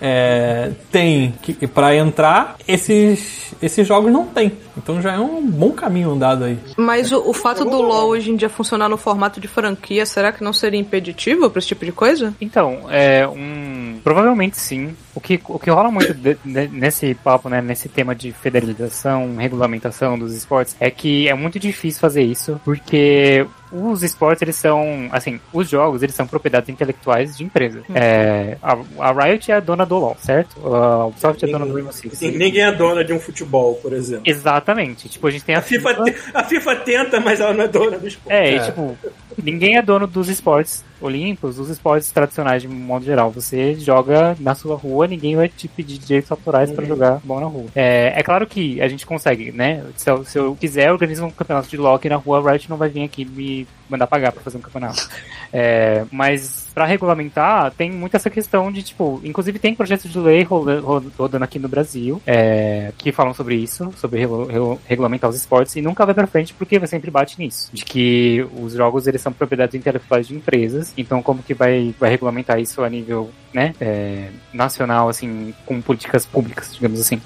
é, 0.01 0.73
tem 0.91 1.35
para 1.73 1.95
entrar, 1.97 2.57
esses, 2.67 3.55
esses 3.63 3.87
jogos 3.87 4.13
não 4.13 4.27
tem. 4.27 4.53
Então 4.83 5.01
já 5.01 5.15
é 5.15 5.19
um 5.19 5.47
bom 5.47 5.73
caminho 5.73 6.11
andado 6.11 6.45
aí. 6.45 6.59
Mas 6.77 7.13
o, 7.13 7.29
o 7.29 7.33
fato 7.33 7.65
do 7.65 7.81
LoL 7.81 8.09
hoje 8.09 8.31
em 8.31 8.37
dia 8.37 8.49
funcionar 8.49 8.89
no 8.89 8.97
formato 8.97 9.41
de 9.41 9.49
franquia, 9.49 10.05
será 10.07 10.33
que 10.33 10.43
não 10.43 10.53
seria 10.53 10.81
impeditivo 10.81 11.49
para 11.51 11.59
esse 11.59 11.69
tipo 11.69 11.85
de 11.85 11.93
coisa? 11.93 12.35
Então, 12.41 12.87
é 12.91 13.27
um. 13.27 14.01
Provavelmente 14.03 14.59
sim. 14.59 14.95
O 15.15 15.21
que, 15.21 15.41
o 15.49 15.59
que 15.59 15.71
rola 15.71 15.91
muito 15.91 16.15
de, 16.15 16.37
de, 16.45 16.69
nesse 16.69 17.15
papo, 17.15 17.49
né, 17.49 17.61
nesse 17.61 17.89
tema 17.89 18.15
de 18.15 18.33
federalização, 18.33 19.37
regulamentação 19.37 20.19
dos 20.19 20.35
esportes, 20.35 20.77
é 20.79 20.91
que 20.91 21.29
é 21.29 21.35
muito 21.35 21.59
difícil 21.59 22.01
fazer 22.01 22.23
isso, 22.23 22.61
porque 22.65 23.47
os 23.73 24.03
esportes, 24.03 24.43
eles 24.43 24.57
são, 24.57 25.09
assim, 25.13 25.41
os 25.53 25.69
jogos, 25.69 26.03
eles 26.03 26.15
são 26.15 26.27
propriedades 26.27 26.69
intelectuais 26.69 27.37
de 27.37 27.45
empresas. 27.45 27.83
Hum. 27.89 27.93
É, 27.95 28.57
a, 28.63 28.77
a 28.99 29.13
Riot 29.13 29.51
é 29.51 29.55
a 29.55 29.61
dona 29.61 29.87
do 29.87 29.97
LoL, 29.97 30.17
certo? 30.21 30.57
A 30.67 31.07
Ubisoft 31.07 31.45
é 31.45 31.49
a 31.49 31.53
dona 31.53 31.67
do 31.67 31.75
Rainbow 31.75 31.93
Six. 31.93 32.19
Sim, 32.19 32.37
ninguém 32.37 32.63
é 32.63 32.73
dona 32.73 33.05
de 33.05 33.13
um 33.13 33.21
futebol, 33.21 33.75
por 33.77 33.93
exemplo. 33.93 34.25
Exatamente. 34.27 34.70
Tipo, 35.09 35.27
a 35.27 35.31
gente 35.31 35.45
tem 35.45 35.55
a, 35.55 35.59
A 35.59 35.63
FIFA, 35.63 35.95
te- 36.05 36.17
a 36.35 36.45
FIFA 36.45 36.77
tenta, 36.77 37.21
mas 37.21 37.41
ela 37.41 37.53
não 37.55 37.65
é 37.65 37.69
dona 37.69 37.99
do 37.99 38.07
esporte. 38.07 38.33
É, 38.35 38.53
e, 38.53 38.57
É. 38.57 38.59
tipo, 38.65 38.97
ninguém 39.43 39.77
é 39.77 39.83
dono 39.83 40.07
dos 40.07 40.29
esportes 40.29 40.85
olímpicos, 41.01 41.57
dos 41.57 41.69
esportes 41.71 42.11
tradicionais 42.13 42.63
de 42.63 42.69
modo 42.69 43.05
geral. 43.05 43.31
Você 43.31 43.75
joga 43.75 44.37
na 44.39 44.55
sua 44.55 44.77
rua, 44.77 45.07
ninguém 45.07 45.35
vai 45.37 45.49
te 45.49 45.67
pedir 45.67 45.99
direitos 45.99 46.31
autorais 46.31 46.71
pra 46.71 46.85
jogar 46.85 47.21
bola 47.25 47.41
na 47.43 47.47
rua. 47.47 47.67
É, 47.75 48.13
é 48.17 48.23
claro 48.23 48.47
que 48.47 48.81
a 48.81 48.89
gente 48.89 49.07
consegue, 49.07 49.51
né? 49.51 49.85
Se 49.97 50.11
eu, 50.11 50.25
se 50.25 50.39
eu 50.39 50.55
quiser 50.55 50.93
organizar 50.93 51.25
um 51.25 51.31
campeonato 51.31 51.69
de 51.69 51.81
aqui 51.87 52.09
na 52.09 52.17
rua, 52.17 52.39
a 52.47 52.53
Riot 52.53 52.69
não 52.69 52.77
vai 52.77 52.89
vir 52.89 53.03
aqui 53.05 53.25
me 53.25 53.67
mandar 53.89 54.07
pagar 54.07 54.33
pra 54.33 54.43
fazer 54.43 54.59
um 54.59 54.63
campeonato. 54.63 55.09
É, 55.53 56.05
mas 56.13 56.69
pra 56.73 56.85
regulamentar, 56.85 57.73
tem 57.73 57.91
muito 57.91 58.17
essa 58.17 58.31
questão 58.31 58.71
de, 58.71 58.85
tipo, 58.85 59.21
inclusive 59.25 59.59
tem 59.59 59.75
projetos 59.75 60.09
de 60.09 60.17
lei 60.17 60.45
rodando 60.45 61.43
aqui 61.43 61.59
no 61.59 61.69
Brasil, 61.69 62.23
é, 62.25 62.93
que 62.97 63.11
falam 63.11 63.35
sobre 63.35 63.57
isso, 63.57 63.93
sobre 63.97 64.21
regu- 64.21 64.45
regu- 64.47 64.81
regulamentar 64.87 65.29
os 65.29 65.35
esportes, 65.35 65.75
e 65.75 65.83
nunca 65.83 66.07
vai 66.07 66.15
pra 66.15 66.29
frente 66.29 66.55
porque 66.55 66.87
sempre 66.87 67.11
bate 67.11 67.37
nisso. 67.39 67.69
De 67.73 67.85
que 67.85 68.47
os 68.63 68.75
jogos, 68.75 69.09
eles 69.09 69.20
são 69.21 69.33
propriedades 69.33 69.75
intelectuais 69.75 70.27
de 70.29 70.35
empresas, 70.35 70.93
então 70.97 71.23
como 71.23 71.43
que 71.43 71.55
vai, 71.55 71.95
vai 71.99 72.11
regulamentar 72.11 72.61
isso 72.61 72.83
a 72.83 72.89
nível, 72.89 73.31
né, 73.53 73.75
é, 73.81 74.31
nacional, 74.53 75.09
assim, 75.09 75.55
com 75.67 75.81
políticas 75.81 76.27
públicas, 76.27 76.75
digamos 76.75 77.01
assim. 77.01 77.21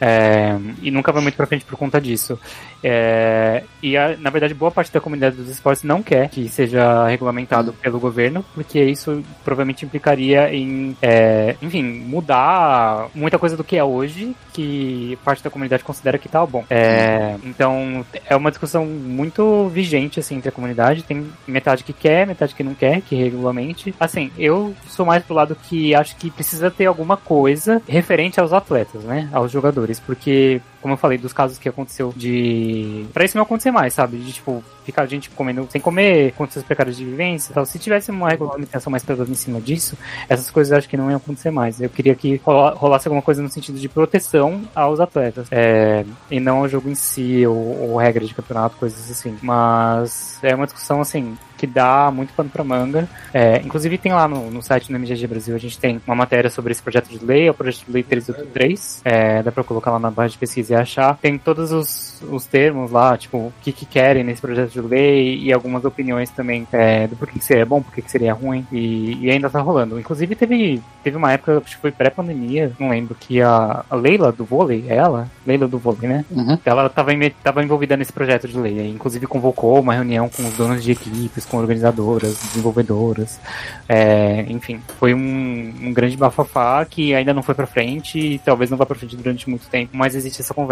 É, 0.00 0.56
e 0.82 0.90
nunca 0.90 1.12
vai 1.12 1.22
muito 1.22 1.36
pra 1.36 1.46
frente 1.46 1.64
por 1.64 1.76
conta 1.76 2.00
disso. 2.00 2.38
É, 2.82 3.64
e 3.82 3.96
a- 3.96 4.16
na 4.18 4.30
verdade, 4.30 4.54
boa 4.54 4.70
parte 4.70 4.92
da 4.92 5.00
comunidade 5.00 5.36
dos 5.36 5.48
esportes 5.48 5.82
não 5.82 6.02
quer 6.02 6.28
que 6.28 6.48
seja 6.48 7.06
regulamentado 7.08 7.72
pelo 7.72 7.98
governo, 7.98 8.44
porque 8.54 8.82
isso 8.82 9.24
provavelmente 9.44 9.84
implicaria 9.84 10.54
em, 10.54 10.96
é, 11.02 11.56
enfim, 11.62 11.82
mudar 11.82 13.08
muita 13.14 13.38
coisa 13.38 13.56
do 13.56 13.64
que 13.64 13.76
é 13.76 13.82
hoje, 13.84 14.36
que 14.52 15.18
parte 15.24 15.42
da 15.42 15.50
comunidade 15.50 15.82
considera 15.82 16.18
que 16.18 16.28
tá 16.28 16.44
bom. 16.44 16.64
É, 16.70 17.36
então, 17.44 18.04
é 18.26 18.36
uma 18.36 18.50
discussão 18.50 18.84
muito 18.86 19.68
vigente 19.68 20.20
assim 20.20 20.36
entre 20.36 20.48
a 20.48 20.52
comunidade. 20.52 21.02
Tem 21.02 21.26
metade 21.46 21.82
que 21.82 21.92
quer, 21.92 22.26
metade 22.26 22.54
que 22.54 22.62
não 22.62 22.74
quer 22.74 23.00
que 23.00 23.14
regulamente. 23.16 23.94
Assim, 23.98 24.30
eu 24.38 24.74
sou 24.88 25.06
mais 25.06 25.24
pro 25.24 25.34
lado 25.34 25.56
que 25.68 25.94
acho 25.94 26.16
que 26.16 26.30
precisa 26.30 26.70
ter 26.70 26.86
alguma 26.86 27.16
coisa 27.16 27.82
referente 27.88 28.38
aos 28.38 28.52
atletas, 28.52 29.02
né, 29.04 29.28
aos 29.32 29.50
jogadores, 29.50 29.85
porque 30.04 30.60
como 30.86 30.94
eu 30.94 30.98
falei, 30.98 31.18
dos 31.18 31.32
casos 31.32 31.58
que 31.58 31.68
aconteceu 31.68 32.12
de. 32.14 33.04
Pra 33.12 33.24
isso 33.24 33.36
não 33.36 33.42
acontecer 33.42 33.72
mais, 33.72 33.92
sabe? 33.92 34.18
De 34.18 34.32
tipo, 34.32 34.62
ficar 34.84 35.02
a 35.02 35.06
gente 35.06 35.28
comendo 35.30 35.66
sem 35.68 35.80
comer, 35.80 36.32
condições 36.34 36.62
precárias 36.62 36.96
de 36.96 37.04
vivência 37.04 37.50
e 37.50 37.54
tal. 37.54 37.66
Se 37.66 37.76
tivesse 37.76 38.12
uma 38.12 38.28
regulamentação 38.28 38.88
mais 38.88 39.02
pesada 39.02 39.28
em 39.28 39.34
cima 39.34 39.60
disso, 39.60 39.98
essas 40.28 40.48
coisas 40.48 40.72
acho 40.72 40.88
que 40.88 40.96
não 40.96 41.10
iam 41.10 41.16
acontecer 41.16 41.50
mais. 41.50 41.80
Eu 41.80 41.90
queria 41.90 42.14
que 42.14 42.40
rola- 42.44 42.70
rolasse 42.74 43.08
alguma 43.08 43.20
coisa 43.22 43.42
no 43.42 43.48
sentido 43.48 43.80
de 43.80 43.88
proteção 43.88 44.62
aos 44.74 45.00
atletas. 45.00 45.48
É, 45.50 46.04
e 46.30 46.38
não 46.38 46.58
ao 46.58 46.68
jogo 46.68 46.88
em 46.88 46.94
si, 46.94 47.44
ou, 47.44 47.90
ou 47.90 47.96
regra 47.96 48.24
de 48.24 48.32
campeonato, 48.32 48.76
coisas 48.76 49.10
assim. 49.10 49.36
Mas 49.42 50.38
é 50.42 50.54
uma 50.54 50.66
discussão 50.66 51.00
assim. 51.00 51.36
Que 51.58 51.66
dá 51.66 52.10
muito 52.12 52.34
pano 52.34 52.50
pra 52.50 52.62
manga. 52.62 53.08
É, 53.32 53.56
inclusive 53.64 53.96
tem 53.96 54.12
lá 54.12 54.28
no, 54.28 54.50
no 54.50 54.62
site 54.62 54.88
do 54.92 54.94
MGG 54.98 55.26
Brasil, 55.26 55.54
a 55.54 55.58
gente 55.58 55.78
tem 55.78 55.98
uma 56.06 56.14
matéria 56.14 56.50
sobre 56.50 56.70
esse 56.70 56.82
projeto 56.82 57.08
de 57.08 57.24
lei, 57.24 57.48
é 57.48 57.50
o 57.50 57.54
projeto 57.54 57.86
de 57.86 57.92
lei 57.92 58.02
383. 58.02 59.00
É, 59.02 59.42
dá 59.42 59.50
pra 59.50 59.64
colocar 59.64 59.90
lá 59.90 59.98
na 59.98 60.10
barra 60.10 60.28
de 60.28 60.36
pesquisa 60.36 60.74
achar. 60.76 61.16
Tem 61.16 61.38
todos 61.38 61.72
os, 61.72 62.22
os 62.22 62.44
termos 62.44 62.90
lá, 62.90 63.16
tipo, 63.16 63.38
o 63.38 63.52
que, 63.62 63.72
que 63.72 63.86
querem 63.86 64.24
nesse 64.24 64.40
projeto 64.40 64.70
de 64.70 64.80
lei 64.80 65.38
e 65.38 65.52
algumas 65.52 65.84
opiniões 65.84 66.30
também 66.30 66.66
é, 66.72 67.06
do 67.06 67.16
porquê 67.16 67.38
que 67.38 67.44
seria 67.44 67.66
bom, 67.66 67.82
porquê 67.82 68.02
que 68.02 68.10
seria 68.10 68.32
ruim. 68.32 68.66
E, 68.70 69.18
e 69.20 69.30
ainda 69.30 69.50
tá 69.50 69.60
rolando. 69.60 69.98
Inclusive 69.98 70.34
teve, 70.34 70.82
teve 71.02 71.16
uma 71.16 71.32
época, 71.32 71.58
acho 71.64 71.76
que 71.76 71.82
foi 71.82 71.90
pré-pandemia, 71.90 72.72
não 72.78 72.88
lembro, 72.88 73.14
que 73.14 73.40
a, 73.40 73.84
a 73.88 73.96
Leila 73.96 74.32
do 74.32 74.44
vôlei, 74.44 74.84
é 74.88 74.96
ela? 74.96 75.28
Leila 75.46 75.66
do 75.66 75.78
vôlei, 75.78 76.08
né? 76.08 76.24
Uhum. 76.30 76.58
Ela 76.64 76.86
estava 76.86 77.12
tava 77.42 77.62
envolvida 77.62 77.96
nesse 77.96 78.12
projeto 78.12 78.48
de 78.48 78.58
lei. 78.58 78.88
Inclusive 78.90 79.26
convocou 79.26 79.80
uma 79.80 79.94
reunião 79.94 80.28
com 80.28 80.42
os 80.46 80.54
donos 80.54 80.82
de 80.82 80.92
equipes, 80.92 81.44
com 81.44 81.56
organizadoras, 81.56 82.38
desenvolvedoras. 82.42 83.40
É, 83.88 84.44
enfim, 84.48 84.80
foi 84.98 85.14
um, 85.14 85.74
um 85.82 85.92
grande 85.92 86.16
bafafá 86.16 86.84
que 86.84 87.14
ainda 87.14 87.32
não 87.32 87.42
foi 87.42 87.54
pra 87.54 87.66
frente 87.66 88.18
e 88.18 88.38
talvez 88.38 88.70
não 88.70 88.78
vá 88.78 88.84
pra 88.86 88.96
frente 88.96 89.16
durante 89.16 89.48
muito 89.48 89.66
tempo, 89.68 89.96
mas 89.96 90.14
existe 90.14 90.40
essa 90.40 90.54
conversa 90.54 90.65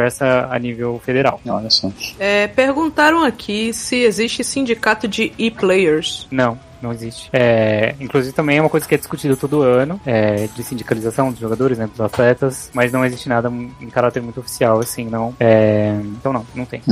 a 0.51 0.59
nível 0.59 1.01
federal. 1.05 1.41
Olha 1.47 1.71
só. 1.71 1.91
É, 2.19 2.47
perguntaram 2.49 3.25
aqui 3.25 3.73
se 3.73 3.97
existe 3.97 4.43
sindicato 4.45 5.09
de 5.09 5.33
e-players. 5.39 6.27
Não. 6.31 6.59
Não 6.83 6.93
existe. 6.93 7.31
É, 7.33 7.95
inclusive 7.99 8.35
também 8.35 8.59
é 8.59 8.61
uma 8.61 8.69
coisa 8.69 8.87
que 8.87 8.95
é 8.95 8.99
discutida 8.99 9.35
todo 9.35 9.63
ano, 9.63 9.99
é, 10.05 10.49
de 10.55 10.63
sindicalização 10.63 11.31
dos 11.31 11.41
jogadores, 11.41 11.79
né, 11.79 11.87
dos 11.87 11.99
atletas, 11.99 12.71
mas 12.75 12.93
não 12.93 13.03
existe 13.07 13.27
nada 13.27 13.51
em 13.81 13.89
caráter 13.89 14.21
muito 14.21 14.41
oficial, 14.41 14.81
assim, 14.81 15.07
não. 15.07 15.35
É, 15.41 15.99
então 16.03 16.31
não, 16.31 16.45
não 16.55 16.67
tem. 16.67 16.83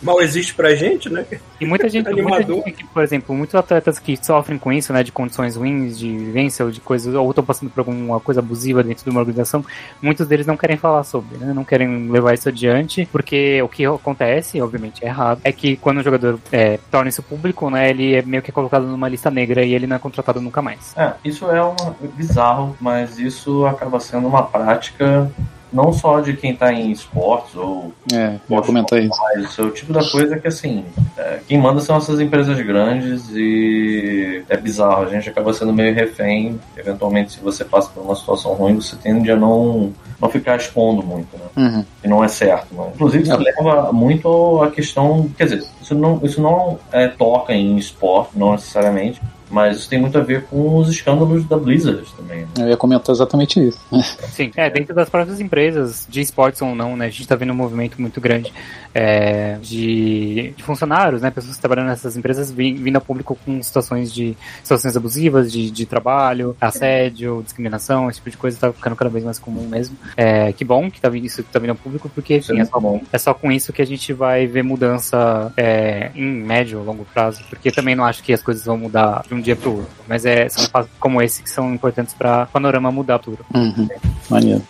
Mal 0.00 0.20
existe 0.20 0.54
pra 0.54 0.74
gente, 0.74 1.10
né? 1.10 1.24
E 1.60 1.66
muita 1.66 1.88
gente, 1.88 2.08
muita 2.10 2.42
gente 2.42 2.72
que, 2.72 2.84
por 2.84 3.02
exemplo, 3.02 3.34
muitos 3.34 3.54
atletas 3.54 3.98
que 3.98 4.16
sofrem 4.16 4.58
com 4.58 4.72
isso, 4.72 4.92
né, 4.92 5.02
de 5.02 5.10
condições 5.10 5.56
ruins, 5.56 5.98
de 5.98 6.16
vivência 6.16 6.64
ou 6.64 6.70
de 6.70 6.80
coisas, 6.80 7.14
ou 7.14 7.28
estão 7.30 7.44
passando 7.44 7.70
por 7.70 7.80
alguma 7.80 8.20
coisa 8.20 8.40
abusiva 8.40 8.82
dentro 8.82 9.04
de 9.04 9.10
uma 9.10 9.20
organização, 9.20 9.64
muitos 10.00 10.26
deles 10.26 10.46
não 10.46 10.56
querem 10.56 10.76
falar 10.76 11.02
sobre, 11.02 11.36
né, 11.38 11.52
não 11.52 11.64
querem 11.64 12.10
levar 12.10 12.34
isso 12.34 12.48
adiante, 12.48 13.08
porque 13.10 13.60
o 13.62 13.68
que 13.68 13.84
acontece, 13.84 14.60
obviamente 14.60 15.04
é 15.04 15.08
errado, 15.08 15.40
é 15.42 15.50
que 15.50 15.76
quando 15.76 15.98
o 15.98 16.02
jogador 16.02 16.38
é, 16.52 16.78
torna 16.90 17.08
isso 17.08 17.22
público, 17.22 17.68
né, 17.70 17.90
ele 17.90 18.14
é 18.14 18.22
meio 18.22 18.42
que 18.42 18.52
colocado 18.52 18.86
numa 18.86 19.08
lista 19.08 19.30
negra 19.30 19.64
e 19.64 19.74
ele 19.74 19.86
não 19.86 19.96
é 19.96 19.98
contratado 19.98 20.40
nunca 20.40 20.62
mais. 20.62 20.96
É, 20.96 21.12
isso 21.24 21.50
é 21.50 21.62
uma, 21.62 21.96
bizarro, 22.14 22.76
mas 22.80 23.18
isso 23.18 23.66
acaba 23.66 23.98
sendo 23.98 24.28
uma 24.28 24.42
prática 24.44 25.30
não 25.72 25.92
só 25.92 26.20
de 26.20 26.34
quem 26.34 26.54
tá 26.54 26.72
em 26.72 26.90
esportes 26.90 27.54
ou 27.54 27.92
É, 28.12 28.36
ia 28.48 28.62
comentar 28.62 28.98
isso. 29.02 29.18
Isso 29.38 29.60
é 29.60 29.64
o 29.64 29.70
tipo 29.70 29.92
da 29.92 30.04
coisa 30.04 30.38
que, 30.38 30.48
assim, 30.48 30.84
é, 31.16 31.40
quem 31.46 31.58
manda 31.58 31.80
são 31.80 31.96
essas 31.96 32.20
empresas 32.20 32.58
grandes 32.60 33.28
e 33.32 34.42
é 34.48 34.56
bizarro. 34.56 35.04
A 35.04 35.08
gente 35.08 35.28
acaba 35.28 35.52
sendo 35.52 35.72
meio 35.72 35.94
refém. 35.94 36.58
Eventualmente, 36.76 37.32
se 37.32 37.40
você 37.40 37.64
passa 37.64 37.90
por 37.90 38.02
uma 38.02 38.14
situação 38.14 38.52
ruim, 38.54 38.74
você 38.74 38.96
tende 38.96 39.30
a 39.30 39.36
não, 39.36 39.92
não 40.20 40.28
ficar 40.28 40.56
expondo 40.56 41.02
muito, 41.02 41.36
né? 41.36 41.44
Uhum. 41.56 41.84
E 42.02 42.08
não 42.08 42.24
é 42.24 42.28
certo. 42.28 42.74
Né? 42.74 42.90
Inclusive, 42.94 43.24
isso 43.24 43.36
leva 43.36 43.92
muito 43.92 44.62
à 44.62 44.70
questão. 44.70 45.28
Quer 45.36 45.44
dizer, 45.44 45.64
isso 45.80 45.94
não, 45.94 46.20
isso 46.22 46.40
não 46.40 46.78
é, 46.92 47.08
toca 47.08 47.52
em 47.52 47.76
esporte, 47.76 48.38
não 48.38 48.52
necessariamente. 48.52 49.20
Mas 49.50 49.78
isso 49.78 49.88
tem 49.88 50.00
muito 50.00 50.16
a 50.18 50.20
ver 50.20 50.44
com 50.44 50.76
os 50.76 50.88
escândalos 50.88 51.44
da 51.44 51.56
Blizzard 51.56 52.04
também. 52.16 52.40
Né? 52.40 52.48
Eu 52.58 52.68
ia 52.68 52.76
comentar 52.76 53.14
exatamente 53.14 53.60
isso. 53.68 53.78
Sim, 54.30 54.50
é, 54.56 54.68
dentro 54.70 54.94
das 54.94 55.08
próprias 55.08 55.40
empresas, 55.40 56.06
de 56.08 56.20
esportes 56.20 56.60
ou 56.62 56.74
não, 56.74 56.96
né, 56.96 57.06
a 57.06 57.10
gente 57.10 57.26
tá 57.26 57.34
vendo 57.34 57.52
um 57.52 57.56
movimento 57.56 58.00
muito 58.00 58.20
grande 58.20 58.52
é, 58.94 59.56
de, 59.60 60.52
de 60.56 60.62
funcionários, 60.62 61.22
né, 61.22 61.30
pessoas 61.30 61.56
que 61.56 61.60
trabalham 61.60 61.86
nessas 61.86 62.16
empresas 62.16 62.50
vin- 62.50 62.74
vindo 62.74 62.96
a 62.96 63.00
público 63.00 63.38
com 63.44 63.62
situações 63.62 64.12
de 64.12 64.36
situações 64.62 64.96
abusivas, 64.96 65.50
de, 65.52 65.70
de 65.70 65.86
trabalho, 65.86 66.56
assédio, 66.60 67.42
discriminação, 67.44 68.08
esse 68.08 68.18
tipo 68.18 68.30
de 68.30 68.36
coisa 68.36 68.58
tá 68.58 68.72
ficando 68.72 68.96
cada 68.96 69.10
vez 69.10 69.24
mais 69.24 69.38
comum 69.38 69.66
mesmo. 69.68 69.96
É, 70.16 70.52
que 70.52 70.64
bom 70.64 70.90
que 70.90 71.00
tá 71.00 71.08
vindo, 71.08 71.24
isso 71.26 71.42
tá 71.42 71.58
vindo 71.58 71.70
a 71.70 71.74
público, 71.74 72.08
porque 72.14 72.36
enfim, 72.36 72.60
é 72.60 72.64
só, 72.64 72.80
bom. 72.80 73.00
é 73.12 73.18
só 73.18 73.32
com 73.34 73.50
isso 73.50 73.72
que 73.72 73.82
a 73.82 73.86
gente 73.86 74.12
vai 74.12 74.46
ver 74.46 74.62
mudança 74.62 75.52
é, 75.56 76.10
em 76.14 76.24
médio 76.26 76.78
ou 76.80 76.84
longo 76.84 77.04
prazo, 77.12 77.40
porque 77.48 77.70
também 77.70 77.94
não 77.94 78.04
acho 78.04 78.22
que 78.22 78.32
as 78.32 78.42
coisas 78.42 78.64
vão 78.64 78.76
mudar 78.76 79.22
de 79.28 79.34
um 79.38 79.40
dia 79.40 79.56
pro 79.56 79.78
outro, 79.78 79.88
mas 80.06 80.26
é, 80.26 80.48
são 80.48 80.68
fatos 80.68 80.90
como 80.98 81.22
esse 81.22 81.42
que 81.42 81.48
são 81.48 81.72
importantes 81.72 82.12
para 82.14 82.46
panorama 82.46 82.90
mudar 82.90 83.18
tudo. 83.18 83.38
Uhum. 83.54 83.88
Maneiro. 84.28 84.62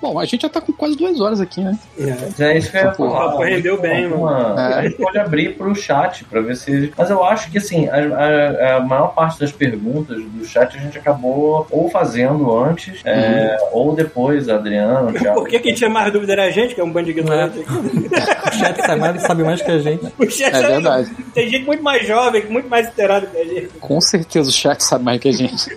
Bom, 0.00 0.18
a 0.18 0.24
gente 0.24 0.42
já 0.42 0.48
tá 0.48 0.60
com 0.60 0.72
quase 0.72 0.96
duas 0.96 1.20
horas 1.20 1.40
aqui, 1.40 1.60
né? 1.60 1.78
É. 1.98 2.42
É 2.44 2.58
isso 2.58 2.70
que 2.70 2.76
eu 2.78 2.82
ia 2.84 2.92
falar. 2.94 3.28
papo 3.30 3.42
rendeu 3.42 3.80
bem, 3.80 4.06
Uma- 4.06 4.30
mano. 4.54 4.58
A 4.58 4.82
gente 4.82 4.96
pode 4.96 5.18
abrir 5.18 5.56
pro 5.56 5.74
chat 5.74 6.24
pra 6.24 6.40
ver 6.40 6.56
se. 6.56 6.92
Mas 6.96 7.10
eu 7.10 7.22
acho 7.24 7.50
que 7.50 7.58
assim, 7.58 7.88
a, 7.88 7.96
a- 7.96 8.76
a 8.76 8.80
maior 8.80 9.08
parte 9.14 9.38
das 9.40 9.52
perguntas 9.52 10.16
do 10.22 10.44
chat 10.46 10.76
a 10.76 10.80
gente 10.80 10.96
acabou 10.98 11.66
ou 11.70 11.90
fazendo 11.90 12.56
antes, 12.56 13.00
é, 13.04 13.56
ou 13.72 13.94
depois, 13.94 14.48
a 14.48 14.54
Adriana, 14.54 15.02
o 15.10 15.12
Thiago. 15.18 15.40
Por 15.40 15.48
que 15.48 15.58
quem 15.58 15.74
tinha 15.74 15.90
mais 15.90 16.12
dúvida 16.12 16.32
era 16.32 16.44
a 16.44 16.50
gente, 16.50 16.74
que 16.74 16.80
é 16.80 16.84
um 16.84 16.90
bando 16.90 17.06
de 17.06 17.10
ignorantes 17.18 17.60
aqui? 17.60 17.70
O 18.50 18.52
chat 18.62 18.76
sabe, 18.84 19.18
sabe 19.20 19.42
mais 19.44 19.62
que 19.62 19.70
a 19.70 19.78
gente. 19.78 20.04
O 20.18 20.28
chat 20.30 20.54
É 20.54 20.60
verdade. 20.62 21.10
Tem 21.32 21.48
gente 21.48 21.64
muito 21.64 21.82
mais 21.82 22.06
jovem, 22.06 22.44
muito 22.46 22.68
mais 22.68 22.88
inteirado 22.88 23.26
que 23.28 23.38
a 23.38 23.44
gente. 23.44 23.68
Com 23.80 24.00
certeza 24.00 24.48
o 24.50 24.52
chat 24.52 24.80
sabe 24.82 25.04
mais 25.04 25.20
que 25.20 25.28
a 25.28 25.32
gente. 25.32 25.70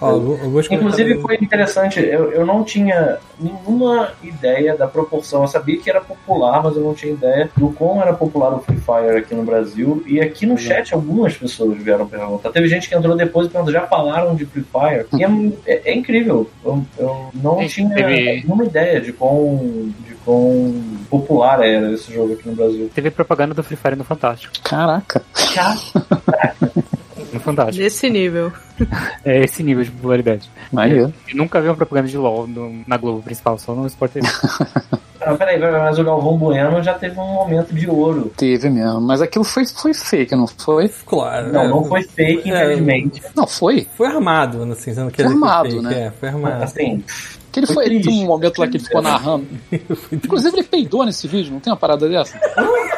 Ó, 0.00 0.06
alguns 0.06 0.40
alguns 0.42 0.66
Inclusive 0.70 1.14
comentários- 1.16 1.22
foi 1.22 1.34
interessante, 1.36 2.00
eu, 2.00 2.32
eu 2.32 2.46
não 2.46 2.57
tinha 2.64 3.18
nenhuma 3.38 4.10
ideia 4.22 4.76
da 4.76 4.86
proporção. 4.86 5.42
Eu 5.42 5.48
sabia 5.48 5.78
que 5.78 5.88
era 5.88 6.00
popular, 6.00 6.62
mas 6.62 6.76
eu 6.76 6.82
não 6.82 6.94
tinha 6.94 7.12
ideia 7.12 7.50
do 7.56 7.70
quão 7.70 8.00
era 8.02 8.12
popular 8.12 8.54
o 8.54 8.60
Free 8.60 8.78
Fire 8.78 9.16
aqui 9.18 9.34
no 9.34 9.42
Brasil. 9.44 10.02
E 10.06 10.20
aqui 10.20 10.46
no 10.46 10.56
chat 10.58 10.92
algumas 10.94 11.36
pessoas 11.36 11.78
vieram 11.82 12.06
perguntar. 12.06 12.50
Teve 12.50 12.68
gente 12.68 12.88
que 12.88 12.94
entrou 12.94 13.16
depois 13.16 13.46
e 13.46 13.50
perguntou, 13.50 13.72
já 13.72 13.86
falaram 13.86 14.34
de 14.34 14.44
Free 14.46 14.64
Fire? 14.64 15.06
E 15.18 15.24
é, 15.24 15.28
é- 15.74 15.90
é 15.92 15.94
incrível. 15.94 16.48
Eu, 16.64 16.84
eu 16.98 17.28
não 17.34 17.60
Sim, 17.60 17.66
tinha 17.68 17.94
teve- 17.94 18.24
nenhuma 18.42 18.64
ideia 18.64 19.00
de 19.00 19.12
quão, 19.12 19.92
de 20.06 20.14
quão 20.24 20.82
popular 21.10 21.62
era 21.64 21.92
esse 21.92 22.12
jogo 22.12 22.34
aqui 22.34 22.48
no 22.48 22.54
Brasil. 22.54 22.90
Teve 22.94 23.10
propaganda 23.10 23.54
do 23.54 23.62
Free 23.62 23.76
Fire 23.76 23.96
no 23.96 24.04
Fantástico. 24.04 24.52
Caraca. 24.64 25.22
No 27.32 27.40
Fantástico. 27.40 27.82
Nesse 27.82 28.08
nível. 28.10 28.52
É 29.24 29.42
esse 29.42 29.60
nível 29.64 29.82
de 29.82 29.90
popularidade. 29.90 30.48
Maneiro. 30.72 31.12
Eu 31.28 31.36
nunca 31.36 31.60
vi 31.60 31.66
uma 31.68 31.74
propaganda 31.74 32.06
de 32.06 32.16
LOL 32.16 32.46
no- 32.46 32.84
na 32.86 32.96
Globo 32.96 33.20
principal, 33.22 33.58
só 33.58 33.74
no 33.74 33.86
Sport 33.88 34.12
TV. 34.12 34.28
Ah, 35.20 35.34
peraí, 35.34 35.58
mas 35.58 35.98
o 35.98 36.04
Galvão 36.04 36.38
Bueno 36.38 36.80
já 36.80 36.94
teve 36.94 37.18
um 37.18 37.26
momento 37.34 37.74
de 37.74 37.90
ouro. 37.90 38.32
Teve 38.36 38.70
mesmo. 38.70 39.00
Mas 39.00 39.20
aquilo 39.20 39.44
foi, 39.44 39.66
foi 39.66 39.92
fake, 39.92 40.34
não 40.34 40.46
foi? 40.46 40.88
Claro. 41.04 41.52
Não, 41.52 41.62
é, 41.64 41.68
não 41.68 41.84
foi 41.84 42.02
fake, 42.04 42.48
É. 42.50 42.54
infelizmente. 42.64 43.20
Não, 43.34 43.44
foi. 43.46 43.86
Foi 43.96 44.06
armado, 44.06 44.62
assim, 44.72 44.94
você 44.94 45.00
não 45.00 45.10
quer 45.10 45.24
Foi 45.24 45.34
dizer 45.34 45.38
que 45.38 45.44
armado, 45.44 45.70
fake, 45.70 45.82
né? 45.82 46.00
É, 46.06 46.10
foi 46.12 46.28
armado. 46.28 46.62
Assim, 46.62 47.04
Que 47.50 47.60
ele 47.60 47.66
Foi 47.66 47.74
foi, 47.76 47.84
ele 47.86 47.94
triste. 48.00 48.10
tem 48.10 48.24
um 48.24 48.26
momento 48.28 48.58
lá 48.58 48.66
que 48.68 48.76
ele 48.76 48.84
ficou 48.84 49.00
narrando. 49.02 49.46
Inclusive 50.12 50.56
ele 50.58 50.64
peidou 50.64 51.04
nesse 51.04 51.26
vídeo, 51.26 51.52
não 51.52 51.60
tem 51.60 51.72
uma 51.72 51.78
parada 51.78 52.08
dessa? 52.08 52.38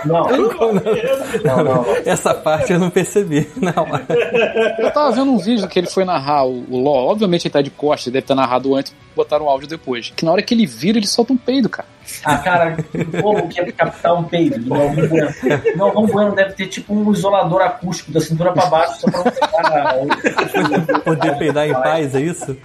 não. 0.04 0.26
Não, 1.44 1.64
não, 1.64 1.64
não. 1.64 1.84
Essa 2.04 2.34
parte 2.34 2.72
eu 2.72 2.78
não 2.78 2.90
percebi 2.90 3.48
na 3.56 3.72
hora. 3.76 4.06
Eu 4.78 4.90
tava 4.92 5.12
vendo 5.12 5.30
um 5.30 5.38
vídeo 5.38 5.68
que 5.68 5.78
ele 5.78 5.86
foi 5.88 6.04
narrar 6.04 6.44
o, 6.46 6.64
o 6.68 6.78
LOL. 6.78 7.08
Obviamente 7.08 7.46
ele 7.46 7.52
tá 7.52 7.62
de 7.62 7.70
costas, 7.70 8.06
ele 8.08 8.14
deve 8.14 8.26
ter 8.26 8.34
narrado 8.34 8.74
antes, 8.74 8.94
botaram 9.14 9.44
o 9.46 9.48
áudio 9.48 9.68
depois. 9.68 10.12
Que 10.16 10.24
na 10.24 10.32
hora 10.32 10.42
que 10.42 10.52
ele 10.54 10.66
vira, 10.66 10.98
ele 10.98 11.06
solta 11.06 11.32
um 11.32 11.36
peido, 11.36 11.68
cara. 11.68 11.88
Ah, 12.24 12.38
cara, 12.38 12.76
como 13.20 13.48
que 13.48 13.60
é 13.60 13.72
captar 13.72 14.14
um 14.18 14.24
peido 14.24 14.58
do 14.58 14.70
Galvão 14.70 15.08
Bueno? 15.08 15.28
O 15.74 15.78
Galvão 15.78 16.06
Bueno 16.06 16.34
deve 16.34 16.52
ter 16.52 16.66
tipo 16.66 16.94
um 16.94 17.12
isolador 17.12 17.62
acústico 17.62 18.12
da 18.12 18.20
cintura 18.20 18.52
pra 18.52 18.66
baixo, 18.66 19.00
só 19.00 19.10
pra 19.10 19.24
não 19.24 20.08
pegar. 20.08 21.00
Poder 21.00 21.38
peidar 21.38 21.68
em 21.68 21.72
paz, 21.72 22.14
é 22.14 22.20
isso? 22.20 22.56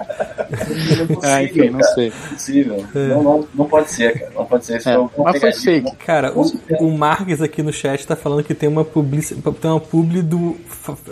Não 1.09 1.30
é 1.30 1.34
Ah, 1.35 1.43
enfim, 1.43 1.69
não 1.69 1.81
sei. 1.84 2.11
possível. 2.11 2.85
Não, 2.93 3.23
não, 3.23 3.47
não 3.53 3.65
pode 3.65 3.91
ser, 3.91 4.19
cara. 4.19 4.31
Não 4.35 4.45
pode 4.45 4.65
ser. 4.65 4.77
Isso 4.77 4.89
É, 4.89 4.93
é 4.95 5.07
mas 5.17 5.39
foi 5.39 5.53
fake. 5.53 5.95
Cara, 5.97 6.31
Com 6.31 6.41
o, 6.41 6.88
o 6.88 6.97
Marques 6.97 7.41
aqui 7.41 7.61
no 7.63 7.73
chat 7.73 8.05
tá 8.05 8.15
falando 8.15 8.43
que 8.43 8.53
tem 8.53 8.69
uma, 8.69 8.84
publici 8.85 9.35
tem 9.35 9.72
uma 9.72 9.80
publi 9.80 10.22
do 10.22 10.55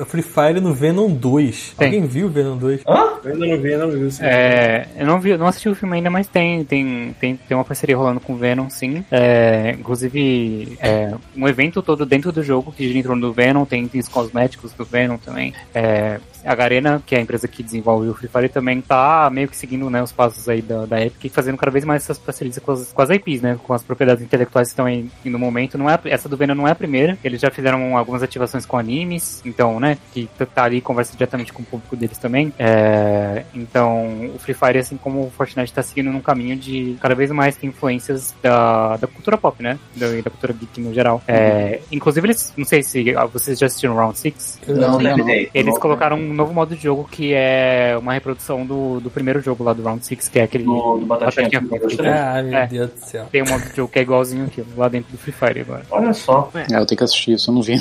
Free 0.08 0.22
Fire 0.22 0.60
no 0.60 0.74
Venom 0.74 1.10
2. 1.10 1.74
Tem. 1.78 1.88
Alguém 1.88 2.06
viu 2.08 2.28
o 2.28 2.30
Venom 2.30 2.58
2? 2.58 2.82
Hã? 2.88 3.14
Eu 3.24 3.38
não 3.38 3.58
vi, 3.58 3.74
ainda 3.74 3.86
não 3.88 3.92
vi. 3.92 4.12
Sim. 4.12 4.24
É, 4.26 4.86
eu 4.98 5.06
não 5.06 5.20
vi, 5.20 5.38
não 5.38 5.48
assisti 5.48 5.70
o 5.70 5.76
filme 5.76 5.96
ainda, 5.96 6.10
mas 6.10 6.28
tem, 6.28 6.64
tem, 6.66 7.16
tem, 7.20 7.36
tem 7.38 7.58
uma 7.58 7.64
parceria 7.64 7.96
rolando 7.96 8.20
com 8.24 8.36
Venom, 8.36 8.70
sim. 8.70 9.06
É, 9.12 9.76
inclusive, 9.80 10.78
é, 10.80 11.14
um 11.36 11.48
evento 11.48 11.82
todo 11.82 12.06
dentro 12.06 12.32
do 12.32 12.44
jogo 12.44 12.72
que 12.72 12.88
gira 12.88 13.00
em 13.00 13.04
torno 13.04 13.22
do 13.22 13.34
Venom, 13.34 13.66
tem 13.66 13.84
itens 13.84 14.08
cosméticos 14.08 14.74
do 14.74 14.86
Venom 14.86 15.18
também. 15.18 15.54
É, 15.74 16.20
a 16.46 16.56
Garena, 16.56 17.02
que 17.06 17.16
é 17.16 17.20
a 17.20 17.22
empresa 17.22 17.48
que 17.48 17.64
desenvolve 17.64 18.08
o 18.10 18.14
Free 18.14 18.28
Fire, 18.28 18.50
também 18.50 18.82
tá 18.82 19.30
meio 19.32 19.48
que 19.48 19.56
seguindo 19.56 19.90
né, 19.90 20.02
os 20.02 20.12
passos 20.12 20.48
aí 20.50 20.62
da, 20.62 20.86
da 20.86 21.02
Epic 21.02 21.26
e 21.26 21.30
fazendo 21.30 21.58
cada 21.58 21.72
vez 21.72 21.86
mais 21.86 22.04
essas 22.04 22.18
parcerias 22.18 22.58
com 22.60 22.72
as, 22.72 22.92
com 22.92 23.02
as 23.02 23.10
IPs, 23.10 23.42
né? 23.42 23.60
Com 23.64 23.74
as 23.74 23.84
propriedades 23.84 24.24
intelectuais 24.24 24.68
que 24.68 24.74
estão 24.74 24.86
aí 24.86 25.10
no 25.26 25.40
momento. 25.40 25.78
Não 25.78 25.90
é, 25.90 26.00
essa 26.06 26.28
do 26.30 26.38
Venom 26.38 26.56
não 26.56 26.68
é 26.68 26.72
a 26.72 26.76
primeira. 26.76 27.18
Eles 27.24 27.42
já 27.42 27.50
fizeram 27.50 27.98
algumas 27.98 28.24
ativações 28.24 28.66
com 28.66 28.78
animes, 28.78 29.42
então, 29.46 29.80
né? 29.80 29.98
Que 30.14 30.30
tá- 30.38 30.46
tá 30.46 30.64
ali 30.64 30.78
e 30.78 30.82
conversa 30.82 31.14
diretamente 31.14 31.54
com 31.54 31.62
o 31.62 31.66
público 31.66 31.96
deles 31.96 32.18
também. 32.18 32.54
É, 32.58 33.44
então, 33.54 34.32
o 34.36 34.40
Free 34.40 34.54
Fire, 34.54 34.80
assim 34.80 34.98
como 34.98 35.28
o 35.28 35.32
Fortnite, 35.32 35.74
tá 35.74 35.82
seguindo 35.82 36.12
num 36.12 36.22
caminho 36.22 36.56
de 36.56 36.98
cada 37.02 37.16
vez 37.16 37.32
mais 37.32 37.56
ter 37.56 37.68
influências 37.68 38.34
da, 38.42 38.98
da 38.98 39.08
cultura 39.08 39.38
pop, 39.38 39.62
né? 39.62 39.80
Da, 39.96 40.08
da 40.08 40.30
cultura 40.30 40.54
geek 40.54 40.80
no 40.82 40.94
geral. 40.94 41.22
É, 41.28 41.80
inclusive, 41.92 42.28
eles, 42.28 42.54
não 42.58 42.66
sei 42.66 42.84
se 42.84 43.16
ah, 43.16 43.26
vocês 43.26 43.58
já 43.60 43.68
assistiram 43.68 43.96
Round 43.96 44.18
6. 44.18 44.60
Não, 44.68 44.98
Sim, 44.98 45.04
terminei. 45.04 45.50
Eles 45.54 45.74
Não, 45.74 45.80
colocaram 45.82 46.18
um 46.34 46.38
novo 46.38 46.54
modo 46.54 46.76
de 46.76 46.82
jogo 46.84 47.08
que 47.10 47.34
é 47.34 47.96
uma 48.00 48.14
reprodução 48.14 48.66
do, 48.66 49.00
do 49.00 49.10
primeiro 49.10 49.40
jogo 49.42 49.64
lá 49.64 49.74
do 49.74 49.84
Round 49.84 50.06
6, 50.06 50.28
que 50.28 50.40
é 50.40 50.44
aquele. 50.44 50.64
Do, 50.66 50.98
do 50.98 51.32
Frita. 51.32 51.62
Ah, 52.06 52.42
meu 52.44 52.58
É. 52.58 52.68
Deus 52.68 52.90
do 52.92 53.06
céu. 53.06 53.26
Tem 53.32 53.42
um 53.44 53.50
modo 53.50 53.64
de 53.70 53.76
jogo 53.76 53.92
que 53.92 54.00
é 54.00 54.02
igualzinho 54.02 54.46
aquilo, 54.46 54.68
lá 54.76 54.88
dentro 54.90 55.12
do 55.12 55.18
Free 55.18 55.32
Fire 55.34 55.62
agora. 55.62 55.84
Olha 55.92 56.14
só. 56.14 56.50
É, 56.56 56.76
eu 56.78 56.86
tenho 56.86 56.98
que 56.98 57.04
assistir 57.04 57.34
isso, 57.34 57.50
eu 57.50 57.56
não 57.56 57.62
vi. 57.62 57.80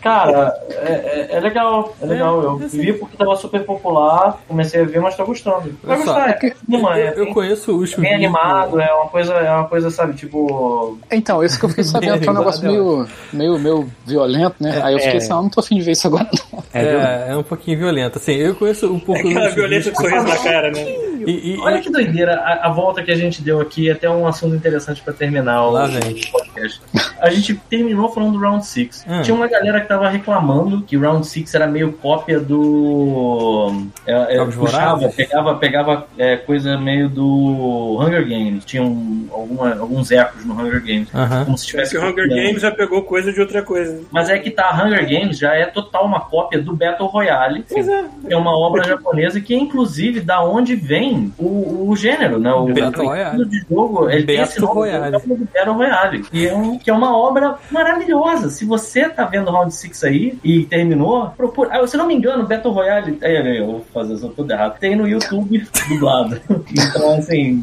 Cara, 0.00 0.54
é, 0.70 1.28
é- 1.30 1.36
é 1.36 1.40
legal. 1.40 1.94
É 2.00 2.06
legal. 2.06 2.42
Eu 2.42 2.58
vi 2.58 2.92
porque 2.92 3.16
tava 3.16 3.36
super 3.36 3.64
popular, 3.64 4.38
comecei 4.48 4.80
a 4.82 4.84
ver, 4.84 5.00
mas 5.00 5.16
tô 5.16 5.24
gostando. 5.24 5.76
Vai 5.82 5.96
gostar. 5.98 6.30
É, 6.30 6.54
cinema, 6.64 6.98
é, 6.98 7.10
Eu, 7.16 7.26
eu 7.26 7.34
conheço 7.34 7.72
o 7.74 7.78
bem 7.78 7.86
Chuvinho. 7.86 8.14
animado, 8.14 8.80
é 8.80 8.92
uma 8.92 9.08
coisa, 9.08 9.32
é 9.34 9.50
uma 9.52 9.64
coisa, 9.68 9.90
sabe, 9.90 10.14
tipo. 10.14 10.98
Então, 11.10 11.42
isso 11.44 11.58
que 11.58 11.64
eu 11.64 11.68
fiquei 11.68 11.84
sabendo 11.84 12.20
que 12.20 12.28
é 12.28 12.30
um 12.30 12.34
negócio 12.38 12.64
meio, 12.66 13.06
meio, 13.32 13.58
meio 13.58 13.88
violento, 14.04 14.56
né? 14.60 14.80
Aí 14.82 14.94
eu 14.94 14.98
fiquei 14.98 15.14
É. 15.14 15.16
assim, 15.18 15.32
ah, 15.32 15.36
não 15.36 15.48
tô 15.48 15.60
afim 15.60 15.76
de 15.76 15.82
ver 15.82 15.92
isso 15.92 16.06
agora 16.06 16.28
não. 16.52 16.62
É, 16.72 17.26
é 17.30 17.36
um 17.36 17.42
pouquinho 17.42 17.75
violento. 17.76 18.18
Assim, 18.18 18.32
eu 18.34 18.54
conheço 18.54 18.92
um 18.92 18.98
pouco 19.00 19.20
Aquela 19.28 19.48
do 19.48 19.54
violência 19.54 19.92
com 19.92 20.02
sorriso 20.02 20.26
na 20.26 20.36
cara, 20.38 20.70
né? 20.70 20.82
E, 21.26 21.54
e- 21.54 21.58
Olha 21.60 21.80
que 21.80 21.90
doideira 21.90 22.34
a, 22.36 22.66
a 22.66 22.70
volta 22.70 23.02
que 23.02 23.10
a 23.10 23.16
gente 23.16 23.42
deu 23.42 23.60
aqui, 23.60 23.90
até 23.90 24.08
um 24.08 24.26
assunto 24.26 24.54
interessante 24.54 25.02
pra 25.02 25.12
terminar 25.12 25.64
o 25.66 25.70
Lá 25.70 25.86
vem. 25.86 26.20
podcast. 26.30 26.80
A 27.20 27.30
gente 27.30 27.54
terminou 27.68 28.08
falando 28.12 28.32
do 28.34 28.38
Round 28.38 28.64
6. 28.64 29.04
Hum. 29.08 29.22
Tinha 29.22 29.34
uma 29.34 29.48
galera 29.48 29.80
que 29.80 29.88
tava 29.88 30.08
reclamando 30.08 30.82
que 30.82 30.96
Round 30.96 31.26
6 31.26 31.54
era 31.54 31.66
meio 31.66 31.92
cópia 31.92 32.38
do. 32.38 33.86
É, 34.06 34.36
é, 34.36 34.44
puxava, 34.44 35.08
pegava, 35.08 35.54
pegava 35.56 36.06
é, 36.18 36.36
coisa 36.36 36.78
meio 36.78 37.08
do 37.08 37.98
Hunger 38.00 38.22
Games. 38.28 38.64
Tinha 38.64 38.82
um- 38.82 39.28
alguma, 39.32 39.74
alguns 39.78 40.10
ecos 40.10 40.44
no 40.44 40.54
Hunger 40.54 40.80
Games. 40.84 41.08
Aham. 41.14 41.44
Como 41.44 41.58
se 41.58 41.72
Parece 41.72 41.90
tivesse 41.90 41.90
que 41.90 41.98
o 41.98 42.02
Hunger 42.02 42.28
copiando. 42.28 42.46
Games 42.46 42.62
já 42.62 42.70
pegou 42.70 43.02
coisa 43.02 43.32
de 43.32 43.40
outra 43.40 43.62
coisa. 43.62 44.00
Mas 44.10 44.28
é 44.28 44.38
que 44.38 44.50
tá, 44.50 44.72
Hunger 44.84 45.02
Games 45.08 45.38
já 45.38 45.54
é 45.54 45.66
total 45.66 46.04
uma 46.06 46.20
cópia 46.20 46.60
do 46.60 46.74
Battle 46.76 47.08
Royale. 47.08 47.64
Pois 47.68 47.88
é. 47.88 48.04
É 48.28 48.36
uma 48.36 48.56
obra 48.56 48.84
japonesa 48.84 49.40
que 49.40 49.54
é 49.54 49.58
inclusive 49.58 50.20
da 50.20 50.42
onde 50.44 50.76
vem 50.76 51.32
o, 51.38 51.88
o 51.88 51.96
gênero, 51.96 52.38
né? 52.38 52.52
O 52.52 52.66
Royale. 52.66 53.24
estilo 53.24 53.46
de 53.46 53.66
jogo, 53.68 54.10
ele 54.10 54.24
tem 54.24 54.38
Battle 54.38 54.52
esse 54.52 54.60
nome, 54.60 54.74
Royale. 54.74 55.04
é 55.14 55.18
o 55.18 55.20
nome 55.20 55.36
do 55.36 55.48
Battle 55.52 55.74
Royale. 55.74 56.22
Que 56.22 56.48
é, 56.48 56.54
um, 56.54 56.78
que 56.78 56.90
é 56.90 56.92
uma 56.92 57.16
obra 57.16 57.56
maravilhosa. 57.70 58.50
Se 58.50 58.64
você 58.64 59.08
tá 59.08 59.24
vendo 59.24 59.50
Round 59.50 59.74
6 59.74 60.04
aí 60.04 60.38
e 60.44 60.64
terminou, 60.64 61.30
procura. 61.30 61.70
Ah, 61.72 61.86
se 61.86 61.96
não 61.96 62.06
me 62.06 62.14
engano, 62.14 62.46
Battle 62.46 62.72
Royale. 62.72 63.18
Aí, 63.22 63.36
aí, 63.36 63.58
eu 63.58 63.66
vou 63.66 63.86
fazer 63.92 64.14
isso 64.14 64.28
tudo 64.28 64.52
errado. 64.52 64.78
Tem 64.78 64.94
no 64.94 65.08
YouTube 65.08 65.66
dublado. 65.88 66.40
Então, 66.70 67.18
assim, 67.18 67.62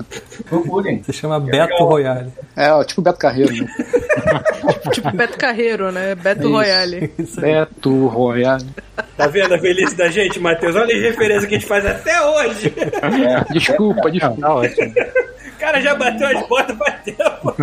procurem. 0.49 1.01
Se 1.03 1.13
chama 1.13 1.39
Beto 1.39 1.84
Royale. 1.84 2.31
É, 2.55 2.71
ó, 2.71 2.84
tipo 2.84 3.01
Beto 3.01 3.19
Carreiro, 3.19 3.53
né? 3.53 3.67
Tipo 4.91 5.11
Beto 5.15 5.38
Carreiro, 5.38 5.91
né? 5.91 6.15
Beto 6.15 6.49
Royale. 6.49 7.11
Isso 7.17 7.39
aí. 7.43 7.53
Beto 7.53 8.07
Royale. 8.07 8.65
Tá 9.17 9.27
vendo 9.27 9.53
a 9.53 9.57
velhice 9.57 9.92
da 9.95 10.09
gente, 10.09 10.39
Matheus? 10.39 10.75
Olha 10.75 10.95
as 10.95 11.01
referências 11.01 11.45
que 11.45 11.55
a 11.55 11.59
gente 11.59 11.67
faz 11.67 11.85
até 11.85 12.21
hoje. 12.21 12.73
É, 12.77 13.53
Desculpa, 13.53 14.09
desculpa. 14.11 14.41
Tá 14.41 14.53
ótimo. 14.55 14.93
O 15.55 15.59
cara 15.59 15.79
já 15.81 15.95
bateu 15.95 16.27
as 16.27 16.47
botas 16.47 16.77
faz 16.77 16.95
tempo. 17.03 17.55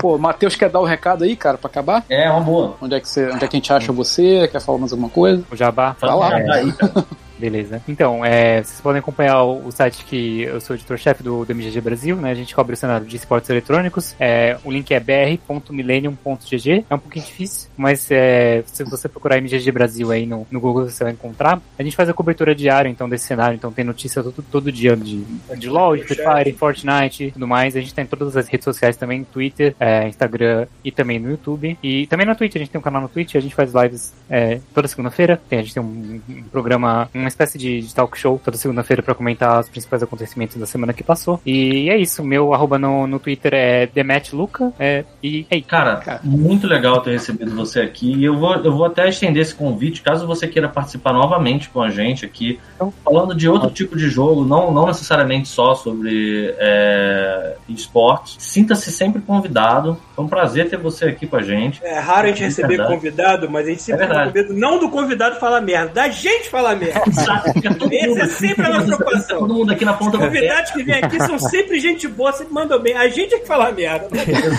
Pô, 0.00 0.18
Matheus 0.18 0.56
quer 0.56 0.68
dar 0.68 0.80
o 0.80 0.84
recado 0.84 1.24
aí, 1.24 1.34
cara, 1.36 1.56
pra 1.56 1.68
acabar? 1.70 2.04
é 2.08 2.28
uma 2.30 2.40
boa. 2.40 2.76
Onde 2.82 2.94
é 2.96 3.00
que, 3.00 3.08
você, 3.08 3.26
onde 3.30 3.44
é 3.44 3.48
que 3.48 3.56
a 3.56 3.58
gente 3.58 3.72
acha 3.72 3.92
você? 3.92 4.48
Quer 4.50 4.60
falar 4.60 4.78
mais 4.78 4.92
alguma 4.92 5.08
coisa? 5.08 5.42
O 5.50 5.56
Jabá. 5.56 5.96
Vai 6.00 6.14
lá. 6.14 6.38
É, 6.38 6.50
aí, 6.52 6.72
cara. 6.72 7.04
Beleza. 7.38 7.80
Então, 7.88 8.24
é, 8.24 8.62
vocês 8.62 8.80
podem 8.80 8.98
acompanhar 8.98 9.42
o, 9.42 9.66
o 9.66 9.72
site 9.72 10.04
que 10.04 10.42
eu 10.42 10.60
sou 10.60 10.74
editor-chefe 10.74 11.22
do, 11.22 11.44
do 11.44 11.52
MGG 11.52 11.80
Brasil, 11.80 12.16
né? 12.16 12.30
A 12.30 12.34
gente 12.34 12.54
cobre 12.54 12.74
o 12.74 12.76
cenário 12.76 13.06
de 13.06 13.16
esportes 13.16 13.48
eletrônicos. 13.48 14.16
É, 14.18 14.58
o 14.64 14.70
link 14.70 14.92
é 14.92 15.00
br.millennium.gg. 15.00 16.84
É 16.90 16.94
um 16.94 16.98
pouquinho 16.98 17.24
difícil, 17.24 17.70
mas 17.76 18.10
é, 18.10 18.62
se 18.66 18.82
você 18.84 19.08
procurar 19.08 19.38
MGG 19.38 19.70
Brasil 19.70 20.10
aí 20.10 20.26
no, 20.26 20.46
no 20.50 20.60
Google, 20.60 20.88
você 20.88 21.04
vai 21.04 21.12
encontrar. 21.12 21.60
A 21.78 21.82
gente 21.82 21.96
faz 21.96 22.08
a 22.08 22.14
cobertura 22.14 22.54
diária, 22.54 22.88
então, 22.88 23.08
desse 23.08 23.26
cenário. 23.26 23.54
Então, 23.54 23.72
tem 23.72 23.84
notícia 23.84 24.22
todo, 24.22 24.42
todo 24.42 24.72
dia 24.72 24.96
de, 24.96 25.22
de 25.56 25.68
LoL, 25.68 25.96
de 25.96 26.04
Free 26.04 26.16
Fire, 26.16 26.52
Fortnite 26.52 27.30
tudo 27.32 27.46
mais. 27.46 27.76
A 27.76 27.80
gente 27.80 27.94
tá 27.94 28.02
em 28.02 28.06
todas 28.06 28.36
as 28.36 28.48
redes 28.48 28.64
sociais 28.64 28.96
também, 28.96 29.24
Twitter, 29.24 29.74
é, 29.78 30.08
Instagram 30.08 30.66
e 30.84 30.90
também 30.90 31.18
no 31.18 31.30
YouTube. 31.30 31.78
E 31.82 32.06
também 32.06 32.26
na 32.26 32.34
Twitch, 32.34 32.56
a 32.56 32.58
gente 32.58 32.70
tem 32.70 32.78
um 32.78 32.82
canal 32.82 33.02
no 33.02 33.08
Twitch, 33.08 33.36
a 33.36 33.40
gente 33.40 33.54
faz 33.54 33.72
lives 33.72 34.12
é, 34.28 34.60
toda 34.74 34.88
segunda-feira. 34.88 35.40
A 35.50 35.54
gente 35.56 35.74
tem 35.74 35.82
um, 35.82 36.20
um 36.28 36.42
programa, 36.44 37.08
um 37.14 37.26
uma 37.28 37.30
espécie 37.30 37.58
de, 37.58 37.82
de 37.82 37.94
talk 37.94 38.18
show 38.18 38.40
toda 38.42 38.56
segunda-feira 38.56 39.02
para 39.02 39.14
comentar 39.14 39.60
os 39.60 39.68
principais 39.68 40.02
acontecimentos 40.02 40.56
da 40.56 40.66
semana 40.66 40.92
que 40.94 41.04
passou. 41.04 41.40
E 41.44 41.88
é 41.90 41.96
isso, 41.96 42.24
meu 42.24 42.54
arroba 42.54 42.78
no, 42.78 43.06
no 43.06 43.18
Twitter 43.18 43.52
é 43.54 43.86
demetluca, 43.86 44.72
é, 44.78 45.04
e 45.22 45.46
é 45.50 45.58
isso. 45.58 45.68
Cara, 45.68 46.20
muito 46.24 46.66
legal 46.66 47.00
ter 47.02 47.12
recebido 47.12 47.54
você 47.54 47.80
aqui. 47.80 48.14
E 48.14 48.24
eu 48.24 48.36
vou, 48.38 48.54
eu 48.56 48.72
vou 48.72 48.86
até 48.86 49.08
estender 49.08 49.42
esse 49.42 49.54
convite, 49.54 50.00
caso 50.02 50.26
você 50.26 50.48
queira 50.48 50.68
participar 50.68 51.12
novamente 51.12 51.68
com 51.68 51.82
a 51.82 51.90
gente 51.90 52.24
aqui, 52.24 52.58
Então. 52.74 52.92
falando 53.04 53.34
de 53.34 53.48
outro 53.48 53.70
tipo 53.70 53.96
de 53.96 54.08
jogo, 54.08 54.44
não, 54.44 54.72
não 54.72 54.86
necessariamente 54.86 55.48
só 55.48 55.74
sobre 55.74 56.54
é, 56.58 57.56
esportes. 57.68 58.36
Sinta-se 58.38 58.90
sempre 58.90 59.20
convidado. 59.20 59.98
Foi 60.16 60.24
um 60.24 60.28
prazer 60.28 60.68
ter 60.70 60.78
você 60.78 61.06
aqui 61.06 61.26
com 61.26 61.36
a 61.36 61.42
gente. 61.42 61.84
É 61.84 61.98
raro 61.98 62.26
a 62.26 62.28
gente 62.30 62.42
É 62.42 62.46
receber 62.46 62.68
verdade. 62.68 62.94
convidado, 62.94 63.50
mas 63.50 63.66
a 63.66 63.70
gente 63.70 63.82
sempre 63.82 64.04
É 64.04 64.06
fica 64.08 64.18
com 64.18 64.24
verdade. 64.30 64.48
medo, 64.48 64.60
não 64.60 64.78
do 64.78 64.88
convidado 64.90 65.38
falar 65.38 65.60
merda, 65.60 65.92
da 65.92 66.08
gente 66.08 66.48
falar 66.48 66.74
merda. 66.76 67.02
Exato, 67.22 67.52
fica 67.52 67.74
todo 67.74 67.92
Essa 67.92 68.06
mundo 68.08 68.20
é 68.20 68.26
sempre 68.26 68.66
a 68.66 68.70
nossa 68.70 68.86
preocupação. 68.96 69.38
Todo 69.38 69.54
mundo 69.54 69.72
aqui 69.72 69.84
na 69.84 69.92
ponta 69.94 70.16
Os 70.16 70.20
pé. 70.20 70.26
convidados 70.26 70.70
que 70.72 70.82
vêm 70.82 70.94
aqui 71.02 71.18
são 71.22 71.38
sempre 71.38 71.80
gente 71.80 72.06
boa, 72.08 72.32
sempre 72.32 72.52
mandam 72.54 72.78
bem. 72.80 72.94
A 72.96 73.08
gente 73.08 73.34
é 73.34 73.38
que 73.38 73.46
fala 73.46 73.70
merda. 73.72 74.08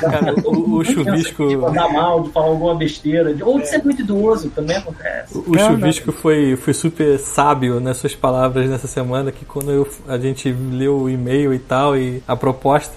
Cara, 0.02 0.34
o, 0.46 0.78
o 0.78 0.84
chuvisco. 0.86 1.48
De 1.48 1.58
mandar 1.58 1.92
mal, 1.92 2.24
de 2.24 2.32
falar 2.32 2.48
alguma 2.48 2.76
besteira, 2.76 3.34
de, 3.34 3.44
ou 3.44 3.60
de 3.60 3.68
ser 3.68 3.84
muito 3.84 4.02
idoso, 4.02 4.50
também 4.50 4.78
acontece. 4.78 5.38
O 5.38 5.58
chuvisco 5.58 6.12
foi, 6.12 6.56
foi 6.56 6.74
super 6.74 7.18
sábio 7.20 7.80
nas 7.80 7.98
suas 7.98 8.16
palavras 8.16 8.70
nessa 8.70 8.88
semana, 8.88 9.32
que 9.32 9.46
quando 9.46 9.72
eu- 9.72 9.88
a 10.08 10.18
gente 10.18 10.52
leu 10.52 10.98
o 11.02 11.10
e-mail 11.10 11.54
e 11.54 11.60
tal, 11.60 11.96
e 11.98 12.22
a 12.28 12.36
proposta, 12.36 12.94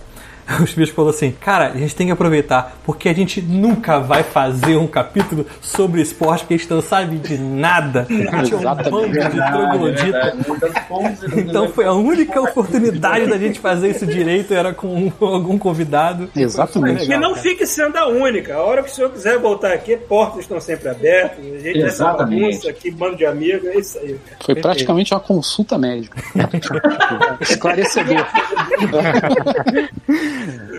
o 0.60 0.66
chuvisco 0.66 0.94
falou 0.94 1.10
assim, 1.10 1.32
cara, 1.32 1.68
a 1.68 1.76
gente 1.76 1.94
tem 1.94 2.06
que 2.06 2.12
aproveitar, 2.12 2.76
porque 2.84 3.08
a 3.08 3.14
gente 3.14 3.40
nunca 3.40 3.98
vai 3.98 4.22
fazer 4.22 4.76
um 4.76 4.86
capítulo 4.86 5.46
sobre 5.60 6.00
esporte, 6.00 6.40
porque 6.40 6.54
a 6.54 6.56
gente 6.56 6.70
não 6.70 6.82
sabe 6.82 7.16
de 7.16 7.38
nada. 7.38 8.06
A 8.08 8.12
gente 8.12 8.54
é 8.54 8.56
um 8.56 8.60
Exatamente. 8.60 8.90
bando 8.90 9.12
de 9.12 9.52
troglodita. 9.52 10.36
Então, 11.36 11.68
foi 11.68 11.84
a 11.84 11.92
única 11.92 12.40
oportunidade 12.40 13.26
da 13.26 13.38
gente 13.38 13.60
fazer 13.60 13.90
isso 13.90 14.06
direito, 14.06 14.52
era 14.52 14.72
com 14.74 15.12
algum 15.20 15.58
convidado. 15.58 16.28
Exatamente. 16.34 17.06
Que 17.06 17.16
não 17.16 17.34
fique 17.34 17.66
sendo 17.66 17.96
a 17.96 18.08
única. 18.08 18.54
A 18.54 18.62
hora 18.62 18.82
que 18.82 18.90
o 18.90 18.94
senhor 18.94 19.10
quiser 19.10 19.38
voltar 19.38 19.72
aqui, 19.72 19.96
portas 19.96 20.40
estão 20.40 20.60
sempre 20.60 20.88
abertas. 20.88 21.38
A 21.38 21.58
gente 21.58 21.82
é 21.82 21.86
Exatamente. 21.86 22.42
bagunça 22.42 22.70
aqui, 22.70 22.90
bando 22.90 23.16
de 23.16 23.26
amigos, 23.26 23.68
é 23.68 23.78
isso 23.78 23.98
aí. 23.98 24.14
cara. 24.14 24.36
Foi 24.44 24.54
praticamente 24.56 25.14
uma 25.14 25.20
consulta 25.20 25.78
médica. 25.78 26.22
Esclarecedor. 27.40 28.26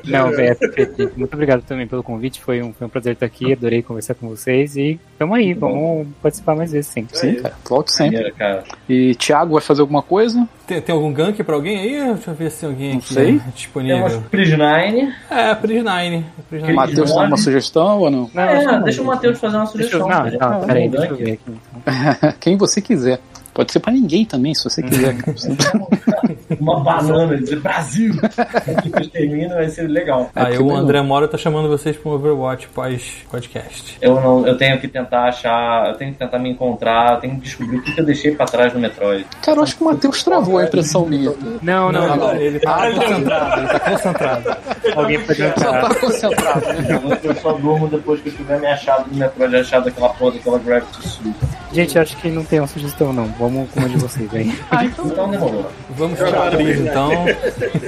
Não, 0.05 0.29
é 0.29 0.53
perfeito. 0.55 1.11
Muito 1.15 1.33
obrigado 1.33 1.61
também 1.63 1.87
pelo 1.87 2.03
convite, 2.03 2.41
foi 2.41 2.61
um, 2.61 2.73
foi 2.73 2.87
um 2.87 2.89
prazer 2.89 3.13
estar 3.13 3.25
aqui, 3.25 3.53
adorei 3.53 3.81
conversar 3.81 4.13
com 4.15 4.27
vocês 4.27 4.75
e 4.75 4.99
tamo 5.17 5.33
aí, 5.33 5.53
vamos 5.53 6.07
participar 6.21 6.55
mais 6.55 6.71
vezes 6.71 6.87
sim. 6.91 7.07
Sim, 7.13 7.35
cara. 7.35 7.53
Volto 7.67 7.89
sempre. 7.89 8.15
Maneiro, 8.17 8.35
cara. 8.35 8.63
E 8.89 9.15
Thiago 9.15 9.53
vai 9.53 9.61
fazer 9.61 9.81
alguma 9.81 10.01
coisa? 10.01 10.47
Tem, 10.67 10.81
tem 10.81 10.93
algum 10.95 11.11
gank 11.13 11.41
pra 11.43 11.55
alguém 11.55 11.77
aí? 11.79 12.13
Deixa 12.13 12.31
eu 12.31 12.35
ver 12.35 12.51
se 12.51 12.59
tem 12.61 12.69
alguém 12.69 12.91
Não 12.91 12.97
aqui 12.99 13.13
sei. 13.13 13.41
disponível. 13.55 14.07
Temos 14.09 14.27
Prisnine. 14.27 15.13
É, 15.29 15.55
Pris9. 15.55 16.23
Pris9. 16.51 16.73
Matheus 16.73 17.11
tem 17.11 17.25
uma 17.25 17.37
sugestão 17.37 17.99
ou 17.99 18.09
não? 18.11 18.29
Não, 18.33 18.43
É, 18.43 18.63
não, 18.63 18.81
deixa 18.83 19.01
o 19.01 19.05
Matheus 19.05 19.39
fazer 19.39 19.57
uma 19.57 19.65
deixa 19.65 19.97
eu, 19.97 20.01
sugestão. 20.03 20.07
não, 20.07 20.39
cara. 20.39 20.59
não, 20.59 20.65
peraí, 20.67 20.89
deixa 20.89 21.07
eu 21.07 21.15
ver 21.17 21.31
aqui. 21.33 21.41
então. 21.47 22.33
Quem 22.39 22.57
você 22.57 22.81
quiser. 22.81 23.19
Pode 23.53 23.71
ser 23.71 23.79
pra 23.79 23.91
ninguém 23.93 24.25
também, 24.25 24.53
se 24.55 24.63
você 24.63 24.81
quiser. 24.81 25.15
Uma 26.59 26.79
banana, 26.81 27.37
dizer 27.37 27.59
Brasil. 27.59 28.13
Termina, 29.11 29.55
vai 29.55 29.69
ser 29.69 29.87
legal. 29.87 30.29
Aí 30.35 30.45
porque 30.57 30.63
o 30.63 30.67
não. 30.67 30.75
André 30.77 31.01
Mora 31.01 31.27
tá 31.27 31.37
chamando 31.37 31.67
vocês 31.69 31.95
para 31.97 32.11
um 32.11 32.15
Overwatch 32.15 32.67
pós-podcast. 32.69 33.97
Eu, 34.01 34.15
não, 34.15 34.45
eu 34.47 34.57
tenho 34.57 34.79
que 34.79 34.87
tentar 34.87 35.25
achar, 35.29 35.89
eu 35.89 35.95
tenho 35.95 36.13
que 36.13 36.19
tentar 36.19 36.39
me 36.39 36.49
encontrar, 36.49 37.13
eu 37.15 37.19
tenho 37.19 37.35
que 37.35 37.41
descobrir 37.41 37.77
o 37.77 37.81
que 37.81 37.91
que 37.93 37.99
eu 38.01 38.05
deixei 38.05 38.31
pra 38.35 38.45
trás 38.45 38.73
no 38.73 38.79
Metroid. 38.79 39.25
Cara, 39.41 39.59
eu 39.59 39.63
acho 39.63 39.75
que 39.77 39.83
o 39.83 39.85
Matheus 39.85 40.23
travou 40.23 40.57
a 40.57 40.63
impressão 40.65 41.05
minha. 41.05 41.33
Não, 41.61 41.91
não, 41.91 42.07
Não, 42.07 42.15
não. 42.17 42.35
ele 42.35 42.59
tá 42.59 42.91
concentrado, 42.91 43.59
ele 43.61 43.67
tá 43.67 43.79
concentrado. 43.79 44.57
Alguém 44.95 45.19
pode 45.25 45.37
Só 45.39 45.45
entrar. 45.47 45.81
tá 45.89 45.95
concentrado, 45.95 46.65
né? 46.73 47.19
Eu 47.23 47.35
só 47.35 47.53
durmo 47.53 47.87
depois 47.87 48.21
que 48.21 48.29
eu 48.29 48.33
tiver 48.33 48.59
me 48.59 48.67
achado 48.67 49.09
no 49.11 49.17
Metroid, 49.17 49.55
achado 49.55 49.89
aquela 49.89 50.09
porra 50.09 50.31
daquela 50.33 50.59
Gravity 50.59 51.07
Suit. 51.07 51.35
Gente, 51.71 51.95
eu 51.95 52.01
acho 52.03 52.15
que 52.17 52.29
não 52.29 52.43
tem 52.43 52.59
uma 52.59 52.67
sugestão 52.67 53.11
não. 53.11 53.27
Vamos 53.49 53.69
com 53.71 53.79
uma 53.79 53.89
de 53.89 53.97
vocês 53.97 54.29
aí. 54.33 54.53
Então 54.85 55.29
demorou. 55.29 55.69
Vamos 55.97 56.17
pra 56.19 56.51
Pris 56.51 56.79
então. 56.79 57.25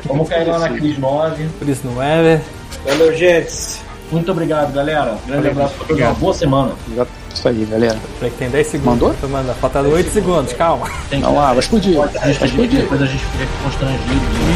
Vamos 0.06 0.30
cair 0.30 0.48
lá 0.48 0.60
na 0.60 0.70
Cris 0.70 0.98
9. 0.98 1.46
Pris 1.60 1.84
no 1.84 2.02
Ever. 2.02 2.42
Valeu, 2.86 3.16
gente. 3.16 3.86
Muito 4.12 4.32
obrigado, 4.32 4.72
galera. 4.74 5.18
Grande 5.26 5.48
abraço 5.48 5.74
pra 5.76 5.88
todos. 5.88 6.02
Uma 6.04 6.14
boa 6.14 6.34
semana. 6.34 6.72
Já- 6.96 7.08
Isso 7.34 7.48
aí, 7.48 7.66
galera. 7.66 7.98
Peraí 8.20 8.32
que 8.32 8.38
tem 8.38 8.50
10 8.50 8.68
segundos. 8.68 8.94
Mandou? 9.02 9.16
Tô 9.20 9.28
mandando. 9.28 9.56
Faltando 9.60 9.90
8 9.92 10.12
segundos, 10.12 10.54
calma. 10.54 10.88
Tem 11.10 11.22
Vamos 11.22 11.38
lá, 11.38 11.48
vai 11.50 11.60
explodir. 11.60 12.00
A 12.00 12.06
gente 12.28 12.40
Vai 12.40 12.48
explodir. 12.50 12.82
depois 12.82 13.02
a 13.02 13.06
gente 13.08 13.26
fica 13.26 13.48
constrangido. 13.64 14.04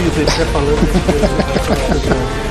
Isso, 0.08 0.20
a 0.20 0.24
gente 0.24 0.38
vai 0.38 0.46
falando. 0.54 2.40